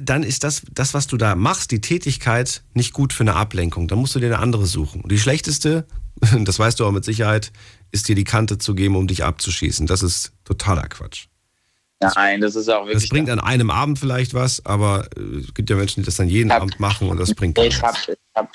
dann 0.00 0.22
ist 0.22 0.44
das, 0.44 0.62
das, 0.70 0.94
was 0.94 1.08
du 1.08 1.16
da 1.16 1.34
machst, 1.34 1.72
die 1.72 1.80
Tätigkeit, 1.80 2.62
nicht 2.72 2.92
gut 2.92 3.12
für 3.12 3.24
eine 3.24 3.34
Ablenkung. 3.34 3.88
Dann 3.88 3.98
musst 3.98 4.14
du 4.14 4.20
dir 4.20 4.26
eine 4.26 4.38
andere 4.38 4.66
suchen. 4.66 5.00
Und 5.00 5.10
die 5.10 5.18
schlechteste, 5.18 5.86
das 6.38 6.58
weißt 6.58 6.78
du 6.78 6.86
auch 6.86 6.92
mit 6.92 7.04
Sicherheit, 7.04 7.52
ist 7.90 8.08
dir 8.08 8.14
die 8.14 8.24
Kante 8.24 8.58
zu 8.58 8.74
geben, 8.76 8.94
um 8.94 9.08
dich 9.08 9.24
abzuschießen. 9.24 9.86
Das 9.86 10.02
ist 10.02 10.32
totaler 10.44 10.86
Quatsch. 10.88 11.26
Nein, 12.00 12.40
das 12.40 12.56
ist 12.56 12.68
auch 12.68 12.86
wirklich. 12.86 13.04
Das 13.04 13.08
bringt 13.08 13.30
an 13.30 13.40
einem 13.40 13.70
Abend 13.70 13.98
vielleicht 13.98 14.34
was, 14.34 14.64
aber 14.66 15.08
äh, 15.16 15.38
es 15.38 15.54
gibt 15.54 15.70
ja 15.70 15.76
Menschen, 15.76 16.02
die 16.02 16.06
das 16.06 16.16
dann 16.16 16.28
jeden 16.28 16.52
hab, 16.52 16.62
Abend 16.62 16.78
machen 16.78 17.08
und 17.08 17.18
das 17.18 17.34
bringt. 17.34 17.58
Ich 17.58 17.80
habe 17.82 17.96
hab 18.34 18.50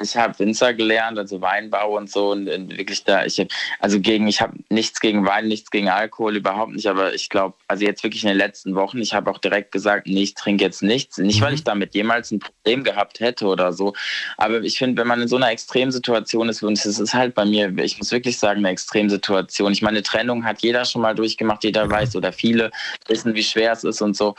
ich 0.00 0.16
habe 0.16 0.38
Winzer 0.38 0.74
gelernt, 0.74 1.18
also 1.18 1.40
Weinbau 1.40 1.96
und 1.96 2.10
so 2.10 2.30
und, 2.30 2.46
wirklich 2.46 3.04
da, 3.04 3.24
ich 3.24 3.44
also 3.80 4.00
gegen, 4.00 4.28
ich 4.28 4.40
habe 4.40 4.56
nichts 4.68 5.00
gegen 5.00 5.26
Wein, 5.26 5.48
nichts 5.48 5.70
gegen 5.70 5.88
Alkohol, 5.88 6.36
überhaupt 6.36 6.72
nicht, 6.72 6.86
aber 6.86 7.14
ich 7.14 7.28
glaube, 7.28 7.56
also 7.66 7.84
jetzt 7.84 8.04
wirklich 8.04 8.22
in 8.22 8.28
den 8.28 8.38
letzten 8.38 8.74
Wochen, 8.74 8.98
ich 8.98 9.14
habe 9.14 9.30
auch 9.30 9.38
direkt 9.38 9.72
gesagt, 9.72 10.06
nee, 10.06 10.22
ich 10.22 10.34
trinke 10.34 10.64
jetzt 10.64 10.82
nichts, 10.82 11.18
nicht, 11.18 11.40
weil 11.40 11.50
mhm. 11.50 11.54
ich 11.56 11.64
damit 11.64 11.94
jemals 11.94 12.30
ein 12.30 12.38
Problem 12.38 12.84
gehabt 12.84 13.20
hätte 13.20 13.46
oder 13.46 13.72
so, 13.72 13.94
aber 14.36 14.62
ich 14.62 14.78
finde, 14.78 15.00
wenn 15.00 15.08
man 15.08 15.20
in 15.20 15.28
so 15.28 15.36
einer 15.36 15.50
Extremsituation 15.50 16.48
ist, 16.48 16.62
und 16.62 16.78
es 16.78 16.98
ist 16.98 17.14
halt 17.14 17.34
bei 17.34 17.44
mir, 17.44 17.76
ich 17.78 17.98
muss 17.98 18.12
wirklich 18.12 18.38
sagen, 18.38 18.58
eine 18.58 18.70
Extremsituation, 18.70 19.72
ich 19.72 19.82
meine, 19.82 20.02
Trennung 20.02 20.44
hat 20.44 20.62
jeder 20.62 20.84
schon 20.84 21.02
mal 21.02 21.14
durchgemacht, 21.14 21.64
jeder 21.64 21.90
weiß 21.90 22.14
oder 22.14 22.32
viele 22.32 22.70
wissen, 23.08 23.34
wie 23.34 23.42
schwer 23.42 23.72
es 23.72 23.84
ist 23.84 24.00
und 24.00 24.16
so, 24.16 24.36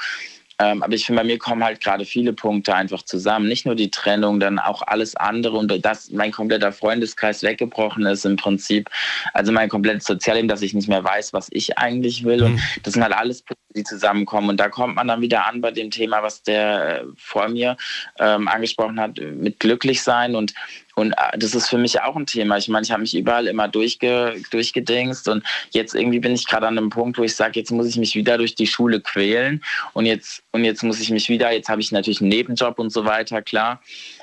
ähm, 0.60 0.84
aber 0.84 0.94
ich 0.94 1.06
finde, 1.06 1.22
bei 1.22 1.28
mir 1.28 1.38
kommen 1.38 1.64
halt 1.64 1.82
gerade 1.82 2.04
viele 2.04 2.34
Punkte 2.34 2.76
einfach 2.76 3.04
zusammen. 3.04 3.48
Nicht 3.48 3.66
nur 3.66 3.76
die 3.76 3.92
Trennung, 3.92 4.42
dann 4.42 4.60
auch 4.60 4.82
alles 4.82 5.16
andere 5.16 5.58
und 5.58 5.86
dass 5.86 6.12
mein 6.12 6.32
kompletter 6.32 6.74
Freundeskreis 6.74 7.44
weggebrochen 7.44 8.06
ist 8.06 8.26
im 8.26 8.36
Prinzip. 8.36 8.90
Also 9.34 9.54
mein 9.54 9.70
komplettes 9.70 10.06
Sozialleben, 10.06 10.50
dass 10.50 10.62
ich 10.62 10.74
nicht 10.74 10.90
mehr 10.90 11.04
weiß, 11.04 11.32
was 11.32 11.48
ich 11.52 11.78
eigentlich 11.78 12.26
will. 12.26 12.44
Und 12.44 12.54
mhm. 12.54 12.62
das 12.84 12.94
sind 12.94 13.04
halt 13.04 13.14
alles 13.14 13.42
Punkte, 13.42 13.64
die 13.74 13.84
zusammenkommen. 13.84 14.50
Und 14.50 14.60
da 14.60 14.68
kommt 14.68 14.96
man 14.96 15.08
dann 15.08 15.22
wieder 15.22 15.48
an 15.48 15.62
bei 15.62 15.72
dem 15.72 15.92
Thema, 15.92 16.24
was 16.24 16.44
der 16.44 17.02
äh, 17.02 17.06
vor 17.16 17.48
mir 17.48 17.78
ähm, 18.20 18.50
angesprochen 18.50 19.00
hat, 19.00 19.18
mit 19.18 19.60
glücklich 19.62 20.02
sein 20.04 20.36
und 20.36 20.54
und 21.00 21.14
äh, 21.14 21.38
das 21.38 21.56
ist 21.56 21.70
für 21.70 21.78
mich 21.78 22.02
auch 22.02 22.16
ein 22.16 22.26
Thema. 22.26 22.58
Ich 22.58 22.68
meine, 22.68 22.84
ich 22.84 22.92
habe 22.92 23.02
mich 23.02 23.16
überall 23.16 23.48
immer 23.48 23.68
durchge, 23.68 24.36
durchgedingst 24.52 25.28
und 25.28 25.44
jetzt 25.72 25.96
irgendwie 25.96 26.20
bin 26.20 26.34
ich 26.34 26.46
gerade 26.46 26.68
an 26.68 26.78
einem 26.78 26.90
Punkt, 26.90 27.18
wo 27.18 27.24
ich 27.24 27.36
sage, 27.36 27.60
jetzt 27.60 27.72
muss 27.72 27.88
ich 27.88 27.98
mich 27.98 28.16
wieder 28.16 28.38
durch 28.38 28.56
die 28.56 28.68
Schule 28.68 29.02
quälen 29.02 29.64
und 29.94 30.06
jetzt, 30.06 30.44
und 30.52 30.64
jetzt 30.64 30.84
muss 30.84 31.00
ich 31.00 31.10
mich 31.10 31.30
wieder, 31.30 31.52
jetzt 31.52 31.70
habe 31.70 31.82
ich 31.82 31.92
natürlich 31.92 32.22
einen 32.22 32.30
Nebenjob 32.30 32.78
und 32.80 32.92
so 32.92 33.06
weiter, 33.06 33.42
klar. 33.42 33.82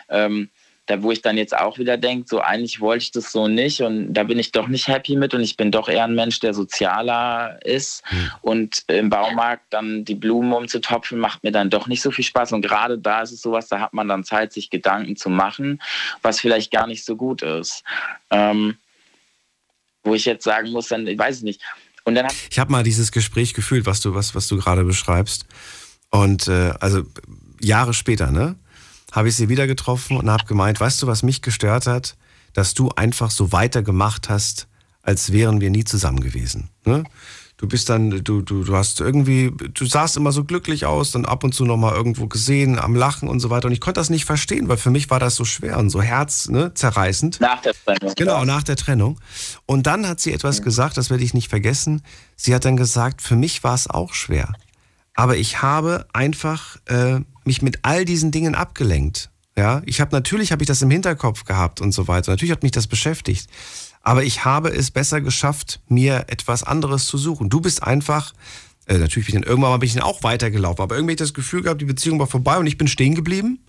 Ähm, 0.09 0.51
da 0.87 1.03
wo 1.03 1.11
ich 1.11 1.21
dann 1.21 1.37
jetzt 1.37 1.57
auch 1.57 1.79
wieder 1.79 1.97
denke, 1.97 2.27
so 2.29 2.41
eigentlich 2.41 2.81
wollte 2.81 3.05
ich 3.05 3.11
das 3.11 3.33
so 3.33 3.49
nicht 3.49 3.83
und 3.83 4.15
da 4.15 4.23
bin 4.23 4.39
ich 4.39 4.53
doch 4.53 4.69
nicht 4.69 4.89
happy 4.89 5.17
mit 5.17 5.35
und 5.35 5.43
ich 5.43 5.57
bin 5.57 5.71
doch 5.71 5.89
eher 5.89 6.05
ein 6.05 6.15
Mensch, 6.15 6.41
der 6.41 6.55
sozialer 6.55 7.59
ist 7.65 8.03
mhm. 8.11 8.31
und 8.43 8.85
im 8.87 9.11
Baumarkt 9.11 9.65
dann 9.71 10.05
die 10.05 10.15
Blumen 10.15 10.53
umzutopfen 10.53 11.19
macht 11.19 11.43
mir 11.43 11.53
dann 11.53 11.71
doch 11.71 11.89
nicht 11.89 12.03
so 12.03 12.11
viel 12.11 12.25
Spaß 12.25 12.53
und 12.53 12.63
gerade 12.63 12.99
da 12.99 13.23
ist 13.23 13.33
es 13.33 13.43
sowas, 13.43 13.69
da 13.69 13.81
hat 13.81 13.93
man 13.93 14.09
dann 14.09 14.25
Zeit, 14.25 14.53
sich 14.53 14.71
Gedanken 14.71 15.17
zu 15.17 15.29
machen, 15.29 15.83
was 16.23 16.41
vielleicht 16.41 16.71
gar 16.71 16.87
nicht 16.87 17.05
so 17.05 17.17
gut 17.17 17.43
ist. 17.43 17.83
Ähm, 18.31 18.77
wo 20.07 20.15
ich 20.15 20.25
jetzt 20.25 20.45
sagen 20.45 20.71
muss, 20.71 20.89
dann, 20.89 21.07
ich 21.07 21.19
weiß 21.19 21.43
nicht. 21.43 21.61
Und 22.05 22.15
dann 22.15 22.29
ich 22.49 22.59
habe 22.59 22.71
mal 22.71 22.85
dieses 22.85 23.11
Gespräch 23.11 23.53
gefühlt, 23.53 23.85
was 23.85 24.01
du, 24.01 24.15
was, 24.15 24.35
was 24.35 24.47
du 24.47 24.57
gerade 24.57 24.85
beschreibst. 24.85 25.47
Und 26.11 26.47
äh, 26.47 26.73
also 26.81 27.03
Jahre 27.61 27.93
später, 27.93 28.31
ne? 28.31 28.55
Habe 29.13 29.29
ich 29.29 29.37
sie 29.37 29.49
wieder 29.49 29.67
getroffen 29.67 30.17
und 30.17 30.31
habe 30.31 30.45
gemeint, 30.45 30.81
weißt 30.81 31.03
du, 31.03 31.07
was 31.07 31.23
mich 31.23 31.43
gestört 31.43 31.87
hat? 31.87 32.17
Dass 32.53 32.75
du 32.75 32.91
einfach 32.91 33.31
so 33.31 33.53
weitergemacht 33.53 34.29
hast, 34.29 34.67
als 35.03 35.33
wären 35.33 35.61
wir 35.61 35.71
nie 35.71 35.85
zusammen 35.85 36.21
gewesen. 36.21 36.71
Ne? 36.85 37.05
Du 37.59 37.67
bist 37.67 37.89
dann, 37.89 38.11
du, 38.11 38.43
du, 38.43 38.65
du 38.65 38.77
hast 38.77 39.01
irgendwie, 39.01 39.51
du 39.51 39.87
sahst 39.87 40.19
immer 40.19 40.31
so 40.31 40.45
glücklich 40.45 40.85
aus, 40.85 41.13
dann 41.13 41.25
ab 41.25 41.43
und 41.43 41.55
zu 41.55 41.65
nochmal 41.65 41.95
irgendwo 41.95 42.27
gesehen, 42.27 42.79
am 42.79 42.95
Lachen 42.95 43.31
und 43.31 43.41
so 43.41 43.49
weiter. 43.49 43.69
Und 43.69 43.73
ich 43.73 43.81
konnte 43.81 43.99
das 43.99 44.11
nicht 44.11 44.27
verstehen, 44.27 44.69
weil 44.69 44.77
für 44.77 44.91
mich 44.91 45.09
war 45.09 45.21
das 45.21 45.37
so 45.37 45.47
schwer 45.47 45.79
und 45.79 45.89
so 45.89 46.03
herzzerreißend. 46.03 47.41
Ne, 47.41 47.47
nach 47.47 47.63
der 47.63 47.73
Trennung. 47.73 48.15
Genau, 48.15 48.45
nach 48.45 48.63
der 48.63 48.77
Trennung. 48.77 49.19
Und 49.65 49.87
dann 49.87 50.07
hat 50.07 50.21
sie 50.21 50.35
etwas 50.35 50.61
gesagt, 50.61 50.99
das 50.99 51.09
werde 51.09 51.25
ich 51.25 51.33
nicht 51.33 51.49
vergessen. 51.49 52.03
Sie 52.37 52.55
hat 52.55 52.67
dann 52.67 52.77
gesagt, 52.77 53.23
für 53.23 53.37
mich 53.37 53.65
war 53.65 53.75
es 53.75 53.89
auch 53.89 54.13
schwer. 54.13 54.53
Aber 55.15 55.39
ich 55.39 55.63
habe 55.63 56.07
einfach 56.13 56.77
äh, 56.85 57.21
mich 57.47 57.63
mit 57.63 57.81
all 57.83 58.05
diesen 58.05 58.31
Dingen 58.31 58.55
abgelenkt. 58.55 59.31
Ja, 59.57 59.81
ich 59.87 60.01
habe 60.01 60.15
natürlich 60.15 60.53
habe 60.53 60.63
ich 60.63 60.67
das 60.67 60.83
im 60.83 60.91
Hinterkopf 60.91 61.45
gehabt 61.45 61.81
und 61.81 61.93
so 61.93 62.09
weiter. 62.09 62.31
Natürlich 62.31 62.53
hat 62.53 62.63
mich 62.63 62.73
das 62.73 62.87
beschäftigt. 62.87 63.49
Aber 64.03 64.23
ich 64.23 64.45
habe 64.45 64.69
es 64.69 64.91
besser 64.91 65.21
geschafft, 65.21 65.81
mir 65.89 66.27
etwas 66.29 66.63
anderes 66.63 67.07
zu 67.07 67.17
suchen. 67.19 67.49
Du 67.49 67.61
bist 67.61 67.83
einfach, 67.83 68.35
äh, 68.87 68.99
natürlich 68.99 69.27
bin 69.27 69.37
ich 69.37 69.43
dann 69.43 69.51
irgendwann 69.51 69.71
mal 69.71 69.79
bin 69.79 69.89
ich 69.89 69.95
dann 69.95 70.05
auch 70.05 70.23
weitergelaufen, 70.23 70.83
aber 70.83 70.95
irgendwie 70.95 71.17
das 71.17 71.35
Gefühl 71.35 71.63
gehabt, 71.63 71.81
die 71.81 71.87
Beziehung 71.87 72.19
war 72.19 72.27
vorbei 72.27 72.59
und 72.59 72.67
ich 72.67 72.79
bin 72.79 72.87
stehen 72.87 73.15
geblieben 73.15 73.65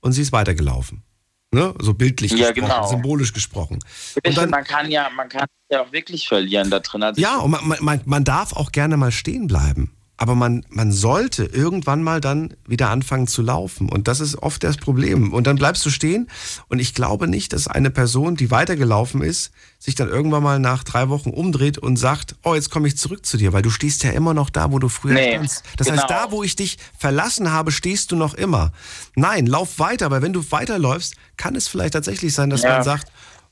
und 0.00 0.12
sie 0.12 0.22
ist 0.22 0.32
weitergelaufen. 0.32 1.04
Ne? 1.52 1.72
So 1.78 1.94
bildlich 1.94 2.32
ja, 2.32 2.50
gesprochen, 2.50 2.74
genau. 2.74 2.88
symbolisch 2.88 3.32
gesprochen. 3.32 3.78
Und 4.26 4.36
dann, 4.36 4.50
man 4.50 4.64
kann 4.64 4.90
ja, 4.90 5.08
man 5.16 5.28
kann 5.30 5.46
ja 5.70 5.82
auch 5.82 5.92
wirklich 5.92 6.28
verlieren 6.28 6.68
da 6.68 6.80
drin. 6.80 7.02
Also 7.02 7.20
ja, 7.20 7.38
und 7.38 7.52
man, 7.52 7.78
man, 7.80 8.00
man 8.04 8.24
darf 8.24 8.52
auch 8.52 8.72
gerne 8.72 8.98
mal 8.98 9.12
stehen 9.12 9.46
bleiben 9.46 9.97
aber 10.20 10.34
man, 10.34 10.66
man 10.68 10.90
sollte 10.90 11.44
irgendwann 11.44 12.02
mal 12.02 12.20
dann 12.20 12.54
wieder 12.66 12.90
anfangen 12.90 13.28
zu 13.28 13.40
laufen. 13.40 13.88
Und 13.88 14.08
das 14.08 14.18
ist 14.18 14.36
oft 14.42 14.64
das 14.64 14.76
Problem. 14.76 15.32
Und 15.32 15.46
dann 15.46 15.54
bleibst 15.54 15.86
du 15.86 15.90
stehen. 15.90 16.28
Und 16.68 16.80
ich 16.80 16.92
glaube 16.92 17.28
nicht, 17.28 17.52
dass 17.52 17.68
eine 17.68 17.90
Person, 17.90 18.34
die 18.34 18.50
weitergelaufen 18.50 19.22
ist, 19.22 19.52
sich 19.78 19.94
dann 19.94 20.08
irgendwann 20.08 20.42
mal 20.42 20.58
nach 20.58 20.82
drei 20.82 21.08
Wochen 21.08 21.30
umdreht 21.30 21.78
und 21.78 21.96
sagt, 21.96 22.34
oh, 22.42 22.56
jetzt 22.56 22.68
komme 22.68 22.88
ich 22.88 22.98
zurück 22.98 23.24
zu 23.24 23.36
dir, 23.36 23.52
weil 23.52 23.62
du 23.62 23.70
stehst 23.70 24.02
ja 24.02 24.10
immer 24.10 24.34
noch 24.34 24.50
da, 24.50 24.72
wo 24.72 24.80
du 24.80 24.88
früher 24.88 25.14
nee, 25.14 25.34
standst. 25.34 25.62
Das 25.76 25.86
genau. 25.86 26.02
heißt, 26.02 26.10
da, 26.10 26.32
wo 26.32 26.42
ich 26.42 26.56
dich 26.56 26.78
verlassen 26.98 27.52
habe, 27.52 27.70
stehst 27.70 28.10
du 28.10 28.16
noch 28.16 28.34
immer. 28.34 28.72
Nein, 29.14 29.46
lauf 29.46 29.78
weiter, 29.78 30.10
weil 30.10 30.20
wenn 30.20 30.32
du 30.32 30.44
weiterläufst, 30.50 31.14
kann 31.36 31.54
es 31.54 31.68
vielleicht 31.68 31.94
tatsächlich 31.94 32.34
sein, 32.34 32.50
dass 32.50 32.62
ja. 32.62 32.74
man 32.74 32.82
sagt, 32.82 33.06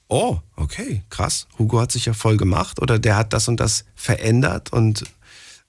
Oh, 0.09 0.39
okay, 0.55 1.03
krass. 1.11 1.49
Hugo 1.59 1.81
hat 1.81 1.91
sich 1.91 2.07
ja 2.07 2.13
voll 2.13 2.37
gemacht 2.37 2.81
oder 2.81 3.01
der 3.01 3.17
hat 3.17 3.33
das 3.33 3.49
und 3.49 3.59
das 3.59 3.85
verändert 3.97 4.73
und 4.73 5.03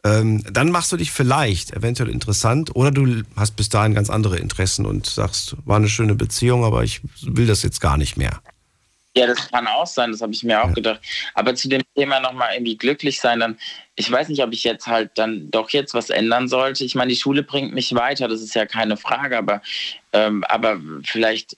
ähm, 0.07 0.43
dann 0.51 0.71
machst 0.71 0.91
du 0.91 0.97
dich 0.97 1.11
vielleicht 1.11 1.73
eventuell 1.73 2.09
interessant 2.09 2.75
oder 2.75 2.91
du 2.91 3.23
hast 3.35 3.55
bis 3.55 3.69
dahin 3.69 3.93
ganz 3.93 4.09
andere 4.09 4.37
Interessen 4.37 4.85
und 4.85 5.05
sagst, 5.05 5.55
war 5.65 5.77
eine 5.77 5.89
schöne 5.89 6.15
Beziehung, 6.15 6.63
aber 6.63 6.83
ich 6.83 7.01
will 7.21 7.47
das 7.47 7.63
jetzt 7.63 7.81
gar 7.81 7.97
nicht 7.97 8.17
mehr. 8.17 8.41
Ja, 9.15 9.25
das 9.25 9.49
kann 9.49 9.65
auch 9.65 9.87
sein, 9.87 10.11
das 10.11 10.21
habe 10.21 10.31
ich 10.31 10.43
mir 10.43 10.61
auch 10.61 10.67
ja. 10.67 10.73
gedacht. 10.73 11.01
Aber 11.33 11.55
zu 11.55 11.67
dem 11.67 11.81
Thema 11.95 12.19
nochmal 12.19 12.53
irgendwie 12.53 12.77
glücklich 12.77 13.19
sein, 13.19 13.39
dann, 13.39 13.57
ich 13.95 14.11
weiß 14.11 14.29
nicht, 14.29 14.43
ob 14.43 14.53
ich 14.53 14.63
jetzt 14.63 14.85
halt 14.85 15.11
dann 15.15 15.49
doch 15.49 15.71
jetzt 15.71 15.95
was 15.95 16.11
ändern 16.11 16.47
sollte. 16.47 16.83
Ich 16.83 16.93
meine, 16.93 17.09
die 17.09 17.19
Schule 17.19 17.41
bringt 17.41 17.73
mich 17.73 17.95
weiter, 17.95 18.27
das 18.27 18.41
ist 18.41 18.53
ja 18.53 18.67
keine 18.67 18.95
Frage, 18.95 19.37
aber, 19.37 19.63
ähm, 20.13 20.43
aber 20.43 20.79
vielleicht 21.03 21.57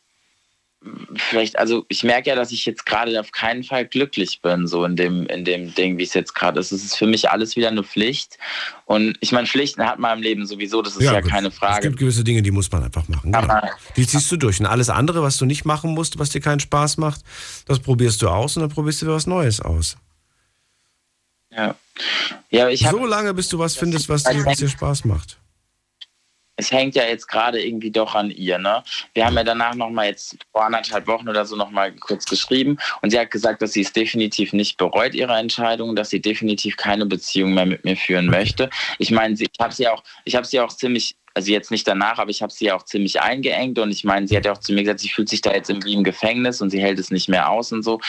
vielleicht, 1.16 1.60
also 1.60 1.86
ich 1.90 2.04
merke 2.04 2.30
ja, 2.30 2.36
dass 2.36 2.52
ich 2.52 2.66
jetzt 2.66 2.86
gerade 2.86 3.20
auf 3.20 3.32
keinen 3.32 3.64
Fall 3.64 3.86
glücklich 3.86 4.42
bin, 4.42 4.66
so 4.66 4.86
in 4.86 4.96
dem, 4.96 5.26
in 5.28 5.44
dem 5.44 5.74
Ding, 5.76 5.98
wie 5.98 6.04
es 6.04 6.14
jetzt 6.14 6.34
gerade 6.34 6.60
ist. 6.60 6.72
Es 6.72 6.84
ist 6.84 6.96
für 6.96 7.08
mich 7.08 7.30
alles 7.30 7.56
wieder 7.56 7.68
eine 7.68 7.84
Pflicht. 7.84 8.38
Und 8.86 9.18
ich 9.20 9.32
meine, 9.32 9.46
Pflichten 9.46 9.86
hat 9.86 10.00
man 10.00 10.18
im 10.18 10.24
Leben 10.24 10.46
sowieso, 10.46 10.82
das 10.82 10.96
ist 10.96 11.04
ja, 11.04 11.14
ja 11.14 11.22
keine 11.22 11.52
Frage. 11.52 11.80
Es 11.80 11.82
gibt 11.84 11.98
gewisse 11.98 12.24
Dinge, 12.24 12.42
die 12.42 12.52
muss 12.52 12.72
man 12.72 12.84
einfach 12.84 13.08
machen. 13.10 13.32
Genau. 13.32 13.60
Die 13.98 14.08
ziehst 14.08 14.32
du 14.32 14.38
durch. 14.38 14.60
Und 14.60 14.68
alles 14.68 14.90
andere, 14.90 15.22
was 15.22 15.38
du 15.38 15.46
nicht 15.46 15.66
machen 15.66 15.94
musst, 15.94 16.18
was 16.18 16.30
dir 16.30 16.42
keinen 16.42 16.62
Spaß 16.62 16.98
macht, 16.98 17.22
das 17.66 17.80
probierst 17.80 18.22
du 18.22 18.30
aus 18.30 18.56
und 18.56 18.62
dann 18.62 18.70
probierst 18.70 19.02
du 19.02 19.08
was 19.08 19.28
Neues 19.28 19.60
aus. 19.60 19.98
Ja. 21.52 21.76
ja 22.52 22.70
ich 22.70 22.86
hab, 22.86 22.92
so 22.92 23.06
lange, 23.06 23.34
bis 23.34 23.50
du 23.50 23.60
was 23.60 23.76
findest, 23.76 24.08
was 24.08 24.24
dir, 24.24 24.46
was 24.46 24.58
dir 24.58 24.70
Spaß 24.70 25.04
macht 25.06 25.40
es 26.60 26.72
hängt 26.72 26.96
ja 26.96 27.04
jetzt 27.06 27.28
gerade 27.28 27.64
irgendwie 27.64 27.90
doch 27.90 28.16
an 28.16 28.32
ihr. 28.32 28.58
Ne? 28.58 28.84
Wir 29.14 29.26
haben 29.26 29.36
ja 29.38 29.44
danach 29.46 29.76
nochmal 29.76 30.08
jetzt 30.08 30.36
vor 30.52 30.66
anderthalb 30.66 31.08
Wochen 31.08 31.30
oder 31.30 31.46
so 31.46 31.56
nochmal 31.56 31.94
kurz 31.94 32.26
geschrieben 32.26 32.78
und 33.02 33.12
sie 33.12 33.20
hat 33.20 33.32
gesagt, 33.32 33.62
dass 33.62 33.72
sie 33.72 33.82
es 33.82 33.94
definitiv 33.94 34.52
nicht 34.52 34.78
bereut, 34.78 35.16
ihre 35.16 35.38
Entscheidung, 35.38 35.96
dass 35.96 36.10
sie 36.10 36.22
definitiv 36.22 36.76
keine 36.76 37.06
Beziehung 37.06 37.54
mehr 37.54 37.66
mit 37.66 37.86
mir 37.86 37.96
führen 37.96 38.26
möchte. 38.26 38.70
Ich 38.98 39.10
meine, 39.10 39.36
ich 39.36 39.50
habe 39.60 39.74
sie 39.74 39.88
auch, 39.88 40.04
ich 40.26 40.36
habe 40.36 40.46
sie 40.46 40.60
auch 40.60 40.70
ziemlich 40.70 41.16
also 41.34 41.52
jetzt 41.52 41.72
nicht 41.72 41.88
danach, 41.88 42.18
aber 42.18 42.30
ich 42.30 42.42
habe 42.42 42.52
sie 42.52 42.66
ja 42.66 42.76
auch 42.76 42.84
ziemlich 42.84 43.22
eingeengt 43.22 43.80
und 43.80 43.92
ich 43.92 44.04
meine, 44.04 44.28
sie 44.28 44.36
hat 44.36 44.46
ja 44.46 44.52
auch 44.52 44.58
zu 44.60 44.74
mir 44.74 44.84
gesagt, 44.84 45.00
sie 45.00 45.10
fühlt 45.10 45.30
sich 45.30 45.42
da 45.42 45.54
jetzt 45.54 45.70
irgendwie 45.70 45.94
im 45.94 46.04
Gefängnis 46.04 46.62
und 46.62 46.70
sie 46.70 46.82
hält 46.82 47.00
es 47.00 47.12
nicht 47.12 47.30
mehr 47.30 47.50
aus 47.50 47.72
und 47.72 47.84
so. 47.84 48.00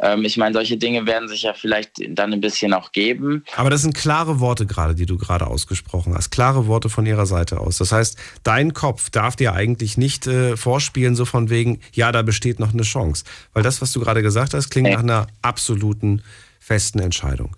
Ähm, 0.00 0.24
ich 0.24 0.36
meine, 0.36 0.54
solche 0.54 0.76
Dinge 0.76 1.06
werden 1.06 1.28
sich 1.28 1.42
ja 1.42 1.54
vielleicht 1.54 1.92
dann 2.08 2.32
ein 2.32 2.40
bisschen 2.40 2.74
auch 2.74 2.92
geben. 2.92 3.44
Aber 3.56 3.70
das 3.70 3.82
sind 3.82 3.94
klare 3.94 4.40
Worte 4.40 4.66
gerade, 4.66 4.94
die 4.94 5.06
du 5.06 5.18
gerade 5.18 5.46
ausgesprochen 5.46 6.14
hast. 6.14 6.30
Klare 6.30 6.66
Worte 6.66 6.88
von 6.88 7.06
ihrer 7.06 7.26
Seite 7.26 7.60
aus. 7.60 7.78
Das 7.78 7.92
heißt, 7.92 8.16
dein 8.42 8.74
Kopf 8.74 9.10
darf 9.10 9.36
dir 9.36 9.52
eigentlich 9.52 9.96
nicht 9.96 10.26
äh, 10.26 10.56
vorspielen, 10.56 11.16
so 11.16 11.24
von 11.24 11.50
wegen, 11.50 11.80
ja, 11.92 12.12
da 12.12 12.22
besteht 12.22 12.60
noch 12.60 12.72
eine 12.72 12.82
Chance. 12.82 13.24
Weil 13.52 13.62
das, 13.62 13.80
was 13.80 13.92
du 13.92 14.00
gerade 14.00 14.22
gesagt 14.22 14.54
hast, 14.54 14.70
klingt 14.70 14.88
ja. 14.88 14.94
nach 14.94 15.02
einer 15.02 15.26
absoluten 15.42 16.22
festen 16.58 17.00
Entscheidung. 17.00 17.56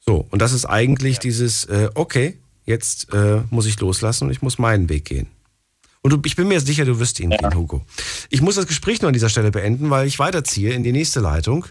So, 0.00 0.26
und 0.30 0.40
das 0.40 0.52
ist 0.52 0.64
eigentlich 0.64 1.16
ja. 1.16 1.20
dieses, 1.20 1.64
äh, 1.66 1.90
okay, 1.94 2.38
jetzt 2.70 3.12
äh, 3.12 3.42
muss 3.50 3.66
ich 3.66 3.78
loslassen 3.78 4.24
und 4.24 4.30
ich 4.30 4.40
muss 4.40 4.58
meinen 4.58 4.88
Weg 4.88 5.04
gehen. 5.04 5.26
Und 6.02 6.12
du, 6.12 6.22
ich 6.24 6.36
bin 6.36 6.48
mir 6.48 6.60
sicher, 6.60 6.86
du 6.86 6.98
wirst 6.98 7.20
ihn 7.20 7.30
ja. 7.30 7.36
gehen, 7.36 7.54
Hugo. 7.54 7.82
Ich 8.30 8.40
muss 8.40 8.54
das 8.54 8.66
Gespräch 8.66 9.02
nur 9.02 9.08
an 9.08 9.12
dieser 9.12 9.28
Stelle 9.28 9.50
beenden, 9.50 9.90
weil 9.90 10.06
ich 10.06 10.18
weiterziehe 10.18 10.72
in 10.72 10.82
die 10.82 10.92
nächste 10.92 11.20
Leitung. 11.20 11.66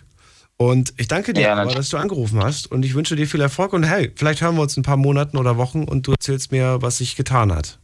Und 0.55 0.93
ich 0.97 1.07
danke 1.07 1.33
dir, 1.33 1.43
ja, 1.43 1.55
aber, 1.55 1.73
dass 1.73 1.89
du 1.89 1.97
angerufen 1.97 2.43
hast 2.43 2.69
und 2.69 2.83
ich 2.83 2.93
wünsche 2.93 3.15
dir 3.15 3.27
viel 3.27 3.41
Erfolg. 3.41 3.73
Und 3.73 3.83
hey, 3.83 4.11
vielleicht 4.15 4.41
hören 4.41 4.55
wir 4.55 4.61
uns 4.61 4.75
ein 4.77 4.83
paar 4.83 4.97
Monaten 4.97 5.37
oder 5.37 5.57
Wochen 5.57 5.85
und 5.85 6.05
du 6.05 6.11
erzählst 6.11 6.51
mir, 6.51 6.81
was 6.81 6.97
sich 6.97 7.15
getan 7.15 7.51
hat. 7.53 7.79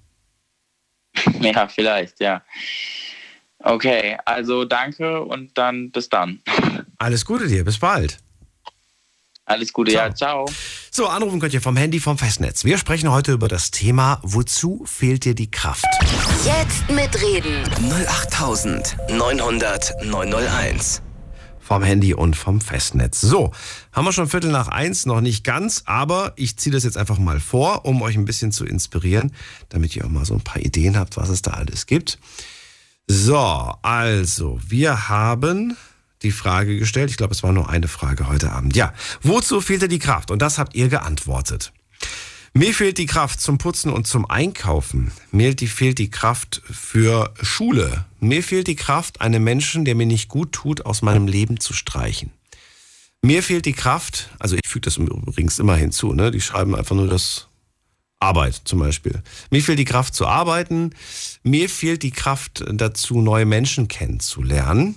Ja, 1.40 1.68
vielleicht, 1.68 2.20
ja. 2.20 2.44
Okay, 3.60 4.18
also 4.26 4.66
danke 4.66 5.22
und 5.22 5.58
dann 5.58 5.92
bis 5.92 6.10
dann. 6.10 6.42
Alles 6.98 7.26
Gute 7.26 7.48
dir, 7.48 7.64
bis 7.64 7.80
bald. 7.80 8.20
Alles 9.48 9.74
Gute, 9.74 9.92
ciao. 9.92 10.08
ja, 10.08 10.14
ciao. 10.16 10.46
So, 10.90 11.08
anrufen 11.08 11.40
könnt 11.40 11.54
ihr 11.54 11.62
vom 11.62 11.78
Handy 11.78 12.00
vom 12.00 12.18
Festnetz. 12.18 12.66
Wir 12.66 12.80
sprechen 12.80 13.12
heute 13.12 13.32
über 13.32 13.48
das 13.48 13.70
Thema, 13.70 14.20
wozu 14.24 14.84
fehlt 14.86 15.24
dir 15.24 15.36
die 15.36 15.52
Kraft? 15.52 15.86
Jetzt 16.44 16.90
mitreden. 16.90 17.64
08900 18.08 20.04
901. 20.04 21.04
Vom 21.60 21.84
Handy 21.84 22.16
und 22.16 22.36
vom 22.36 22.60
Festnetz. 22.60 23.22
So, 23.22 23.52
haben 23.92 24.06
wir 24.06 24.14
schon 24.14 24.28
Viertel 24.28 24.50
nach 24.52 24.68
eins, 24.68 25.06
noch 25.06 25.22
nicht 25.22 25.44
ganz, 25.44 25.84
aber 25.86 26.34
ich 26.36 26.58
ziehe 26.58 26.74
das 26.74 26.84
jetzt 26.84 26.98
einfach 26.98 27.20
mal 27.20 27.40
vor, 27.40 27.86
um 27.86 28.02
euch 28.02 28.16
ein 28.16 28.26
bisschen 28.26 28.52
zu 28.52 28.66
inspirieren, 28.66 29.32
damit 29.70 29.96
ihr 29.96 30.06
auch 30.06 30.10
mal 30.10 30.26
so 30.26 30.34
ein 30.34 30.42
paar 30.42 30.62
Ideen 30.62 30.98
habt, 30.98 31.18
was 31.18 31.30
es 31.30 31.44
da 31.44 31.52
alles 31.52 31.86
gibt. 31.86 32.18
So, 33.08 33.38
also, 33.38 34.60
wir 34.68 35.08
haben 35.10 35.78
die 36.26 36.32
Frage 36.32 36.78
gestellt. 36.78 37.10
Ich 37.10 37.18
glaube, 37.18 37.34
es 37.34 37.44
war 37.44 37.54
nur 37.54 37.70
eine 37.70 37.88
Frage 37.88 38.28
heute 38.28 38.52
Abend. 38.52 38.76
Ja, 38.76 38.94
wozu 39.22 39.62
fehlte 39.62 39.88
die 39.88 40.00
Kraft? 40.00 40.32
Und 40.32 40.42
das 40.42 40.58
habt 40.58 40.76
ihr 40.76 40.90
geantwortet. 40.90 41.72
Mir 42.54 42.74
fehlt 42.74 42.98
die 42.98 43.06
Kraft 43.06 43.42
zum 43.42 43.58
Putzen 43.58 43.92
und 43.92 44.08
zum 44.08 44.30
Einkaufen. 44.30 45.12
Mir 45.32 45.56
fehlt 45.58 46.00
die 46.00 46.10
Kraft 46.10 46.62
für 46.70 47.34
Schule. 47.42 48.06
Mir 48.20 48.44
fehlt 48.44 48.68
die 48.68 48.78
Kraft, 48.78 49.22
einen 49.22 49.44
Menschen, 49.44 49.86
der 49.86 49.96
mir 49.96 50.06
nicht 50.06 50.30
gut 50.30 50.54
tut, 50.54 50.86
aus 50.86 51.02
meinem 51.02 51.28
Leben 51.28 51.60
zu 51.60 51.74
streichen. 51.74 52.32
Mir 53.22 53.44
fehlt 53.44 53.66
die 53.66 53.74
Kraft, 53.74 54.30
also 54.40 54.56
ich 54.56 54.68
füge 54.68 54.86
das 54.86 54.98
übrigens 54.98 55.60
immer 55.60 55.76
hinzu, 55.76 56.14
ne? 56.14 56.32
die 56.32 56.42
schreiben 56.42 56.76
einfach 56.76 56.96
nur 56.96 57.08
das 57.08 57.48
Arbeit 58.20 58.62
zum 58.64 58.80
Beispiel. 58.80 59.22
Mir 59.50 59.62
fehlt 59.62 59.80
die 59.80 59.86
Kraft 59.86 60.16
zu 60.16 60.26
arbeiten. 60.26 60.92
Mir 61.44 61.70
fehlt 61.70 62.04
die 62.04 62.12
Kraft 62.12 62.64
dazu, 62.68 63.22
neue 63.22 63.46
Menschen 63.46 63.88
kennenzulernen. 63.88 64.96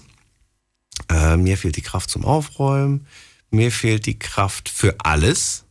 Äh, 1.09 1.37
mir 1.37 1.57
fehlt 1.57 1.77
die 1.77 1.83
Kraft 1.83 2.11
zum 2.11 2.25
Aufräumen. 2.25 3.07
Mir 3.51 3.73
fehlt 3.73 4.07
die 4.07 4.19
Kraft 4.19 4.69
für 4.69 4.97
alles. 4.99 5.65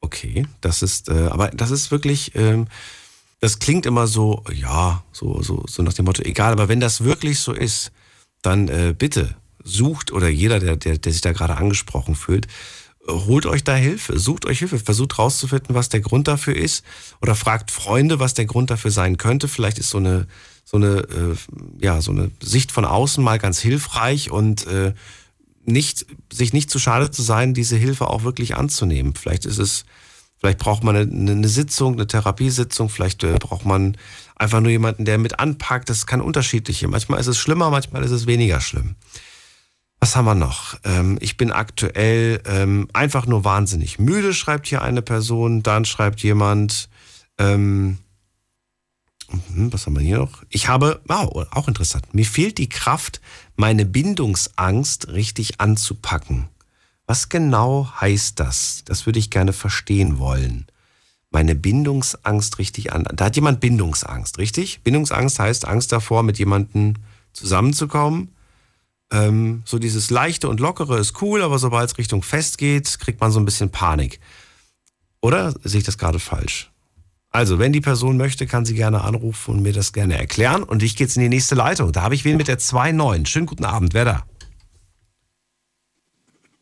Okay, 0.00 0.46
das 0.60 0.82
ist, 0.82 1.08
äh, 1.08 1.28
aber 1.30 1.48
das 1.48 1.70
ist 1.70 1.90
wirklich, 1.90 2.34
ähm, 2.34 2.68
das 3.40 3.58
klingt 3.58 3.86
immer 3.86 4.06
so, 4.06 4.44
ja, 4.52 5.02
so, 5.12 5.42
so, 5.42 5.64
so 5.66 5.82
nach 5.82 5.94
dem 5.94 6.04
Motto, 6.04 6.22
egal, 6.22 6.52
aber 6.52 6.68
wenn 6.68 6.80
das 6.80 7.04
wirklich 7.04 7.40
so 7.40 7.52
ist, 7.52 7.92
dann 8.42 8.68
äh, 8.68 8.94
bitte 8.96 9.34
sucht 9.64 10.12
oder 10.12 10.28
jeder, 10.28 10.60
der, 10.60 10.76
der, 10.76 10.98
der 10.98 11.12
sich 11.12 11.22
da 11.22 11.32
gerade 11.32 11.56
angesprochen 11.56 12.14
fühlt, 12.14 12.46
holt 13.08 13.46
euch 13.46 13.64
da 13.64 13.74
Hilfe, 13.74 14.18
sucht 14.18 14.46
euch 14.46 14.60
Hilfe, 14.60 14.78
versucht 14.78 15.18
rauszufinden, 15.18 15.74
was 15.74 15.88
der 15.88 16.00
Grund 16.00 16.28
dafür 16.28 16.56
ist 16.56 16.84
oder 17.20 17.34
fragt 17.34 17.70
Freunde, 17.70 18.20
was 18.20 18.34
der 18.34 18.46
Grund 18.46 18.70
dafür 18.70 18.90
sein 18.90 19.16
könnte. 19.16 19.48
Vielleicht 19.48 19.78
ist 19.78 19.90
so 19.90 19.98
eine 19.98 20.26
so 20.68 20.78
eine, 20.78 20.96
äh, 20.96 21.36
ja, 21.80 22.02
so 22.02 22.10
eine 22.10 22.32
Sicht 22.42 22.72
von 22.72 22.84
außen 22.84 23.22
mal 23.22 23.38
ganz 23.38 23.60
hilfreich 23.60 24.32
und 24.32 24.66
äh, 24.66 24.94
nicht, 25.64 26.06
sich 26.32 26.52
nicht 26.52 26.70
zu 26.70 26.80
schade 26.80 27.10
zu 27.10 27.22
sein, 27.22 27.54
diese 27.54 27.76
Hilfe 27.76 28.10
auch 28.10 28.24
wirklich 28.24 28.56
anzunehmen. 28.56 29.14
Vielleicht 29.14 29.46
ist 29.46 29.58
es, 29.58 29.84
vielleicht 30.38 30.58
braucht 30.58 30.82
man 30.82 30.96
eine, 30.96 31.32
eine 31.32 31.48
Sitzung, 31.48 31.94
eine 31.94 32.08
Therapiesitzung, 32.08 32.88
vielleicht 32.88 33.22
äh, 33.22 33.36
braucht 33.38 33.64
man 33.64 33.96
einfach 34.34 34.60
nur 34.60 34.72
jemanden, 34.72 35.04
der 35.04 35.18
mit 35.18 35.38
anpackt. 35.38 35.88
Das 35.88 36.04
kann 36.04 36.20
unterschiedliche. 36.20 36.88
Manchmal 36.88 37.20
ist 37.20 37.28
es 37.28 37.38
schlimmer, 37.38 37.70
manchmal 37.70 38.02
ist 38.02 38.10
es 38.10 38.26
weniger 38.26 38.60
schlimm. 38.60 38.96
Was 40.00 40.16
haben 40.16 40.24
wir 40.24 40.34
noch? 40.34 40.76
Ähm, 40.82 41.16
ich 41.20 41.36
bin 41.36 41.52
aktuell 41.52 42.42
ähm, 42.44 42.88
einfach 42.92 43.26
nur 43.26 43.44
wahnsinnig 43.44 44.00
müde, 44.00 44.34
schreibt 44.34 44.66
hier 44.66 44.82
eine 44.82 45.00
Person. 45.00 45.62
Dann 45.62 45.84
schreibt 45.84 46.24
jemand, 46.24 46.88
ähm, 47.38 47.98
Mhm, 49.30 49.72
was 49.72 49.86
haben 49.86 49.96
wir 49.96 50.02
hier 50.02 50.18
noch? 50.18 50.42
Ich 50.50 50.68
habe, 50.68 51.00
wow, 51.06 51.46
auch 51.50 51.68
interessant. 51.68 52.14
Mir 52.14 52.24
fehlt 52.24 52.58
die 52.58 52.68
Kraft, 52.68 53.20
meine 53.56 53.84
Bindungsangst 53.84 55.08
richtig 55.08 55.60
anzupacken. 55.60 56.48
Was 57.06 57.28
genau 57.28 57.90
heißt 58.00 58.38
das? 58.40 58.82
Das 58.84 59.06
würde 59.06 59.18
ich 59.18 59.30
gerne 59.30 59.52
verstehen 59.52 60.18
wollen. 60.18 60.66
Meine 61.30 61.54
Bindungsangst 61.54 62.58
richtig 62.58 62.92
an. 62.92 63.04
Da 63.14 63.26
hat 63.26 63.36
jemand 63.36 63.60
Bindungsangst, 63.60 64.38
richtig? 64.38 64.80
Bindungsangst 64.82 65.38
heißt 65.38 65.66
Angst 65.66 65.92
davor, 65.92 66.22
mit 66.22 66.38
jemandem 66.38 66.94
zusammenzukommen. 67.32 68.32
Ähm, 69.12 69.62
so 69.64 69.78
dieses 69.78 70.10
leichte 70.10 70.48
und 70.48 70.60
lockere 70.60 70.98
ist 70.98 71.20
cool, 71.22 71.42
aber 71.42 71.58
sobald 71.58 71.90
es 71.90 71.98
Richtung 71.98 72.22
fest 72.22 72.58
geht, 72.58 72.98
kriegt 72.98 73.20
man 73.20 73.30
so 73.30 73.38
ein 73.38 73.44
bisschen 73.44 73.70
Panik. 73.70 74.20
Oder 75.20 75.54
sehe 75.62 75.80
ich 75.80 75.86
das 75.86 75.98
gerade 75.98 76.18
falsch? 76.18 76.70
Also, 77.36 77.58
wenn 77.58 77.70
die 77.70 77.82
Person 77.82 78.16
möchte, 78.16 78.46
kann 78.46 78.64
sie 78.64 78.72
gerne 78.72 79.02
anrufen 79.02 79.56
und 79.56 79.62
mir 79.62 79.74
das 79.74 79.92
gerne 79.92 80.16
erklären. 80.16 80.62
Und 80.62 80.82
ich 80.82 80.96
gehe 80.96 81.06
jetzt 81.06 81.18
in 81.18 81.22
die 81.22 81.28
nächste 81.28 81.54
Leitung. 81.54 81.92
Da 81.92 82.00
habe 82.00 82.14
ich 82.14 82.24
wen 82.24 82.38
mit 82.38 82.48
der 82.48 82.58
2.9. 82.58 83.26
Schönen 83.26 83.44
guten 83.44 83.66
Abend. 83.66 83.92
Wer 83.92 84.06
da? 84.06 84.26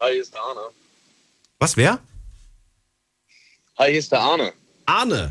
Hi, 0.00 0.10
hier 0.10 0.22
ist 0.22 0.34
der 0.34 0.42
Arne. 0.42 0.60
Was, 1.60 1.76
wer? 1.76 2.00
Hi, 3.78 3.90
hier 3.90 4.00
ist 4.00 4.10
der 4.10 4.18
Arne. 4.18 4.52
Arne? 4.86 5.30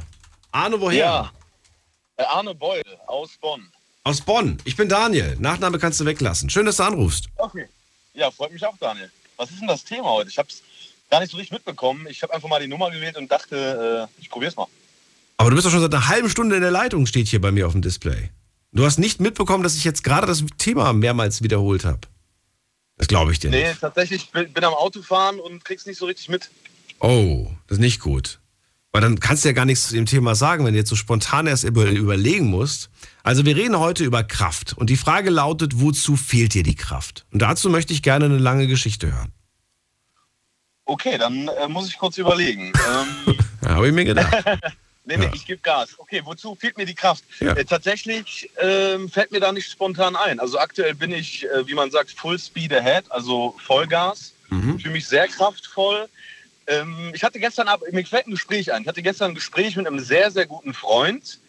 Arne 0.54 0.80
woher? 0.80 0.98
Ja. 0.98 1.32
Äh, 2.16 2.24
Arne 2.24 2.56
Beul 2.56 2.82
aus 3.08 3.32
Bonn. 3.42 3.70
Aus 4.06 4.22
Bonn. 4.22 4.58
Ich 4.64 4.78
bin 4.78 4.88
Daniel. 4.88 5.36
Nachname 5.42 5.78
kannst 5.78 6.00
du 6.00 6.06
weglassen. 6.06 6.50
Schön, 6.50 6.66
dass 6.66 6.78
du 6.78 6.84
anrufst. 6.84 7.26
Okay. 7.36 7.68
Ja, 8.14 8.32
freut 8.32 8.54
mich 8.54 8.66
auch, 8.66 8.78
Daniel. 8.78 9.12
Was 9.36 9.52
ist 9.52 9.60
denn 9.60 9.68
das 9.68 9.84
Thema 9.84 10.06
heute? 10.06 10.30
Ich 10.30 10.38
habe 10.38 10.48
es 10.48 10.64
gar 11.10 11.20
nicht 11.20 11.32
so 11.32 11.36
richtig 11.36 11.52
mitbekommen. 11.52 12.08
Ich 12.08 12.24
habe 12.24 12.34
einfach 12.34 12.48
mal 12.48 12.62
die 12.62 12.70
Nummer 12.70 12.90
gewählt 12.92 13.18
und 13.18 13.30
dachte, 13.30 14.10
äh, 14.10 14.22
ich 14.22 14.30
probiere 14.30 14.50
es 14.50 14.56
mal. 14.56 14.68
Aber 15.44 15.50
du 15.50 15.58
bist 15.58 15.66
doch 15.68 15.72
schon 15.74 15.82
seit 15.82 15.94
einer 15.94 16.08
halben 16.08 16.30
Stunde 16.30 16.56
in 16.56 16.62
der 16.62 16.72
Leitung, 16.72 17.06
steht 17.06 17.28
hier 17.28 17.42
bei 17.42 17.52
mir 17.52 17.68
auf 17.68 17.74
dem 17.74 17.82
Display. 17.82 18.30
Du 18.72 18.86
hast 18.86 18.98
nicht 18.98 19.20
mitbekommen, 19.20 19.62
dass 19.62 19.76
ich 19.76 19.84
jetzt 19.84 20.02
gerade 20.02 20.26
das 20.26 20.42
Thema 20.58 20.94
mehrmals 20.94 21.44
wiederholt 21.44 21.84
habe. 21.84 22.00
Das 22.96 23.10
glaube 23.10 23.34
ich 23.34 23.40
dir 23.40 23.50
Nee, 23.50 23.68
nicht. 23.68 23.82
tatsächlich 23.82 24.32
bin, 24.32 24.54
bin 24.54 24.64
am 24.64 24.74
Autofahren 24.74 25.42
und 25.42 25.66
krieg's 25.66 25.86
nicht 25.86 25.98
so 25.98 26.06
richtig 26.06 26.30
mit. 26.30 26.50
Oh, 27.02 27.52
das 27.68 27.76
ist 27.80 27.82
nicht 27.82 28.00
gut. 28.00 28.40
Weil 28.94 29.02
dann 29.02 29.20
kannst 29.20 29.44
du 29.44 29.50
ja 29.50 29.54
gar 29.54 29.66
nichts 29.66 29.90
zu 29.90 29.96
dem 29.96 30.06
Thema 30.06 30.34
sagen, 30.34 30.64
wenn 30.64 30.76
du 30.76 30.80
jetzt 30.80 30.90
so 30.90 30.96
spontan 30.96 31.46
erst 31.46 31.66
über, 31.66 31.90
überlegen 31.90 32.46
musst. 32.50 32.90
Also 33.24 33.46
wir 33.46 33.58
reden 33.58 33.78
heute 33.78 34.06
über 34.06 34.24
Kraft. 34.24 34.72
Und 34.78 34.90
die 34.90 34.96
Frage 34.96 35.30
lautet, 35.30 35.82
wozu 35.82 36.16
fehlt 36.16 36.54
dir 36.54 36.64
die 36.64 36.76
Kraft? 36.76 37.26
Und 37.34 37.42
dazu 37.42 37.70
möchte 37.70 37.92
ich 37.92 38.02
gerne 38.02 38.24
eine 38.24 38.38
lange 38.38 38.68
Geschichte 38.68 39.12
hören. 39.14 39.34
Okay, 40.86 41.18
dann 41.18 41.50
äh, 41.50 41.68
muss 41.68 41.90
ich 41.90 41.98
kurz 41.98 42.18
überlegen. 42.18 42.72
ähm, 43.28 43.38
habe 43.68 43.90
ich 43.90 43.94
mir 43.94 44.06
gedacht. 44.06 44.32
nee, 45.06 45.18
nee, 45.18 45.26
Ja. 45.26 45.32
ich 45.34 45.46
gebe 45.46 45.62
Gas. 45.62 45.96
Okay, 45.98 46.22
wozu 46.24 46.56
fehlt 46.56 46.78
mir 46.78 46.86
die 46.86 46.96
Kraft? 46.96 47.24
Ja. 47.40 47.54
Äh, 47.54 47.66
tatsächlich 47.66 48.50
ähm, 48.60 49.10
fällt 49.10 49.32
mir 49.32 49.40
da 49.40 49.52
nicht 49.52 49.70
spontan 49.72 50.16
ein. 50.16 50.40
Also 50.40 50.58
aktuell 50.60 50.96
bin 50.96 51.12
ich, 51.12 51.46
äh, 51.46 51.68
wie 51.68 51.74
man 51.74 51.92
sagt, 51.92 52.12
Full 52.12 52.40
Speed 52.40 52.74
Ahead, 52.74 53.06
also 53.12 53.56
Vollgas. 53.66 54.34
Mhm. 54.50 54.80
fühle 54.80 54.94
mich 54.94 55.08
sehr 55.08 55.28
kraftvoll. 55.28 56.08
Ähm, 56.68 57.12
ich 57.14 57.24
hatte 57.24 57.40
gestern, 57.40 57.68
Ab- 57.68 57.82
mir 57.92 58.06
fällt 58.06 58.28
ein 58.28 58.32
Gespräch 58.32 58.72
ein. 58.72 58.84
Ich 58.84 58.88
hatte 58.88 59.02
gestern 59.02 59.32
ein 59.32 59.36
Gespräch 59.36 59.76
mit 59.76 59.88
einem 59.88 60.00
sehr, 60.00 60.30
sehr 60.32 60.46
guten 60.46 60.74
Freund, 60.74 61.40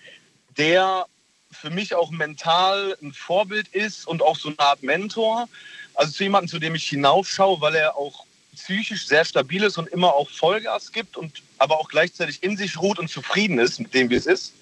der 0.56 1.06
für 1.50 1.70
mich 1.70 1.94
auch 1.94 2.10
mental 2.10 2.96
ein 3.02 3.12
Vorbild 3.12 3.68
ist 3.68 4.06
und 4.08 4.22
auch 4.22 4.36
so 4.36 4.48
eine 4.48 4.58
Art 4.58 4.82
Mentor. 4.82 5.48
Also 5.94 6.12
zu 6.12 6.24
jemandem, 6.24 6.48
zu 6.48 6.58
dem 6.58 6.74
ich 6.74 6.88
hinaufschaue, 6.88 7.60
weil 7.60 7.74
er 7.76 7.96
auch 7.96 8.24
psychisch 8.56 9.06
sehr 9.06 9.24
stabil 9.24 9.62
ist 9.62 9.78
und 9.78 9.88
immer 9.88 10.14
auch 10.14 10.30
Vollgas 10.30 10.90
gibt 10.92 11.16
und 11.16 11.42
aber 11.64 11.80
auch 11.80 11.88
gleichzeitig 11.88 12.42
in 12.42 12.56
sich 12.58 12.78
ruht 12.78 12.98
und 12.98 13.08
zufrieden 13.08 13.58
ist 13.58 13.80
mit 13.80 13.94
dem, 13.94 14.10
wie 14.10 14.14
es 14.16 14.26
ist. 14.26 14.52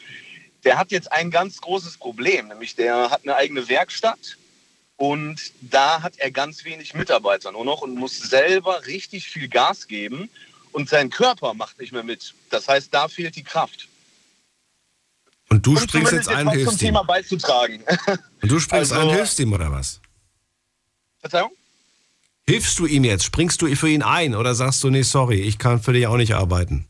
Der 0.64 0.78
hat 0.78 0.92
jetzt 0.92 1.10
ein 1.10 1.32
ganz 1.32 1.60
großes 1.60 1.98
Problem, 1.98 2.46
nämlich 2.48 2.76
der 2.76 3.10
hat 3.10 3.22
eine 3.24 3.34
eigene 3.34 3.68
Werkstatt 3.68 4.38
und 4.96 5.40
da 5.60 6.00
hat 6.02 6.14
er 6.18 6.30
ganz 6.30 6.64
wenig 6.64 6.94
Mitarbeiter 6.94 7.50
nur 7.50 7.64
noch 7.64 7.82
und 7.82 7.96
muss 7.96 8.16
selber 8.18 8.86
richtig 8.86 9.28
viel 9.28 9.48
Gas 9.48 9.88
geben 9.88 10.30
und 10.70 10.88
sein 10.88 11.10
Körper 11.10 11.54
macht 11.54 11.80
nicht 11.80 11.92
mehr 11.92 12.04
mit. 12.04 12.34
Das 12.50 12.68
heißt, 12.68 12.94
da 12.94 13.08
fehlt 13.08 13.34
die 13.34 13.42
Kraft. 13.42 13.88
Und 15.50 15.66
du 15.66 15.72
Um 15.72 15.78
springst 15.78 16.12
jetzt 16.12 16.28
ein, 16.28 16.46
was 16.46 16.64
zum. 16.64 16.78
Thema 16.78 17.02
beizutragen. 17.02 17.82
Und 18.40 18.50
du 18.50 18.60
springst 18.60 18.92
Also- 18.92 19.10
ein, 19.10 19.16
hilfst 19.16 19.40
ihm 19.40 19.52
oder 19.52 19.72
was? 19.72 20.00
Verzeihung? 21.20 21.50
Hilfst 22.46 22.78
du 22.78 22.86
ihm 22.86 23.04
jetzt? 23.04 23.24
Springst 23.24 23.60
du 23.62 23.74
für 23.76 23.88
ihn 23.88 24.02
ein 24.02 24.34
oder 24.34 24.54
sagst 24.54 24.82
du, 24.82 24.90
nee, 24.90 25.02
sorry, 25.02 25.40
ich 25.40 25.58
kann 25.58 25.82
für 25.82 25.92
dich 25.92 26.06
auch 26.06 26.16
nicht 26.16 26.34
arbeiten? 26.34 26.86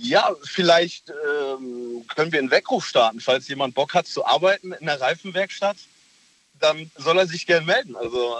Ja, 0.00 0.30
vielleicht 0.44 1.10
ähm, 1.10 2.04
können 2.14 2.32
wir 2.32 2.38
einen 2.38 2.50
Weckruf 2.50 2.86
starten. 2.86 3.20
Falls 3.20 3.48
jemand 3.48 3.74
Bock 3.74 3.94
hat 3.94 4.06
zu 4.06 4.24
arbeiten 4.24 4.72
in 4.72 4.86
der 4.86 5.00
Reifenwerkstatt, 5.00 5.76
dann 6.60 6.90
soll 6.96 7.18
er 7.18 7.26
sich 7.26 7.46
gern 7.46 7.64
melden. 7.64 7.96
Also 7.96 8.36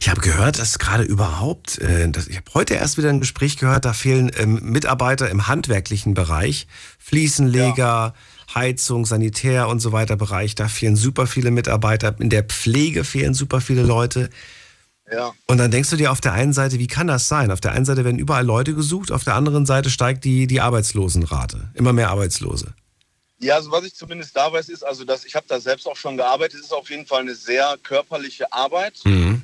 Ich 0.00 0.08
habe 0.08 0.20
gehört, 0.20 0.58
dass 0.58 0.78
gerade 0.78 1.04
überhaupt, 1.04 1.78
äh, 1.78 2.08
das, 2.10 2.28
ich 2.28 2.36
habe 2.36 2.52
heute 2.54 2.74
erst 2.74 2.98
wieder 2.98 3.08
ein 3.08 3.20
Gespräch 3.20 3.56
gehört, 3.56 3.84
da 3.84 3.92
fehlen 3.92 4.30
ähm, 4.36 4.60
Mitarbeiter 4.62 5.30
im 5.30 5.46
handwerklichen 5.48 6.14
Bereich, 6.14 6.66
Fliesenleger, 6.98 8.14
Heizung, 8.54 9.04
Sanitär 9.04 9.68
und 9.68 9.80
so 9.80 9.92
weiter 9.92 10.16
Bereich, 10.16 10.54
da 10.54 10.68
fehlen 10.68 10.96
super 10.96 11.26
viele 11.26 11.50
Mitarbeiter, 11.50 12.14
in 12.18 12.30
der 12.30 12.44
Pflege 12.44 13.04
fehlen 13.04 13.34
super 13.34 13.60
viele 13.60 13.82
Leute. 13.82 14.30
Ja. 15.10 15.32
Und 15.46 15.58
dann 15.58 15.70
denkst 15.70 15.90
du 15.90 15.96
dir 15.96 16.12
auf 16.12 16.20
der 16.20 16.32
einen 16.32 16.52
Seite, 16.52 16.78
wie 16.78 16.86
kann 16.86 17.06
das 17.06 17.28
sein? 17.28 17.50
Auf 17.50 17.60
der 17.60 17.72
einen 17.72 17.84
Seite 17.84 18.04
werden 18.04 18.18
überall 18.18 18.44
Leute 18.44 18.74
gesucht, 18.74 19.12
auf 19.12 19.24
der 19.24 19.34
anderen 19.34 19.66
Seite 19.66 19.90
steigt 19.90 20.24
die, 20.24 20.46
die 20.46 20.60
Arbeitslosenrate. 20.60 21.70
Immer 21.74 21.92
mehr 21.92 22.10
Arbeitslose. 22.10 22.74
Ja, 23.40 23.54
also 23.54 23.70
was 23.70 23.84
ich 23.84 23.94
zumindest 23.94 24.36
da 24.36 24.52
weiß, 24.52 24.68
ist, 24.68 24.82
also 24.82 25.04
dass 25.04 25.24
ich 25.24 25.34
habe 25.36 25.46
da 25.48 25.60
selbst 25.60 25.86
auch 25.86 25.96
schon 25.96 26.16
gearbeitet, 26.16 26.58
es 26.58 26.66
ist 26.66 26.72
auf 26.72 26.90
jeden 26.90 27.06
Fall 27.06 27.20
eine 27.20 27.34
sehr 27.34 27.76
körperliche 27.82 28.52
Arbeit. 28.52 29.00
Mhm. 29.04 29.42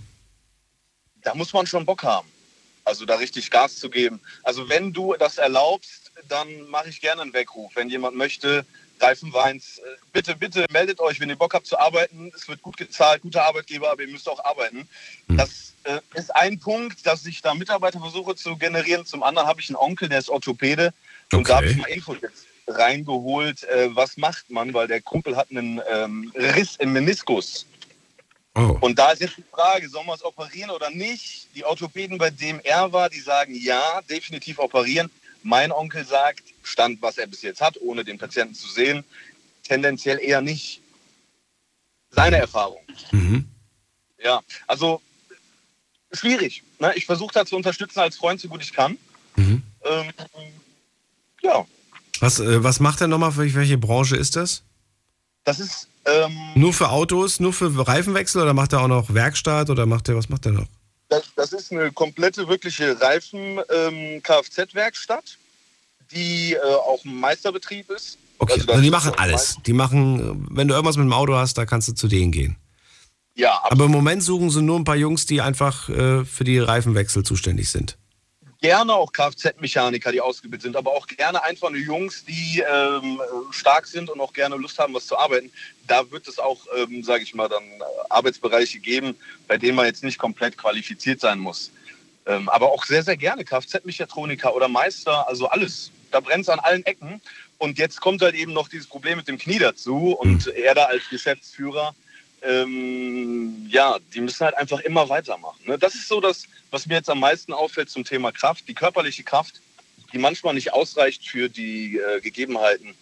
Da 1.23 1.35
muss 1.35 1.53
man 1.53 1.67
schon 1.67 1.87
Bock 1.87 2.03
haben. 2.03 2.29
Also 2.85 3.07
da 3.07 3.17
richtig 3.17 3.51
Gas 3.51 3.77
zu 3.77 3.89
geben. 3.89 4.21
Also 4.43 4.69
wenn 4.69 4.93
du 4.93 5.15
das 5.19 5.39
erlaubst, 5.39 6.13
dann 6.29 6.69
mache 6.69 6.91
ich 6.91 7.01
gerne 7.01 7.23
einen 7.23 7.33
Weckruf. 7.33 7.73
Wenn 7.77 7.89
jemand 7.89 8.17
möchte, 8.17 8.67
Reifenweins, 9.01 9.79
äh, 9.79 9.83
bitte, 10.13 10.37
bitte 10.37 10.67
meldet 10.71 11.01
euch, 11.01 11.21
wenn 11.21 11.29
ihr 11.29 11.37
Bock 11.37 11.55
habt 11.55 11.67
zu 11.67 11.79
arbeiten. 11.79 12.33
Es 12.35 12.49
wird 12.49 12.63
gut 12.63 12.77
gezahlt, 12.77 13.23
guter 13.23 13.45
Arbeitgeber, 13.45 13.91
aber 13.91 14.03
ihr 14.03 14.09
müsst 14.09 14.29
auch 14.29 14.45
arbeiten. 14.45 14.89
Das 15.29 15.75
äh, 15.85 16.01
ist 16.15 16.35
ein 16.35 16.59
Punkt, 16.59 17.07
dass 17.07 17.27
ich 17.27 17.43
da 17.43 17.55
Mitarbeiter 17.55 18.01
versuche 18.01 18.35
zu 18.37 18.57
generieren. 18.57 19.05
Zum 19.07 19.23
anderen 19.23 19.49
habe 19.49 19.61
ich 19.61 19.69
einen 19.69 19.77
Onkel, 19.77 20.09
der 20.09 20.19
ist 20.19 20.31
Orthopäde. 20.31 20.93
Und 21.33 21.49
da 21.49 21.57
habe 21.57 21.67
ich 21.67 21.77
mal 21.77 21.87
Infos 21.87 22.19
jetzt 22.23 22.47
reingeholt, 22.67 23.65
äh, 23.65 23.95
was 23.95 24.17
macht 24.17 24.51
man, 24.51 24.73
weil 24.73 24.89
der 24.89 25.03
Kumpel 25.03 25.37
hat 25.37 25.51
einen 25.51 25.81
ähm, 25.91 26.33
Riss 26.35 26.77
im 26.77 26.93
Meniskus. 26.93 27.67
Oh. 28.57 28.79
Und 28.81 28.99
da 28.99 29.11
ist 29.11 29.21
jetzt 29.21 29.37
die 29.37 29.45
Frage, 29.51 29.89
soll 29.89 30.05
man 30.05 30.15
es 30.15 30.25
operieren 30.25 30.71
oder 30.71 30.91
nicht? 30.91 31.49
Die 31.57 31.65
Orthopäden, 31.65 32.19
bei 32.19 32.31
dem 32.31 32.61
er 32.63 32.93
war, 32.93 33.11
die 33.11 33.21
sagen 33.21 33.55
ja, 33.55 34.01
definitiv 34.09 34.59
operieren. 34.59 35.11
Mein 35.45 35.71
Onkel 35.71 36.05
sagt, 36.07 36.43
Stand, 36.63 37.01
was 37.03 37.19
er 37.19 37.27
bis 37.27 37.43
jetzt 37.43 37.61
hat, 37.61 37.79
ohne 37.81 38.03
den 38.03 38.19
Patienten 38.19 38.55
zu 38.55 38.67
sehen, 38.67 39.05
tendenziell 39.63 40.19
eher 40.19 40.41
nicht. 40.41 40.81
Seine 42.11 42.39
Erfahrung. 42.39 42.81
Mhm. 43.13 43.47
Ja, 44.23 44.41
also 44.67 45.03
schwierig. 46.13 46.63
Ne? 46.79 46.93
Ich 46.97 47.05
versuche 47.07 47.35
da 47.35 47.45
zu 47.45 47.57
unterstützen 47.57 48.01
als 48.01 48.17
Freund, 48.17 48.41
so 48.41 48.49
gut 48.49 48.63
ich 48.63 48.73
kann. 48.73 48.97
Mhm. 49.37 49.63
Ähm, 49.85 50.13
ja, 51.43 51.67
Was, 52.21 52.41
äh, 52.41 52.65
was 52.65 52.81
macht 52.81 53.03
er 53.03 53.09
nochmal? 53.09 53.33
Für 53.33 53.55
welche 53.55 53.77
Branche 53.79 54.17
ist 54.17 54.37
das? 54.37 54.63
das 55.45 55.61
ist 55.61 55.89
ähm, 56.07 56.33
Nur 56.55 56.73
für 56.73 56.89
Autos, 56.89 57.39
nur 57.39 57.53
für 57.53 57.87
Reifenwechsel 57.87 58.41
oder 58.41 58.55
macht 58.55 58.73
er 58.73 58.81
auch 58.81 58.89
noch 58.89 59.13
Werkstatt 59.13 59.69
oder 59.69 59.85
macht 59.85 60.09
er, 60.09 60.17
was 60.17 60.31
macht 60.31 60.47
er 60.47 60.53
noch? 60.53 60.69
Das, 61.09 61.25
das 61.37 61.53
ist 61.53 61.73
eine 61.73 61.93
komplette, 61.93 62.49
wirkliche 62.49 63.01
Reifen-Kfz-Werkstatt, 63.01 65.39
die 66.11 66.55
äh, 66.55 66.59
auch 66.61 67.05
ein 67.05 67.15
Meisterbetrieb 67.15 67.91
ist. 67.91 68.19
Okay, 68.39 68.55
Also 68.55 68.73
also 68.73 68.83
die 68.83 68.91
machen 68.91 69.13
alles. 69.17 69.57
Die 69.67 69.73
machen, 69.73 70.21
äh, 70.21 70.33
wenn 70.57 70.69
du 70.69 70.75
irgendwas 70.75 70.97
mit 70.97 71.05
dem 71.05 71.13
Auto 71.13 71.35
hast, 71.35 71.59
da 71.59 71.67
kannst 71.67 71.89
du 71.89 71.93
zu 71.93 72.09
denen 72.09 72.33
gehen. 72.33 72.57
Ja, 73.37 73.61
Aber 73.65 73.87
im 73.87 73.91
Moment 73.91 74.23
suchen 74.23 74.51
sie 74.51 74.63
nur 74.63 74.79
ein 74.79 74.85
paar 74.85 74.97
Jungs, 74.97 75.27
die 75.27 75.41
einfach 75.41 75.89
äh, 75.89 76.25
für 76.25 76.45
die 76.45 76.59
Reifenwechsel 76.59 77.25
zuständig 77.25 77.71
sind. 77.71 77.99
Gerne 78.65 78.95
auch 78.95 79.13
Kfz-Mechaniker, 79.13 80.11
die 80.11 80.23
ausgebildet 80.23 80.63
sind, 80.63 80.75
aber 80.75 80.93
auch 80.93 81.07
gerne 81.07 81.43
einfach 81.45 81.69
nur 81.69 81.81
Jungs, 81.81 82.25
die 82.25 82.65
ähm, 82.67 83.21
stark 83.51 83.87
sind 83.87 84.09
und 84.09 84.19
auch 84.23 84.33
gerne 84.33 84.57
Lust 84.57 84.79
haben, 84.79 84.95
was 84.95 85.07
zu 85.07 85.19
arbeiten. 85.19 85.51
Da 85.87 86.11
wird 86.11 86.27
es 86.29 86.39
auch, 86.39 86.61
ähm, 86.75 87.05
sage 87.05 87.25
ich 87.25 87.35
mal, 87.35 87.51
dann 87.51 87.63
Arbeitsbereiche 88.09 88.79
geben, 88.79 89.17
bei 89.49 89.59
denen 89.59 89.77
man 89.77 89.85
jetzt 89.85 90.03
nicht 90.03 90.17
komplett 90.17 90.57
qualifiziert 90.57 91.21
sein 91.21 91.41
muss. 91.41 91.73
Ähm, 92.25 92.49
aber 92.49 92.73
auch 92.73 92.87
sehr, 92.87 93.03
sehr 93.03 93.19
gerne 93.19 93.45
Kfz-Mechatroniker 93.45 94.57
oder 94.57 94.69
Meister, 94.69 95.29
also 95.29 95.47
alles. 95.47 95.91
Da 96.11 96.21
brennt 96.21 96.45
es 96.45 96.49
an 96.49 96.59
allen 96.61 96.87
Ecken. 96.87 97.21
Und 97.59 97.79
jetzt 97.79 98.01
kommt 98.01 98.23
halt 98.23 98.35
eben 98.35 98.55
noch 98.55 98.69
dieses 98.69 98.87
Problem 98.87 99.19
mit 99.19 99.29
dem 99.29 99.37
Knie 99.37 99.59
dazu. 99.59 100.17
Und 100.19 100.47
er 100.47 100.75
da 100.75 100.87
als 100.87 101.03
Geschäftsführer, 101.11 101.95
ähm, 102.45 103.67
ja, 103.69 103.99
die 104.15 104.21
müssen 104.21 104.45
halt 104.45 104.57
einfach 104.57 104.81
immer 104.81 105.09
weitermachen. 105.09 105.61
Ne? 105.67 105.79
Das 105.79 105.95
ist 105.95 106.09
so 106.09 106.21
das, 106.21 106.45
was 106.71 106.87
mir 106.87 106.95
jetzt 106.95 107.11
am 107.11 107.21
meisten 107.21 107.53
auffällt 107.53 107.91
zum 107.91 108.05
Thema 108.05 108.33
Kraft. 108.33 108.69
Die 108.69 108.75
körperliche 108.75 109.23
Kraft, 109.23 109.61
die 110.13 110.19
manchmal 110.19 110.55
nicht 110.55 110.73
ausreicht 110.73 111.27
für 111.27 111.49
die 111.49 111.99
äh, 111.99 112.21
Gegebenheiten, 112.21 112.95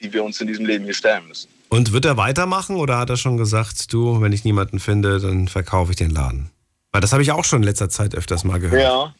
die 0.00 0.12
wir 0.12 0.24
uns 0.24 0.40
in 0.40 0.46
diesem 0.46 0.66
Leben 0.66 0.84
hier 0.84 0.94
stellen 0.94 1.26
müssen. 1.26 1.48
Und 1.70 1.92
wird 1.92 2.04
er 2.04 2.16
weitermachen 2.16 2.76
oder 2.76 2.98
hat 2.98 3.10
er 3.10 3.16
schon 3.16 3.36
gesagt, 3.36 3.92
du, 3.92 4.20
wenn 4.20 4.32
ich 4.32 4.44
niemanden 4.44 4.78
finde, 4.78 5.20
dann 5.20 5.48
verkaufe 5.48 5.92
ich 5.92 5.96
den 5.96 6.10
Laden? 6.10 6.50
Weil 6.92 7.00
das 7.00 7.12
habe 7.12 7.22
ich 7.22 7.32
auch 7.32 7.44
schon 7.44 7.62
in 7.62 7.68
letzter 7.68 7.90
Zeit 7.90 8.14
öfters 8.14 8.44
mal 8.44 8.58
gehört. 8.58 8.82
Ja, 8.82 9.14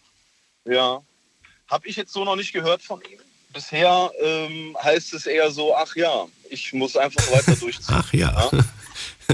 ja. 0.64 1.02
Habe 1.68 1.86
ich 1.86 1.97
jetzt 1.97 2.12
so 2.12 2.24
noch 2.24 2.36
nicht 2.36 2.52
gehört 2.55 2.82
von 2.82 3.01
ihm. 3.02 3.18
Bisher 3.52 4.10
ähm, 4.22 4.76
heißt 4.82 5.12
es 5.12 5.26
eher 5.26 5.51
so, 5.51 5.74
ach 5.74 5.94
ja, 5.97 6.26
ich 6.50 6.72
muss 6.72 6.96
einfach 6.96 7.30
weiter 7.32 7.56
durchziehen. 7.60 7.96
Ach 7.96 8.12
ja. 8.12 8.50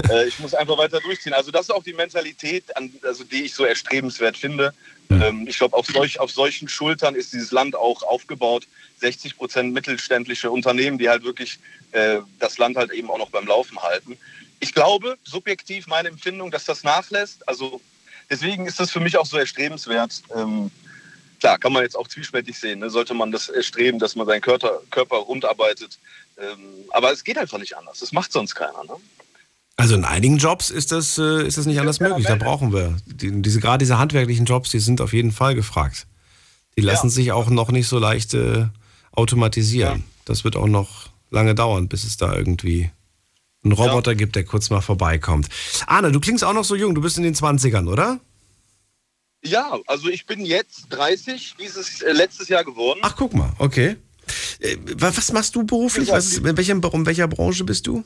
äh, 0.09 0.27
ich 0.27 0.39
muss 0.39 0.53
einfach 0.53 0.77
weiter 0.77 0.99
durchziehen. 0.99 1.33
Also 1.33 1.51
das 1.51 1.63
ist 1.63 1.71
auch 1.71 1.83
die 1.83 1.93
Mentalität, 1.93 2.75
an, 2.75 2.93
also 3.03 3.23
die 3.23 3.45
ich 3.45 3.53
so 3.53 3.65
erstrebenswert 3.65 4.37
finde. 4.37 4.73
Ähm, 5.09 5.45
ich 5.47 5.57
glaube, 5.57 5.75
auf, 5.75 5.87
solch, 5.87 6.19
auf 6.19 6.31
solchen 6.31 6.67
Schultern 6.67 7.15
ist 7.15 7.33
dieses 7.33 7.51
Land 7.51 7.75
auch 7.75 8.03
aufgebaut. 8.03 8.67
60 8.99 9.37
Prozent 9.37 9.73
mittelständische 9.73 10.49
Unternehmen, 10.49 10.97
die 10.97 11.09
halt 11.09 11.23
wirklich 11.23 11.59
äh, 11.91 12.19
das 12.39 12.57
Land 12.57 12.77
halt 12.77 12.91
eben 12.91 13.09
auch 13.09 13.17
noch 13.17 13.29
beim 13.29 13.45
Laufen 13.45 13.77
halten. 13.79 14.17
Ich 14.59 14.73
glaube, 14.73 15.17
subjektiv 15.23 15.87
meine 15.87 16.09
Empfindung, 16.09 16.49
dass 16.49 16.65
das 16.65 16.83
nachlässt. 16.83 17.47
Also 17.47 17.81
deswegen 18.29 18.65
ist 18.65 18.79
das 18.79 18.91
für 18.91 18.99
mich 18.99 19.17
auch 19.17 19.25
so 19.25 19.37
erstrebenswert. 19.37 20.23
Ähm, 20.35 20.71
klar, 21.39 21.57
kann 21.57 21.73
man 21.73 21.83
jetzt 21.83 21.97
auch 21.97 22.07
zwiespältig 22.07 22.57
sehen. 22.57 22.79
Ne? 22.79 22.89
Sollte 22.89 23.13
man 23.13 23.31
das 23.31 23.49
erstreben, 23.49 23.99
dass 23.99 24.15
man 24.15 24.25
seinen 24.25 24.41
Körper, 24.41 24.81
Körper 24.91 25.17
rund 25.17 25.45
arbeitet. 25.45 25.99
Ähm, 26.37 26.85
aber 26.91 27.11
es 27.11 27.23
geht 27.23 27.37
einfach 27.37 27.57
nicht 27.57 27.77
anders. 27.77 27.99
Das 27.99 28.11
macht 28.11 28.31
sonst 28.31 28.55
keiner. 28.55 28.83
Ne? 28.83 28.95
Also 29.77 29.95
in 29.95 30.05
einigen 30.05 30.37
Jobs 30.37 30.69
ist 30.69 30.91
das, 30.91 31.17
äh, 31.17 31.45
ist 31.45 31.57
das 31.57 31.65
nicht 31.65 31.79
anders 31.79 31.99
möglich. 31.99 32.25
Da 32.25 32.35
brauchen 32.35 32.73
wir. 32.73 32.97
Die, 33.05 33.41
diese, 33.41 33.59
gerade 33.59 33.79
diese 33.79 33.97
handwerklichen 33.97 34.45
Jobs, 34.45 34.69
die 34.69 34.79
sind 34.79 35.01
auf 35.01 35.13
jeden 35.13 35.31
Fall 35.31 35.55
gefragt. 35.55 36.07
Die 36.77 36.81
lassen 36.81 37.09
sich 37.09 37.31
auch 37.31 37.49
noch 37.49 37.71
nicht 37.71 37.87
so 37.87 37.99
leicht 37.99 38.33
äh, 38.33 38.67
automatisieren. 39.11 40.03
Das 40.25 40.43
wird 40.43 40.55
auch 40.55 40.67
noch 40.67 41.09
lange 41.29 41.55
dauern, 41.55 41.87
bis 41.87 42.03
es 42.03 42.17
da 42.17 42.35
irgendwie 42.35 42.89
einen 43.63 43.73
Roboter 43.73 44.11
ja. 44.11 44.17
gibt, 44.17 44.35
der 44.35 44.43
kurz 44.43 44.69
mal 44.69 44.81
vorbeikommt. 44.81 45.47
Arne, 45.87 46.11
du 46.11 46.19
klingst 46.19 46.43
auch 46.43 46.53
noch 46.53 46.63
so 46.63 46.75
jung, 46.75 46.95
du 46.95 47.01
bist 47.01 47.17
in 47.17 47.23
den 47.23 47.35
20ern, 47.35 47.87
oder? 47.89 48.19
Ja, 49.43 49.77
also 49.87 50.09
ich 50.09 50.25
bin 50.25 50.45
jetzt 50.45 50.87
30, 50.89 51.55
dieses 51.59 52.01
äh, 52.01 52.11
letztes 52.11 52.47
Jahr 52.47 52.63
geworden. 52.63 52.99
Ach, 53.03 53.15
guck 53.15 53.33
mal, 53.33 53.53
okay. 53.59 53.97
Äh, 54.65 54.77
was 54.97 55.31
machst 55.31 55.55
du 55.55 55.63
beruflich? 55.63 56.09
Was, 56.09 56.37
in, 56.37 56.57
welcher, 56.57 56.73
in 56.73 57.05
welcher 57.05 57.27
Branche 57.27 57.63
bist 57.63 57.87
du? 57.87 58.03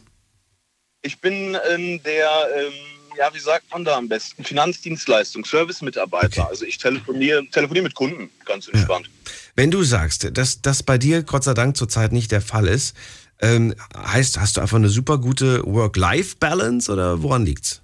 Ich 1.02 1.20
bin 1.20 1.56
in 1.76 2.04
der, 2.04 2.30
ähm, 2.58 2.74
ja, 3.18 3.34
wie 3.34 3.40
sagt 3.40 3.72
man 3.72 3.86
da 3.86 3.98
am 3.98 4.10
besten? 4.10 4.44
Finanzdienstleistung, 4.44 5.46
Service-Mitarbeiter. 5.46 6.42
Okay. 6.42 6.50
Also 6.50 6.66
ich 6.66 6.78
telefoniere, 6.78 7.46
telefoniere 7.52 7.84
mit 7.84 7.96
Kunden, 7.96 8.30
ganz 8.46 8.68
entspannt. 8.68 9.08
Ja. 9.08 9.32
Wenn 9.56 9.72
du 9.72 9.84
sagst, 9.84 10.30
dass 10.38 10.62
das 10.62 10.84
bei 10.84 10.98
dir 10.98 11.24
Gott 11.24 11.44
sei 11.44 11.54
Dank 11.54 11.78
zurzeit 11.78 12.12
nicht 12.12 12.32
der 12.32 12.42
Fall 12.42 12.68
ist, 12.68 12.96
ähm, 13.42 13.74
heißt, 13.96 14.40
hast 14.40 14.58
du 14.58 14.62
einfach 14.62 14.78
eine 14.78 14.90
super 14.90 15.18
gute 15.18 15.64
Work-Life-Balance 15.66 16.92
oder 16.92 17.24
woran 17.24 17.46
liegt's? 17.46 17.82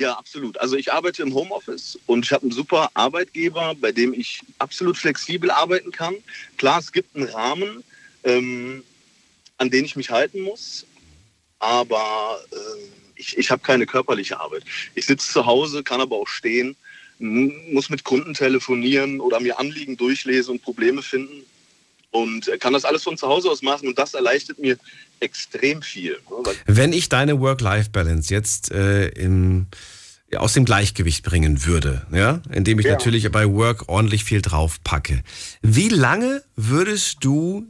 Ja, 0.00 0.12
absolut. 0.12 0.58
Also 0.58 0.76
ich 0.76 0.92
arbeite 0.92 1.22
im 1.22 1.34
Homeoffice 1.34 1.98
und 2.06 2.24
ich 2.24 2.32
habe 2.32 2.42
einen 2.42 2.52
super 2.52 2.88
Arbeitgeber, 2.94 3.74
bei 3.80 3.90
dem 3.90 4.14
ich 4.14 4.40
absolut 4.60 4.96
flexibel 4.96 5.50
arbeiten 5.50 5.90
kann. 5.90 6.14
Klar, 6.56 6.78
es 6.78 6.92
gibt 6.92 7.16
einen 7.16 7.28
Rahmen, 7.28 7.82
ähm, 8.22 8.84
an 9.56 9.70
den 9.70 9.84
ich 9.84 9.96
mich 9.96 10.10
halten 10.10 10.42
muss, 10.42 10.86
aber 11.58 12.40
äh, 12.52 12.56
ich, 13.16 13.36
ich 13.36 13.50
habe 13.50 13.62
keine 13.62 13.86
körperliche 13.86 14.38
Arbeit. 14.38 14.62
Ich 14.94 15.06
sitze 15.06 15.32
zu 15.32 15.46
Hause, 15.46 15.82
kann 15.82 16.00
aber 16.00 16.14
auch 16.14 16.28
stehen, 16.28 16.76
muss 17.18 17.90
mit 17.90 18.04
Kunden 18.04 18.34
telefonieren 18.34 19.18
oder 19.18 19.40
mir 19.40 19.58
Anliegen 19.58 19.96
durchlesen 19.96 20.52
und 20.52 20.62
Probleme 20.62 21.02
finden 21.02 21.44
und 22.10 22.50
kann 22.60 22.72
das 22.72 22.84
alles 22.84 23.02
von 23.02 23.16
zu 23.16 23.28
Hause 23.28 23.50
aus 23.50 23.62
machen 23.62 23.88
und 23.88 23.98
das 23.98 24.14
erleichtert 24.14 24.58
mir 24.58 24.76
extrem 25.20 25.82
viel. 25.82 26.18
Ne, 26.30 26.52
Wenn 26.66 26.92
ich 26.92 27.08
deine 27.08 27.40
Work-Life-Balance 27.40 28.32
jetzt 28.32 28.70
äh, 28.70 29.08
im, 29.08 29.66
aus 30.36 30.54
dem 30.54 30.64
Gleichgewicht 30.64 31.24
bringen 31.24 31.64
würde, 31.64 32.06
ja, 32.12 32.40
indem 32.52 32.78
ich 32.78 32.86
ja. 32.86 32.92
natürlich 32.92 33.30
bei 33.30 33.46
Work 33.46 33.88
ordentlich 33.88 34.24
viel 34.24 34.42
drauf 34.42 34.82
packe, 34.84 35.22
wie 35.62 35.88
lange 35.88 36.42
würdest 36.56 37.18
du 37.20 37.66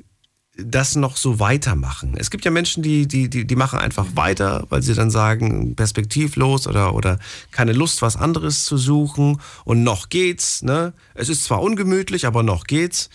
das 0.61 0.97
noch 0.97 1.17
so 1.17 1.39
weitermachen? 1.39 2.15
Es 2.17 2.31
gibt 2.31 2.45
ja 2.45 2.51
Menschen, 2.51 2.83
die, 2.83 3.07
die, 3.07 3.31
die, 3.31 3.47
die 3.47 3.57
machen 3.57 3.79
einfach 3.79 4.07
weiter, 4.15 4.67
weil 4.71 4.83
sie 4.83 4.95
dann 4.95 5.11
sagen, 5.11 5.77
perspektivlos 5.77 6.67
oder, 6.67 6.95
oder 6.95 7.21
keine 7.53 7.73
Lust, 7.73 8.03
was 8.03 8.17
anderes 8.17 8.65
zu 8.65 8.77
suchen 8.77 9.41
und 9.65 9.85
noch 9.85 10.09
geht's. 10.09 10.63
Ne? 10.63 10.95
Es 11.15 11.29
ist 11.29 11.45
zwar 11.45 11.63
ungemütlich, 11.63 12.27
aber 12.27 12.43
noch 12.43 12.65
geht's. 12.65 13.09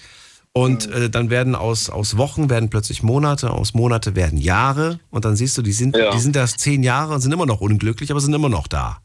Und 0.53 0.87
mhm. 0.87 0.93
äh, 0.93 1.09
dann 1.09 1.31
werden 1.31 1.55
aus, 1.55 1.89
aus 1.89 2.15
Wochen 2.15 2.49
werden 2.49 2.69
plötzlich 2.69 3.01
Monate, 3.01 3.49
aus 3.49 3.73
Monate 3.73 4.15
werden 4.15 4.37
Jahre. 4.37 4.99
Und 5.09 5.25
dann 5.25 5.35
siehst 5.35 5.57
du, 5.57 5.63
die 5.63 5.73
sind, 5.73 5.97
ja. 5.97 6.11
die 6.11 6.19
sind 6.19 6.35
erst 6.35 6.59
zehn 6.59 6.83
Jahre 6.83 7.15
und 7.15 7.21
sind 7.21 7.31
immer 7.31 7.47
noch 7.47 7.59
unglücklich, 7.59 8.11
aber 8.11 8.19
sind 8.19 8.33
immer 8.33 8.49
noch 8.49 8.67
da. 8.67 8.99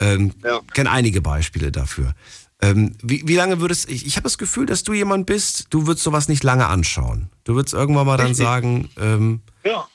Ähm, 0.00 0.32
ja. 0.42 0.60
Kenne 0.74 0.90
einige 0.90 1.22
Beispiele 1.22 1.70
dafür. 1.70 2.14
Ähm, 2.60 2.96
wie, 3.02 3.26
wie 3.26 3.36
lange 3.36 3.60
würdest 3.60 3.88
ich, 3.88 4.06
ich 4.06 4.16
habe 4.16 4.24
das 4.24 4.38
Gefühl, 4.38 4.66
dass 4.66 4.82
du 4.82 4.92
jemand 4.92 5.26
bist, 5.26 5.66
du 5.70 5.86
würdest 5.86 6.04
sowas 6.04 6.28
nicht 6.28 6.42
lange 6.42 6.66
anschauen. 6.66 7.30
Du 7.44 7.54
würdest 7.54 7.74
irgendwann 7.74 8.06
mal 8.06 8.16
dann 8.16 8.28
Richtig. 8.28 8.44
sagen, 8.44 8.88
ähm, 9.00 9.40
ja. 9.64 9.88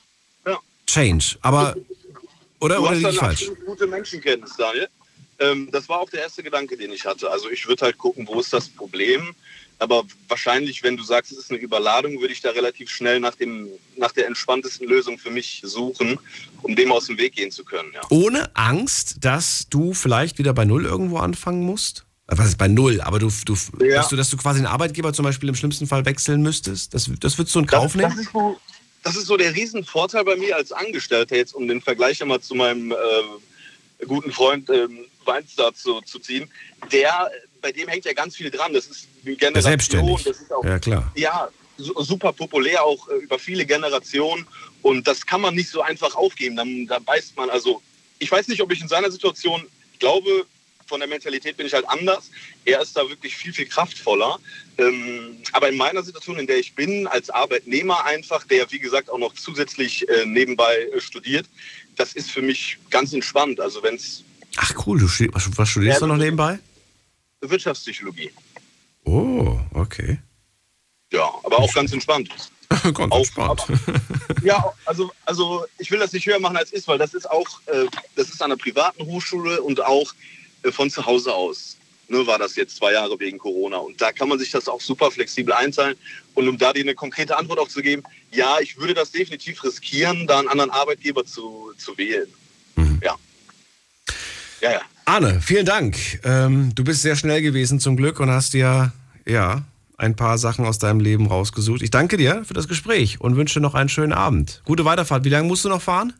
ja. 0.46 0.58
Change. 0.86 1.38
Aber, 1.42 1.76
oder, 2.60 2.76
du 2.76 2.82
oder 2.84 2.96
liege 2.96 3.10
ich 3.10 3.18
falsch? 3.18 3.52
gute 3.66 3.88
Menschenkenntnis, 3.88 4.56
Daniel. 4.58 4.88
Ähm, 5.40 5.70
das 5.72 5.88
war 5.88 6.00
auch 6.00 6.10
der 6.10 6.22
erste 6.22 6.44
Gedanke, 6.44 6.78
den 6.78 6.92
ich 6.92 7.06
hatte. 7.06 7.30
Also 7.30 7.50
ich 7.50 7.68
würde 7.68 7.86
halt 7.86 7.98
gucken, 7.98 8.28
wo 8.28 8.40
ist 8.40 8.52
das 8.52 8.70
Problem? 8.70 9.34
Aber 9.80 10.04
wahrscheinlich, 10.28 10.82
wenn 10.82 10.98
du 10.98 11.04
sagst, 11.04 11.32
es 11.32 11.38
ist 11.38 11.52
eine 11.52 11.60
Überladung, 11.60 12.20
würde 12.20 12.34
ich 12.34 12.42
da 12.42 12.50
relativ 12.50 12.90
schnell 12.90 13.20
nach, 13.20 13.36
dem, 13.36 13.70
nach 13.96 14.12
der 14.12 14.26
entspanntesten 14.26 14.88
Lösung 14.88 15.20
für 15.20 15.30
mich 15.30 15.62
suchen, 15.64 16.20
um 16.64 16.76
dem 16.76 16.92
aus 16.92 17.06
dem 17.06 17.18
Weg 17.18 17.36
gehen 17.36 17.52
zu 17.52 17.64
können. 17.64 17.92
Ja. 17.94 18.02
Ohne 18.10 18.56
Angst, 18.56 19.18
dass 19.22 19.68
du 19.70 19.94
vielleicht 19.94 20.40
wieder 20.40 20.54
bei 20.54 20.66
Null 20.66 20.86
irgendwo 20.86 21.18
anfangen 21.18 21.64
musst? 21.64 22.06
Was 22.26 22.48
ist 22.48 22.58
bei 22.58 22.68
Null? 22.68 23.02
Aber 23.02 23.20
du, 23.20 23.32
du, 23.46 23.56
ja. 23.86 23.98
dass, 23.98 24.10
du 24.10 24.16
dass 24.16 24.30
du 24.30 24.38
quasi 24.38 24.58
einen 24.58 24.68
Arbeitgeber 24.68 25.14
zum 25.14 25.24
Beispiel 25.24 25.48
im 25.48 25.56
schlimmsten 25.56 25.88
Fall 25.88 26.06
wechseln 26.06 26.42
müsstest? 26.42 26.94
Das, 26.94 27.10
das 27.20 27.38
würdest 27.38 27.56
du 27.56 27.60
in 27.60 27.68
Kauf 27.68 27.94
das, 27.94 27.96
nehmen? 27.96 28.10
Das 28.10 28.20
ist, 28.20 28.32
so, 28.34 28.60
das 29.04 29.16
ist 29.16 29.28
so 29.28 29.38
der 29.38 29.56
Riesenvorteil 29.56 30.26
bei 30.26 30.36
mir 30.36 30.56
als 30.58 30.72
Angestellter, 30.72 31.38
jetzt 31.38 31.54
um 31.54 31.68
den 31.68 31.82
Vergleich 31.82 32.22
einmal 32.22 32.42
zu 32.42 32.56
meinem 32.56 32.92
äh, 32.92 34.06
guten 34.06 34.32
Freund 34.32 34.70
ähm, 34.70 35.06
Weinstar 35.24 35.74
zu, 35.74 36.02
zu 36.02 36.20
ziehen. 36.20 36.50
Der 36.92 37.30
bei 37.68 37.74
dem 37.74 37.90
hängt 37.90 38.06
ja 38.06 38.14
ganz 38.14 38.38
viel 38.38 38.50
dran. 38.50 38.72
Das 38.72 38.86
ist 38.86 39.10
eine 39.26 39.36
Generation. 39.36 39.72
Selbstständig. 39.72 40.24
Das 40.24 40.40
ist 40.40 40.54
auch, 40.54 40.64
ja, 40.64 40.80
klar. 40.80 41.12
Ja, 41.16 41.50
super 41.78 42.32
populär, 42.32 42.82
auch 42.82 43.10
äh, 43.10 43.16
über 43.16 43.38
viele 43.38 43.66
Generationen. 43.66 44.48
Und 44.84 45.06
das 45.06 45.26
kann 45.26 45.42
man 45.42 45.54
nicht 45.54 45.70
so 45.70 45.82
einfach 45.82 46.16
aufgeben. 46.16 46.56
Dann, 46.56 46.88
da 46.88 47.00
beißt 47.00 47.36
man, 47.36 47.50
also 47.50 47.82
ich 48.20 48.32
weiß 48.32 48.48
nicht, 48.48 48.62
ob 48.62 48.72
ich 48.72 48.80
in 48.80 48.88
seiner 48.88 49.12
Situation, 49.12 49.68
ich 49.92 50.00
glaube, 50.00 50.46
von 50.88 51.02
der 51.02 51.10
Mentalität 51.10 51.58
bin 51.58 51.68
ich 51.68 51.74
halt 51.74 51.90
anders. 51.90 52.32
Er 52.64 52.82
ist 52.82 52.96
da 52.96 53.02
wirklich 53.10 53.36
viel, 53.36 53.52
viel 53.52 53.66
kraftvoller. 53.66 54.40
Ähm, 54.78 55.36
aber 55.52 55.68
in 55.68 55.76
meiner 55.76 56.04
Situation, 56.04 56.40
in 56.40 56.48
der 56.48 56.60
ich 56.60 56.74
bin, 56.74 57.06
als 57.06 57.30
Arbeitnehmer 57.30 58.06
einfach, 58.06 58.46
der 58.46 58.72
wie 58.72 58.80
gesagt 58.80 59.10
auch 59.10 59.18
noch 59.18 59.34
zusätzlich 59.34 60.08
äh, 60.08 60.26
nebenbei 60.26 60.88
äh, 60.96 61.02
studiert, 61.02 61.48
das 61.98 62.14
ist 62.14 62.32
für 62.32 62.42
mich 62.42 62.78
ganz 62.90 63.12
entspannt. 63.12 63.60
Also 63.60 63.84
wenn 63.84 63.96
es. 63.96 64.24
Ach 64.56 64.74
cool, 64.86 65.00
du, 65.00 65.06
was 65.06 65.70
studierst 65.70 66.00
ja, 66.00 66.08
du 66.08 66.14
noch 66.14 66.18
nebenbei? 66.18 66.60
Wirtschaftspsychologie. 67.42 68.32
Oh, 69.06 69.60
okay. 69.74 70.20
Ja, 71.12 71.32
aber 71.44 71.60
auch 71.60 71.74
ganz 71.74 71.94
entspannt. 71.94 72.30
ganz 72.70 73.12
auch, 73.12 73.20
entspannt. 73.20 73.62
Aber, 73.62 74.44
ja, 74.44 74.74
also, 74.86 75.12
also 75.26 75.66
ich 75.78 75.90
will 75.92 76.00
das 76.00 76.12
nicht 76.14 76.26
höher 76.26 76.40
machen 76.40 76.58
als 76.58 76.72
ist, 76.72 76.88
weil 76.88 76.98
das 76.98 77.14
ist 77.14 77.30
auch, 77.30 77.48
äh, 77.68 77.86
das 78.16 78.30
ist 78.30 78.42
an 78.42 78.52
einer 78.52 78.58
privaten 78.58 79.06
Hochschule 79.06 79.62
und 79.62 79.84
auch 79.84 80.14
äh, 80.64 80.72
von 80.72 80.90
zu 80.90 81.06
Hause 81.06 81.34
aus. 81.34 81.78
Ne, 82.10 82.26
war 82.26 82.40
das 82.40 82.56
jetzt 82.56 82.78
zwei 82.78 82.94
Jahre 82.94 83.20
wegen 83.20 83.38
Corona. 83.38 83.78
Und 83.78 84.02
da 84.02 84.14
kann 84.14 84.30
man 84.30 84.40
sich 84.40 84.50
das 84.52 84.70
auch 84.70 84.80
super 84.80 85.12
flexibel 85.12 85.54
einteilen. 85.54 85.98
Und 86.36 86.48
um 86.48 86.58
da 86.58 86.72
dir 86.72 86.84
eine 86.84 86.96
konkrete 86.96 87.36
Antwort 87.36 87.60
auch 87.60 87.68
zu 87.68 87.82
geben, 87.82 88.04
ja, 88.32 88.60
ich 88.62 88.78
würde 88.78 88.94
das 88.94 89.12
definitiv 89.12 89.62
riskieren, 89.64 90.26
da 90.26 90.40
einen 90.40 90.48
anderen 90.48 90.72
Arbeitgeber 90.72 91.26
zu, 91.26 91.74
zu 91.78 91.98
wählen. 91.98 92.32
Mhm. 92.78 93.02
Ja. 93.04 93.16
Ja, 94.62 94.72
ja. 94.72 94.82
Arne, 95.08 95.40
vielen 95.40 95.66
Dank. 95.66 95.96
Ähm, 96.26 96.76
du 96.76 96.84
bist 96.84 97.02
sehr 97.02 97.16
schnell 97.16 97.42
gewesen 97.42 97.80
zum 97.80 97.96
Glück 97.96 98.20
und 98.20 98.30
hast 98.30 98.54
dir 98.54 98.92
ja 99.26 99.64
ein 99.96 100.18
paar 100.18 100.38
Sachen 100.38 100.66
aus 100.66 100.80
deinem 100.80 101.00
Leben 101.00 101.28
rausgesucht. 101.28 101.82
Ich 101.82 101.92
danke 101.92 102.18
dir 102.18 102.44
für 102.44 102.54
das 102.54 102.68
Gespräch 102.68 103.22
und 103.22 103.38
wünsche 103.38 103.62
noch 103.62 103.74
einen 103.74 103.88
schönen 103.88 104.12
Abend. 104.12 104.62
Gute 104.66 104.84
Weiterfahrt. 104.84 105.24
Wie 105.24 105.30
lange 105.30 105.48
musst 105.48 105.64
du 105.64 105.70
noch 105.70 105.82
fahren? 105.82 106.12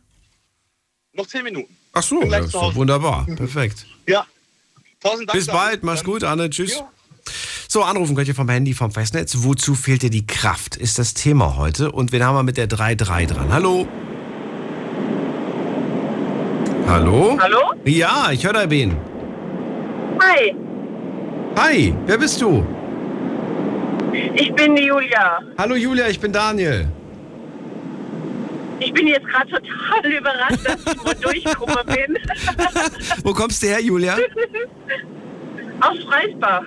Noch 1.12 1.26
zehn 1.26 1.44
Minuten. 1.44 1.76
Ach 1.92 2.02
so, 2.02 2.22
ja, 2.24 2.74
wunderbar. 2.74 3.26
Perfekt. 3.26 3.84
Ja. 4.06 4.24
Tausend 5.02 5.28
Dank. 5.28 5.38
Bis 5.38 5.48
bald. 5.48 5.82
Mach's 5.82 6.02
gut, 6.02 6.24
Arne. 6.24 6.48
Tschüss. 6.48 6.76
Ja. 6.78 6.88
So, 7.68 7.82
anrufen 7.82 8.16
könnt 8.16 8.28
ihr 8.28 8.34
vom 8.34 8.48
Handy, 8.48 8.72
vom 8.72 8.90
Festnetz. 8.90 9.34
Wozu 9.40 9.74
fehlt 9.74 10.00
dir 10.00 10.10
die 10.10 10.26
Kraft? 10.26 10.76
Ist 10.76 10.98
das 10.98 11.12
Thema 11.12 11.56
heute. 11.56 11.92
Und 11.92 12.12
wen 12.12 12.24
haben 12.24 12.36
wir 12.36 12.42
mit 12.42 12.56
der 12.56 12.70
3.3 12.70 13.26
dran? 13.26 13.52
Hallo? 13.52 13.86
Hallo? 16.88 17.36
Hallo? 17.38 17.74
Ja, 17.84 18.30
ich 18.32 18.42
höre 18.46 18.54
da 18.54 18.70
wen. 18.70 18.96
Hi. 20.22 20.54
Hi, 21.54 21.94
wer 22.06 22.16
bist 22.16 22.40
du? 22.40 22.66
Ich 24.34 24.50
bin 24.54 24.74
die 24.74 24.84
Julia. 24.84 25.38
Hallo 25.58 25.74
Julia, 25.74 26.08
ich 26.08 26.18
bin 26.18 26.32
Daniel. 26.32 26.88
Ich 28.80 28.90
bin 28.94 29.06
jetzt 29.06 29.26
gerade 29.26 29.50
total 29.50 30.12
überrascht, 30.18 30.64
dass 30.64 30.94
ich 30.94 31.04
mal 31.04 31.14
durchgekommen 31.14 31.86
bin. 31.86 32.18
Wo 33.22 33.34
kommst 33.34 33.62
du 33.62 33.66
her, 33.66 33.82
Julia? 33.82 34.16
Aus 35.80 35.98
Freisbach. 36.08 36.62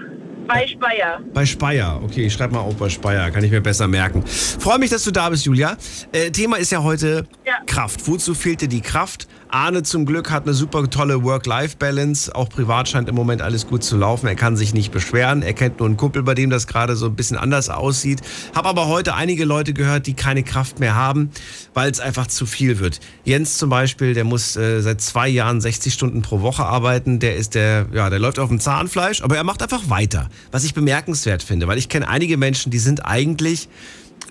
Bei 0.47 0.67
Speyer. 0.67 1.19
Bei 1.33 1.45
Speyer, 1.45 1.99
okay, 2.03 2.25
ich 2.25 2.33
schreibe 2.33 2.55
mal 2.55 2.61
auf 2.61 2.75
bei 2.75 2.89
Speyer, 2.89 3.31
kann 3.31 3.43
ich 3.43 3.51
mir 3.51 3.61
besser 3.61 3.87
merken. 3.87 4.23
Freue 4.25 4.79
mich, 4.79 4.89
dass 4.89 5.03
du 5.03 5.11
da 5.11 5.29
bist, 5.29 5.45
Julia. 5.45 5.77
Äh, 6.11 6.29
Thema 6.31 6.57
ist 6.57 6.71
ja 6.71 6.83
heute 6.83 7.25
ja. 7.45 7.53
Kraft. 7.65 8.05
Wozu 8.07 8.33
fehlt 8.33 8.61
dir 8.61 8.67
die 8.67 8.81
Kraft? 8.81 9.27
Arne 9.51 9.83
zum 9.83 10.05
Glück 10.05 10.31
hat 10.31 10.43
eine 10.43 10.53
super 10.53 10.89
tolle 10.89 11.23
Work-Life-Balance. 11.23 12.33
Auch 12.33 12.47
privat 12.47 12.87
scheint 12.87 13.09
im 13.09 13.15
Moment 13.15 13.41
alles 13.41 13.67
gut 13.67 13.83
zu 13.83 13.97
laufen. 13.97 14.27
Er 14.27 14.35
kann 14.35 14.55
sich 14.55 14.73
nicht 14.73 14.93
beschweren. 14.93 15.41
Er 15.41 15.51
kennt 15.53 15.79
nur 15.79 15.89
einen 15.89 15.97
Kumpel, 15.97 16.23
bei 16.23 16.35
dem 16.35 16.49
das 16.49 16.67
gerade 16.67 16.95
so 16.95 17.07
ein 17.07 17.15
bisschen 17.15 17.35
anders 17.35 17.69
aussieht. 17.69 18.21
Hab 18.55 18.65
aber 18.65 18.87
heute 18.87 19.13
einige 19.13 19.43
Leute 19.43 19.73
gehört, 19.73 20.07
die 20.07 20.13
keine 20.13 20.43
Kraft 20.43 20.79
mehr 20.79 20.95
haben, 20.95 21.31
weil 21.73 21.91
es 21.91 21.99
einfach 21.99 22.27
zu 22.27 22.45
viel 22.45 22.79
wird. 22.79 23.01
Jens 23.25 23.57
zum 23.57 23.69
Beispiel, 23.69 24.13
der 24.13 24.23
muss 24.23 24.55
äh, 24.55 24.79
seit 24.79 25.01
zwei 25.01 25.27
Jahren 25.27 25.59
60 25.59 25.93
Stunden 25.93 26.21
pro 26.21 26.39
Woche 26.39 26.65
arbeiten. 26.65 27.19
Der 27.19 27.35
ist 27.35 27.53
der, 27.53 27.87
ja, 27.91 28.09
der 28.09 28.19
läuft 28.19 28.39
auf 28.39 28.47
dem 28.47 28.61
Zahnfleisch, 28.61 29.21
aber 29.21 29.35
er 29.35 29.43
macht 29.43 29.61
einfach 29.61 29.89
weiter. 29.89 30.29
Was 30.51 30.63
ich 30.63 30.73
bemerkenswert 30.73 31.43
finde, 31.43 31.67
weil 31.67 31.77
ich 31.77 31.89
kenne 31.89 32.07
einige 32.07 32.37
Menschen, 32.37 32.71
die 32.71 32.79
sind 32.79 33.05
eigentlich 33.05 33.67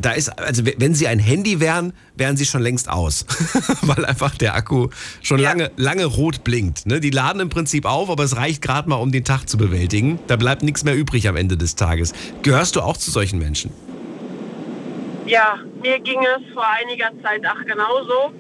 da 0.03 0.13
ist, 0.13 0.29
also 0.39 0.63
wenn 0.79 0.95
sie 0.95 1.07
ein 1.09 1.19
Handy 1.19 1.61
wären, 1.61 1.93
wären 2.17 2.37
sie 2.37 2.45
schon 2.47 2.63
längst 2.63 2.89
aus. 2.89 3.27
Weil 3.83 4.05
einfach 4.05 4.35
der 4.37 4.55
Akku 4.55 4.89
schon 5.23 5.41
ja. 5.41 5.51
lange, 5.51 5.71
lange 5.77 6.05
rot 6.07 6.45
blinkt. 6.45 6.87
Ne? 6.87 7.01
Die 7.01 7.11
laden 7.11 7.41
im 7.41 7.49
Prinzip 7.49 7.85
auf, 7.85 8.11
aber 8.11 8.25
es 8.25 8.37
reicht 8.37 8.63
gerade 8.63 8.89
mal, 8.89 8.97
um 8.97 9.13
den 9.13 9.25
Tag 9.25 9.49
zu 9.49 9.59
bewältigen. 9.59 10.19
Da 10.27 10.37
bleibt 10.37 10.63
nichts 10.63 10.85
mehr 10.85 10.95
übrig 10.97 11.29
am 11.29 11.37
Ende 11.37 11.57
des 11.57 11.77
Tages. 11.77 12.13
Gehörst 12.43 12.77
du 12.77 12.81
auch 12.83 12.97
zu 12.97 13.11
solchen 13.11 13.39
Menschen? 13.39 13.73
Ja, 15.27 15.59
mir 15.83 15.99
ging 16.01 16.19
es 16.21 16.53
vor 16.55 16.65
einiger 16.83 17.11
Zeit 17.23 17.43
auch 17.47 17.65
genauso. 17.65 18.33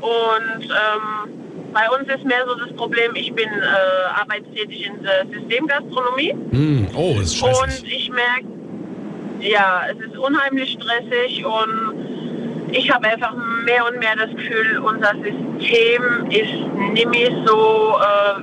und 0.00 0.64
ähm, 0.64 1.40
bei 1.72 1.88
uns 1.90 2.08
ist 2.08 2.24
mehr 2.24 2.44
so 2.46 2.54
das 2.54 2.76
Problem, 2.76 3.12
ich 3.16 3.32
bin 3.32 3.48
äh, 3.48 4.20
arbeitstätig 4.20 4.86
in 4.86 5.02
der 5.02 5.26
Systemgastronomie 5.26 6.32
Hm, 6.50 6.86
oh, 6.94 7.18
ist 7.20 7.36
scheiße. 7.36 7.60
und 7.62 7.84
ich 7.90 8.10
merke, 8.10 8.46
ja, 9.44 9.82
es 9.90 9.98
ist 10.06 10.16
unheimlich 10.16 10.72
stressig 10.72 11.44
und 11.44 12.70
ich 12.72 12.90
habe 12.90 13.06
einfach 13.08 13.34
mehr 13.64 13.86
und 13.86 13.98
mehr 13.98 14.16
das 14.16 14.30
Gefühl, 14.30 14.78
unser 14.78 15.12
System 15.16 16.26
ist 16.30 17.08
mehr 17.08 17.30
so, 17.46 17.96
äh, 18.00 18.42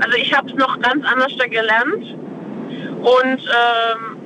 also 0.00 0.16
ich 0.16 0.32
habe 0.34 0.48
es 0.48 0.54
noch 0.54 0.78
ganz 0.80 1.04
anders 1.06 1.32
gelernt 1.50 2.04
und 3.00 3.40
ähm, 3.40 4.16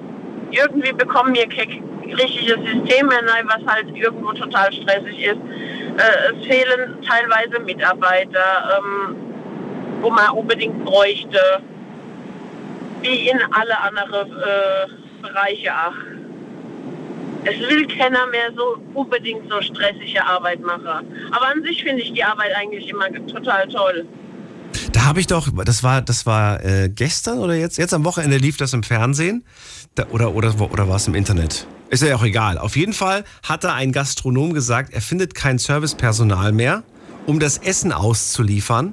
irgendwie 0.51 0.93
bekommen 0.93 1.35
wir 1.35 1.49
kein 1.49 1.83
richtiges 2.05 2.57
System 2.57 3.07
mehr 3.07 3.23
rein, 3.27 3.47
was 3.47 3.73
halt 3.73 3.87
irgendwo 3.97 4.33
total 4.33 4.73
stressig 4.73 5.25
ist. 5.25 5.37
Äh, 5.37 6.33
es 6.33 6.47
fehlen 6.47 6.97
teilweise 7.07 7.61
Mitarbeiter, 7.65 8.79
ähm, 8.79 9.17
wo 10.01 10.11
man 10.11 10.31
unbedingt 10.31 10.85
bräuchte, 10.85 11.41
wie 13.03 13.29
in 13.29 13.39
alle 13.53 13.81
anderen 13.81 14.31
äh, 14.31 15.08
Bereiche 15.21 15.73
auch. 15.73 15.95
Es 17.45 17.59
will 17.61 17.87
keiner 17.87 18.27
mehr 18.27 18.51
so 18.57 18.79
unbedingt 18.95 19.49
so 19.49 19.63
stressige 19.63 20.25
Arbeit 20.25 20.61
machen. 20.61 21.07
Aber 21.31 21.47
an 21.49 21.63
sich 21.63 21.83
finde 21.83 22.03
ich 22.03 22.13
die 22.13 22.25
Arbeit 22.25 22.55
eigentlich 22.57 22.89
immer 22.89 23.11
total 23.27 23.69
toll. 23.69 24.07
Da 24.93 25.05
habe 25.05 25.21
ich 25.21 25.27
doch, 25.27 25.49
das 25.65 25.83
war, 25.83 26.03
das 26.03 26.27
war 26.27 26.65
äh, 26.65 26.89
gestern 26.89 27.39
oder 27.39 27.55
jetzt? 27.55 27.79
Jetzt 27.79 27.95
am 27.95 28.05
Wochenende 28.05 28.37
lief 28.37 28.57
das 28.57 28.73
im 28.73 28.83
Fernsehen 28.83 29.45
da, 29.95 30.07
oder, 30.11 30.35
oder, 30.35 30.55
oder 30.61 30.89
war 30.89 30.97
es 30.97 31.07
im 31.07 31.15
Internet? 31.15 31.67
Ist 31.91 32.03
ja 32.03 32.15
auch 32.17 32.25
egal. 32.25 32.59
Auf 32.59 32.77
jeden 32.77 32.93
Fall 32.93 33.25
hat 33.43 33.65
da 33.65 33.75
ein 33.75 33.93
Gastronom 33.93 34.53
gesagt, 34.53 34.93
er 34.93 35.01
findet 35.01 35.35
kein 35.35 35.59
Servicepersonal 35.59 36.53
mehr, 36.53 36.83
um 37.27 37.41
das 37.41 37.59
Essen 37.59 37.93
auszuliefern. 37.93 38.93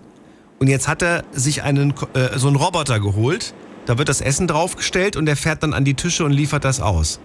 Und 0.59 0.67
jetzt 0.67 0.87
hat 0.87 1.01
er 1.01 1.23
sich 1.33 1.63
einen, 1.63 1.93
äh, 2.13 2.37
so 2.37 2.47
einen 2.47 2.55
Roboter 2.55 2.99
geholt. 2.99 3.53
Da 3.85 3.97
wird 3.97 4.09
das 4.09 4.21
Essen 4.21 4.47
draufgestellt 4.47 5.15
und 5.15 5.25
der 5.25 5.35
fährt 5.35 5.63
dann 5.63 5.73
an 5.73 5.85
die 5.85 5.93
Tische 5.93 6.25
und 6.25 6.31
liefert 6.31 6.65
das 6.65 6.81
aus. 6.81 7.19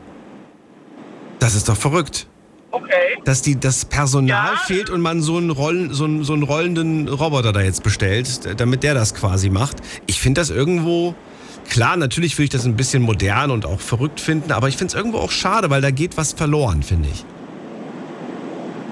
Das 1.39 1.55
ist 1.55 1.69
doch 1.69 1.77
verrückt. 1.77 2.27
Okay. 2.70 3.19
Dass 3.24 3.43
die, 3.43 3.59
das 3.59 3.85
Personal 3.85 4.57
fehlt 4.59 4.91
und 4.91 5.01
man 5.01 5.23
so 5.23 5.37
einen, 5.37 5.51
Rollen, 5.51 5.93
so, 5.93 6.05
einen, 6.05 6.23
so 6.23 6.35
einen 6.35 6.45
rollenden 6.45 7.09
Roboter 7.09 7.53
da 7.53 7.62
jetzt 7.62 7.82
bestellt, 7.82 8.61
damit 8.61 8.82
der 8.82 8.95
das 8.95 9.15
quasi 9.15 9.51
macht. 9.51 9.78
Ich 10.07 10.20
finde 10.20 10.41
das 10.41 10.51
irgendwo, 10.51 11.15
klar, 11.69 11.97
natürlich 11.97 12.37
würde 12.37 12.45
ich 12.45 12.51
das 12.51 12.66
ein 12.66 12.77
bisschen 12.77 13.03
modern 13.03 13.51
und 13.51 13.66
auch 13.66 13.81
verrückt 13.81 14.20
finden, 14.20 14.53
aber 14.53 14.69
ich 14.69 14.77
finde 14.77 14.93
es 14.93 14.95
irgendwo 14.95 15.19
auch 15.19 15.32
schade, 15.32 15.70
weil 15.70 15.81
da 15.81 15.91
geht 15.91 16.16
was 16.16 16.32
verloren, 16.32 16.82
finde 16.82 17.09
ich. 17.09 17.24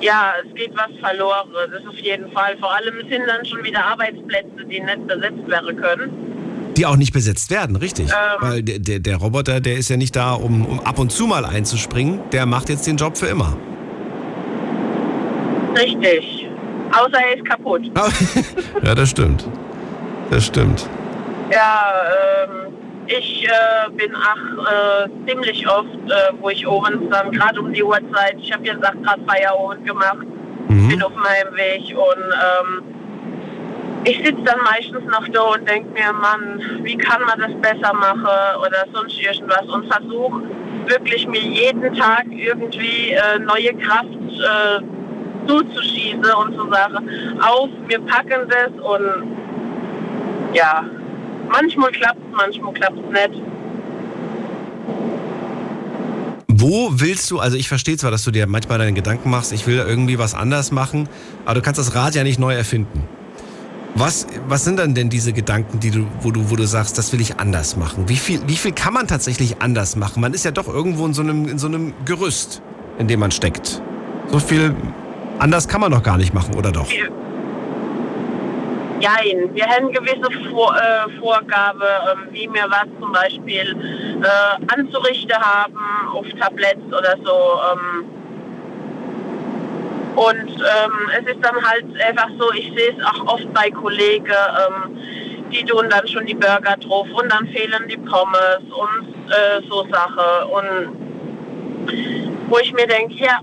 Ja, 0.00 0.32
es 0.44 0.54
geht 0.54 0.72
was 0.74 0.90
verloren, 1.00 1.48
das 1.72 1.86
auf 1.86 1.98
jeden 1.98 2.30
Fall. 2.32 2.56
Vor 2.58 2.72
allem 2.72 2.94
sind 3.08 3.26
dann 3.26 3.44
schon 3.44 3.62
wieder 3.64 3.84
Arbeitsplätze, 3.84 4.64
die 4.68 4.80
nicht 4.80 5.06
besetzt 5.06 5.46
werden 5.48 5.76
können. 5.76 6.37
Die 6.78 6.86
auch 6.86 6.96
nicht 6.96 7.12
besetzt 7.12 7.50
werden, 7.50 7.74
richtig. 7.74 8.08
Ähm. 8.10 8.36
Weil 8.38 8.62
der, 8.62 8.78
der, 8.78 9.00
der 9.00 9.16
Roboter, 9.16 9.60
der 9.60 9.74
ist 9.74 9.90
ja 9.90 9.96
nicht 9.96 10.14
da, 10.14 10.34
um, 10.34 10.64
um 10.64 10.78
ab 10.78 11.00
und 11.00 11.10
zu 11.10 11.26
mal 11.26 11.44
einzuspringen. 11.44 12.20
Der 12.30 12.46
macht 12.46 12.68
jetzt 12.68 12.86
den 12.86 12.96
Job 12.96 13.18
für 13.18 13.26
immer. 13.26 13.56
Richtig. 15.76 16.46
Außer 16.92 17.18
er 17.18 17.36
ist 17.36 17.44
kaputt. 17.44 17.82
Ja, 18.84 18.94
das 18.94 19.10
stimmt. 19.10 19.44
Das 20.30 20.46
stimmt. 20.46 20.88
Ja, 21.50 21.92
ähm, 22.44 22.72
ich 23.08 23.44
äh, 23.44 23.90
bin 23.96 24.14
auch 24.14 24.64
äh, 24.64 25.08
ziemlich 25.28 25.68
oft, 25.68 25.86
äh, 25.86 26.32
wo 26.40 26.50
ich 26.50 26.64
abends 26.64 27.04
dann 27.10 27.32
gerade 27.32 27.60
um 27.60 27.72
die 27.72 27.82
Uhrzeit, 27.82 28.36
ich 28.40 28.52
habe 28.52 28.64
jetzt 28.64 28.84
auch 28.84 28.92
gerade 29.02 29.20
Feierabend 29.26 29.84
gemacht, 29.84 30.26
bin 30.68 31.02
auf 31.02 31.12
meinem 31.12 31.56
Weg 31.56 31.96
und 31.96 32.22
ähm, 32.22 32.97
ich 34.04 34.16
sitze 34.18 34.42
dann 34.44 34.60
meistens 34.64 35.04
noch 35.10 35.28
da 35.28 35.40
und 35.54 35.68
denke 35.68 35.90
mir, 35.90 36.12
Mann, 36.12 36.60
wie 36.82 36.96
kann 36.96 37.22
man 37.22 37.38
das 37.40 37.52
besser 37.60 37.92
machen 37.94 38.26
oder 38.60 38.84
sonst 38.92 39.20
irgendwas 39.20 39.66
und 39.66 39.86
versuche 39.92 40.42
wirklich 40.86 41.26
mir 41.26 41.40
jeden 41.40 41.94
Tag 41.94 42.24
irgendwie 42.30 43.10
äh, 43.10 43.38
neue 43.40 43.74
Kraft 43.74 44.08
äh, 44.08 45.46
zuzuschießen 45.46 46.24
und 46.24 46.54
zu 46.54 46.70
sagen, 46.70 47.08
auf, 47.40 47.68
wir 47.86 48.00
packen 48.00 48.48
das 48.48 48.70
und 48.82 49.36
ja, 50.54 50.84
manchmal 51.50 51.90
klappt 51.90 52.18
es, 52.18 52.36
manchmal 52.36 52.72
klappt 52.72 52.98
es 52.98 53.30
nicht. 53.30 53.42
Wo 56.60 56.90
willst 56.92 57.30
du, 57.30 57.38
also 57.38 57.56
ich 57.56 57.68
verstehe 57.68 57.96
zwar, 57.96 58.10
dass 58.10 58.24
du 58.24 58.30
dir 58.30 58.46
manchmal 58.46 58.78
deine 58.78 58.92
Gedanken 58.92 59.30
machst, 59.30 59.52
ich 59.52 59.66
will 59.66 59.78
irgendwie 59.78 60.18
was 60.18 60.34
anders 60.34 60.72
machen, 60.72 61.08
aber 61.44 61.54
du 61.54 61.62
kannst 61.62 61.78
das 61.78 61.94
Rad 61.94 62.14
ja 62.14 62.24
nicht 62.24 62.40
neu 62.40 62.54
erfinden. 62.54 63.17
Was, 63.98 64.28
was 64.46 64.62
sind 64.62 64.78
dann 64.78 64.94
denn 64.94 65.10
diese 65.10 65.32
Gedanken, 65.32 65.80
die 65.80 65.90
du, 65.90 66.06
wo 66.20 66.30
du, 66.30 66.50
wo 66.50 66.54
du 66.54 66.62
sagst, 66.66 66.96
das 66.98 67.12
will 67.12 67.20
ich 67.20 67.40
anders 67.40 67.76
machen? 67.76 68.08
Wie 68.08 68.14
viel, 68.14 68.40
wie 68.46 68.54
viel 68.54 68.70
kann 68.70 68.94
man 68.94 69.08
tatsächlich 69.08 69.60
anders 69.60 69.96
machen? 69.96 70.20
Man 70.20 70.34
ist 70.34 70.44
ja 70.44 70.52
doch 70.52 70.68
irgendwo 70.68 71.04
in 71.04 71.14
so 71.14 71.22
einem, 71.22 71.48
in 71.48 71.58
so 71.58 71.66
einem 71.66 71.92
Gerüst, 72.04 72.62
in 72.98 73.08
dem 73.08 73.18
man 73.18 73.32
steckt. 73.32 73.82
So 74.28 74.38
viel 74.38 74.72
anders 75.40 75.66
kann 75.66 75.80
man 75.80 75.90
doch 75.90 76.04
gar 76.04 76.16
nicht 76.16 76.32
machen, 76.32 76.54
oder 76.54 76.70
doch? 76.70 76.88
Jein, 79.00 79.52
wir 79.52 79.66
haben 79.66 79.90
gewisse 79.92 80.30
Vor 80.48 80.76
äh, 80.76 81.18
Vorgabe, 81.18 81.84
ähm, 82.12 82.28
wie 82.30 82.48
wir 82.52 82.66
was 82.68 82.86
zum 83.00 83.10
Beispiel 83.10 83.76
äh, 84.22 84.72
anzurichten 84.72 85.36
haben 85.36 85.74
auf 86.12 86.26
Tabletts 86.38 86.86
oder 86.86 87.16
so. 87.24 87.32
Ähm. 87.72 88.17
Und 90.18 90.50
ähm, 90.50 91.10
es 91.16 91.32
ist 91.32 91.44
dann 91.44 91.64
halt 91.64 91.84
einfach 92.02 92.28
so, 92.40 92.52
ich 92.52 92.72
sehe 92.76 92.90
es 92.90 93.04
auch 93.04 93.34
oft 93.34 93.54
bei 93.54 93.70
Kollegen, 93.70 94.26
ähm, 94.26 94.98
die 95.52 95.64
tun 95.64 95.86
dann 95.88 96.08
schon 96.08 96.26
die 96.26 96.34
Burger 96.34 96.76
drauf 96.80 97.06
und 97.12 97.30
dann 97.30 97.46
fehlen 97.46 97.86
die 97.88 97.98
Pommes 97.98 98.62
und 98.64 99.14
äh, 99.30 99.62
so 99.68 99.86
Sachen. 99.92 100.50
Und 100.50 100.96
wo 102.48 102.58
ich 102.58 102.72
mir 102.72 102.88
denke, 102.88 103.14
ja, 103.14 103.38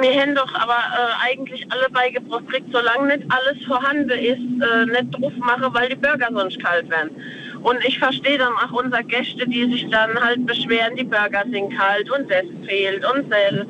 wir 0.00 0.20
haben 0.20 0.36
doch 0.36 0.54
aber 0.54 0.78
äh, 0.78 1.30
eigentlich 1.32 1.66
alle 1.72 1.90
beigebracht, 1.90 2.48
kriegt, 2.48 2.72
solange 2.72 3.16
nicht 3.16 3.28
alles 3.28 3.64
vorhanden 3.66 4.10
ist, 4.10 4.38
äh, 4.38 4.86
nicht 4.86 5.10
drauf 5.10 5.32
machen, 5.38 5.74
weil 5.74 5.88
die 5.88 5.96
Burger 5.96 6.28
sonst 6.30 6.62
kalt 6.62 6.88
werden. 6.90 7.10
Und 7.64 7.84
ich 7.84 7.98
verstehe 7.98 8.38
dann 8.38 8.52
auch 8.52 8.70
unsere 8.72 9.02
Gäste, 9.02 9.48
die 9.48 9.64
sich 9.64 9.90
dann 9.90 10.14
halt 10.22 10.46
beschweren, 10.46 10.94
die 10.94 11.02
Burger 11.02 11.42
sind 11.50 11.76
kalt 11.76 12.08
und 12.08 12.30
das 12.30 12.44
fehlt 12.68 13.04
und 13.04 13.28
das. 13.32 13.66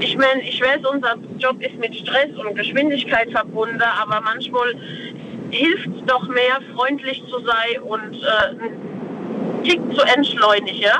Ich 0.00 0.16
meine, 0.16 0.42
ich 0.42 0.60
weiß, 0.60 0.80
unser 0.92 1.14
Job 1.38 1.60
ist 1.60 1.74
mit 1.78 1.94
Stress 1.96 2.30
und 2.36 2.54
Geschwindigkeit 2.56 3.30
verbunden, 3.32 3.80
aber 4.00 4.20
manchmal 4.20 4.74
hilft 5.50 5.86
es 5.88 6.04
doch 6.06 6.26
mehr, 6.28 6.60
freundlich 6.74 7.22
zu 7.28 7.38
sein 7.44 7.82
und 7.82 8.14
äh, 8.14 8.62
einen 8.64 9.62
Tick 9.64 9.80
zu 9.94 10.02
entschleunigen 10.16 10.90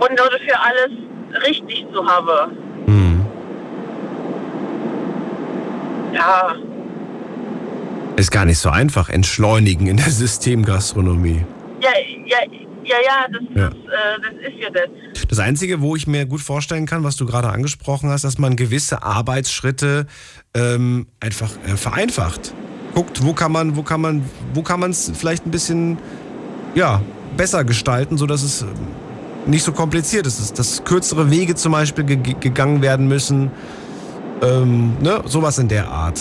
und 0.00 0.18
dafür 0.18 0.56
alles 0.62 1.44
richtig 1.46 1.86
zu 1.92 2.06
haben. 2.06 2.56
Ja, 6.12 6.54
Ist 8.16 8.30
gar 8.30 8.44
nicht 8.44 8.58
so 8.58 8.70
einfach, 8.70 9.08
entschleunigen 9.08 9.88
in 9.88 9.96
der 9.96 10.10
Systemgastronomie. 10.10 11.44
ja, 11.80 11.90
ja, 12.24 12.38
ja, 12.84 12.96
ja, 13.04 13.26
das, 13.30 13.42
Ja. 13.54 13.70
Das, 13.70 13.74
äh, 13.74 14.20
das 14.22 14.52
ist 14.52 14.62
ja 14.62 14.70
das. 14.70 15.28
Das 15.28 15.38
Einzige, 15.38 15.80
wo 15.80 15.96
ich 15.96 16.06
mir 16.06 16.26
gut 16.26 16.40
vorstellen 16.40 16.86
kann, 16.86 17.04
was 17.04 17.16
du 17.16 17.26
gerade 17.26 17.48
angesprochen 17.48 18.10
hast, 18.10 18.24
dass 18.24 18.38
man 18.38 18.56
gewisse 18.56 19.02
Arbeitsschritte 19.02 20.06
ähm, 20.54 21.06
einfach 21.20 21.50
äh, 21.66 21.76
vereinfacht. 21.76 22.54
Guckt, 22.94 23.24
wo 23.24 23.32
kann 23.32 23.52
man, 23.52 23.76
wo 23.76 23.82
kann 23.82 24.00
man, 24.00 24.24
wo 24.52 24.62
kann 24.62 24.80
man 24.80 24.90
es 24.90 25.10
vielleicht 25.14 25.46
ein 25.46 25.50
bisschen 25.50 25.98
ja, 26.74 27.00
besser 27.36 27.64
gestalten, 27.64 28.18
sodass 28.18 28.42
es 28.42 28.62
ähm, 28.62 28.68
nicht 29.46 29.64
so 29.64 29.72
kompliziert 29.72 30.26
ist. 30.26 30.58
Dass 30.58 30.84
kürzere 30.84 31.30
Wege 31.30 31.54
zum 31.54 31.72
Beispiel 31.72 32.04
ge 32.04 32.34
gegangen 32.38 32.82
werden 32.82 33.08
müssen. 33.08 33.50
Ähm, 34.42 34.96
ne? 35.00 35.22
Sowas 35.26 35.58
in 35.58 35.68
der 35.68 35.88
Art. 35.88 36.20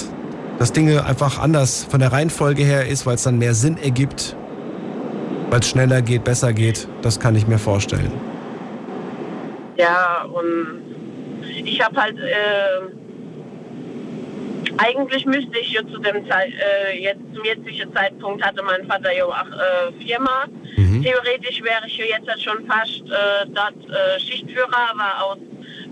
Dass 0.60 0.72
Dinge 0.72 1.06
einfach 1.06 1.40
anders 1.40 1.85
von 1.90 1.99
der 1.99 2.11
Reihenfolge 2.11 2.64
her 2.64 2.88
ist, 2.88 3.06
weil 3.06 3.15
es 3.15 3.23
dann 3.23 3.38
mehr 3.38 3.53
Sinn 3.53 3.77
ergibt. 3.77 4.35
Weil 5.53 5.59
es 5.59 5.69
schneller 5.69 6.01
geht, 6.01 6.23
besser 6.23 6.51
geht. 6.51 6.88
Das 7.03 7.19
kann 7.19 7.35
ich 7.35 7.45
mir 7.45 7.59
vorstellen. 7.59 8.11
Ja, 9.77 10.23
und 10.23 10.81
ich 11.63 11.80
habe 11.80 11.95
halt, 11.95 12.17
äh, 12.17 12.80
eigentlich 14.80 15.27
müsste 15.27 15.59
ich 15.59 15.73
ja 15.73 15.81
zu 15.81 15.99
dem 15.99 16.27
Zeit, 16.27 16.53
äh, 16.53 16.99
jetzt 16.99 17.21
zum 17.35 17.45
jetzigen 17.45 17.93
Zeitpunkt 17.93 18.43
hatte 18.43 18.63
mein 18.63 18.88
Vater 18.88 19.11
ja 19.15 19.25
auch 19.25 19.45
äh, 19.45 20.03
Firma. 20.03 20.45
Theoretisch 21.03 21.61
wäre 21.61 21.85
ich 21.85 21.97
ja 21.99 22.05
jetzt 22.05 22.27
halt 22.27 22.41
schon 22.41 22.65
fast 22.65 23.03
äh, 23.03 23.45
dort 23.53 23.75
äh, 23.91 24.19
Schichtführer, 24.19 24.89
aber 24.89 25.23
aus 25.23 25.38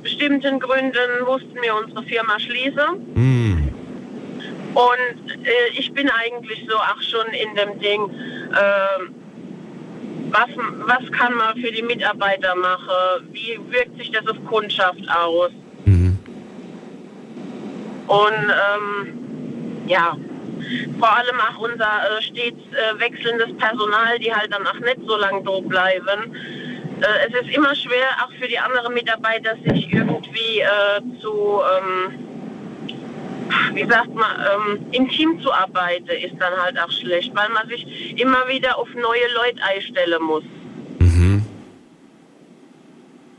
bestimmten 0.01 0.59
Gründen 0.59 1.23
mussten 1.23 1.61
wir 1.61 1.75
unsere 1.75 2.01
Firma 2.05 2.39
schließen. 2.39 2.97
Und 4.73 5.45
äh, 5.45 5.77
ich 5.77 5.93
bin 5.93 6.09
eigentlich 6.09 6.65
so 6.67 6.77
auch 6.77 7.01
schon 7.01 7.27
in 7.27 7.55
dem 7.55 7.79
Ding, 7.79 8.09
äh, 8.53 9.20
was, 10.31 10.49
was 10.87 11.11
kann 11.11 11.33
man 11.35 11.55
für 11.57 11.71
die 11.71 11.83
Mitarbeiter 11.83 12.55
machen? 12.55 13.27
Wie 13.31 13.59
wirkt 13.69 13.97
sich 13.97 14.11
das 14.11 14.27
auf 14.27 14.37
Kundschaft 14.45 15.01
aus? 15.09 15.51
Und 18.11 18.49
ähm, 18.67 19.87
ja, 19.87 20.17
vor 20.99 21.15
allem 21.15 21.39
auch 21.39 21.59
unser 21.59 21.85
äh, 21.85 22.21
stets 22.21 22.59
äh, 22.73 22.99
wechselndes 22.99 23.55
Personal, 23.57 24.19
die 24.19 24.33
halt 24.33 24.53
dann 24.53 24.67
auch 24.67 24.79
nicht 24.79 24.99
so 25.07 25.15
lange 25.15 25.41
da 25.43 25.59
bleiben. 25.61 26.35
Äh, 26.99 27.27
es 27.29 27.41
ist 27.41 27.55
immer 27.55 27.73
schwer, 27.73 28.07
auch 28.21 28.31
für 28.37 28.49
die 28.49 28.59
anderen 28.59 28.93
Mitarbeiter, 28.93 29.55
sich 29.65 29.93
irgendwie 29.93 30.59
äh, 30.59 31.01
zu, 31.21 31.61
ähm, 31.77 32.40
wie 33.73 33.87
sagt 33.89 34.13
man, 34.13 34.31
ähm, 34.39 34.85
im 34.91 35.09
Team 35.09 35.41
zu 35.41 35.51
arbeiten, 35.51 36.09
ist 36.09 36.35
dann 36.39 36.53
halt 36.61 36.79
auch 36.79 36.91
schlecht, 36.91 37.33
weil 37.35 37.49
man 37.49 37.67
sich 37.67 38.19
immer 38.19 38.47
wieder 38.47 38.77
auf 38.77 38.87
neue 38.93 39.27
Leute 39.35 39.61
einstellen 39.63 40.21
muss. 40.23 40.43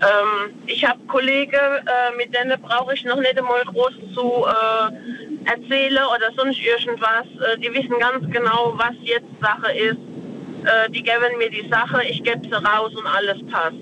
Ähm, 0.03 0.55
ich 0.67 0.85
habe 0.85 0.99
Kollegen, 1.07 1.55
äh, 1.55 2.17
mit 2.17 2.35
denen 2.35 2.61
brauche 2.61 2.93
ich 2.93 3.05
noch 3.05 3.19
nicht 3.19 3.39
einmal 3.39 3.65
groß 3.65 3.93
zu 4.15 4.45
äh, 4.47 5.49
erzählen 5.49 6.05
oder 6.17 6.33
sonst 6.37 6.59
irgendwas. 6.61 7.27
Äh, 7.41 7.59
die 7.59 7.73
wissen 7.73 7.97
ganz 8.01 8.25
genau, 8.33 8.75
was 8.77 8.95
jetzt 9.03 9.31
Sache 9.41 9.73
ist. 9.73 9.99
Äh, 10.65 10.91
die 10.91 11.05
geben 11.05 11.39
mir 11.39 11.51
die 11.51 11.69
Sache, 11.71 12.03
ich 12.05 12.21
gebe 12.25 12.41
sie 12.43 12.53
raus 12.53 12.93
und 12.97 13.07
alles 13.07 13.39
passt. 13.49 13.77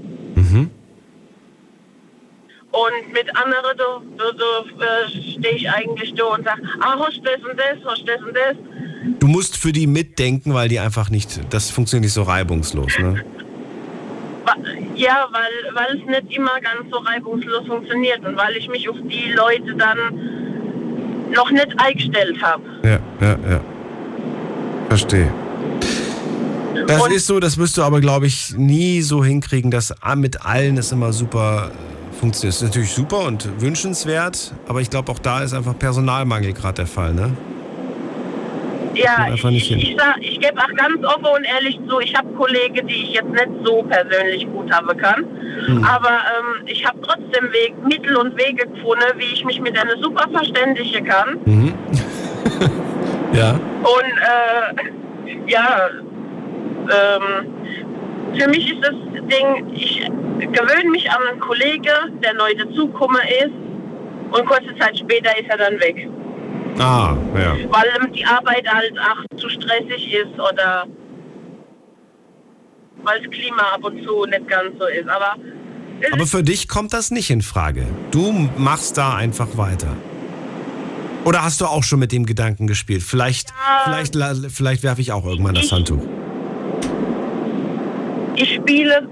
Und 2.73 3.13
mit 3.13 3.37
anderen, 3.37 3.77
da, 3.77 4.25
da 4.33 4.85
äh, 4.85 5.09
stehe 5.11 5.57
ich 5.57 5.69
eigentlich 5.69 6.15
da 6.15 6.25
und 6.27 6.45
sage, 6.45 6.63
ah, 6.81 6.97
hast 6.99 7.17
du 7.17 7.23
das 7.23 7.43
und 7.43 7.59
das, 7.59 7.79
hast 7.85 8.09
das 8.09 8.21
und 8.23 8.35
das. 8.35 8.57
Du 9.19 9.27
musst 9.27 9.57
für 9.57 9.73
die 9.73 9.87
mitdenken, 9.87 10.55
weil 10.55 10.69
die 10.69 10.79
einfach 10.79 11.11
nicht, 11.11 11.41
das 11.51 11.71
funktioniert 11.71 12.05
nicht 12.05 12.13
so 12.13 12.23
reibungslos, 12.23 12.99
ne? 12.99 13.25
Ja, 14.95 15.29
weil, 15.33 15.75
weil 15.75 15.99
es 15.99 16.07
nicht 16.07 16.37
immer 16.37 16.61
ganz 16.61 16.91
so 16.91 16.99
reibungslos 16.99 17.67
funktioniert 17.67 18.25
und 18.25 18.37
weil 18.37 18.57
ich 18.57 18.69
mich 18.69 18.89
auf 18.89 18.97
die 19.05 19.33
Leute 19.33 19.75
dann 19.77 19.99
noch 21.33 21.51
nicht 21.51 21.69
eingestellt 21.79 22.41
habe. 22.43 22.63
Ja, 22.83 22.99
ja, 23.21 23.39
ja. 23.51 23.61
Verstehe. 24.89 25.33
Das 26.87 27.07
ist 27.09 27.27
so, 27.27 27.41
das 27.41 27.59
wirst 27.59 27.77
du 27.77 27.83
aber, 27.83 28.01
glaube 28.01 28.27
ich, 28.27 28.55
nie 28.57 29.03
so 29.03 29.25
hinkriegen, 29.25 29.71
dass 29.71 29.95
mit 30.17 30.45
allen 30.45 30.77
es 30.79 30.93
immer 30.93 31.13
super 31.13 31.71
funktioniert. 32.21 32.55
Das 32.55 32.63
ist 32.63 32.69
natürlich 32.69 32.93
super 32.93 33.27
und 33.27 33.61
wünschenswert, 33.61 34.53
aber 34.69 34.81
ich 34.81 34.91
glaube, 34.91 35.11
auch 35.11 35.19
da 35.19 35.41
ist 35.41 35.55
einfach 35.55 35.77
Personalmangel 35.79 36.53
gerade 36.53 36.75
der 36.75 36.87
Fall, 36.87 37.15
ne? 37.15 37.37
Ja, 38.95 39.33
ich, 39.33 39.71
ich, 39.71 39.97
sag, 39.97 40.17
ich 40.21 40.41
gebe 40.41 40.59
auch 40.59 40.75
ganz 40.75 41.05
offen 41.05 41.25
und 41.25 41.45
ehrlich 41.45 41.79
zu, 41.89 42.01
ich 42.01 42.15
habe 42.15 42.29
Kollegen, 42.35 42.87
die 42.89 42.95
ich 42.95 43.13
jetzt 43.15 43.31
nicht 43.31 43.49
so 43.65 43.83
persönlich 43.85 44.47
gut 44.53 44.71
haben 44.73 44.97
kann. 44.99 45.25
Hm. 45.67 45.85
Aber 45.85 46.09
ähm, 46.09 46.67
ich 46.67 46.85
habe 46.85 46.99
trotzdem 47.03 47.53
Weg, 47.53 47.75
Mittel 47.85 48.17
und 48.17 48.37
Wege 48.37 48.67
gefunden, 48.67 49.05
wie 49.17 49.33
ich 49.33 49.45
mich 49.45 49.61
mit 49.61 49.77
denen 49.77 50.03
super 50.03 50.29
verständigen 50.33 51.05
kann. 51.05 51.39
Mhm. 51.45 51.75
ja. 53.33 53.53
Und 53.53 54.13
äh, 54.19 55.51
ja, 55.51 55.89
ähm, 56.91 57.47
für 58.39 58.49
mich 58.49 58.73
ist 58.73 58.83
das 58.83 58.95
Ding, 59.29 59.73
ich 59.73 60.11
gewöhne 60.47 60.91
mich 60.91 61.11
an 61.11 61.19
einen 61.31 61.41
Kollegen, 61.41 62.21
der 62.23 62.35
neu 62.35 62.55
dazugekommen 62.55 63.21
ist 63.45 63.53
und 64.39 64.47
kurze 64.47 64.75
Zeit 64.79 64.99
später 64.99 65.31
ist 65.39 65.49
er 65.49 65.59
dann 65.59 65.75
weg. 65.81 66.09
Ah, 66.79 67.17
ja. 67.35 67.55
Weil 67.71 68.11
die 68.13 68.25
Arbeit 68.25 68.67
halt 68.73 68.93
auch 68.99 69.37
zu 69.37 69.49
stressig 69.49 70.13
ist 70.15 70.35
oder 70.39 70.87
weil 73.03 73.21
das 73.21 73.31
Klima 73.31 73.63
ab 73.75 73.85
und 73.85 74.03
zu 74.05 74.25
nicht 74.27 74.49
ganz 74.49 74.79
so 74.79 74.87
ist. 74.87 75.09
Aber 75.09 75.37
Aber 76.13 76.27
für 76.27 76.43
dich 76.43 76.69
kommt 76.69 76.93
das 76.93 77.11
nicht 77.11 77.31
in 77.31 77.43
Frage. 77.43 77.87
Du 78.11 78.49
machst 78.57 78.97
da 78.99 79.15
einfach 79.17 79.57
weiter. 79.57 79.97
Oder 81.25 81.43
hast 81.43 81.61
du 81.61 81.67
auch 81.67 81.83
schon 81.83 81.99
mit 81.99 82.13
dem 82.13 82.25
Gedanken 82.25 82.67
gespielt? 82.67 83.03
Vielleicht, 83.03 83.53
vielleicht, 83.85 84.15
la- 84.15 84.35
vielleicht 84.49 84.83
werfe 84.83 85.03
ich 85.03 85.13
auch 85.13 85.27
irgendwann 85.27 85.55
das 85.55 85.71
Handtuch. 85.71 86.01
ich 88.37 88.55
spiele 88.55 89.07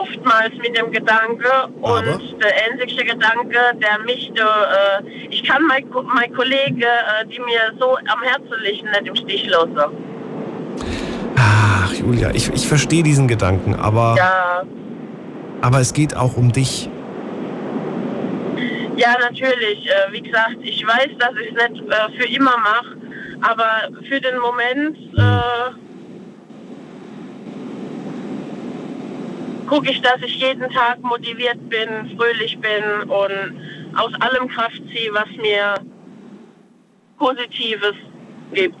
oftmals 0.00 0.52
mit 0.60 0.76
dem 0.76 0.90
Gedanke 0.90 1.50
Aber? 1.82 1.94
und 1.96 2.42
der 2.42 2.52
einzige 2.70 3.04
Gedanke, 3.04 3.58
der 3.82 3.98
mich, 4.04 4.32
da, 4.34 4.98
äh, 4.98 5.02
ich 5.30 5.42
kann 5.44 5.62
mein, 5.66 5.84
mein 6.14 6.32
Kollege, 6.34 6.86
äh, 6.86 7.26
die 7.26 7.40
mir 7.40 7.72
so 7.78 7.96
am 7.96 8.22
Herzen 8.22 8.54
liegen, 8.64 8.88
nicht 8.90 9.06
im 9.06 9.16
Stich 9.16 9.46
lassen. 9.46 9.76
Ach, 11.36 11.92
Julia, 11.94 12.30
ich, 12.34 12.52
ich 12.52 12.66
verstehe 12.66 13.02
diesen 13.02 13.28
Gedanken, 13.28 13.74
aber, 13.74 14.14
Ja, 14.16 14.62
aber 15.60 15.80
es 15.80 15.92
geht 15.92 16.16
auch 16.16 16.36
um 16.36 16.52
dich. 16.52 16.88
ja, 18.96 19.14
natürlich. 19.20 19.86
Äh, 19.88 20.12
wie 20.12 20.22
gesagt, 20.22 20.56
ich 20.62 20.86
weiß, 20.86 21.10
dass 21.18 21.32
ich 21.42 21.52
es 21.54 21.68
nicht 21.70 21.82
äh, 21.92 22.18
für 22.18 22.28
immer 22.28 22.56
mache, 22.58 22.96
aber 23.42 23.88
für 24.08 24.20
den 24.20 24.38
Moment 24.38 24.96
gucke 29.68 29.90
ich, 29.90 30.00
dass 30.02 30.20
ich 30.22 30.36
jeden 30.36 30.68
Tag 30.70 31.00
motiviert 31.02 31.68
bin, 31.68 32.16
fröhlich 32.16 32.58
bin 32.58 33.08
und 33.08 33.96
aus 33.96 34.12
allem 34.20 34.48
Kraft 34.48 34.80
ziehe, 34.92 35.12
was 35.12 35.28
mir 35.40 35.74
Positives 37.18 37.94
gibt. 38.52 38.76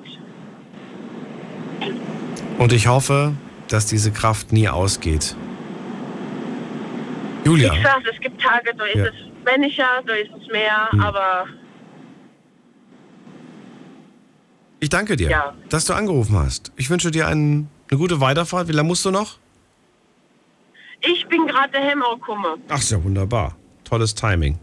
Und 2.58 2.72
ich 2.72 2.86
hoffe, 2.86 3.32
dass 3.68 3.86
diese 3.86 4.12
Kraft 4.12 4.52
nie 4.52 4.68
ausgeht. 4.68 5.34
Julia, 7.44 7.72
Wie 7.72 7.76
gesagt, 7.78 8.06
es 8.12 8.20
gibt 8.20 8.40
Tage, 8.40 8.72
da 8.76 8.84
ist 8.84 8.96
Ja. 8.96 9.04
es 9.06 9.14
weniger, 9.54 10.02
da 10.06 10.14
ist 10.14 10.30
es 10.40 10.48
mehr, 10.50 10.88
Hm. 10.90 11.00
aber 11.00 11.46
ich 14.80 14.88
danke 14.88 15.16
dir, 15.16 15.30
Ja. 15.30 15.54
dass 15.68 15.84
du 15.86 15.92
angerufen 15.94 16.36
hast. 16.38 16.72
Ich 16.76 16.88
wünsche 16.90 17.10
dir 17.10 17.26
einen, 17.28 17.68
eine 17.90 17.98
gute 17.98 18.20
Weiterfahrt. 18.20 18.68
Wie 18.68 18.72
lange 18.72 18.88
musst 18.88 19.04
du 19.04 19.10
noch? 19.10 19.38
Ich 21.06 21.26
bin 21.28 21.46
gerade 21.46 21.70
daheim 21.72 22.00
gekommen. 22.00 22.60
Ach, 22.68 22.78
ist 22.78 22.90
ja 22.90 23.02
wunderbar. 23.02 23.56
Tolles 23.84 24.14
Timing. 24.14 24.58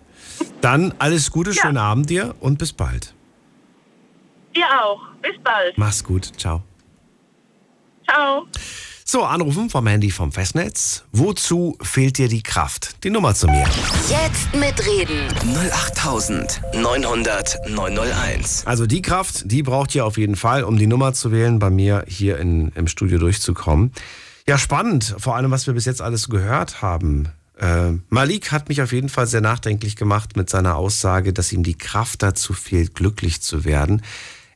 Dann 0.61 0.93
alles 0.99 1.31
Gute, 1.31 1.53
schönen 1.53 1.77
Abend 1.77 2.09
dir 2.09 2.35
und 2.39 2.57
bis 2.57 2.71
bald. 2.73 3.13
Ihr 4.53 4.65
auch. 4.83 5.01
Bis 5.21 5.37
bald. 5.43 5.77
Mach's 5.77 6.03
gut. 6.03 6.31
Ciao. 6.37 6.63
Ciao. 8.07 8.47
So, 9.05 9.23
anrufen 9.23 9.69
vom 9.69 9.85
Handy 9.87 10.09
vom 10.09 10.31
Festnetz. 10.31 11.03
Wozu 11.11 11.77
fehlt 11.81 12.17
dir 12.17 12.29
die 12.29 12.43
Kraft? 12.43 13.03
Die 13.03 13.09
Nummer 13.09 13.35
zu 13.35 13.47
mir. 13.47 13.65
Jetzt 14.09 14.55
mitreden. 14.55 15.27
08900 15.43 17.69
901. 17.69 18.65
Also 18.65 18.87
die 18.87 19.01
Kraft, 19.01 19.51
die 19.51 19.63
braucht 19.63 19.93
ihr 19.95 20.05
auf 20.05 20.17
jeden 20.17 20.37
Fall, 20.37 20.63
um 20.63 20.77
die 20.77 20.87
Nummer 20.87 21.11
zu 21.13 21.33
wählen, 21.33 21.59
bei 21.59 21.69
mir 21.69 22.05
hier 22.07 22.37
in, 22.39 22.69
im 22.75 22.87
Studio 22.87 23.17
durchzukommen. 23.19 23.91
Ja, 24.51 24.57
spannend, 24.57 25.15
vor 25.17 25.37
allem, 25.37 25.49
was 25.49 25.65
wir 25.65 25.73
bis 25.73 25.85
jetzt 25.85 26.01
alles 26.01 26.27
gehört 26.27 26.81
haben. 26.81 27.29
Äh, 27.57 27.93
Malik 28.09 28.51
hat 28.51 28.67
mich 28.67 28.81
auf 28.81 28.91
jeden 28.91 29.07
Fall 29.07 29.25
sehr 29.25 29.39
nachdenklich 29.39 29.95
gemacht 29.95 30.35
mit 30.35 30.49
seiner 30.49 30.75
Aussage, 30.75 31.31
dass 31.31 31.53
ihm 31.53 31.63
die 31.63 31.77
Kraft 31.77 32.21
dazu 32.21 32.51
fehlt, 32.51 32.93
glücklich 32.93 33.41
zu 33.41 33.63
werden. 33.63 34.01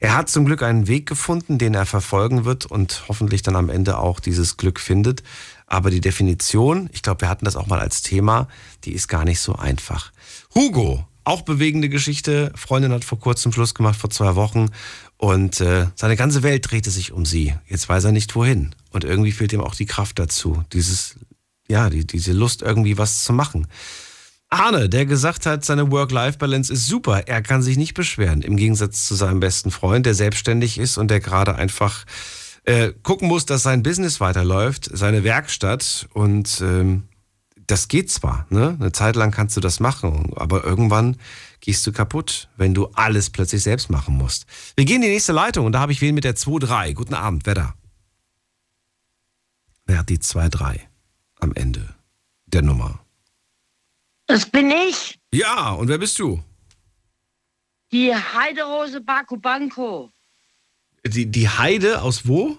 Er 0.01 0.17
hat 0.17 0.29
zum 0.29 0.43
Glück 0.43 0.63
einen 0.63 0.89
Weg 0.89 1.05
gefunden, 1.07 1.59
den 1.59 1.75
er 1.75 1.85
verfolgen 1.85 2.43
wird 2.43 2.65
und 2.65 3.05
hoffentlich 3.07 3.41
dann 3.41 3.55
am 3.55 3.69
Ende 3.69 3.97
auch 3.97 4.19
dieses 4.19 4.57
Glück 4.57 4.81
findet. 4.81 5.23
Aber 5.65 5.91
die 5.91 6.01
Definition, 6.01 6.89
ich 6.91 7.01
glaube, 7.01 7.21
wir 7.21 7.29
hatten 7.29 7.45
das 7.45 7.55
auch 7.55 7.67
mal 7.67 7.79
als 7.79 8.01
Thema, 8.01 8.49
die 8.83 8.91
ist 8.91 9.07
gar 9.07 9.23
nicht 9.23 9.39
so 9.39 9.55
einfach. 9.55 10.11
Hugo, 10.53 11.07
auch 11.23 11.41
bewegende 11.41 11.87
Geschichte. 11.87 12.51
Freundin 12.55 12.91
hat 12.91 13.03
vor 13.03 13.19
kurzem 13.19 13.53
Schluss 13.53 13.73
gemacht, 13.73 13.97
vor 13.99 14.09
zwei 14.09 14.35
Wochen. 14.35 14.71
Und 15.17 15.61
äh, 15.61 15.87
seine 15.95 16.17
ganze 16.17 16.43
Welt 16.43 16.69
drehte 16.69 16.91
sich 16.91 17.13
um 17.13 17.25
sie. 17.25 17.55
Jetzt 17.67 17.87
weiß 17.87 18.03
er 18.03 18.11
nicht 18.11 18.35
wohin. 18.35 18.75
Und 18.95 19.03
irgendwie 19.03 19.31
fehlt 19.31 19.53
ihm 19.53 19.61
auch 19.61 19.75
die 19.75 19.85
Kraft 19.85 20.19
dazu. 20.19 20.63
Dieses, 20.73 21.15
ja, 21.67 21.89
die, 21.89 22.07
diese 22.07 22.31
Lust, 22.31 22.61
irgendwie 22.61 22.97
was 22.97 23.23
zu 23.23 23.33
machen. 23.33 23.67
Arne, 24.49 24.87
der 24.87 25.05
gesagt 25.05 25.45
hat, 25.45 25.65
seine 25.65 25.91
Work-Life-Balance 25.91 26.71
ist 26.71 26.87
super. 26.87 27.27
Er 27.27 27.41
kann 27.41 27.61
sich 27.61 27.77
nicht 27.77 27.93
beschweren. 27.93 28.41
Im 28.41 28.55
Gegensatz 28.55 29.05
zu 29.05 29.15
seinem 29.15 29.39
besten 29.41 29.69
Freund, 29.69 30.05
der 30.05 30.13
selbstständig 30.13 30.77
ist 30.77 30.97
und 30.97 31.09
der 31.09 31.19
gerade 31.19 31.55
einfach 31.55 32.05
äh, 32.63 32.93
gucken 33.03 33.27
muss, 33.27 33.45
dass 33.45 33.63
sein 33.63 33.83
Business 33.83 34.21
weiterläuft, 34.21 34.89
seine 34.93 35.23
Werkstatt. 35.23 36.07
Und 36.13 36.61
ähm, 36.61 37.03
das 37.67 37.87
geht 37.87 38.11
zwar, 38.11 38.45
ne? 38.49 38.77
Eine 38.79 38.91
Zeit 38.91 39.15
lang 39.15 39.31
kannst 39.31 39.57
du 39.57 39.61
das 39.61 39.79
machen, 39.79 40.31
aber 40.35 40.63
irgendwann 40.63 41.17
gehst 41.59 41.85
du 41.87 41.91
kaputt, 41.91 42.47
wenn 42.57 42.73
du 42.73 42.87
alles 42.93 43.29
plötzlich 43.31 43.63
selbst 43.63 43.89
machen 43.89 44.15
musst. 44.15 44.45
Wir 44.75 44.85
gehen 44.85 44.97
in 44.97 45.01
die 45.03 45.09
nächste 45.09 45.33
Leitung 45.33 45.65
und 45.65 45.71
da 45.71 45.79
habe 45.79 45.91
ich 45.91 46.01
wen 46.01 46.15
mit 46.15 46.23
der 46.23 46.35
2-3. 46.35 46.93
Guten 46.93 47.15
Abend, 47.15 47.45
wer 47.45 47.55
da? 47.55 47.73
Wer 49.85 49.99
hat 49.99 50.09
die 50.09 50.17
2-3 50.17 50.79
am 51.39 51.53
Ende 51.53 51.95
der 52.47 52.61
Nummer? 52.61 53.05
Das 54.27 54.49
bin 54.49 54.71
ich, 54.71 55.19
Ja, 55.31 55.71
und 55.73 55.87
wer 55.87 55.97
bist 55.99 56.17
du? 56.19 56.43
die 57.91 58.13
Heiderose 58.13 58.99
Baku 58.99 59.37
Banco. 59.37 60.11
Die, 61.05 61.29
die 61.29 61.47
Heide 61.47 62.01
aus 62.01 62.27
wo? 62.27 62.57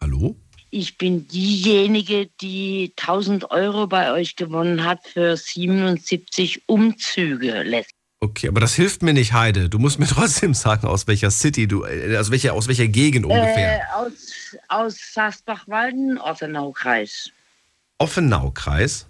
Hallo? 0.00 0.36
ich 0.70 0.96
bin 0.98 1.26
diejenige, 1.26 2.26
die 2.40 2.92
1000 2.98 3.50
Euro 3.50 3.86
bei 3.86 4.12
euch 4.12 4.36
gewonnen 4.36 4.84
hat 4.84 5.06
für 5.06 5.36
77 5.36 6.68
Umzüge 6.68 7.62
letztes 7.62 7.97
Okay, 8.20 8.48
aber 8.48 8.60
das 8.60 8.74
hilft 8.74 9.02
mir 9.02 9.12
nicht, 9.12 9.32
Heide. 9.32 9.68
Du 9.68 9.78
musst 9.78 9.98
mir 9.98 10.06
trotzdem 10.08 10.54
sagen, 10.54 10.86
aus 10.86 11.06
welcher 11.06 11.30
City 11.30 11.68
du, 11.68 11.84
äh, 11.84 12.16
aus 12.16 12.30
welcher, 12.30 12.52
aus 12.54 12.66
welcher 12.68 12.88
Gegend 12.88 13.24
ungefähr. 13.26 13.80
Äh, 13.80 13.82
aus, 13.94 14.56
aus 14.68 14.96
Sassbach-Walden, 15.14 16.18
Ortenau-Kreis. 16.18 17.30
Offenau-Kreis? 17.98 19.06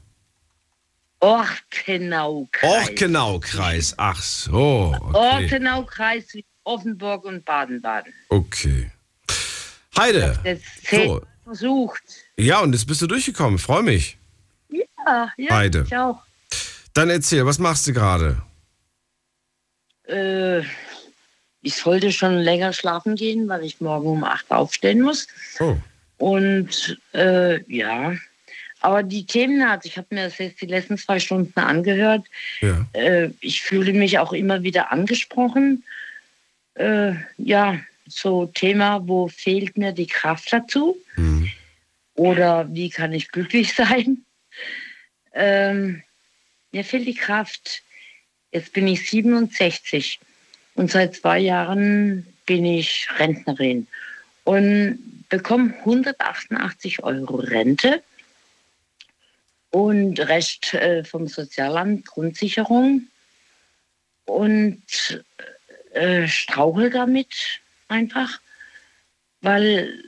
Ortenau-Kreis. 1.20 2.88
Ortenau-Kreis. 2.88 3.94
Ach 3.96 4.20
so. 4.22 4.94
Okay. 5.00 5.16
Ortenau-Kreis 5.44 6.24
wie 6.34 6.44
Offenburg 6.64 7.24
und 7.24 7.44
Baden-Baden. 7.44 8.12
okay. 8.28 8.90
Heide. 9.96 10.38
Das 10.44 10.58
zehn 10.84 11.08
So. 11.08 11.22
versucht. 11.42 12.02
Ja, 12.36 12.60
und 12.60 12.72
jetzt 12.72 12.86
bist 12.86 13.02
du 13.02 13.06
durchgekommen. 13.08 13.58
Freue 13.58 13.82
mich. 13.82 14.16
Ja, 14.70 15.32
ja, 15.36 15.54
Heide. 15.56 15.84
ich 15.88 15.96
auch. 15.96 16.22
Dann 16.94 17.10
erzähl, 17.10 17.44
was 17.46 17.58
machst 17.58 17.86
du 17.88 17.92
gerade? 17.92 18.40
Äh, 20.08 20.60
ich 21.62 21.74
sollte 21.74 22.12
schon 22.12 22.38
länger 22.38 22.72
schlafen 22.72 23.16
gehen, 23.16 23.48
weil 23.48 23.64
ich 23.64 23.80
morgen 23.80 24.08
um 24.08 24.24
8 24.24 24.50
aufstehen 24.50 25.02
muss. 25.02 25.26
Oh. 25.60 25.76
Und 26.18 26.98
äh, 27.14 27.62
ja, 27.72 28.14
aber 28.80 29.02
die 29.02 29.26
Themen, 29.26 29.62
also 29.62 29.86
ich 29.86 29.96
habe 29.96 30.14
mir 30.14 30.24
das 30.24 30.38
jetzt 30.38 30.60
die 30.60 30.66
letzten 30.66 30.98
zwei 30.98 31.18
Stunden 31.18 31.58
angehört. 31.58 32.24
Ja. 32.60 32.86
Äh, 32.92 33.30
ich 33.40 33.62
fühle 33.62 33.92
mich 33.92 34.18
auch 34.18 34.32
immer 34.32 34.62
wieder 34.62 34.92
angesprochen. 34.92 35.84
Äh, 36.74 37.14
ja, 37.38 37.80
so 38.06 38.46
Thema, 38.46 39.06
wo 39.06 39.28
fehlt 39.28 39.76
mir 39.76 39.92
die 39.92 40.06
Kraft 40.06 40.52
dazu? 40.52 40.96
Oder 42.14 42.68
wie 42.72 42.90
kann 42.90 43.12
ich 43.12 43.30
glücklich 43.30 43.74
sein? 43.76 44.24
Ähm, 45.32 46.02
mir 46.72 46.84
fehlt 46.84 47.06
die 47.06 47.14
Kraft. 47.14 47.82
Jetzt 48.50 48.72
bin 48.72 48.88
ich 48.88 49.08
67 49.08 50.20
und 50.74 50.90
seit 50.90 51.16
zwei 51.16 51.38
Jahren 51.38 52.26
bin 52.46 52.64
ich 52.64 53.08
Rentnerin 53.18 53.86
und 54.44 54.98
bekomme 55.28 55.74
188 55.80 57.02
Euro 57.02 57.36
Rente 57.36 58.02
und 59.70 60.18
Rest 60.18 60.72
äh, 60.72 61.04
vom 61.04 61.26
Sozialamt 61.26 62.06
Grundsicherung 62.06 63.08
und 64.24 64.82
äh, 65.92 66.26
strauchel 66.26 66.88
damit 66.88 67.60
einfach, 67.88 68.40
weil 69.42 70.02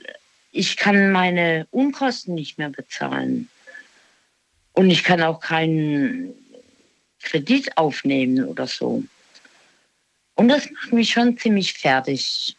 ich 0.51 0.77
kann 0.77 1.11
meine 1.11 1.67
Unkosten 1.69 2.33
nicht 2.33 2.57
mehr 2.57 2.69
bezahlen 2.69 3.49
und 4.73 4.89
ich 4.89 5.03
kann 5.03 5.21
auch 5.21 5.39
keinen 5.39 6.33
Kredit 7.21 7.77
aufnehmen 7.77 8.45
oder 8.45 8.67
so. 8.67 9.03
Und 10.35 10.47
das 10.47 10.69
macht 10.71 10.93
mich 10.93 11.11
schon 11.11 11.37
ziemlich 11.37 11.73
fertig. 11.73 12.55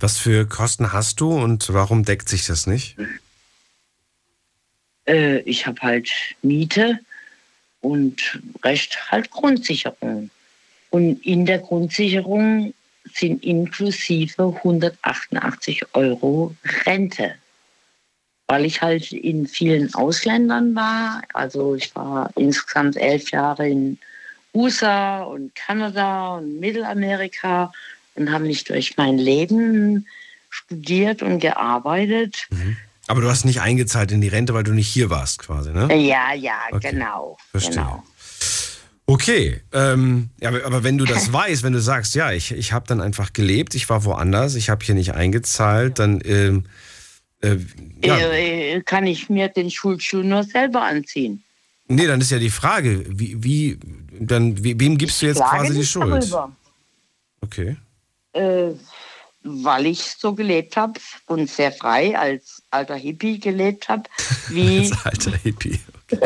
Was 0.00 0.18
für 0.18 0.46
Kosten 0.46 0.92
hast 0.92 1.20
du 1.20 1.32
und 1.32 1.72
warum 1.72 2.04
deckt 2.04 2.28
sich 2.28 2.46
das 2.46 2.66
nicht? 2.66 2.96
Äh, 5.06 5.40
ich 5.40 5.66
habe 5.66 5.80
halt 5.82 6.10
Miete 6.42 6.98
und 7.80 8.40
Recht 8.64 9.10
halt 9.10 9.30
Grundsicherung. 9.30 10.30
Und 10.90 11.24
in 11.24 11.46
der 11.46 11.58
Grundsicherung 11.58 12.74
sind 13.14 13.44
inklusive 13.44 14.54
188 14.56 15.94
Euro 15.94 16.54
Rente. 16.84 17.34
Weil 18.52 18.66
ich 18.66 18.82
halt 18.82 19.12
in 19.12 19.46
vielen 19.46 19.94
Ausländern 19.94 20.74
war. 20.74 21.22
Also 21.32 21.74
ich 21.74 21.96
war 21.96 22.28
insgesamt 22.36 22.98
elf 22.98 23.30
Jahre 23.30 23.66
in 23.66 23.96
USA 24.52 25.22
und 25.22 25.54
Kanada 25.54 26.36
und 26.36 26.60
Mittelamerika 26.60 27.72
und 28.14 28.30
habe 28.30 28.44
mich 28.44 28.64
durch 28.64 28.98
mein 28.98 29.16
Leben 29.16 30.06
studiert 30.50 31.22
und 31.22 31.38
gearbeitet. 31.38 32.46
Aber 33.06 33.22
du 33.22 33.30
hast 33.30 33.46
nicht 33.46 33.62
eingezahlt 33.62 34.12
in 34.12 34.20
die 34.20 34.28
Rente, 34.28 34.52
weil 34.52 34.64
du 34.64 34.74
nicht 34.74 34.88
hier 34.88 35.08
warst, 35.08 35.38
quasi, 35.38 35.70
ne? 35.72 35.88
Ja, 35.96 36.34
ja, 36.34 36.58
Okay. 36.72 36.90
genau. 36.90 37.38
Verstehe. 37.52 37.76
genau. 37.76 38.02
Okay, 39.06 39.62
ähm, 39.72 40.28
ja, 40.42 40.50
aber 40.50 40.84
wenn 40.84 40.98
du 40.98 41.06
das 41.06 41.32
weißt, 41.32 41.62
wenn 41.62 41.72
du 41.72 41.80
sagst, 41.80 42.14
ja, 42.14 42.32
ich, 42.32 42.52
ich 42.52 42.74
habe 42.74 42.86
dann 42.86 43.00
einfach 43.00 43.32
gelebt, 43.32 43.74
ich 43.74 43.88
war 43.88 44.04
woanders, 44.04 44.56
ich 44.56 44.68
habe 44.68 44.84
hier 44.84 44.94
nicht 44.94 45.14
eingezahlt, 45.14 45.98
dann 45.98 46.20
ähm, 46.26 46.66
äh, 47.42 47.56
ja, 48.04 48.16
Äh, 48.18 48.80
kann 48.82 49.06
ich 49.06 49.28
mir 49.30 49.48
den 49.48 49.70
Schulschuh 49.70 50.22
nur 50.22 50.42
selber 50.44 50.82
anziehen. 50.82 51.42
nee, 51.88 52.06
dann 52.06 52.20
ist 52.20 52.30
ja 52.30 52.38
die 52.38 52.50
Frage, 52.50 53.04
wie, 53.08 53.42
wie 53.42 53.78
dann 54.18 54.56
we- 54.64 54.78
wem 54.78 54.96
gibst 54.98 55.20
du 55.22 55.26
jetzt 55.26 55.40
quasi 55.42 55.74
die 55.74 55.84
Schuld? 55.86 56.10
darüber. 56.22 56.52
Okay. 57.40 57.76
Äh, 58.32 58.70
weil 59.44 59.86
ich 59.86 60.00
so 60.18 60.34
gelebt 60.34 60.76
habe 60.76 61.00
und 61.26 61.50
sehr 61.50 61.72
frei 61.72 62.16
als 62.16 62.62
alter 62.70 62.94
Hippie 62.96 63.38
gelebt 63.40 63.88
habe, 63.88 64.04
wie 64.48 64.78
Als 64.78 65.04
alter 65.04 65.36
Hippie. 65.36 65.80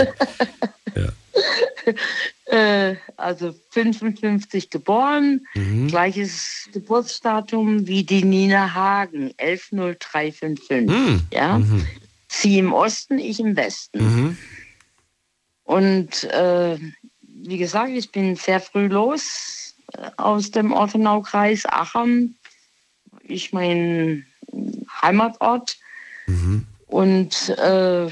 äh, 2.46 2.96
also 3.16 3.54
55 3.70 4.70
geboren, 4.70 5.46
Mhm. 5.54 5.88
gleiches 5.88 6.68
Geburtsdatum 6.72 7.86
wie 7.86 8.04
die 8.04 8.24
Nina 8.24 8.74
Hagen, 8.74 9.32
110355. 9.38 10.88
Mhm. 10.88 11.22
Ja? 11.32 11.58
Mhm. 11.58 11.86
Sie 12.28 12.58
im 12.58 12.72
Osten, 12.72 13.18
ich 13.18 13.40
im 13.40 13.56
Westen. 13.56 13.98
Mhm. 13.98 14.38
Und 15.64 16.24
äh, 16.24 16.78
wie 17.22 17.58
gesagt, 17.58 17.90
ich 17.90 18.10
bin 18.12 18.36
sehr 18.36 18.60
früh 18.60 18.86
los 18.86 19.74
äh, 19.92 20.10
aus 20.16 20.50
dem 20.50 20.72
Ortenaukreis 20.72 21.66
Aachen. 21.66 22.36
Ich 23.22 23.52
mein 23.52 24.26
Heimatort. 25.02 25.76
Und 26.86 27.48
äh, 27.50 28.08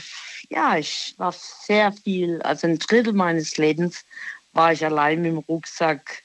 ja, 0.55 0.79
ich 0.79 1.15
war 1.19 1.33
sehr 1.33 1.93
viel, 1.93 2.41
also 2.43 2.67
ein 2.67 2.79
Drittel 2.79 3.13
meines 3.13 3.57
Lebens 3.57 4.05
war 4.53 4.73
ich 4.73 4.85
allein 4.85 5.23
mit 5.23 5.33
dem 5.33 5.39
Rucksack 5.39 6.23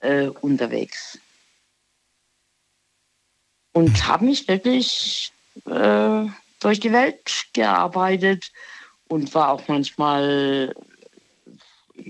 äh, 0.00 0.26
unterwegs. 0.26 1.18
Und 3.72 4.06
habe 4.06 4.26
mich 4.26 4.46
wirklich 4.46 5.32
äh, 5.66 6.26
durch 6.60 6.80
die 6.80 6.92
Welt 6.92 7.46
gearbeitet 7.52 8.52
und 9.08 9.34
war 9.34 9.50
auch 9.50 9.68
manchmal 9.68 10.74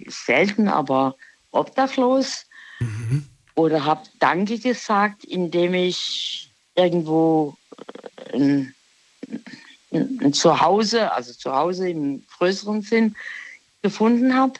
selten, 0.09 0.68
aber 0.68 1.16
obdachlos. 1.52 2.47
Oder 3.55 3.85
habe 3.85 4.02
Danke 4.18 4.59
gesagt, 4.59 5.24
indem 5.24 5.74
ich 5.74 6.51
irgendwo 6.74 7.56
äh, 8.32 8.36
ein, 8.36 8.74
ein 9.97 10.32
Zuhause, 10.32 11.12
also 11.12 11.32
Zuhause 11.32 11.89
im 11.89 12.24
größeren 12.39 12.82
Sinn, 12.82 13.16
gefunden 13.82 14.35
habe, 14.35 14.55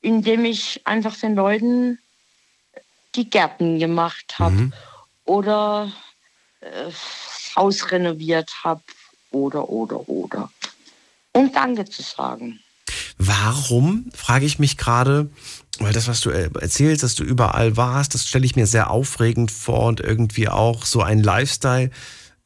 indem 0.00 0.44
ich 0.44 0.80
einfach 0.84 1.16
den 1.16 1.34
Leuten 1.34 1.98
die 3.14 3.28
Gärten 3.28 3.78
gemacht 3.78 4.38
habe 4.38 4.72
oder 5.24 5.92
äh, 6.60 6.90
Haus 7.56 7.90
renoviert 7.90 8.52
habe 8.64 8.82
oder, 9.30 9.68
oder, 9.68 10.08
oder. 10.08 10.50
Um 11.32 11.52
Danke 11.52 11.84
zu 11.84 12.02
sagen. 12.02 12.60
Warum, 13.18 14.10
frage 14.14 14.46
ich 14.46 14.58
mich 14.58 14.76
gerade, 14.76 15.30
weil 15.78 15.92
das, 15.92 16.08
was 16.08 16.20
du 16.20 16.30
äh, 16.30 16.50
erzählst, 16.60 17.02
dass 17.02 17.14
du 17.14 17.24
überall 17.24 17.76
warst, 17.76 18.14
das 18.14 18.26
stelle 18.26 18.44
ich 18.44 18.56
mir 18.56 18.66
sehr 18.66 18.90
aufregend 18.90 19.50
vor 19.50 19.86
und 19.86 20.00
irgendwie 20.00 20.48
auch 20.48 20.84
so 20.84 21.02
ein 21.02 21.22
Lifestyle. 21.22 21.90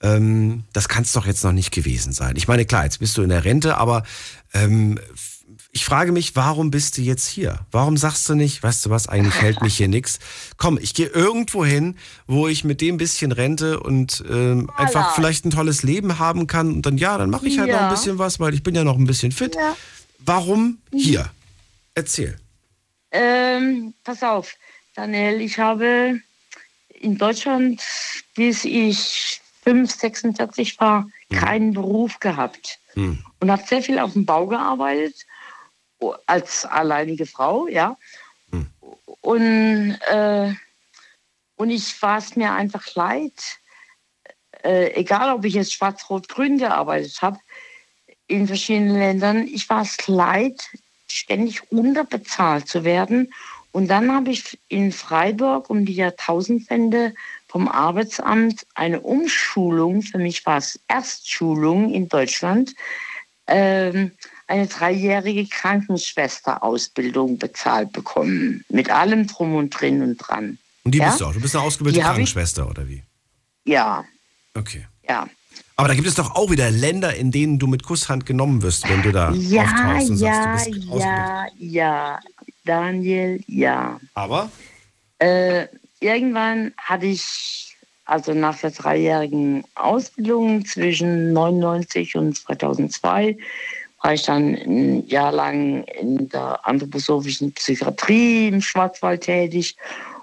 Ähm, 0.02 0.64
das 0.72 0.88
kann 0.88 1.02
es 1.04 1.12
doch 1.12 1.26
jetzt 1.26 1.42
noch 1.44 1.52
nicht 1.52 1.70
gewesen 1.72 2.12
sein. 2.12 2.36
Ich 2.36 2.48
meine, 2.48 2.64
klar, 2.64 2.84
jetzt 2.84 2.98
bist 2.98 3.16
du 3.16 3.22
in 3.22 3.30
der 3.30 3.44
Rente, 3.44 3.76
aber 3.78 4.02
ähm, 4.52 5.00
ich 5.72 5.84
frage 5.84 6.12
mich, 6.12 6.36
warum 6.36 6.70
bist 6.70 6.96
du 6.98 7.02
jetzt 7.02 7.26
hier? 7.28 7.60
Warum 7.70 7.96
sagst 7.96 8.28
du 8.28 8.34
nicht, 8.34 8.62
weißt 8.62 8.84
du 8.86 8.90
was, 8.90 9.08
eigentlich 9.08 9.40
hält 9.40 9.62
mich 9.62 9.76
hier 9.76 9.88
nichts? 9.88 10.18
Komm, 10.56 10.78
ich 10.80 10.94
gehe 10.94 11.06
irgendwo 11.06 11.64
hin, 11.64 11.96
wo 12.26 12.48
ich 12.48 12.64
mit 12.64 12.80
dem 12.80 12.96
bisschen 12.96 13.32
Rente 13.32 13.80
und 13.80 14.24
ähm, 14.28 14.70
einfach 14.76 15.14
vielleicht 15.14 15.44
ein 15.44 15.50
tolles 15.50 15.82
Leben 15.82 16.18
haben 16.18 16.46
kann 16.46 16.72
und 16.72 16.86
dann, 16.86 16.98
ja, 16.98 17.16
dann 17.18 17.30
mache 17.30 17.46
ich 17.46 17.58
halt 17.58 17.70
noch 17.70 17.76
Ja. 17.76 17.88
ein 17.88 17.94
bisschen 17.94 18.18
was, 18.18 18.40
weil 18.40 18.54
ich 18.54 18.62
bin 18.62 18.74
ja 18.74 18.84
noch 18.84 18.96
ein 18.96 19.06
bisschen 19.06 19.32
fit. 19.32 19.54
Ja. 19.54 19.76
Warum 20.18 20.78
hier? 20.92 21.30
Erzähl. 21.94 22.36
Ähm, 23.12 23.94
pass 24.04 24.22
auf, 24.22 24.52
Daniel, 24.94 25.40
ich 25.40 25.58
habe 25.58 26.20
in 27.00 27.16
Deutschland, 27.16 27.80
bis 28.34 28.64
ich 28.64 29.40
5, 29.66 29.90
46 29.90 30.78
war, 30.78 31.08
keinen 31.30 31.72
Beruf 31.72 32.20
gehabt 32.20 32.78
Hm. 32.94 33.18
und 33.40 33.50
habe 33.50 33.62
sehr 33.66 33.82
viel 33.82 33.98
auf 33.98 34.14
dem 34.14 34.24
Bau 34.24 34.46
gearbeitet, 34.46 35.26
als 36.26 36.64
alleinige 36.64 37.26
Frau, 37.26 37.66
ja. 37.68 37.96
Und, 39.20 39.98
äh, 40.08 40.52
und 41.56 41.70
ich 41.70 42.00
war 42.00 42.18
es 42.18 42.36
mir 42.36 42.52
einfach 42.52 42.94
leid, 42.94 43.58
äh, 44.62 44.92
egal 44.94 45.34
ob 45.34 45.44
ich 45.44 45.54
jetzt 45.54 45.72
schwarz-rot-grün 45.72 46.58
gearbeitet 46.58 47.20
habe, 47.22 47.38
in 48.28 48.46
verschiedenen 48.46 48.96
Ländern, 48.96 49.46
ich 49.46 49.68
war 49.68 49.82
es 49.82 50.06
leid, 50.06 50.60
ständig 51.08 51.70
unterbezahlt 51.72 52.68
zu 52.68 52.84
werden. 52.84 53.32
Und 53.72 53.88
dann 53.88 54.12
habe 54.12 54.30
ich 54.30 54.58
in 54.68 54.92
Freiburg 54.92 55.70
um 55.70 55.84
die 55.84 55.94
Jahrtausendwende 55.94 57.14
vom 57.48 57.68
Arbeitsamt 57.68 58.66
eine 58.74 59.00
Umschulung, 59.00 60.02
für 60.02 60.18
mich 60.18 60.44
war 60.46 60.58
es 60.58 60.78
Erstschulung 60.88 61.92
in 61.92 62.08
Deutschland, 62.08 62.74
ähm, 63.46 64.12
eine 64.48 64.66
dreijährige 64.66 65.46
Krankenschwesterausbildung 65.46 67.38
bezahlt 67.38 67.92
bekommen. 67.92 68.64
Mit 68.68 68.90
allem 68.90 69.26
drum 69.26 69.54
und 69.54 69.70
drin 69.70 70.02
und 70.02 70.16
dran. 70.18 70.58
Und 70.84 70.92
die 70.94 70.98
ja? 70.98 71.06
bist 71.08 71.20
du 71.20 71.26
auch. 71.26 71.32
Du 71.32 71.40
bist 71.40 71.54
eine 71.56 71.64
ausgebildete 71.64 72.00
Die 72.02 72.06
Krankenschwester, 72.06 72.68
oder 72.68 72.88
wie? 72.88 73.02
Ja, 73.64 74.04
Okay. 74.56 74.86
ja. 75.08 75.26
Aber 75.78 75.88
da 75.88 75.94
gibt 75.94 76.06
es 76.06 76.14
doch 76.14 76.34
auch 76.34 76.50
wieder 76.50 76.70
Länder, 76.70 77.14
in 77.14 77.30
denen 77.30 77.58
du 77.58 77.66
mit 77.66 77.82
Kusshand 77.82 78.24
genommen 78.24 78.62
wirst, 78.62 78.88
wenn 78.88 79.02
du 79.02 79.12
da 79.12 79.30
Ja, 79.32 79.64
auftauchst 79.64 80.10
und 80.10 80.16
ja, 80.18 80.32
sagst, 80.32 80.66
du 80.68 80.72
bist 80.72 80.88
ausgebildet. 80.88 81.02
ja, 81.04 81.46
ja. 81.58 82.20
Daniel, 82.64 83.40
ja. 83.46 84.00
Aber? 84.14 84.50
Äh, 85.18 85.66
irgendwann 86.00 86.72
hatte 86.76 87.06
ich, 87.06 87.76
also 88.04 88.34
nach 88.34 88.58
der 88.60 88.70
dreijährigen 88.70 89.64
Ausbildung 89.74 90.64
zwischen 90.64 91.32
99 91.32 92.16
und 92.16 92.36
2002, 92.36 93.36
war 94.02 94.14
ich 94.14 94.22
dann 94.22 94.54
ein 94.54 95.06
Jahr 95.06 95.32
lang 95.32 95.84
in 95.84 96.28
der 96.28 96.66
anthroposophischen 96.66 97.52
Psychiatrie 97.52 98.48
im 98.48 98.60
Schwarzwald 98.60 99.22
tätig. 99.22 99.76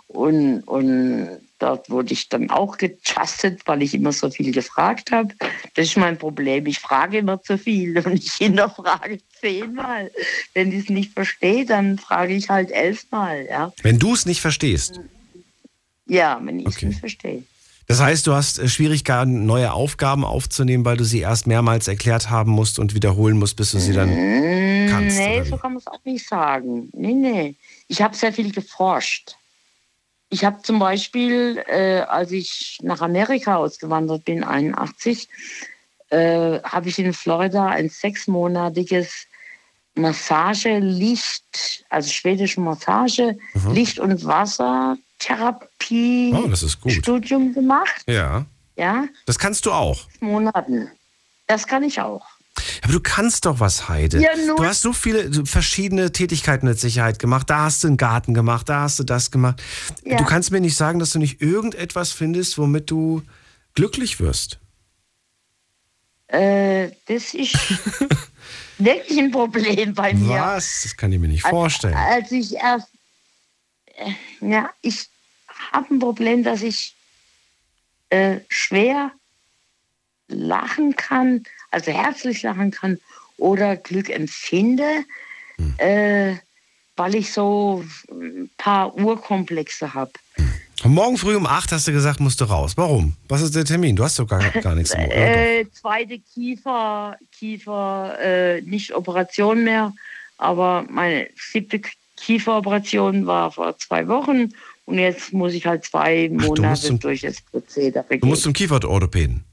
Und, 0.07 0.61
und 0.61 1.39
dort 1.57 1.89
wurde 1.89 2.13
ich 2.13 2.29
dann 2.29 2.49
auch 2.49 2.77
gechastet, 2.77 3.61
weil 3.65 3.81
ich 3.81 3.93
immer 3.93 4.11
so 4.11 4.29
viel 4.29 4.51
gefragt 4.51 5.11
habe. 5.11 5.33
Das 5.75 5.87
ist 5.87 5.97
mein 5.97 6.17
Problem. 6.17 6.67
Ich 6.67 6.79
frage 6.79 7.17
immer 7.17 7.41
zu 7.41 7.57
viel 7.57 7.97
und 8.05 8.13
ich 8.13 8.33
hinterfrage 8.33 9.19
zehnmal. 9.41 10.11
Wenn 10.53 10.71
ich 10.71 10.83
es 10.83 10.89
nicht 10.89 11.13
verstehe, 11.13 11.65
dann 11.65 11.97
frage 11.97 12.35
ich 12.35 12.49
halt 12.49 12.71
elfmal. 12.71 13.47
Ja, 13.49 13.73
Wenn 13.81 13.99
du 13.99 14.13
es 14.13 14.25
nicht 14.25 14.41
verstehst. 14.41 14.99
Ja 16.13 16.39
wenn 16.43 16.59
ich 16.59 16.67
es 16.67 16.81
nicht 16.81 16.99
verstehe. 16.99 17.43
Das 17.87 17.99
heißt, 17.99 18.25
du 18.27 18.33
hast 18.33 18.59
äh, 18.59 18.69
Schwierigkeiten, 18.69 19.45
neue 19.45 19.73
Aufgaben 19.73 20.23
aufzunehmen, 20.23 20.85
weil 20.85 20.95
du 20.95 21.03
sie 21.03 21.19
erst 21.19 21.47
mehrmals 21.47 21.87
erklärt 21.89 22.29
haben 22.29 22.51
musst 22.51 22.79
und 22.79 22.95
wiederholen 22.95 23.37
musst, 23.37 23.57
bis 23.57 23.71
du 23.71 23.79
sie 23.79 23.91
dann 23.93 24.09
Mm, 24.09 24.87
kannst. 24.89 25.17
nee, 25.17 25.43
so 25.43 25.57
kann 25.57 25.73
man 25.73 25.79
es 25.79 25.87
auch 25.87 25.99
nicht 26.05 26.25
sagen. 26.27 26.89
Nee, 26.93 27.13
nee. 27.13 27.55
Ich 27.89 28.01
habe 28.01 28.15
sehr 28.15 28.31
viel 28.31 28.51
geforscht. 28.53 29.35
Ich 30.29 30.45
habe 30.45 30.61
zum 30.63 30.79
Beispiel, 30.79 31.61
äh, 31.67 31.99
als 31.99 32.31
ich 32.31 32.77
nach 32.81 33.01
Amerika 33.01 33.57
ausgewandert 33.57 34.23
bin, 34.25 34.43
81, 34.43 35.27
äh, 36.09 36.59
habe 36.63 36.87
ich 36.89 36.97
in 36.99 37.13
Florida 37.13 37.67
ein 37.67 37.89
sechsmonatiges 37.89 39.27
Massage-Licht, 39.95 41.85
also 41.89 42.09
schwedische 42.11 42.59
Massage, 42.61 43.37
Mhm. 43.53 43.71
Licht- 43.73 43.99
und 43.99 44.25
Wassertherapie 44.25 46.33
Oh, 46.35 46.47
das 46.47 46.63
ist 46.63 46.81
gut. 46.81 46.93
Studium 46.93 47.53
gemacht. 47.53 48.01
Ja. 48.07 48.45
Ja, 48.75 49.05
Das 49.27 49.37
kannst 49.37 49.65
du 49.67 49.71
auch. 49.71 50.07
Monaten. 50.19 50.89
Das 51.47 51.67
kann 51.67 51.83
ich 51.83 52.01
auch. 52.01 52.25
Aber 52.83 52.93
du 52.93 52.99
kannst 52.99 53.45
doch 53.45 53.59
was, 53.59 53.87
Heide. 53.89 54.19
Ja, 54.19 54.29
nur- 54.47 54.55
du 54.57 54.65
hast 54.65 54.81
so 54.81 54.93
viele 54.93 55.45
verschiedene 55.45 56.11
Tätigkeiten 56.11 56.67
mit 56.67 56.79
Sicherheit 56.79 57.19
gemacht. 57.19 57.49
Da 57.49 57.63
hast 57.65 57.83
du 57.83 57.87
einen 57.87 57.97
Garten 57.97 58.33
gemacht, 58.33 58.69
da 58.69 58.81
hast 58.81 58.97
du 58.99 59.03
das 59.03 59.29
gemacht. 59.31 59.61
Ja. 60.03 60.17
Du 60.17 60.25
kannst 60.25 60.51
mir 60.51 60.61
nicht 60.61 60.75
sagen, 60.75 60.99
dass 60.99 61.11
du 61.11 61.19
nicht 61.19 61.41
irgendetwas 61.41 62.11
findest, 62.11 62.57
womit 62.57 62.89
du 62.89 63.21
glücklich 63.75 64.19
wirst. 64.19 64.59
Äh, 66.27 66.89
das 67.07 67.33
ist 67.33 67.55
wirklich 68.83 69.17
ein 69.19 69.31
Problem 69.31 69.93
bei 69.93 70.13
mir. 70.13 70.39
Was? 70.39 70.81
Das 70.83 70.97
kann 70.97 71.11
ich 71.11 71.19
mir 71.19 71.27
nicht 71.27 71.45
Als- 71.45 71.51
vorstellen. 71.51 71.93
Als 71.95 72.31
ich 72.31 72.55
erst, 72.55 72.89
äh, 73.95 74.11
ja, 74.41 74.69
ich 74.81 75.07
habe 75.71 75.93
ein 75.93 75.99
Problem, 75.99 76.43
dass 76.43 76.61
ich 76.61 76.95
äh, 78.09 78.39
schwer 78.49 79.11
lachen 80.27 80.95
kann, 80.95 81.43
also 81.71 81.91
herzlich 81.91 82.41
lachen 82.43 82.71
kann 82.71 82.99
oder 83.37 83.75
Glück 83.75 84.09
empfinde, 84.09 85.03
Hm. 85.57 85.73
äh, 85.77 86.35
weil 86.95 87.15
ich 87.15 87.31
so 87.31 87.83
ein 88.09 88.49
paar 88.57 88.95
Urkomplexe 88.95 89.93
habe. 89.93 90.11
Und 90.37 90.62
morgen 90.91 91.17
früh 91.17 91.35
um 91.35 91.45
8 91.45 91.71
hast 91.71 91.87
du 91.87 91.91
gesagt, 91.91 92.19
musst 92.19 92.41
du 92.41 92.45
raus. 92.45 92.73
Warum? 92.75 93.13
Was 93.27 93.41
ist 93.41 93.55
der 93.55 93.65
Termin? 93.65 93.95
Du 93.95 94.03
hast 94.03 94.19
doch 94.19 94.27
gar, 94.27 94.39
gar 94.61 94.75
nichts 94.75 94.93
oder? 94.93 95.09
Äh, 95.11 95.65
zweite 95.71 96.19
Kiefer, 96.19 97.17
Kiefer, 97.31 98.17
äh, 98.19 98.61
nicht 98.61 98.93
Operation 98.93 99.63
mehr, 99.63 99.93
aber 100.37 100.85
meine 100.89 101.29
siebte 101.35 101.81
Kieferoperation 102.17 103.25
war 103.25 103.51
vor 103.51 103.77
zwei 103.77 104.07
Wochen 104.07 104.49
und 104.85 104.97
jetzt 104.99 105.31
muss 105.33 105.53
ich 105.53 105.65
halt 105.65 105.85
zwei 105.85 106.27
du 106.27 106.35
Monate 106.35 106.81
zum- 106.81 106.99
durch 106.99 107.21
das 107.21 107.41
Prozedere 107.41 108.03
Du 108.09 108.17
gehen. 108.19 108.29
musst 108.29 108.43
zum 108.43 108.53
Kieferorthopäden. 108.53 109.43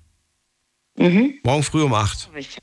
Mhm. 0.96 1.34
Morgen 1.44 1.62
früh 1.62 1.82
um 1.82 1.94
8. 1.94 2.28
Ich, 2.36 2.58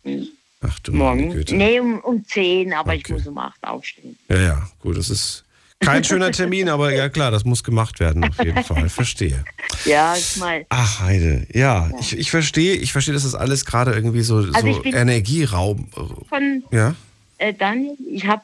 Ach 0.61 0.79
du 0.79 0.91
meine 0.91 1.21
morgen. 1.21 1.33
Güte. 1.33 1.55
Nee, 1.55 1.79
um, 1.79 1.99
um 1.99 2.25
zehn, 2.25 2.73
aber 2.73 2.95
ich 2.95 3.07
muss 3.09 3.25
um 3.27 3.37
acht 3.37 3.63
aufstehen. 3.63 4.17
Ja, 4.27 4.37
ja, 4.41 4.69
gut, 4.79 4.97
das 4.97 5.09
ist 5.09 5.43
kein 5.79 6.03
schöner 6.05 6.31
Termin, 6.31 6.69
aber 6.69 6.93
ja 6.93 7.09
klar, 7.09 7.31
das 7.31 7.45
muss 7.45 7.63
gemacht 7.63 7.99
werden 7.99 8.23
auf 8.23 8.43
jeden 8.43 8.63
Fall. 8.63 8.89
Verstehe. 8.89 9.43
Ja, 9.85 10.15
ich 10.15 10.37
meine, 10.37 10.65
Ach, 10.69 11.01
Heide, 11.01 11.47
ja, 11.53 11.89
Ich, 11.99 12.17
ich 12.17 12.31
verstehe, 12.31 12.75
ich 12.75 12.91
verstehe, 12.91 13.13
dass 13.13 13.23
das 13.23 13.35
alles 13.35 13.65
gerade 13.65 13.93
irgendwie 13.93 14.21
so, 14.21 14.37
Also 14.53 14.73
so 14.73 14.83
Energieraum. 14.83 15.87
von 16.29 16.63
Ja? 16.71 16.95
äh, 17.37 17.53
Daniel, 17.53 17.95
ich 18.11 18.25
habe 18.25 18.41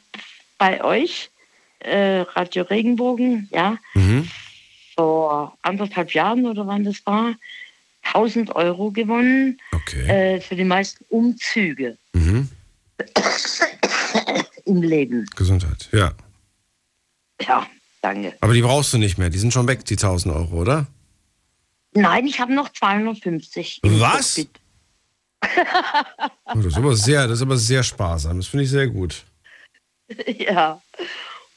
bei 0.57 0.83
euch 0.83 1.29
äh, 1.79 2.19
Radio 2.21 2.63
Regenbogen, 2.63 3.49
ja, 3.51 3.77
Mhm. 3.95 4.29
vor 4.95 5.57
anderthalb 5.63 6.13
Jahren 6.13 6.45
oder 6.45 6.65
wann 6.67 6.83
das 6.83 7.05
war, 7.05 7.33
1000 8.03 8.55
Euro 8.55 8.91
gewonnen 8.91 9.59
äh, 10.07 10.39
für 10.39 10.55
die 10.55 10.63
meisten 10.65 11.03
Umzüge 11.09 11.97
Mhm. 12.13 12.49
im 14.65 14.81
Leben. 14.81 15.25
Gesundheit, 15.35 15.89
ja. 15.91 16.11
Ja, 17.47 17.67
danke. 18.01 18.33
Aber 18.41 18.53
die 18.53 18.61
brauchst 18.61 18.93
du 18.93 18.97
nicht 18.97 19.17
mehr, 19.17 19.29
die 19.29 19.39
sind 19.39 19.53
schon 19.53 19.67
weg, 19.67 19.85
die 19.85 19.95
1000 19.95 20.35
Euro, 20.35 20.55
oder? 20.61 20.87
Nein, 21.93 22.25
ich 22.25 22.39
habe 22.39 22.53
noch 22.53 22.69
250. 22.69 23.81
im 23.83 23.99
Was? 23.99 24.39
Oh, 26.45 26.55
das, 26.55 26.67
ist 26.67 26.77
aber 26.77 26.95
sehr, 26.95 27.27
das 27.27 27.39
ist 27.39 27.41
aber 27.41 27.57
sehr 27.57 27.83
sparsam, 27.83 28.37
das 28.37 28.47
finde 28.47 28.63
ich 28.63 28.69
sehr 28.69 28.87
gut. 28.87 29.23
ja. 30.37 30.81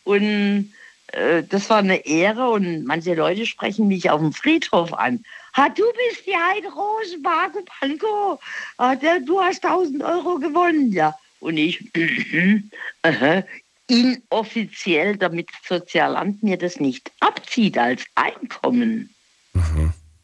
Und 0.02 0.72
äh, 1.08 1.42
das 1.42 1.70
war 1.70 1.78
eine 1.78 2.04
Ehre 2.04 2.48
und 2.50 2.84
manche 2.84 3.14
Leute 3.14 3.46
sprechen 3.46 3.88
mich 3.88 4.10
auf 4.10 4.20
dem 4.20 4.32
Friedhof 4.32 4.92
an. 4.92 5.24
Ha, 5.56 5.68
du 5.68 5.84
bist 5.92 6.26
die 6.26 6.36
Heide 6.36 6.68
Rosenbach 6.68 7.50
Panko. 7.80 8.40
Ah, 8.76 8.96
der, 8.96 9.20
du 9.20 9.40
hast 9.40 9.64
1000 9.64 10.02
Euro 10.02 10.38
gewonnen, 10.38 10.92
ja. 10.92 11.14
Und 11.40 11.56
ich, 11.56 11.84
aha, 13.02 13.44
inoffiziell, 13.88 15.16
damit 15.16 15.48
das 15.50 15.80
Sozialamt 15.80 16.42
mir 16.42 16.56
das 16.56 16.80
nicht 16.80 17.10
abzieht 17.20 17.78
als 17.78 18.04
Einkommen. 18.14 19.14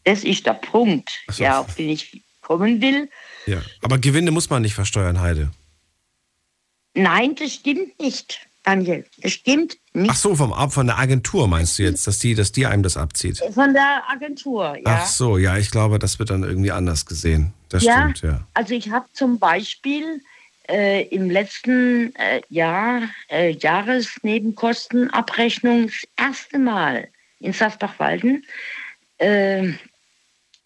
Das 0.03 0.23
ist 0.23 0.45
der 0.45 0.53
Punkt, 0.53 1.11
ja, 1.37 1.59
auf 1.59 1.75
den 1.75 1.89
ich 1.89 2.23
kommen 2.41 2.81
will. 2.81 3.09
Ja. 3.45 3.61
Aber 3.81 3.97
Gewinne 3.97 4.31
muss 4.31 4.49
man 4.49 4.61
nicht 4.61 4.75
versteuern, 4.75 5.21
Heide. 5.21 5.51
Nein, 6.93 7.35
das 7.35 7.53
stimmt 7.53 7.99
nicht, 7.99 8.47
Daniel. 8.63 9.05
Das 9.17 9.31
stimmt 9.31 9.77
nicht. 9.93 10.11
Ach 10.11 10.15
so, 10.15 10.35
vom, 10.35 10.53
von 10.69 10.85
der 10.85 10.99
Agentur 10.99 11.47
meinst 11.47 11.79
du 11.79 11.83
jetzt, 11.83 12.05
dass 12.05 12.19
die, 12.19 12.35
dass 12.35 12.51
die 12.51 12.67
einem 12.67 12.83
das 12.83 12.97
abzieht? 12.97 13.41
Von 13.53 13.73
der 13.73 14.03
Agentur, 14.07 14.75
ja. 14.75 14.81
Ach 14.85 15.05
so, 15.05 15.37
ja, 15.37 15.57
ich 15.57 15.71
glaube, 15.71 15.97
das 15.97 16.19
wird 16.19 16.29
dann 16.29 16.43
irgendwie 16.43 16.71
anders 16.71 17.05
gesehen. 17.05 17.53
Das 17.69 17.83
ja, 17.83 18.01
stimmt, 18.01 18.21
ja. 18.21 18.47
Also 18.53 18.75
ich 18.75 18.91
habe 18.91 19.05
zum 19.13 19.39
Beispiel 19.39 20.21
äh, 20.69 21.03
im 21.07 21.29
letzten 21.29 22.13
äh, 22.15 22.41
Jahr 22.49 23.03
äh, 23.29 23.51
Jahresnebenkostenabrechnung 23.51 25.87
das 25.87 26.03
erste 26.17 26.59
Mal 26.59 27.07
in 27.39 27.53
Sassbach-Walden 27.53 28.45
äh, 29.17 29.71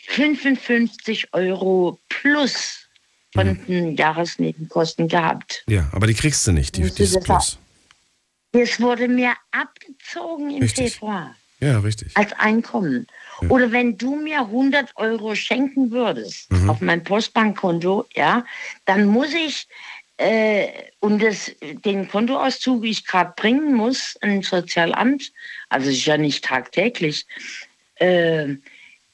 55 0.09 1.33
Euro 1.33 1.99
plus 2.09 2.87
von 3.33 3.47
Mhm. 3.47 3.65
den 3.67 3.95
Jahresnebenkosten 3.95 5.07
gehabt. 5.07 5.63
Ja, 5.67 5.89
aber 5.91 6.07
die 6.07 6.13
kriegst 6.13 6.45
du 6.47 6.51
nicht, 6.53 6.77
die, 6.77 6.83
dieses 6.83 7.15
das 7.15 7.23
Plus. 7.23 7.57
Das 8.53 8.79
wurde 8.79 9.07
mir 9.07 9.33
abgezogen 9.51 10.51
im 10.51 10.61
Richtig. 10.61 10.93
Februar 10.93 11.35
Ja, 11.59 11.79
richtig. 11.79 12.15
als 12.15 12.31
Einkommen. 12.33 13.07
Oder 13.49 13.71
wenn 13.71 13.97
du 13.97 14.15
mir 14.15 14.39
100 14.41 14.91
Euro 14.95 15.35
schenken 15.35 15.91
würdest 15.91 16.51
Mhm. 16.51 16.69
auf 16.69 16.81
mein 16.81 17.03
Postbankkonto, 17.03 18.05
ja, 18.15 18.45
dann 18.85 19.05
muss 19.05 19.33
ich 19.33 19.67
äh, 20.19 20.67
und 20.99 21.21
das, 21.21 21.51
den 21.85 22.07
Kontoauszug, 22.09 22.83
ich 22.85 23.05
gerade 23.05 23.33
bringen 23.35 23.75
muss, 23.75 24.17
ein 24.21 24.41
Sozialamt, 24.41 25.31
also 25.69 25.89
ist 25.91 26.05
ja 26.07 26.17
nicht 26.17 26.43
tagtäglich, 26.43 27.27
äh, 27.95 28.55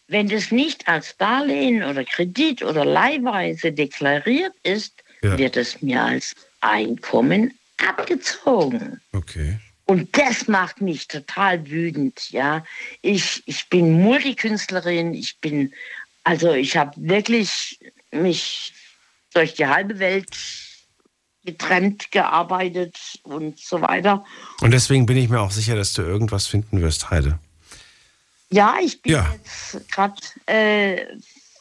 wenn 0.08 0.30
das 0.30 0.52
nicht 0.52 0.88
als 0.88 1.18
Darlehen 1.18 1.84
oder 1.84 2.06
Kredit 2.06 2.64
oder 2.64 2.86
Leihweise 2.86 3.72
deklariert 3.74 4.54
ist, 4.64 5.04
Ja. 5.22 5.38
wird 5.38 5.58
es 5.58 5.82
mir 5.82 6.02
als 6.02 6.34
Einkommen 6.62 7.54
abgezogen. 7.86 9.02
Okay. 9.14 9.58
Und 9.94 10.18
das 10.18 10.48
macht 10.48 10.82
mich 10.82 11.08
total 11.08 11.70
wütend, 11.70 12.32
ja. 12.32 12.64
Ich, 13.04 13.44
ich 13.46 13.70
bin 13.70 14.02
Multikünstlerin, 14.02 15.14
ich 15.14 15.38
bin, 15.40 15.72
also 16.24 16.52
ich 16.52 16.76
habe 16.76 16.94
wirklich 16.98 17.80
mich 18.12 18.74
durch 19.36 19.54
die 19.54 19.68
halbe 19.68 20.00
Welt 20.00 20.36
getrennt 21.46 22.10
gearbeitet 22.12 22.98
und 23.22 23.60
so 23.60 23.82
weiter. 23.84 24.26
Und 24.62 24.72
deswegen 24.72 25.06
bin 25.06 25.16
ich 25.18 25.30
mir 25.30 25.42
auch 25.42 25.52
sicher, 25.52 25.76
dass 25.76 25.94
du 25.94 26.02
irgendwas 26.02 26.48
finden 26.48 26.82
wirst, 26.82 27.12
Heide. 27.12 27.38
Ja, 28.50 28.78
ich 28.84 29.00
bin 29.00 29.12
Ja. 29.14 29.32
jetzt 29.44 29.88
gerade 29.92 30.16
äh, 30.48 31.06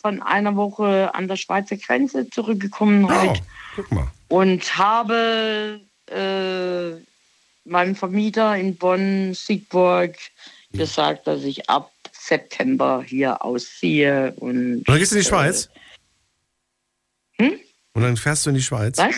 von 0.00 0.22
einer 0.22 0.56
Woche 0.56 1.14
an 1.14 1.28
der 1.28 1.36
Schweizer 1.36 1.76
Grenze 1.76 2.30
zurückgekommen 2.30 3.06
heute 3.10 3.42
Oh, 3.42 3.46
guck 3.76 3.92
mal. 3.92 4.10
und 4.28 4.78
habe 4.78 5.82
äh, 6.06 7.11
meinem 7.64 7.94
Vermieter 7.94 8.56
in 8.56 8.76
Bonn, 8.76 9.34
Siegburg, 9.34 10.16
gesagt, 10.72 11.26
dass 11.26 11.44
ich 11.44 11.68
ab 11.68 11.92
September 12.12 13.02
hier 13.06 13.44
ausziehe. 13.44 14.32
Und, 14.36 14.76
Und 14.78 14.88
dann 14.88 14.98
gehst 14.98 15.12
du 15.12 15.16
in 15.16 15.22
die 15.22 15.26
äh, 15.26 15.30
Schweiz? 15.30 15.68
Hm? 17.38 17.60
Und 17.94 18.02
dann 18.02 18.16
fährst 18.16 18.46
du 18.46 18.50
in 18.50 18.56
die 18.56 18.62
Schweiz? 18.62 18.98
Was? 18.98 19.14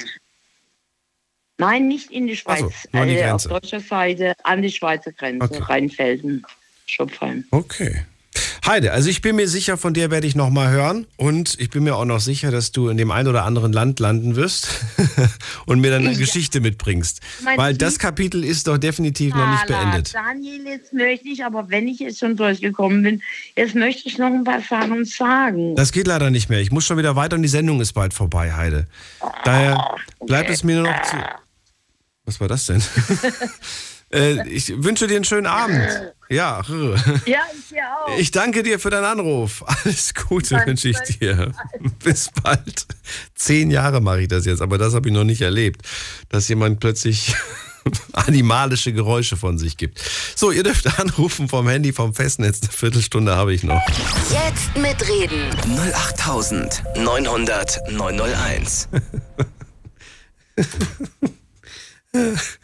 Nein, 1.59 1.87
nicht 1.87 2.11
in 2.11 2.27
die 2.27 2.37
Schweiz. 2.37 2.61
so, 2.61 3.05
die 3.05 3.17
äh, 3.17 3.31
auf 3.31 3.45
deutscher 3.45 3.81
Seite 3.81 4.35
an 4.43 4.63
die 4.63 4.71
Schweizer 4.71 5.13
Grenze, 5.13 5.45
Okay. 5.45 5.63
Rheinfelden, 5.63 6.45
Schopfheim. 6.87 7.45
Okay. 7.51 8.05
Heide, 8.67 8.93
also 8.93 9.11
ich 9.11 9.21
bin 9.21 9.37
mir 9.37 9.47
sicher, 9.47 9.77
von 9.77 9.93
dir 9.93 10.11
werde 10.11 10.27
ich 10.27 10.35
noch 10.35 10.49
mal 10.49 10.71
hören 10.71 11.07
und 11.19 11.61
ich 11.61 11.69
bin 11.69 11.85
mir 11.85 11.97
auch 11.97 12.07
noch 12.07 12.21
sicher, 12.21 12.51
dass 12.51 12.73
du 12.73 12.89
in 12.89 12.97
dem 12.97 13.11
einen 13.11 13.29
oder 13.29 13.45
anderen 13.45 13.75
Land 13.75 14.01
landen 14.01 14.37
wirst 14.37 14.69
und 15.67 15.81
mir 15.81 15.91
dann 15.91 16.03
eine 16.03 16.13
Ja. 16.13 16.19
Geschichte 16.19 16.61
mitbringst. 16.63 17.21
Mein 17.43 17.59
Weil 17.59 17.75
das 17.77 17.99
Kapitel 17.99 18.43
ist 18.43 18.67
doch 18.67 18.79
definitiv 18.79 19.35
noch 19.35 19.51
nicht 19.51 19.67
beendet. 19.67 20.15
Daniel, 20.15 20.65
jetzt 20.65 20.95
möchte 20.95 21.29
ich, 21.29 21.45
aber 21.45 21.69
wenn 21.69 21.87
ich 21.89 21.99
jetzt 21.99 22.21
schon 22.21 22.37
durchgekommen 22.37 23.03
bin, 23.03 23.23
jetzt 23.55 23.75
möchte 23.75 24.09
ich 24.09 24.17
noch 24.17 24.33
ein 24.33 24.45
paar 24.45 24.63
Sachen 24.63 25.05
sagen. 25.05 25.77
Das 25.77 25.93
geht 25.93 26.07
leider 26.07 26.31
nicht 26.31 26.49
mehr. 26.49 26.61
Ich 26.61 26.73
muss 26.73 26.87
schon 26.87 26.97
wieder 26.97 27.17
weiter 27.17 27.37
und 27.37 27.43
die 27.43 27.49
Sendung 27.49 27.83
ist 27.83 27.93
bald 27.93 28.15
vorbei, 28.15 28.55
Heide. 28.55 28.87
Daher 29.45 29.95
bleibt 30.25 30.49
es 30.49 30.65
mir 30.65 30.77
nur 30.81 30.91
noch 30.91 31.03
zu. 31.03 31.17
Was 32.25 32.41
war 32.41 32.49
das 32.49 32.65
denn? 32.65 32.83
äh, 34.11 34.49
ich 34.49 34.73
wünsche 34.83 35.07
dir 35.07 35.17
einen 35.17 35.25
schönen 35.25 35.47
Abend. 35.47 36.14
Ja, 36.31 36.63
Ja, 37.27 37.43
ich 37.55 37.69
dir 37.69 37.83
auch. 38.07 38.17
ich 38.19 38.31
danke 38.31 38.63
dir 38.63 38.79
für 38.79 38.91
deinen 38.91 39.05
Anruf. 39.05 39.63
Alles 39.67 40.15
Gute 40.15 40.57
wünsche 40.67 40.89
ich 40.89 40.99
dir. 40.99 41.53
Bis 42.03 42.31
bald. 42.43 42.87
Zehn 43.35 43.71
Jahre 43.71 44.01
mache 44.01 44.23
ich 44.23 44.29
das 44.29 44.47
jetzt, 44.47 44.63
aber 44.63 44.79
das 44.79 44.95
habe 44.95 45.09
ich 45.09 45.15
noch 45.15 45.25
nicht 45.25 45.43
erlebt, 45.43 45.83
dass 46.31 46.49
jemand 46.49 46.81
plötzlich 46.81 47.35
animalische 48.15 48.93
Geräusche 48.95 49.37
von 49.37 49.59
sich 49.59 49.77
gibt. 49.77 50.01
So, 50.35 50.51
ihr 50.51 50.63
dürft 50.63 50.99
anrufen 50.99 51.49
vom 51.49 51.69
Handy, 51.69 51.93
vom 51.93 52.15
Festnetz. 52.15 52.63
Eine 52.63 52.73
Viertelstunde 52.73 53.37
habe 53.37 53.53
ich 53.53 53.63
noch. 53.63 53.83
Jetzt 54.31 54.75
mitreden. 54.77 55.51
08900 55.95 57.81
901. 57.93 58.89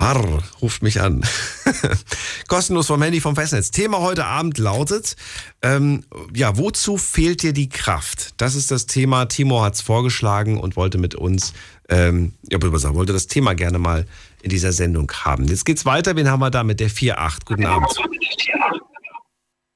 Harr, 0.00 0.42
ruft 0.62 0.82
mich 0.82 0.98
an. 1.02 1.22
Kostenlos 2.48 2.86
vom 2.86 3.02
Handy 3.02 3.20
vom 3.20 3.36
Festnetz. 3.36 3.70
Thema 3.70 4.00
heute 4.00 4.24
Abend 4.24 4.56
lautet, 4.56 5.14
ähm, 5.60 6.04
ja, 6.34 6.56
wozu 6.56 6.96
fehlt 6.96 7.42
dir 7.42 7.52
die 7.52 7.68
Kraft? 7.68 8.32
Das 8.38 8.54
ist 8.54 8.70
das 8.70 8.86
Thema. 8.86 9.26
Timo 9.26 9.62
hat 9.62 9.74
es 9.74 9.82
vorgeschlagen 9.82 10.58
und 10.58 10.74
wollte 10.76 10.96
mit 10.96 11.14
uns, 11.14 11.52
ähm, 11.90 12.32
ja, 12.50 12.58
sagen, 12.78 12.94
wollte 12.94 13.12
das 13.12 13.26
Thema 13.26 13.54
gerne 13.54 13.78
mal 13.78 14.06
in 14.40 14.48
dieser 14.48 14.72
Sendung 14.72 15.12
haben. 15.12 15.46
Jetzt 15.48 15.66
geht's 15.66 15.84
weiter. 15.84 16.16
Wen 16.16 16.30
haben 16.30 16.40
wir 16.40 16.50
da 16.50 16.64
mit 16.64 16.80
der 16.80 16.88
4.8? 16.88 17.44
Guten 17.44 17.66
Abend. 17.66 17.94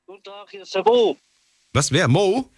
Guten 0.07 0.23
Tag, 0.23 0.49
hier 0.51 0.63
ist 0.63 0.75
der 0.75 0.85
Mo. 0.85 1.19
Was, 1.75 1.93
wer? 1.93 2.09
Mo? 2.09 2.49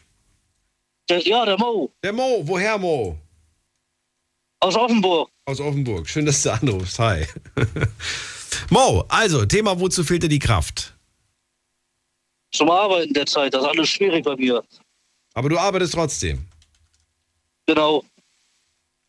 Der, 1.09 1.19
ja, 1.19 1.45
der 1.45 1.59
Mo. 1.59 1.91
Der 2.01 2.13
Mo. 2.13 2.43
Woher 2.45 2.79
Mo? 2.79 3.19
Aus 4.67 4.75
Offenburg. 4.75 5.31
Aus 5.45 5.61
Offenburg. 5.61 6.09
Schön, 6.09 6.27
dass 6.27 6.43
du 6.43 6.53
anrufst. 6.53 6.99
Hi. 6.99 7.25
Mo, 8.71 9.05
also, 9.09 9.47
Thema, 9.47 9.79
wozu 9.79 10.03
fehlt 10.03 10.25
dir 10.25 10.29
die 10.29 10.41
Kraft? 10.41 10.93
Zum 12.51 12.69
Arbeiten 12.69 13.15
derzeit. 13.15 13.55
Das 13.55 13.63
ist 13.63 13.69
alles 13.69 13.89
schwierig 13.89 14.25
bei 14.25 14.35
mir. 14.35 14.65
Aber 15.35 15.49
du 15.49 15.57
arbeitest 15.57 15.95
trotzdem. 15.95 16.47
Genau. 17.67 18.03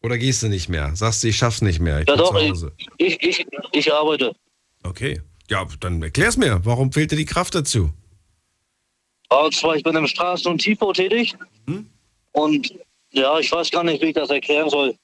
Oder 0.04 0.20
gehst 0.20 0.44
du 0.44 0.48
nicht 0.48 0.70
mehr? 0.70 0.96
Sagst 0.96 1.24
du, 1.24 1.28
ich 1.28 1.38
schaff's 1.38 1.64
nicht 1.64 1.80
mehr. 1.80 2.02
Ich 2.02 2.08
Ja 2.08 2.16
doch, 2.18 2.36
zu 2.36 2.38
ich, 2.38 2.52
Hause. 2.52 2.72
ich, 3.00 3.48
ich, 3.72 3.92
arbeite. 3.92 4.36
Okay. 4.84 5.24
Ja, 5.50 5.66
dann 5.80 6.04
erklär's 6.04 6.38
mir. 6.38 6.62
Warum 6.66 6.92
fehlt 6.92 7.12
dir 7.12 7.16
die 7.16 7.26
Kraft 7.26 7.56
dazu? 7.56 7.92
Und 9.30 9.56
zwar, 9.56 9.76
ich 9.76 9.82
bin 9.82 9.96
im 9.96 10.06
Straßen- 10.06 10.48
und 10.50 10.60
Tiefbau 10.60 10.94
tätig. 10.94 11.34
Mhm. 11.66 11.90
Und 12.34 12.76
ja, 13.10 13.40
ich 13.40 13.52
weiß 13.52 13.72
gar 13.72 13.84
nicht, 13.84 14.04
wie 14.04 14.10
ich 14.10 14.14
das 14.14 14.30
erklären 14.30 14.70
soll. 14.70 14.96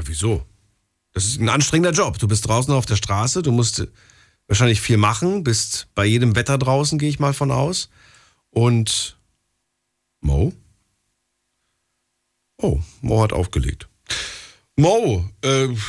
Ja, 0.00 0.08
wieso? 0.08 0.46
Das 1.12 1.26
ist 1.26 1.40
ein 1.40 1.50
anstrengender 1.50 1.92
Job. 1.92 2.18
Du 2.18 2.26
bist 2.26 2.48
draußen 2.48 2.72
auf 2.72 2.86
der 2.86 2.96
Straße, 2.96 3.42
du 3.42 3.52
musst 3.52 3.86
wahrscheinlich 4.46 4.80
viel 4.80 4.96
machen, 4.96 5.44
bist 5.44 5.88
bei 5.94 6.06
jedem 6.06 6.36
Wetter 6.36 6.56
draußen, 6.56 6.98
gehe 6.98 7.10
ich 7.10 7.18
mal 7.18 7.34
von 7.34 7.50
aus. 7.50 7.90
Und 8.48 9.18
Mo? 10.22 10.54
Oh, 12.56 12.80
Mo 13.02 13.22
hat 13.22 13.34
aufgelegt. 13.34 13.88
Mo, 14.76 15.28
äh, 15.44 15.66
ich 15.66 15.80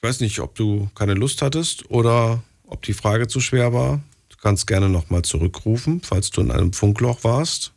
weiß 0.00 0.20
nicht, 0.20 0.40
ob 0.40 0.54
du 0.54 0.88
keine 0.94 1.14
Lust 1.14 1.42
hattest 1.42 1.90
oder 1.90 2.42
ob 2.66 2.82
die 2.82 2.94
Frage 2.94 3.28
zu 3.28 3.40
schwer 3.40 3.74
war. 3.74 4.00
Du 4.30 4.36
kannst 4.40 4.66
gerne 4.66 4.88
nochmal 4.88 5.22
zurückrufen, 5.22 6.00
falls 6.00 6.30
du 6.30 6.40
in 6.40 6.50
einem 6.50 6.72
Funkloch 6.72 7.24
warst. 7.24 7.74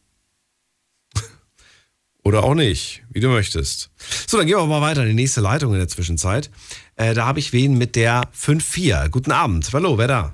Oder 2.23 2.43
auch 2.43 2.53
nicht, 2.53 3.03
wie 3.09 3.19
du 3.19 3.29
möchtest. 3.29 3.89
So, 4.27 4.37
dann 4.37 4.45
gehen 4.45 4.57
wir 4.57 4.65
mal 4.67 4.81
weiter 4.81 5.01
in 5.01 5.09
die 5.09 5.15
nächste 5.15 5.41
Leitung 5.41 5.73
in 5.73 5.79
der 5.79 5.87
Zwischenzeit. 5.87 6.51
Äh, 6.95 7.15
da 7.15 7.25
habe 7.25 7.39
ich 7.39 7.51
wen 7.51 7.77
mit 7.77 7.95
der 7.95 8.23
5-4. 8.33 9.09
Guten 9.09 9.31
Abend. 9.31 9.71
Hallo, 9.73 9.97
wer 9.97 10.07
da? 10.07 10.33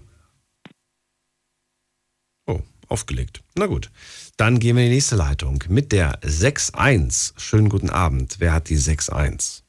Oh, 2.46 2.60
aufgelegt. 2.90 3.42
Na 3.56 3.68
gut. 3.68 3.90
Dann 4.36 4.60
gehen 4.60 4.76
wir 4.76 4.84
in 4.84 4.90
die 4.90 4.96
nächste 4.96 5.16
Leitung 5.16 5.64
mit 5.70 5.94
der 5.94 6.20
6-1. 6.22 7.34
Schönen 7.38 7.70
guten 7.70 7.90
Abend. 7.90 8.36
Wer 8.40 8.52
hat 8.52 8.70
die 8.70 8.78
6-1? 8.78 9.64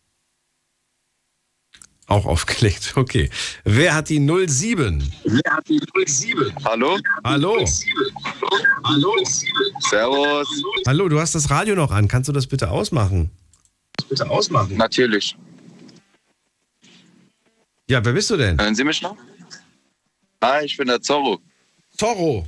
Auch 2.09 2.25
aufgelegt. 2.27 2.95
Okay. 2.97 3.31
Wer 3.65 3.95
hat 3.95 4.09
die 4.09 4.19
07? 4.19 5.13
Wer 5.25 5.53
hat 5.53 5.69
die 5.69 5.81
07? 6.07 6.53
Hallo? 6.65 6.99
Hallo. 7.23 7.65
Hallo? 8.85 9.13
Servus. 9.89 10.49
Hallo, 10.87 11.09
du 11.09 11.21
hast 11.21 11.35
das 11.35 11.49
Radio 11.51 11.77
noch 11.77 11.91
an. 11.93 12.09
Kannst 12.09 12.29
du 12.29 12.33
das 12.33 12.47
bitte 12.47 12.71
ausmachen? 12.71 13.31
Bitte 14.09 14.29
ausmachen. 14.29 14.77
Natürlich. 14.77 15.37
Ja, 17.89 18.05
wer 18.05 18.13
bist 18.13 18.31
du 18.31 18.37
denn? 18.37 18.61
Hören 18.61 18.75
Sie 18.75 18.85
mich 18.85 19.01
noch? 19.01 19.17
Ah, 20.41 20.61
ich 20.61 20.77
bin 20.77 20.89
der 20.89 21.01
Zorro. 21.01 21.41
Zorro. 21.97 22.47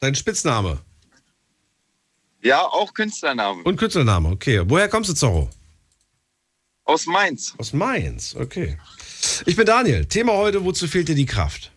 Dein 0.00 0.14
Spitzname. 0.14 0.78
Ja, 2.42 2.62
auch 2.62 2.94
Künstlername. 2.94 3.62
Und 3.64 3.76
Künstlername, 3.76 4.30
okay. 4.30 4.62
Woher 4.64 4.88
kommst 4.88 5.10
du, 5.10 5.14
Zorro? 5.14 5.50
Aus 6.88 7.04
Mainz. 7.06 7.54
Aus 7.58 7.74
Mainz, 7.74 8.34
okay. 8.34 8.78
Ich 9.44 9.56
bin 9.56 9.66
Daniel. 9.66 10.06
Thema 10.06 10.32
heute, 10.32 10.64
wozu 10.64 10.88
fehlt 10.88 11.08
dir 11.08 11.14
die 11.14 11.26
Kraft? 11.26 11.70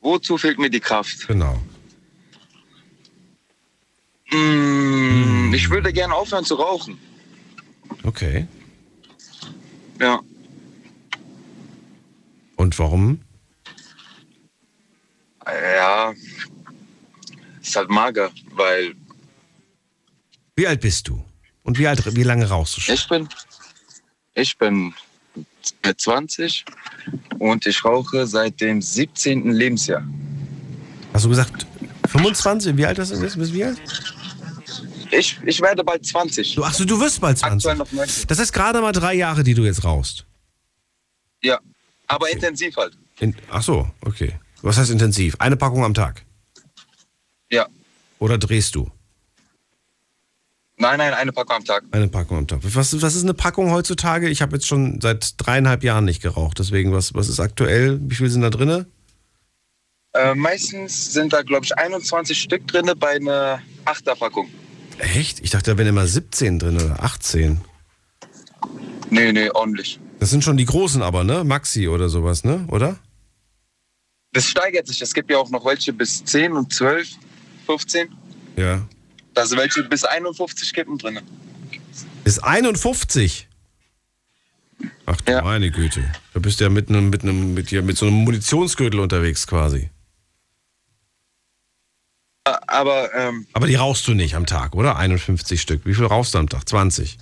Wozu 0.00 0.36
fehlt 0.36 0.58
mir 0.58 0.68
die 0.68 0.80
Kraft? 0.80 1.26
Genau. 1.26 1.58
Mm, 4.30 5.54
Ich 5.54 5.70
würde 5.70 5.90
gerne 5.90 6.14
aufhören 6.14 6.44
zu 6.44 6.56
rauchen. 6.56 6.98
Okay. 8.02 8.46
Ja. 9.98 10.20
Und 12.56 12.78
warum? 12.78 13.22
Ja. 15.46 16.12
Ist 17.62 17.74
halt 17.74 17.88
mager, 17.88 18.30
weil 18.50 18.94
Wie 20.56 20.66
alt 20.66 20.82
bist 20.82 21.08
du? 21.08 21.24
Und 21.66 21.78
wie, 21.78 21.88
alt, 21.88 22.14
wie 22.14 22.22
lange 22.22 22.48
rauchst 22.48 22.76
du 22.76 22.80
schon? 22.80 22.94
ich 22.94 23.08
bin, 23.08 23.28
ich 24.34 24.56
bin 24.56 24.94
20 25.96 26.64
und 27.40 27.66
ich 27.66 27.84
rauche 27.84 28.24
seit 28.26 28.60
dem 28.60 28.80
17. 28.80 29.50
Lebensjahr. 29.50 30.06
Hast 31.12 31.24
du 31.24 31.28
gesagt 31.28 31.66
25? 32.08 32.76
Wie 32.76 32.86
alt 32.86 32.96
bist 32.98 33.12
du? 33.12 33.20
Bist 33.20 33.52
wie 33.52 33.64
alt? 33.64 33.78
Ich, 35.10 35.38
ich 35.44 35.60
werde 35.60 35.82
bald 35.82 36.06
20. 36.06 36.54
Du, 36.54 36.62
achso, 36.62 36.84
du 36.84 37.00
wirst 37.00 37.20
bald 37.20 37.38
20. 37.38 37.56
Aktuell 37.56 37.76
noch 37.76 37.90
19. 37.90 38.28
Das 38.28 38.38
heißt 38.38 38.52
gerade 38.52 38.80
mal 38.80 38.92
drei 38.92 39.14
Jahre, 39.14 39.42
die 39.42 39.54
du 39.54 39.64
jetzt 39.64 39.82
rauchst. 39.82 40.24
Ja, 41.42 41.58
aber 42.06 42.30
intensiv 42.30 42.76
halt. 42.76 42.96
In, 43.18 43.34
ach 43.50 43.62
so, 43.62 43.90
okay. 44.02 44.38
Was 44.62 44.78
heißt 44.78 44.90
intensiv? 44.90 45.34
Eine 45.40 45.56
Packung 45.56 45.84
am 45.84 45.94
Tag? 45.94 46.24
Ja. 47.50 47.66
Oder 48.20 48.38
drehst 48.38 48.74
du? 48.76 48.90
Nein, 50.78 50.98
nein, 50.98 51.14
eine 51.14 51.32
Packung 51.32 51.56
am 51.56 51.64
Tag. 51.64 51.84
Eine 51.90 52.08
Packung 52.08 52.38
am 52.38 52.46
Tag. 52.46 52.60
Was, 52.62 53.00
was 53.00 53.14
ist 53.14 53.22
eine 53.22 53.32
Packung 53.32 53.70
heutzutage? 53.70 54.28
Ich 54.28 54.42
habe 54.42 54.56
jetzt 54.56 54.66
schon 54.66 55.00
seit 55.00 55.34
dreieinhalb 55.38 55.82
Jahren 55.82 56.04
nicht 56.04 56.20
geraucht. 56.20 56.58
Deswegen, 56.58 56.92
was, 56.92 57.14
was 57.14 57.28
ist 57.28 57.40
aktuell? 57.40 57.98
Wie 58.02 58.14
viel 58.14 58.28
sind 58.28 58.42
da 58.42 58.50
drin? 58.50 58.84
Äh, 60.12 60.34
meistens 60.34 61.12
sind 61.12 61.32
da, 61.32 61.42
glaube 61.42 61.64
ich, 61.64 61.76
21 61.76 62.38
Stück 62.38 62.66
drin 62.66 62.90
bei 62.98 63.16
einer 63.16 63.62
Achterpackung. 63.86 64.48
Echt? 64.98 65.40
Ich 65.40 65.50
dachte, 65.50 65.72
da 65.72 65.78
wären 65.78 65.88
immer 65.88 66.06
17 66.06 66.58
drin 66.58 66.76
oder 66.76 67.02
18. 67.02 67.60
Nee, 69.10 69.32
nee, 69.32 69.50
ordentlich. 69.50 69.98
Das 70.18 70.30
sind 70.30 70.44
schon 70.44 70.56
die 70.56 70.64
großen 70.64 71.02
aber, 71.02 71.24
ne? 71.24 71.44
Maxi 71.44 71.88
oder 71.88 72.08
sowas, 72.08 72.44
ne? 72.44 72.66
Oder? 72.68 72.98
Das 74.32 74.44
steigert 74.46 74.86
sich. 74.86 75.00
Es 75.00 75.14
gibt 75.14 75.30
ja 75.30 75.38
auch 75.38 75.50
noch 75.50 75.64
welche 75.64 75.92
bis 75.92 76.24
10 76.24 76.52
und 76.52 76.72
12, 76.72 77.08
15. 77.66 78.08
Ja. 78.56 78.86
Da 79.36 79.44
sind 79.44 79.58
welche 79.58 79.82
bis 79.82 80.02
51 80.02 80.72
Kippen 80.72 80.96
drin. 80.96 81.20
Bis 82.24 82.38
51? 82.38 83.46
Ach 85.04 85.20
du 85.20 85.42
meine 85.42 85.70
Güte. 85.70 86.10
Da 86.32 86.40
bist 86.40 86.58
du 86.58 86.64
ja 86.64 86.70
mit 86.70 86.88
einem, 86.88 87.10
mit 87.10 87.22
einem, 87.22 87.52
mit, 87.52 87.70
ja, 87.70 87.82
mit 87.82 87.98
so 87.98 88.06
einem 88.06 88.24
Munitionsgürtel 88.24 88.98
unterwegs 88.98 89.46
quasi. 89.46 89.90
Aber, 92.44 93.14
ähm, 93.14 93.46
Aber 93.52 93.66
die 93.66 93.74
rauchst 93.74 94.08
du 94.08 94.14
nicht 94.14 94.36
am 94.36 94.46
Tag, 94.46 94.74
oder? 94.74 94.96
51 94.96 95.60
Stück. 95.60 95.84
Wie 95.84 95.94
viel 95.94 96.06
rauchst 96.06 96.32
du 96.32 96.38
am 96.38 96.48
Tag? 96.48 96.66
20? 96.66 97.18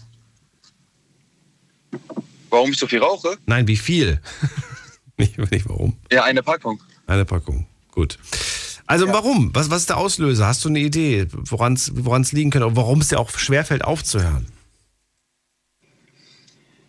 warum 2.48 2.70
ich 2.70 2.78
so 2.78 2.86
viel 2.86 3.00
rauche? 3.00 3.36
Nein, 3.46 3.66
wie 3.66 3.76
viel? 3.76 4.20
nicht, 5.16 5.36
nicht 5.50 5.68
warum. 5.68 5.98
Ja, 6.12 6.22
eine 6.22 6.44
Packung. 6.44 6.80
Eine 7.08 7.24
Packung. 7.24 7.66
Gut. 7.90 8.20
Also 8.86 9.09
warum? 9.09 9.51
Was, 9.55 9.70
was 9.70 9.82
ist 9.82 9.90
der 9.90 9.97
Auslöser? 9.97 10.47
Hast 10.47 10.65
du 10.65 10.69
eine 10.69 10.81
Idee, 10.81 11.27
woran 11.31 11.74
es 11.74 12.32
liegen 12.32 12.51
könnte 12.51 12.66
und 12.66 12.77
warum 12.77 13.01
es 13.01 13.09
dir 13.09 13.19
auch 13.19 13.31
schwerfällt 13.31 13.85
aufzuhören? 13.85 14.47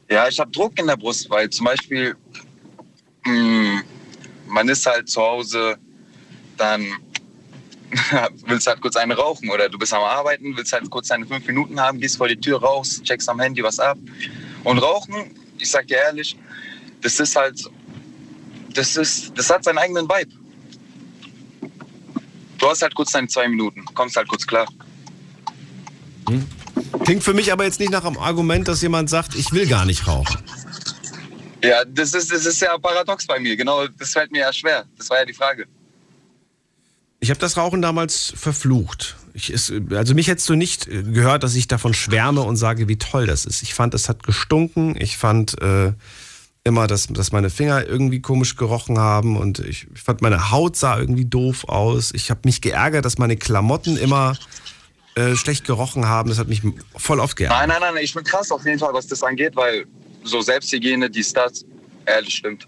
Ja, 0.09 0.27
ich 0.27 0.39
habe 0.39 0.51
Druck 0.51 0.77
in 0.77 0.87
der 0.87 0.97
Brust, 0.97 1.29
weil 1.29 1.49
zum 1.49 1.65
Beispiel 1.65 2.15
mh, 3.25 3.81
man 4.47 4.69
ist 4.69 4.85
halt 4.85 5.09
zu 5.09 5.21
Hause, 5.21 5.77
dann 6.57 6.85
willst 8.45 8.67
halt 8.67 8.81
kurz 8.81 8.95
eine 8.95 9.15
rauchen 9.15 9.49
oder 9.49 9.69
du 9.69 9.77
bist 9.77 9.93
am 9.93 10.03
Arbeiten, 10.03 10.55
willst 10.55 10.73
halt 10.73 10.89
kurz 10.89 11.07
deine 11.07 11.25
fünf 11.25 11.45
Minuten 11.47 11.79
haben, 11.79 11.99
gehst 11.99 12.17
vor 12.17 12.27
die 12.27 12.39
Tür 12.39 12.61
raus, 12.61 13.01
checkst 13.03 13.29
am 13.29 13.39
Handy 13.39 13.63
was 13.63 13.79
ab. 13.79 13.97
Und 14.63 14.79
Rauchen, 14.79 15.31
ich 15.57 15.69
sag 15.69 15.87
dir 15.87 15.97
ehrlich, 15.97 16.37
das 17.01 17.19
ist 17.19 17.35
halt, 17.35 17.63
das 18.73 18.97
ist, 18.97 19.37
das 19.37 19.49
hat 19.49 19.63
seinen 19.63 19.77
eigenen 19.77 20.07
Vibe. 20.07 20.31
Du 22.65 22.71
hast 22.71 22.81
halt 22.81 22.95
kurz 22.95 23.11
deine 23.11 23.27
zwei 23.27 23.47
Minuten, 23.47 23.85
kommst 23.93 24.15
halt 24.15 24.27
kurz 24.27 24.47
klar. 24.47 24.65
Hm. 26.27 26.43
Klingt 27.03 27.23
für 27.23 27.35
mich 27.35 27.53
aber 27.53 27.63
jetzt 27.63 27.79
nicht 27.79 27.91
nach 27.91 28.03
einem 28.03 28.17
Argument, 28.17 28.67
dass 28.67 28.81
jemand 28.81 29.07
sagt, 29.07 29.35
ich 29.35 29.51
will 29.51 29.67
gar 29.67 29.85
nicht 29.85 30.07
rauchen. 30.07 30.39
Ja, 31.63 31.85
das 31.85 32.15
ist, 32.15 32.31
das 32.31 32.43
ist 32.47 32.59
ja 32.61 32.75
paradox 32.79 33.27
bei 33.27 33.39
mir. 33.39 33.55
Genau, 33.55 33.85
das 33.85 34.13
fällt 34.13 34.31
mir 34.31 34.39
ja 34.39 34.51
schwer. 34.51 34.83
Das 34.97 35.11
war 35.11 35.19
ja 35.19 35.25
die 35.25 35.33
Frage. 35.33 35.67
Ich 37.19 37.29
habe 37.29 37.39
das 37.39 37.55
Rauchen 37.55 37.83
damals 37.83 38.33
verflucht. 38.35 39.15
Ich, 39.35 39.53
also 39.91 40.15
mich 40.15 40.27
hättest 40.27 40.49
du 40.49 40.55
nicht 40.55 40.87
gehört, 40.87 41.43
dass 41.43 41.53
ich 41.53 41.67
davon 41.67 41.93
schwärme 41.93 42.41
und 42.41 42.55
sage, 42.55 42.87
wie 42.87 42.97
toll 42.97 43.27
das 43.27 43.45
ist. 43.45 43.61
Ich 43.61 43.75
fand, 43.75 43.93
es 43.93 44.09
hat 44.09 44.23
gestunken. 44.23 44.99
Ich 44.99 45.19
fand 45.19 45.61
äh, 45.61 45.93
immer, 46.65 46.87
dass, 46.87 47.07
dass 47.07 47.31
meine 47.31 47.49
Finger 47.49 47.87
irgendwie 47.87 48.21
komisch 48.21 48.57
gerochen 48.57 48.97
haben 48.97 49.37
und 49.37 49.59
ich, 49.59 49.87
ich 49.93 50.01
fand, 50.01 50.21
meine 50.21 50.51
Haut 50.51 50.75
sah 50.75 50.99
irgendwie 50.99 51.25
doof 51.25 51.69
aus. 51.69 52.11
Ich 52.13 52.29
habe 52.31 52.41
mich 52.43 52.59
geärgert, 52.59 53.05
dass 53.05 53.17
meine 53.17 53.37
Klamotten 53.37 53.97
immer 53.97 54.35
äh, 55.13 55.35
schlecht 55.35 55.65
gerochen 55.65 56.07
haben. 56.07 56.29
Das 56.29 56.39
hat 56.39 56.47
mich 56.47 56.61
voll 56.97 57.19
oft 57.19 57.37
geärgert. 57.37 57.59
Nein, 57.59 57.69
nein, 57.69 57.93
nein, 57.93 58.03
ich 58.03 58.13
bin 58.13 58.23
krass 58.23 58.51
auf 58.51 58.65
jeden 58.65 58.79
Fall, 58.79 58.93
was 58.93 59.05
das 59.07 59.21
angeht, 59.21 59.55
weil 59.55 59.85
so 60.23 60.41
Selbsthygiene, 60.41 61.09
die 61.09 61.23
das, 61.33 61.63
ehrlich 62.05 62.33
stimmt. 62.33 62.67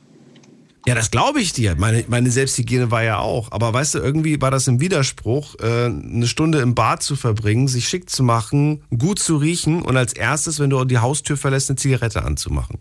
Ja, 0.86 0.96
das 0.96 1.12
glaube 1.12 1.42
ich 1.42 1.52
dir. 1.52 1.76
Meine, 1.76 2.06
meine 2.08 2.30
Selbsthygiene 2.30 2.92
war 2.92 3.04
ja 3.04 3.18
auch. 3.18 3.52
Aber 3.52 3.74
weißt 3.74 3.96
du, 3.96 4.00
irgendwie 4.00 4.40
war 4.40 4.52
das 4.52 4.68
im 4.68 4.80
Widerspruch, 4.80 5.56
äh, 5.60 5.86
eine 5.86 6.28
Stunde 6.28 6.60
im 6.60 6.76
Bad 6.76 7.04
zu 7.04 7.16
verbringen, 7.16 7.68
sich 7.68 7.90
schick 7.90 8.10
zu 8.10 8.24
machen, 8.24 8.84
gut 8.98 9.20
zu 9.20 9.38
riechen 9.38 9.82
und 9.82 9.98
als 9.98 10.14
erstes, 10.14 10.60
wenn 10.60 10.70
du 10.70 10.86
die 10.86 11.00
Haustür 11.00 11.36
verlässt, 11.36 11.70
eine 11.70 11.76
Zigarette 11.78 12.24
anzumachen. 12.24 12.78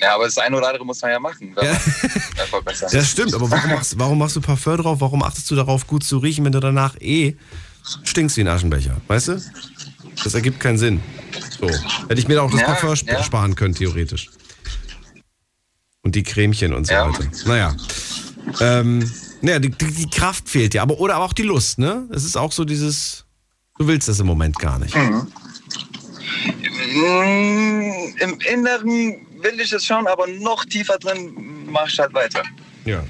Ja, 0.00 0.14
aber 0.14 0.24
das 0.24 0.38
eine 0.38 0.56
oder 0.56 0.68
andere 0.68 0.84
muss 0.84 1.00
man 1.02 1.10
ja 1.10 1.18
machen. 1.18 1.54
Ja. 1.60 1.76
das 2.92 3.10
stimmt, 3.10 3.34
aber 3.34 3.50
warum 3.50 3.70
machst, 3.70 3.98
warum 3.98 4.18
machst 4.18 4.36
du 4.36 4.40
Parfum 4.40 4.76
drauf? 4.76 5.00
Warum 5.00 5.22
achtest 5.22 5.50
du 5.50 5.56
darauf, 5.56 5.86
gut 5.86 6.04
zu 6.04 6.18
riechen, 6.18 6.44
wenn 6.44 6.52
du 6.52 6.60
danach 6.60 6.94
eh 7.00 7.36
stinkst 8.04 8.36
wie 8.36 8.42
ein 8.42 8.48
Aschenbecher? 8.48 9.00
Weißt 9.08 9.28
du? 9.28 9.42
Das 10.22 10.34
ergibt 10.34 10.60
keinen 10.60 10.78
Sinn. 10.78 11.02
So. 11.60 11.68
Hätte 11.68 12.20
ich 12.20 12.28
mir 12.28 12.42
auch 12.42 12.50
das 12.50 12.60
ja, 12.60 12.66
Parfum 12.66 12.94
ja. 13.06 13.22
sparen 13.22 13.54
können, 13.56 13.74
theoretisch. 13.74 14.30
Und 16.02 16.14
die 16.14 16.22
Cremchen 16.22 16.72
und 16.74 16.86
so 16.86 16.92
ja. 16.92 17.08
weiter. 17.08 17.24
Naja. 17.46 17.76
Ähm, 18.60 19.10
naja, 19.40 19.58
die, 19.58 19.70
die, 19.70 20.10
Kraft 20.10 20.48
fehlt 20.48 20.74
dir, 20.74 20.82
aber 20.82 20.98
oder 21.00 21.16
aber 21.16 21.24
auch 21.24 21.32
die 21.32 21.42
Lust, 21.42 21.78
ne? 21.78 22.08
Es 22.10 22.24
ist 22.24 22.36
auch 22.36 22.52
so 22.52 22.64
dieses, 22.64 23.24
du 23.78 23.86
willst 23.86 24.08
das 24.08 24.20
im 24.20 24.26
Moment 24.26 24.58
gar 24.58 24.78
nicht. 24.78 24.94
Mhm. 24.96 25.26
Im 28.20 28.38
Inneren 28.40 29.27
will 29.42 29.60
ich 29.60 29.72
es 29.72 29.84
schon, 29.84 30.06
aber 30.06 30.26
noch 30.26 30.64
tiefer 30.64 30.98
drin 30.98 31.66
mache 31.70 31.88
ich 31.88 31.98
halt 31.98 32.14
weiter. 32.14 32.42
Ja. 32.84 33.04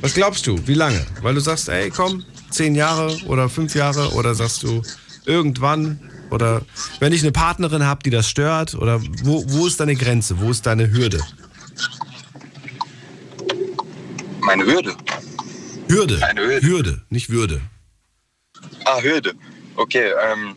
Was 0.00 0.14
glaubst 0.14 0.46
du? 0.46 0.58
Wie 0.66 0.74
lange? 0.74 1.04
Weil 1.22 1.34
du 1.34 1.40
sagst, 1.40 1.68
ey, 1.68 1.90
komm, 1.90 2.24
zehn 2.50 2.74
Jahre 2.74 3.16
oder 3.26 3.48
fünf 3.48 3.74
Jahre 3.74 4.12
oder 4.14 4.34
sagst 4.34 4.62
du 4.62 4.82
irgendwann 5.26 5.98
oder 6.30 6.62
wenn 7.00 7.12
ich 7.12 7.22
eine 7.22 7.32
Partnerin 7.32 7.84
habe, 7.84 8.02
die 8.02 8.10
das 8.10 8.28
stört 8.28 8.74
oder 8.74 9.00
wo, 9.22 9.44
wo 9.48 9.66
ist 9.66 9.80
deine 9.80 9.96
Grenze? 9.96 10.38
Wo 10.40 10.50
ist 10.50 10.66
deine 10.66 10.90
Hürde? 10.90 11.20
Meine 14.40 14.64
Hürde. 14.64 14.94
Hürde. 15.88 16.22
Eine 16.22 16.40
Hürde. 16.40 16.66
Hürde, 16.66 17.02
nicht 17.08 17.30
Würde. 17.30 17.60
Ah, 18.84 19.00
Hürde. 19.00 19.32
Okay. 19.76 20.12
Ähm. 20.30 20.56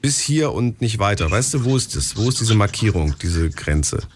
Bis 0.00 0.20
hier 0.20 0.52
und 0.52 0.80
nicht 0.80 0.98
weiter. 0.98 1.30
Weißt 1.30 1.54
du, 1.54 1.64
wo 1.64 1.76
ist 1.76 1.96
das? 1.96 2.16
Wo 2.16 2.28
ist 2.28 2.40
diese 2.40 2.54
Markierung, 2.54 3.16
diese 3.20 3.50
Grenze? 3.50 4.06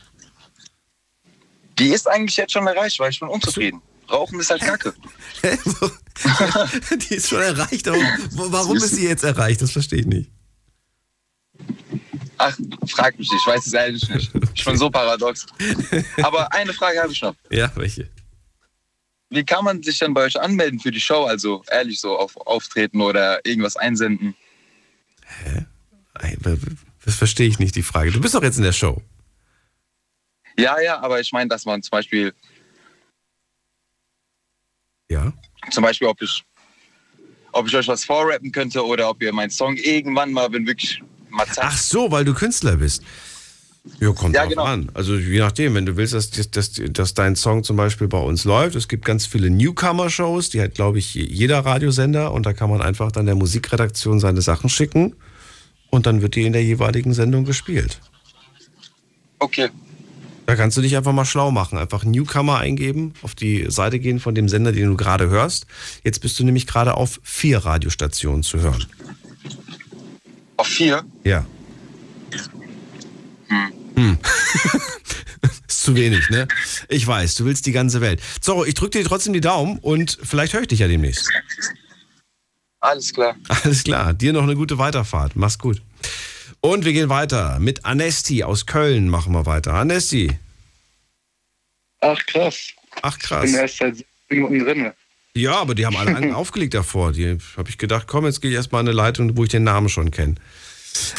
Die 1.78 1.88
ist 1.88 2.09
eigentlich 2.09 2.36
jetzt 2.36 2.52
schon 2.52 2.66
erreicht, 2.66 2.98
weil 3.00 3.10
ich 3.10 3.18
bin 3.18 3.28
unzufrieden. 3.28 3.82
Rauchen 4.10 4.38
ist 4.40 4.50
halt 4.50 4.62
Kacke. 4.62 4.94
die 7.09 7.14
ist 7.14 7.28
schon 7.28 7.40
erreicht, 7.40 7.88
aber 7.88 7.98
warum 8.32 8.76
ist 8.76 8.94
sie 8.94 9.09
jetzt 9.09 9.24
erreicht? 9.24 9.62
Das 9.62 9.72
verstehe 9.72 10.00
ich 10.00 10.06
nicht. 10.06 10.30
Ach, 12.38 12.56
frag 12.88 13.18
mich 13.18 13.30
nicht, 13.30 13.40
ich 13.40 13.46
weiß 13.46 13.66
es 13.66 13.72
ehrlich 13.72 14.09
nicht. 14.09 14.30
Ich 14.54 14.64
bin 14.64 14.76
so 14.76 14.90
paradox. 14.90 15.46
Aber 16.22 16.52
eine 16.52 16.72
Frage 16.72 17.00
habe 17.00 17.12
ich 17.12 17.22
noch. 17.22 17.34
Ja, 17.50 17.72
welche? 17.74 18.09
Wie 19.30 19.44
kann 19.44 19.64
man 19.64 19.82
sich 19.82 19.98
dann 19.98 20.12
bei 20.12 20.24
euch 20.24 20.38
anmelden 20.38 20.78
für 20.78 20.90
die 20.90 21.00
Show? 21.00 21.24
Also 21.24 21.64
ehrlich 21.70 22.00
so 22.00 22.16
auf 22.18 22.36
Auftreten 22.36 23.00
oder 23.00 23.44
irgendwas 23.46 23.76
einsenden? 23.76 24.36
Hä? 25.24 25.66
Das 27.05 27.15
verstehe 27.16 27.49
ich 27.49 27.59
nicht, 27.59 27.74
die 27.74 27.82
Frage. 27.82 28.12
Du 28.12 28.20
bist 28.20 28.35
doch 28.35 28.43
jetzt 28.43 28.59
in 28.59 28.62
der 28.62 28.73
Show. 28.73 29.03
Ja, 30.57 30.81
ja, 30.81 31.01
aber 31.01 31.20
ich 31.20 31.32
meine, 31.32 31.49
dass 31.49 31.65
man 31.65 31.82
zum 31.82 31.90
Beispiel. 31.90 32.32
Ja. 35.09 35.32
Zum 35.70 35.82
Beispiel, 35.82 36.09
ob 36.09 36.20
ich, 36.23 36.44
ob 37.53 37.66
ich 37.66 37.77
euch 37.77 37.89
was 37.89 38.05
vorrappen 38.05 38.53
könnte 38.53 38.85
oder 38.85 39.09
ob 39.09 39.23
ihr 39.23 39.32
meinen 39.32 39.51
Song 39.51 39.77
irgendwann 39.77 40.32
mal, 40.32 40.53
wenn 40.53 40.66
wirklich 40.66 41.03
mal 41.31 41.47
Zeit. 41.47 41.65
Ach 41.66 41.77
so, 41.77 42.11
weil 42.11 42.24
du 42.24 42.35
Künstler 42.35 42.77
bist. 42.77 43.03
Ja, 43.99 44.12
kommt 44.12 44.35
ja, 44.35 44.43
drauf 44.43 44.51
genau. 44.51 44.65
an. 44.65 44.90
Also 44.94 45.16
je 45.16 45.40
nachdem, 45.40 45.74
wenn 45.74 45.86
du 45.86 45.97
willst, 45.97 46.15
dass, 46.15 46.31
dass, 46.31 46.73
dass 46.73 47.15
dein 47.15 47.35
Song 47.35 47.65
zum 47.65 47.77
Beispiel 47.77 48.07
bei 48.07 48.19
uns 48.19 48.44
läuft. 48.44 48.77
Es 48.77 48.86
gibt 48.86 49.05
ganz 49.05 49.27
viele 49.27 49.51
Newcomer-Shows, 49.51 50.51
die 50.51 50.61
hat, 50.62 50.74
glaube 50.74 50.99
ich, 50.99 51.15
jeder 51.15 51.59
Radiosender 51.61 52.32
und 52.32 52.47
da 52.47 52.53
kann 52.53 52.70
man 52.70 52.81
einfach 52.81 53.11
dann 53.11 53.27
der 53.27 53.35
Musikredaktion 53.35 54.20
seine 54.20 54.40
Sachen 54.40 54.70
schicken 54.70 55.16
und 55.93 56.06
dann 56.06 56.23
wird 56.23 56.35
die 56.35 56.44
in 56.44 56.55
der 56.55 56.64
jeweiligen 56.64 57.12
Sendung 57.12 57.44
gespielt. 57.44 58.01
Okay. 59.39 59.69
Da 60.47 60.56
kannst 60.56 60.77
du 60.77 60.81
dich 60.81 60.97
einfach 60.97 61.12
mal 61.12 61.27
schlau 61.27 61.51
machen. 61.51 61.78
Einfach 61.78 62.02
Newcomer 62.02 62.59
eingeben, 62.59 63.12
auf 63.23 63.35
die 63.35 63.66
Seite 63.69 64.01
gehen 64.01 64.19
von 64.19 64.35
dem 64.35 64.48
Sender, 64.48 64.73
den 64.73 64.89
du 64.89 64.97
gerade 64.97 65.28
hörst. 65.28 65.66
Jetzt 66.02 66.20
bist 66.20 66.40
du 66.40 66.44
nämlich 66.44 66.66
gerade 66.66 66.94
auf 66.94 67.20
vier 67.23 67.59
Radiostationen 67.59 68.43
zu 68.43 68.60
hören. 68.60 68.85
Auf 70.56 70.66
vier? 70.66 71.05
Ja. 71.24 71.44
Hm. 73.48 73.73
hm. 73.94 74.19
ist 75.69 75.82
zu 75.82 75.94
wenig, 75.94 76.31
ne? 76.31 76.48
Ich 76.89 77.06
weiß, 77.06 77.35
du 77.35 77.44
willst 77.44 77.66
die 77.66 77.73
ganze 77.73 78.01
Welt. 78.01 78.23
So, 78.40 78.64
ich 78.64 78.74
drücke 78.74 78.98
dir 78.98 79.05
trotzdem 79.05 79.35
die 79.35 79.43
Daumen 79.43 79.78
und 79.78 80.19
vielleicht 80.23 80.55
höre 80.55 80.62
ich 80.62 80.69
dich 80.69 80.78
ja 80.78 80.89
demnächst. 80.89 81.28
Alles 82.82 83.12
klar. 83.14 83.36
Alles 83.48 83.84
klar. 83.84 84.12
Dir 84.12 84.32
noch 84.32 84.42
eine 84.42 84.54
gute 84.56 84.76
Weiterfahrt. 84.76 85.36
Mach's 85.36 85.59
gut. 85.59 85.80
Und 86.60 86.84
wir 86.84 86.92
gehen 86.92 87.09
weiter 87.09 87.59
mit 87.59 87.84
Anesti 87.84 88.42
aus 88.44 88.66
Köln. 88.66 89.09
Machen 89.09 89.32
wir 89.32 89.46
weiter. 89.46 89.74
Anesti. 89.74 90.38
Ach, 92.00 92.18
krass. 92.26 92.72
Ach 93.02 93.18
krass. 93.18 93.44
Ich 93.46 93.52
bin 93.52 93.60
erst 93.60 93.76
seit 93.78 93.96
sieben 93.96 94.06
Minuten 94.52 94.64
drin. 94.64 94.92
Ja, 95.34 95.56
aber 95.56 95.74
die 95.74 95.86
haben 95.86 95.96
alle 95.96 96.14
einen 96.16 96.32
aufgelegt 96.34 96.74
davor. 96.74 97.12
Die 97.12 97.38
habe 97.56 97.70
ich 97.70 97.78
gedacht, 97.78 98.06
komm, 98.09 98.26
jetzt 98.26 98.42
gehe 98.42 98.50
ich 98.50 98.56
erstmal 98.56 98.80
an 98.80 98.88
eine 98.88 98.96
Leitung, 98.96 99.36
wo 99.36 99.44
ich 99.44 99.50
den 99.50 99.64
Namen 99.64 99.88
schon 99.88 100.10
kenne. 100.10 100.34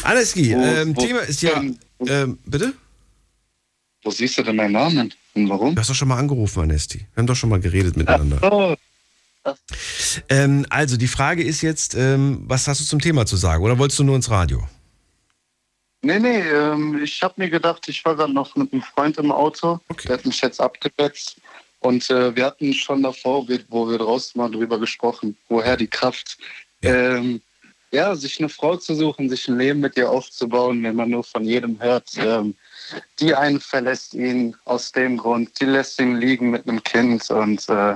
Aneski, 0.04 0.54
Wo- 0.56 0.62
ähm, 0.62 0.96
Thema 0.96 1.20
ist 1.22 1.42
ja. 1.42 1.62
Ähm, 2.06 2.38
bitte? 2.46 2.74
Wo 4.04 4.12
siehst 4.12 4.38
du 4.38 4.44
denn 4.44 4.58
meinen 4.58 4.74
Namen? 4.74 5.14
Und 5.34 5.50
warum? 5.50 5.74
Du 5.74 5.80
hast 5.82 5.90
doch 5.90 5.96
schon 5.96 6.10
mal 6.10 6.18
angerufen, 6.20 6.62
Anesti. 6.64 7.00
Wir 7.00 7.08
haben 7.22 7.28
doch 7.28 7.36
schon 7.36 7.50
mal 7.50 7.60
geredet 7.62 7.96
miteinander. 7.98 8.38
Oh, 8.52 8.76
Ähm, 10.30 10.66
also, 10.70 10.98
die 10.98 11.08
Frage 11.08 11.44
ist 11.44 11.62
jetzt, 11.62 11.96
ähm, 11.96 12.44
was 12.48 12.68
hast 12.68 12.82
du 12.82 12.86
zum 12.86 13.00
Thema 13.00 13.26
zu 13.26 13.36
sagen? 13.36 13.64
Oder 13.64 13.78
wolltest 13.78 14.00
du 14.00 14.04
nur 14.04 14.16
ins 14.16 14.30
Radio? 14.30 14.68
nee, 16.04 16.20
nee, 16.20 16.42
ähm, 16.42 17.02
ich 17.04 17.22
habe 17.24 17.34
mir 17.38 17.50
gedacht, 17.50 17.88
ich 17.88 18.04
war 18.06 18.16
gerade 18.16 18.34
noch 18.34 18.56
mit 18.56 18.72
einem 18.72 18.82
Freund 18.82 19.18
im 19.18 19.32
Auto. 19.32 19.80
Der 20.04 20.18
hat 20.18 20.26
mich 20.26 20.42
jetzt 20.42 20.62
abgewetzt. 20.62 21.38
Und 21.80 22.10
äh, 22.10 22.36
wir 22.36 22.46
hatten 22.46 22.74
schon 22.74 23.04
davor, 23.04 23.48
wo 23.70 23.90
wir 23.90 23.98
draußen 23.98 24.40
mal 24.40 24.50
drüber 24.50 24.80
gesprochen, 24.80 25.36
woher 25.50 25.76
die 25.76 25.88
Kraft. 25.88 26.38
Ähm, 26.82 27.42
ja, 27.92 28.16
sich 28.16 28.40
eine 28.40 28.50
Frau 28.50 28.76
zu 28.76 28.96
suchen, 28.96 29.30
sich 29.30 29.48
ein 29.48 29.58
Leben 29.58 29.80
mit 29.80 29.96
ihr 29.98 30.10
aufzubauen, 30.10 30.82
wenn 30.84 30.96
man 30.96 31.12
nur 31.12 31.24
von 31.24 31.46
jedem 31.46 31.80
hört, 31.80 32.10
ähm, 32.18 32.56
die 33.20 33.36
einen 33.36 33.60
verlässt 33.60 34.16
ihn 34.16 34.56
aus 34.66 34.92
dem 34.92 35.18
Grund, 35.18 35.60
die 35.60 35.66
lässt 35.66 36.00
ihn 36.00 36.16
liegen 36.16 36.50
mit 36.50 36.68
einem 36.68 36.84
Kind 36.84 37.30
und 37.30 37.70
äh, 37.70 37.96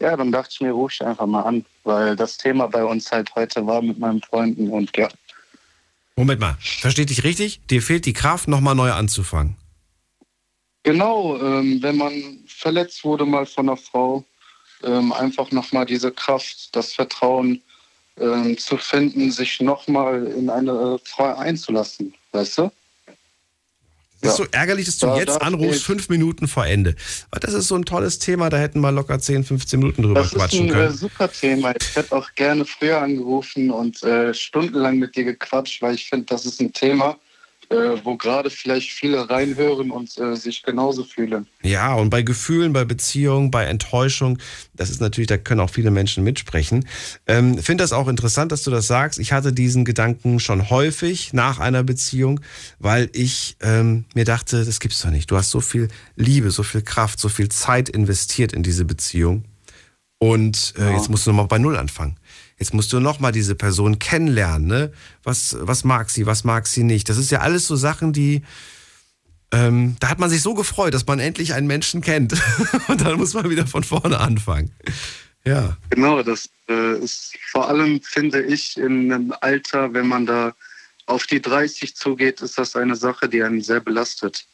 ja, 0.00 0.16
dann 0.16 0.32
dachte 0.32 0.50
ich 0.52 0.60
mir, 0.60 0.72
ruf 0.72 0.92
ich 0.92 1.04
einfach 1.04 1.26
mal 1.26 1.42
an, 1.42 1.64
weil 1.84 2.16
das 2.16 2.36
Thema 2.36 2.66
bei 2.66 2.84
uns 2.84 3.10
halt 3.10 3.34
heute 3.34 3.66
war 3.66 3.82
mit 3.82 3.98
meinen 3.98 4.22
Freunden 4.22 4.70
und 4.70 4.96
ja. 4.96 5.08
Moment 6.16 6.40
mal, 6.40 6.56
versteht 6.60 7.10
dich 7.10 7.24
richtig? 7.24 7.60
Dir 7.66 7.82
fehlt 7.82 8.06
die 8.06 8.12
Kraft, 8.12 8.48
nochmal 8.48 8.74
neu 8.74 8.92
anzufangen. 8.92 9.56
Genau, 10.82 11.36
ähm, 11.40 11.82
wenn 11.82 11.96
man 11.96 12.12
verletzt 12.46 13.04
wurde 13.04 13.26
mal 13.26 13.44
von 13.44 13.68
einer 13.68 13.76
Frau, 13.76 14.24
ähm, 14.84 15.12
einfach 15.12 15.50
nochmal 15.50 15.84
diese 15.84 16.12
Kraft, 16.12 16.74
das 16.76 16.92
Vertrauen 16.92 17.60
ähm, 18.18 18.56
zu 18.56 18.76
finden, 18.76 19.30
sich 19.30 19.60
nochmal 19.60 20.26
in 20.26 20.48
eine 20.48 20.98
Frau 21.04 21.34
einzulassen, 21.34 22.14
weißt 22.32 22.58
du? 22.58 22.72
Ist 24.28 24.36
so 24.36 24.46
ärgerlich, 24.50 24.86
dass 24.86 24.98
du 24.98 25.06
Da- 25.06 25.16
jetzt 25.18 25.34
da 25.36 25.46
anrufst, 25.46 25.82
fünf 25.84 26.08
Minuten 26.08 26.48
vor 26.48 26.66
Ende. 26.66 26.94
Aber 27.30 27.40
das 27.40 27.54
ist 27.54 27.68
so 27.68 27.74
ein 27.76 27.84
tolles 27.84 28.18
Thema, 28.18 28.48
da 28.50 28.58
hätten 28.58 28.80
wir 28.80 28.92
locker 28.92 29.18
10, 29.18 29.44
15 29.44 29.78
Minuten 29.80 30.02
drüber 30.02 30.20
Das 30.20 30.32
ist 30.32 30.38
quatschen 30.38 30.64
ein 30.64 30.68
äh, 30.68 30.72
können. 30.72 30.96
super 30.96 31.30
Thema. 31.32 31.74
Ich 31.80 31.96
hätte 31.96 32.14
auch 32.16 32.28
gerne 32.34 32.64
früher 32.64 33.00
angerufen 33.00 33.70
und 33.70 34.02
äh, 34.02 34.32
stundenlang 34.34 34.98
mit 34.98 35.16
dir 35.16 35.24
gequatscht, 35.24 35.82
weil 35.82 35.94
ich 35.94 36.08
finde, 36.08 36.26
das 36.26 36.46
ist 36.46 36.60
ein 36.60 36.72
Thema, 36.72 37.16
äh, 37.70 38.04
wo 38.04 38.16
gerade 38.16 38.50
vielleicht 38.50 38.90
viele 38.92 39.28
reinhören 39.28 39.90
und 39.90 40.16
äh, 40.18 40.36
sich 40.36 40.62
genauso 40.62 41.04
fühlen. 41.04 41.46
Ja, 41.62 41.94
und 41.94 42.10
bei 42.10 42.22
Gefühlen, 42.22 42.72
bei 42.72 42.84
Beziehungen, 42.84 43.50
bei 43.50 43.64
Enttäuschung, 43.64 44.38
das 44.74 44.90
ist 44.90 45.00
natürlich, 45.00 45.28
da 45.28 45.36
können 45.36 45.60
auch 45.60 45.70
viele 45.70 45.90
Menschen 45.90 46.22
mitsprechen. 46.24 46.86
Ähm, 47.26 47.58
Finde 47.58 47.82
das 47.82 47.92
auch 47.92 48.08
interessant, 48.08 48.52
dass 48.52 48.62
du 48.62 48.70
das 48.70 48.86
sagst. 48.86 49.18
Ich 49.18 49.32
hatte 49.32 49.52
diesen 49.52 49.84
Gedanken 49.84 50.40
schon 50.40 50.70
häufig 50.70 51.32
nach 51.32 51.58
einer 51.58 51.82
Beziehung, 51.82 52.40
weil 52.78 53.10
ich 53.12 53.56
ähm, 53.60 54.04
mir 54.14 54.24
dachte, 54.24 54.64
das 54.64 54.80
gibt's 54.80 55.02
doch 55.02 55.10
nicht. 55.10 55.30
Du 55.30 55.36
hast 55.36 55.50
so 55.50 55.60
viel 55.60 55.88
Liebe, 56.14 56.50
so 56.50 56.62
viel 56.62 56.82
Kraft, 56.82 57.18
so 57.18 57.28
viel 57.28 57.48
Zeit 57.48 57.88
investiert 57.88 58.52
in 58.52 58.62
diese 58.62 58.84
Beziehung. 58.84 59.44
Und 60.18 60.74
äh, 60.78 60.92
jetzt 60.92 61.10
musst 61.10 61.26
du 61.26 61.30
nochmal 61.30 61.46
bei 61.46 61.58
Null 61.58 61.76
anfangen. 61.76 62.16
Jetzt 62.58 62.72
musst 62.72 62.92
du 62.92 63.00
nochmal 63.00 63.32
diese 63.32 63.54
Person 63.54 63.98
kennenlernen. 63.98 64.66
Ne? 64.66 64.92
Was, 65.22 65.56
was 65.60 65.84
mag 65.84 66.08
sie, 66.10 66.26
was 66.26 66.44
mag 66.44 66.66
sie 66.66 66.84
nicht? 66.84 67.08
Das 67.08 67.18
ist 67.18 67.30
ja 67.30 67.40
alles 67.40 67.66
so 67.66 67.76
Sachen, 67.76 68.12
die, 68.12 68.42
ähm, 69.52 69.96
da 70.00 70.08
hat 70.08 70.18
man 70.18 70.30
sich 70.30 70.40
so 70.40 70.54
gefreut, 70.54 70.94
dass 70.94 71.06
man 71.06 71.18
endlich 71.18 71.52
einen 71.52 71.66
Menschen 71.66 72.00
kennt. 72.00 72.34
Und 72.88 73.02
dann 73.02 73.18
muss 73.18 73.34
man 73.34 73.50
wieder 73.50 73.66
von 73.66 73.84
vorne 73.84 74.18
anfangen. 74.18 74.72
Ja. 75.44 75.76
Genau, 75.90 76.22
das 76.22 76.48
äh, 76.68 76.98
ist 76.98 77.36
vor 77.50 77.68
allem, 77.68 78.00
finde 78.02 78.42
ich, 78.42 78.76
in 78.78 79.12
einem 79.12 79.34
Alter, 79.40 79.92
wenn 79.92 80.08
man 80.08 80.26
da 80.26 80.54
auf 81.04 81.26
die 81.26 81.40
30 81.40 81.94
zugeht, 81.94 82.40
ist 82.40 82.58
das 82.58 82.74
eine 82.74 82.96
Sache, 82.96 83.28
die 83.28 83.42
einen 83.42 83.62
sehr 83.62 83.80
belastet. 83.80 84.46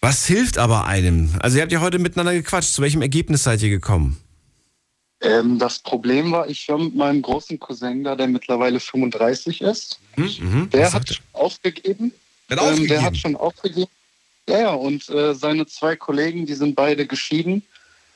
Was 0.00 0.26
hilft 0.26 0.58
aber 0.58 0.86
einem? 0.86 1.30
Also 1.38 1.56
ihr 1.56 1.62
habt 1.62 1.72
ja 1.72 1.80
heute 1.80 1.98
miteinander 1.98 2.34
gequatscht. 2.34 2.74
Zu 2.74 2.82
welchem 2.82 3.00
Ergebnis 3.00 3.44
seid 3.44 3.62
ihr 3.62 3.70
gekommen? 3.70 4.18
Ähm, 5.24 5.58
das 5.58 5.78
Problem 5.78 6.30
war, 6.32 6.48
ich 6.48 6.68
war 6.68 6.78
mit 6.78 6.94
meinem 6.94 7.22
großen 7.22 7.58
Cousin 7.58 8.04
da, 8.04 8.14
der 8.14 8.28
mittlerweile 8.28 8.78
35 8.78 9.60
ist. 9.62 9.98
Mhm, 10.16 10.70
Der 10.70 10.92
hat 10.92 11.08
schon 11.08 11.24
aufgegeben. 11.32 12.12
Hat 12.50 12.58
Ähm, 12.58 12.64
aufgegeben? 12.64 12.88
der 12.88 13.02
hat 13.02 13.16
schon 13.16 13.36
aufgegeben. 13.36 13.90
Ja, 14.48 14.60
ja, 14.60 14.70
und 14.74 15.08
äh, 15.08 15.34
seine 15.34 15.66
zwei 15.66 15.96
Kollegen, 15.96 16.44
die 16.46 16.54
sind 16.54 16.74
beide 16.74 17.06
geschieden 17.06 17.62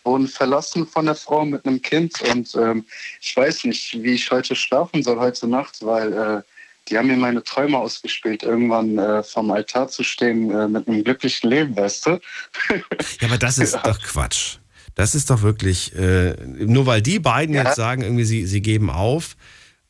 und 0.02 0.28
verlassen 0.28 0.86
von 0.86 1.06
der 1.06 1.14
Frau 1.14 1.44
mit 1.47 1.64
einem 1.66 1.80
Kind. 1.80 2.20
Und 2.35 2.55
ähm, 2.55 2.85
ich 3.20 3.35
weiß 3.36 3.64
nicht, 3.64 4.02
wie 4.02 4.12
ich 4.12 4.30
heute 4.30 4.55
schlafen 4.55 5.02
soll, 5.02 5.18
heute 5.18 5.47
Nacht, 5.48 5.85
weil 5.85 6.12
äh, 6.12 6.43
die 6.89 6.97
haben 6.98 7.09
mir 7.09 7.16
meine 7.16 7.43
Träume 7.43 7.78
ausgespielt, 7.78 8.43
irgendwann 8.43 8.98
äh, 8.98 9.22
vom 9.22 9.51
Altar 9.51 9.89
zu 9.89 10.02
stehen 10.02 10.51
äh, 10.51 10.68
mit 10.68 10.86
einem 10.89 11.05
glücklichen 11.05 11.48
Leben, 11.51 11.76
weißt 11.76 12.06
du? 12.06 12.10
Ja, 13.20 13.28
aber 13.28 13.39
das 13.39 13.59
ist 13.59 13.74
doch 13.85 13.98
Quatsch. 14.01 14.56
Das 14.98 15.14
ist 15.14 15.30
doch 15.30 15.42
wirklich, 15.42 15.94
äh, 15.94 16.34
nur 16.44 16.86
weil 16.86 17.00
die 17.00 17.20
beiden 17.20 17.54
jetzt 17.54 17.76
sagen, 17.76 18.02
irgendwie 18.02 18.24
sie, 18.24 18.46
sie 18.46 18.60
geben 18.60 18.90
auf. 18.90 19.36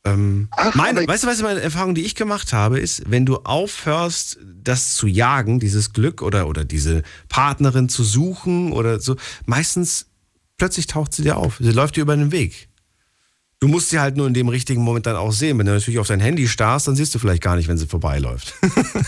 Ähm, 0.04 0.50
meine, 0.74 1.08
weißt 1.08 1.24
du, 1.24 1.28
weißt 1.28 1.40
du, 1.40 1.44
meine 1.44 1.62
Erfahrung, 1.62 1.94
die 1.94 2.04
ich 2.04 2.14
gemacht 2.14 2.52
habe, 2.52 2.78
ist, 2.78 3.10
wenn 3.10 3.24
du 3.24 3.36
aufhörst, 3.36 4.36
das 4.62 4.96
zu 4.96 5.06
jagen, 5.06 5.60
dieses 5.60 5.94
Glück 5.94 6.20
oder, 6.20 6.46
oder 6.46 6.66
diese 6.66 7.04
Partnerin 7.30 7.88
zu 7.88 8.04
suchen 8.04 8.70
oder 8.70 9.00
so, 9.00 9.16
meistens 9.46 10.08
plötzlich 10.58 10.88
taucht 10.88 11.14
sie 11.14 11.22
dir 11.22 11.38
auf. 11.38 11.56
Sie 11.58 11.72
läuft 11.72 11.96
dir 11.96 12.02
über 12.02 12.14
den 12.14 12.30
Weg. 12.30 12.68
Du 13.60 13.68
musst 13.68 13.88
sie 13.88 14.00
halt 14.00 14.18
nur 14.18 14.26
in 14.26 14.34
dem 14.34 14.48
richtigen 14.48 14.82
Moment 14.82 15.06
dann 15.06 15.16
auch 15.16 15.32
sehen. 15.32 15.58
Wenn 15.58 15.64
du 15.64 15.72
natürlich 15.72 16.00
auf 16.00 16.08
dein 16.08 16.20
Handy 16.20 16.46
starrst, 16.46 16.86
dann 16.86 16.96
siehst 16.96 17.14
du 17.14 17.18
vielleicht 17.18 17.42
gar 17.42 17.56
nicht, 17.56 17.68
wenn 17.68 17.78
sie 17.78 17.86
vorbeiläuft. 17.86 18.52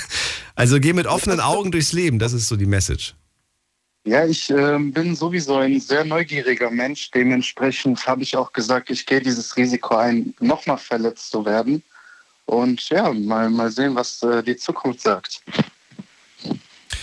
also 0.55 0.81
geh 0.81 0.95
mit 0.95 1.07
offenen 1.07 1.41
Augen 1.41 1.71
durchs 1.73 1.93
Leben, 1.93 2.19
das 2.19 2.33
ist 2.33 2.49
so 2.49 2.57
die 2.57 2.65
Message. 2.65 3.17
Ja, 4.05 4.25
ich 4.25 4.49
ähm, 4.51 4.93
bin 4.93 5.15
sowieso 5.15 5.57
ein 5.57 5.79
sehr 5.79 6.05
neugieriger 6.05 6.71
Mensch. 6.71 7.11
Dementsprechend 7.11 8.07
habe 8.07 8.23
ich 8.23 8.35
auch 8.37 8.53
gesagt, 8.53 8.91
ich 8.91 9.05
gehe 9.05 9.21
dieses 9.21 9.57
Risiko 9.57 9.97
ein, 9.97 10.35
nochmal 10.41 10.79
verletzt 10.79 11.31
zu 11.31 11.45
werden. 11.45 11.83
Und 12.47 12.89
ja, 12.89 13.13
mal, 13.13 13.51
mal 13.51 13.71
sehen, 13.71 13.95
was 13.95 14.23
äh, 14.23 14.43
die 14.43 14.57
Zukunft 14.57 15.03
sagt. 15.03 15.43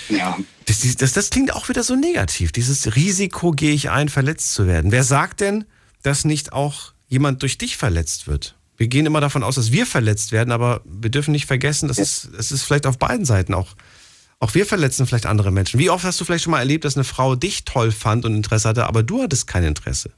Ja. 0.10 0.38
Das, 0.66 0.96
das, 0.98 1.14
das 1.14 1.30
klingt 1.30 1.54
auch 1.54 1.70
wieder 1.70 1.84
so 1.84 1.96
negativ. 1.96 2.52
Dieses 2.52 2.96
Risiko 2.96 3.52
gehe 3.52 3.74
ich 3.74 3.90
ein, 3.90 4.10
verletzt 4.10 4.54
zu 4.54 4.68
werden. 4.68 4.92
Wer 4.92 5.04
sagt 5.04 5.40
denn, 5.40 5.66
dass 6.02 6.26
nicht 6.26 6.52
auch 6.52 6.94
jemand 7.08 7.42
durch 7.44 7.58
dich 7.58 7.78
verletzt 7.78 8.28
wird? 8.28 8.56
Wir 8.76 8.88
gehen 8.88 9.06
immer 9.06 9.22
davon 9.22 9.44
aus, 9.44 9.56
dass 9.56 9.72
wir 9.72 9.86
verletzt 9.86 10.32
werden, 10.32 10.52
aber 10.52 10.82
wir 10.86 11.10
dürfen 11.10 11.32
nicht 11.32 11.46
vergessen, 11.46 11.88
dass 11.88 11.98
es, 11.98 12.30
es 12.38 12.52
ist 12.52 12.64
vielleicht 12.64 12.86
auf 12.86 12.98
beiden 12.98 13.26
Seiten 13.26 13.54
auch. 13.54 13.76
Auch 14.40 14.54
wir 14.54 14.66
verletzen 14.66 15.08
vielleicht 15.08 15.26
andere 15.26 15.52
Menschen. 15.52 15.80
Wie 15.80 15.90
oft 15.90 16.06
hast 16.06 16.22
du 16.22 16.26
vielleicht 16.26 16.44
schon 16.44 16.52
mal 16.52 16.60
erlebt, 16.60 16.86
dass 16.86 16.96
eine 16.96 17.04
Frau 17.04 17.36
dich 17.36 17.66
toll 17.66 17.92
fand 17.92 18.24
und 18.26 18.36
Interesse 18.36 18.70
hatte, 18.70 18.86
aber 18.86 19.02
du 19.04 19.24
hattest 19.24 19.48
kein 19.48 19.64
Interesse? 19.64 20.12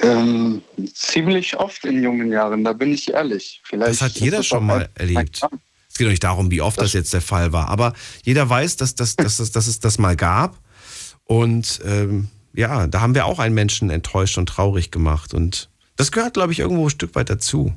Ähm, 0.00 0.62
ziemlich 0.92 1.56
oft 1.56 1.84
in 1.84 2.02
jungen 2.02 2.32
Jahren, 2.32 2.64
da 2.64 2.72
bin 2.72 2.92
ich 2.92 3.12
ehrlich. 3.12 3.62
Vielleicht 3.64 3.92
Das 3.92 4.02
hat 4.02 4.12
jeder 4.12 4.38
das 4.38 4.46
schon 4.46 4.66
mal 4.66 4.88
erlebt. 4.94 5.40
Es 5.88 5.98
geht 5.98 6.06
doch 6.06 6.10
nicht 6.10 6.24
darum, 6.24 6.50
wie 6.50 6.60
oft 6.60 6.80
das 6.80 6.92
jetzt 6.92 7.12
der 7.12 7.20
Fall 7.20 7.52
war, 7.52 7.68
aber 7.68 7.92
jeder 8.24 8.48
weiß, 8.48 8.76
dass, 8.76 8.96
dass, 8.96 9.14
dass, 9.16 9.36
dass, 9.36 9.52
dass 9.52 9.66
es 9.68 9.78
das 9.78 9.98
mal 9.98 10.16
gab. 10.16 10.58
Und 11.22 11.80
ähm, 11.84 12.28
ja, 12.54 12.88
da 12.88 13.00
haben 13.00 13.14
wir 13.14 13.26
auch 13.26 13.38
einen 13.38 13.54
Menschen 13.54 13.90
enttäuscht 13.90 14.36
und 14.36 14.48
traurig 14.48 14.90
gemacht. 14.90 15.32
Und 15.32 15.70
das 15.94 16.10
gehört, 16.10 16.34
glaube 16.34 16.52
ich, 16.52 16.58
irgendwo 16.58 16.86
ein 16.86 16.90
Stück 16.90 17.14
weit 17.14 17.30
dazu. 17.30 17.72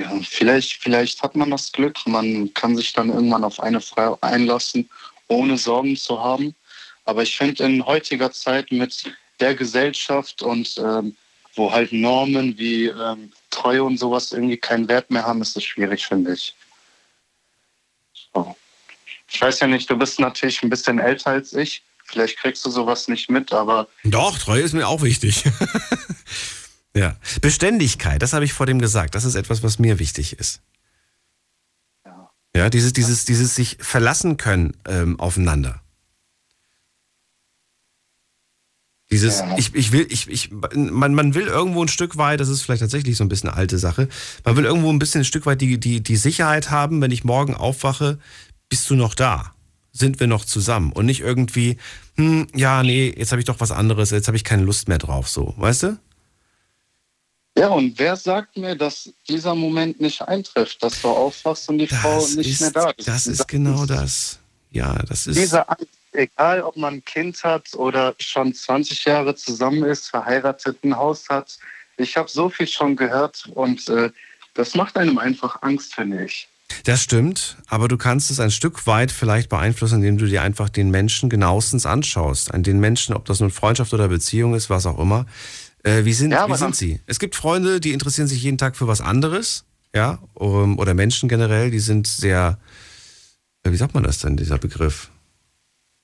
Ja, 0.00 0.18
vielleicht, 0.22 0.82
vielleicht 0.82 1.22
hat 1.22 1.36
man 1.36 1.50
das 1.50 1.72
Glück, 1.72 1.98
man 2.06 2.52
kann 2.54 2.74
sich 2.74 2.94
dann 2.94 3.10
irgendwann 3.10 3.44
auf 3.44 3.60
eine 3.60 3.82
Frau 3.82 4.16
einlassen, 4.22 4.88
ohne 5.28 5.58
Sorgen 5.58 5.94
zu 5.94 6.18
haben. 6.18 6.54
Aber 7.04 7.22
ich 7.22 7.36
finde 7.36 7.64
in 7.64 7.84
heutiger 7.84 8.32
Zeit 8.32 8.72
mit 8.72 9.12
der 9.40 9.54
Gesellschaft 9.54 10.40
und 10.42 10.78
ähm, 10.78 11.16
wo 11.54 11.70
halt 11.70 11.92
Normen 11.92 12.56
wie 12.56 12.86
ähm, 12.86 13.30
Treue 13.50 13.84
und 13.84 13.98
sowas 13.98 14.32
irgendwie 14.32 14.56
keinen 14.56 14.88
Wert 14.88 15.10
mehr 15.10 15.26
haben, 15.26 15.42
ist 15.42 15.56
es 15.56 15.64
schwierig, 15.64 16.06
finde 16.06 16.32
ich. 16.32 16.54
So. 18.32 18.56
Ich 19.28 19.40
weiß 19.40 19.60
ja 19.60 19.66
nicht, 19.66 19.90
du 19.90 19.98
bist 19.98 20.18
natürlich 20.18 20.62
ein 20.62 20.70
bisschen 20.70 20.98
älter 20.98 21.30
als 21.30 21.52
ich. 21.52 21.82
Vielleicht 22.04 22.38
kriegst 22.38 22.64
du 22.64 22.70
sowas 22.70 23.06
nicht 23.08 23.28
mit, 23.28 23.52
aber 23.52 23.86
Doch, 24.04 24.38
Treue 24.38 24.62
ist 24.62 24.72
mir 24.72 24.88
auch 24.88 25.02
wichtig. 25.02 25.44
ja. 26.94 27.16
Beständigkeit, 27.40 28.20
das 28.20 28.32
habe 28.32 28.44
ich 28.44 28.52
vor 28.52 28.66
dem 28.66 28.80
gesagt. 28.80 29.14
Das 29.14 29.24
ist 29.24 29.34
etwas, 29.34 29.62
was 29.62 29.78
mir 29.78 29.98
wichtig 29.98 30.38
ist. 30.38 30.60
Ja, 32.54 32.68
dieses, 32.68 32.92
dieses, 32.92 33.24
dieses 33.24 33.54
sich 33.54 33.78
verlassen 33.80 34.36
können 34.36 34.76
ähm, 34.86 35.20
aufeinander. 35.20 35.80
Dieses, 39.12 39.42
ich, 39.56 39.74
ich 39.74 39.92
will, 39.92 40.06
ich, 40.10 40.28
ich, 40.28 40.50
man, 40.52 41.14
man 41.14 41.34
will 41.34 41.46
irgendwo 41.46 41.82
ein 41.82 41.88
Stück 41.88 42.16
weit, 42.16 42.38
das 42.38 42.48
ist 42.48 42.62
vielleicht 42.62 42.82
tatsächlich 42.82 43.16
so 43.16 43.24
ein 43.24 43.28
bisschen 43.28 43.50
eine 43.50 43.58
alte 43.58 43.78
Sache, 43.78 44.08
man 44.44 44.56
will 44.56 44.64
irgendwo 44.64 44.90
ein 44.90 45.00
bisschen 45.00 45.22
ein 45.22 45.24
Stück 45.24 45.46
weit 45.46 45.60
die, 45.60 45.78
die, 45.78 46.00
die 46.00 46.16
Sicherheit 46.16 46.70
haben, 46.70 47.00
wenn 47.00 47.10
ich 47.10 47.24
morgen 47.24 47.54
aufwache, 47.54 48.18
bist 48.68 48.88
du 48.88 48.94
noch 48.94 49.14
da. 49.14 49.52
sind 49.92 50.20
wir 50.20 50.26
noch 50.26 50.44
zusammen 50.44 50.92
und 50.92 51.06
nicht 51.06 51.20
irgendwie, 51.20 51.76
hm, 52.16 52.46
ja, 52.54 52.82
nee, 52.82 53.12
jetzt 53.16 53.32
habe 53.32 53.40
ich 53.40 53.46
doch 53.46 53.60
was 53.60 53.72
anderes, 53.72 54.10
jetzt 54.10 54.28
habe 54.28 54.36
ich 54.36 54.44
keine 54.44 54.62
Lust 54.62 54.88
mehr 54.88 54.98
drauf, 54.98 55.28
so, 55.28 55.54
weißt 55.56 55.82
du? 55.84 55.98
Ja, 57.60 57.68
und 57.68 57.98
wer 57.98 58.16
sagt 58.16 58.56
mir, 58.56 58.74
dass 58.74 59.10
dieser 59.28 59.54
Moment 59.54 60.00
nicht 60.00 60.22
eintrifft, 60.22 60.82
dass 60.82 61.02
du 61.02 61.08
aufwachst 61.08 61.68
und 61.68 61.76
die 61.76 61.88
das 61.88 61.98
Frau 61.98 62.26
nicht 62.36 62.52
ist, 62.52 62.60
mehr 62.62 62.70
da 62.70 62.88
ist? 62.88 63.06
Das 63.06 63.26
ist 63.26 63.46
genau 63.48 63.84
das. 63.84 64.38
Ja, 64.70 64.94
das 65.06 65.26
ist. 65.26 65.36
Diese 65.36 65.68
Angst, 65.68 65.90
egal 66.12 66.62
ob 66.62 66.78
man 66.78 66.94
ein 66.94 67.04
Kind 67.04 67.44
hat 67.44 67.74
oder 67.74 68.14
schon 68.18 68.54
20 68.54 69.04
Jahre 69.04 69.34
zusammen 69.34 69.84
ist, 69.84 70.08
verheiratet, 70.08 70.82
ein 70.82 70.96
Haus 70.96 71.28
hat. 71.28 71.58
Ich 71.98 72.16
habe 72.16 72.30
so 72.30 72.48
viel 72.48 72.66
schon 72.66 72.96
gehört 72.96 73.46
und 73.52 73.86
äh, 73.90 74.10
das 74.54 74.74
macht 74.74 74.96
einem 74.96 75.18
einfach 75.18 75.60
Angst, 75.60 75.94
finde 75.94 76.24
ich. 76.24 76.48
Das 76.84 77.02
stimmt, 77.02 77.58
aber 77.68 77.88
du 77.88 77.98
kannst 77.98 78.30
es 78.30 78.40
ein 78.40 78.52
Stück 78.52 78.86
weit 78.86 79.12
vielleicht 79.12 79.50
beeinflussen, 79.50 79.96
indem 79.96 80.16
du 80.16 80.26
dir 80.26 80.40
einfach 80.40 80.70
den 80.70 80.88
Menschen 80.88 81.28
genauestens 81.28 81.84
anschaust. 81.84 82.54
An 82.54 82.62
den 82.62 82.80
Menschen, 82.80 83.14
ob 83.14 83.26
das 83.26 83.40
nun 83.40 83.50
Freundschaft 83.50 83.92
oder 83.92 84.08
Beziehung 84.08 84.54
ist, 84.54 84.70
was 84.70 84.86
auch 84.86 84.98
immer. 84.98 85.26
Äh, 85.82 86.04
wie 86.04 86.12
sind, 86.12 86.30
Ja, 86.32 86.48
wie 86.48 86.56
sind 86.56 86.76
sie? 86.76 87.00
Es 87.06 87.18
gibt 87.18 87.34
Freunde, 87.36 87.80
die 87.80 87.92
interessieren 87.92 88.28
sich 88.28 88.42
jeden 88.42 88.58
Tag 88.58 88.76
für 88.76 88.86
was 88.86 89.00
anderes, 89.00 89.64
ja, 89.94 90.18
oder 90.34 90.94
Menschen 90.94 91.28
generell, 91.28 91.70
die 91.70 91.78
sind 91.80 92.06
sehr, 92.06 92.58
äh, 93.64 93.70
wie 93.72 93.76
sagt 93.76 93.94
man 93.94 94.02
das 94.04 94.18
denn, 94.18 94.36
dieser 94.36 94.58
Begriff? 94.58 95.10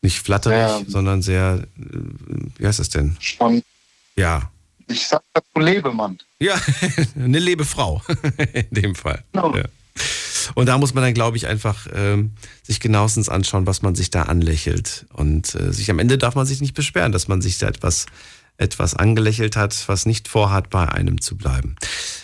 Nicht 0.03 0.19
flatterig, 0.21 0.59
Ja. 0.59 0.81
sondern 0.87 1.23
sehr, 1.23 1.67
äh, 1.79 1.99
wie 2.59 2.67
heißt 2.67 2.79
das 2.79 2.89
denn? 2.89 3.17
Schon, 3.21 3.63
Ja. 4.17 4.51
ich 4.89 5.07
sag 5.07 5.23
dazu 5.35 5.59
Lebemann. 5.61 6.19
Ja, 6.41 6.55
eine 7.17 7.39
Lebefrau 7.39 8.03
in 8.55 8.71
dem 8.71 8.95
Fall. 8.95 9.23
Genau. 9.33 9.55
Ja. 9.57 9.65
Und 10.55 10.67
da 10.67 10.79
muss 10.79 10.95
man 10.95 11.03
dann, 11.03 11.15
glaube 11.15 11.37
ich, 11.37 11.47
einfach 11.49 11.87
ähm, 11.93 12.31
sich 12.63 12.79
genauestens 12.79 13.29
anschauen, 13.29 13.67
was 13.67 13.83
man 13.83 13.95
sich 13.97 14.11
da 14.11 14.23
anlächelt. 14.23 15.07
Und 15.13 15.55
äh, 15.57 15.73
sich 15.73 15.91
am 15.91 15.99
Ende 15.99 16.19
darf 16.19 16.35
man 16.37 16.47
sich 16.47 16.61
nicht 16.61 16.75
beschweren, 16.75 17.11
dass 17.11 17.27
man 17.27 17.43
sich 17.43 17.59
da 17.59 17.67
etwas, 17.67 18.07
etwas 18.59 18.95
angelächelt 18.95 19.57
hat, 19.57 19.85
was 19.87 20.07
nicht 20.07 20.29
vorhat, 20.29 20.71
bei 20.71 20.89
einem 20.89 21.21
zu 21.21 21.37
bleiben. 21.37 21.77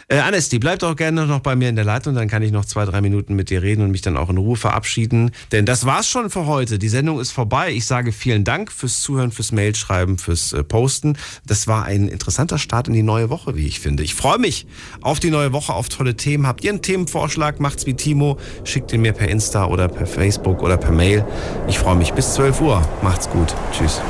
Äh, 0.09 0.19
Anesti, 0.19 0.59
bleib 0.59 0.81
doch 0.81 0.97
gerne 0.97 1.27
noch 1.27 1.41
bei 1.41 1.57
mir 1.57 1.69
in 1.69 1.77
der 1.77 1.85
Leitung, 1.85 2.15
dann 2.15 2.29
kann 2.29 2.43
ich 2.43 2.53
noch 2.53 2.65
zwei, 2.65 2.85
drei 2.85 3.01
Minuten 3.01 3.35
mit 3.35 3.51
dir 3.51 3.63
reden 3.63 3.83
und 3.83 3.91
mich 3.91 4.03
dann 4.03 4.17
auch 4.17 4.31
in 4.31 4.39
Ruhe 4.39 4.57
verabschieden. 4.57 5.31
Denn 5.53 5.67
das 5.67 5.87
war's 5.87 6.09
schon 6.09 6.31
für 6.31 6.47
heute. 6.47 6.79
Die 6.79 6.89
Sendung 6.89 7.21
ist 7.21 7.33
vorbei. 7.33 7.73
Ich 7.73 7.87
sage 7.87 8.13
vielen 8.13 8.45
Dank 8.45 8.73
fürs 8.73 9.01
Zuhören, 9.01 9.31
fürs 9.31 9.53
Mailschreiben, 9.53 10.19
fürs 10.19 10.53
äh, 10.53 10.65
Posten. 10.65 11.17
Das 11.47 11.67
war 11.67 11.85
ein 11.85 12.09
interessanter 12.09 12.59
Start 12.59 12.89
in 12.89 12.95
die 12.95 13.03
neue 13.03 13.31
Woche, 13.31 13.57
wie 13.57 13.67
ich 13.67 13.81
finde. 13.81 14.03
Ich 14.03 14.15
freue 14.15 14.39
mich 14.39 14.67
auf 15.01 15.21
die 15.21 15.31
neue 15.31 15.53
Woche, 15.53 15.73
auf 15.73 15.89
tolle 15.89 16.17
Themen. 16.17 16.47
Habt 16.47 16.65
ihr 16.65 16.71
einen 16.71 16.83
Themenvorschlag? 16.83 17.61
Macht's 17.61 17.87
wie 17.87 17.95
Timo. 17.95 18.39
Schickt 18.65 18.93
ihn 18.93 19.03
mir 19.03 19.13
per 19.13 19.29
Insta 19.29 19.67
oder 19.67 19.89
per 19.89 20.07
Facebook 20.07 20.63
oder 20.63 20.77
per 20.77 20.93
Mail. 20.93 21.25
Ich 21.69 21.79
freue 21.79 21.97
mich. 21.97 22.13
Bis 22.13 22.35
12 22.35 22.61
Uhr. 22.61 22.89
Macht's 23.03 23.29
gut. 23.31 23.55
Tschüss. 23.73 24.01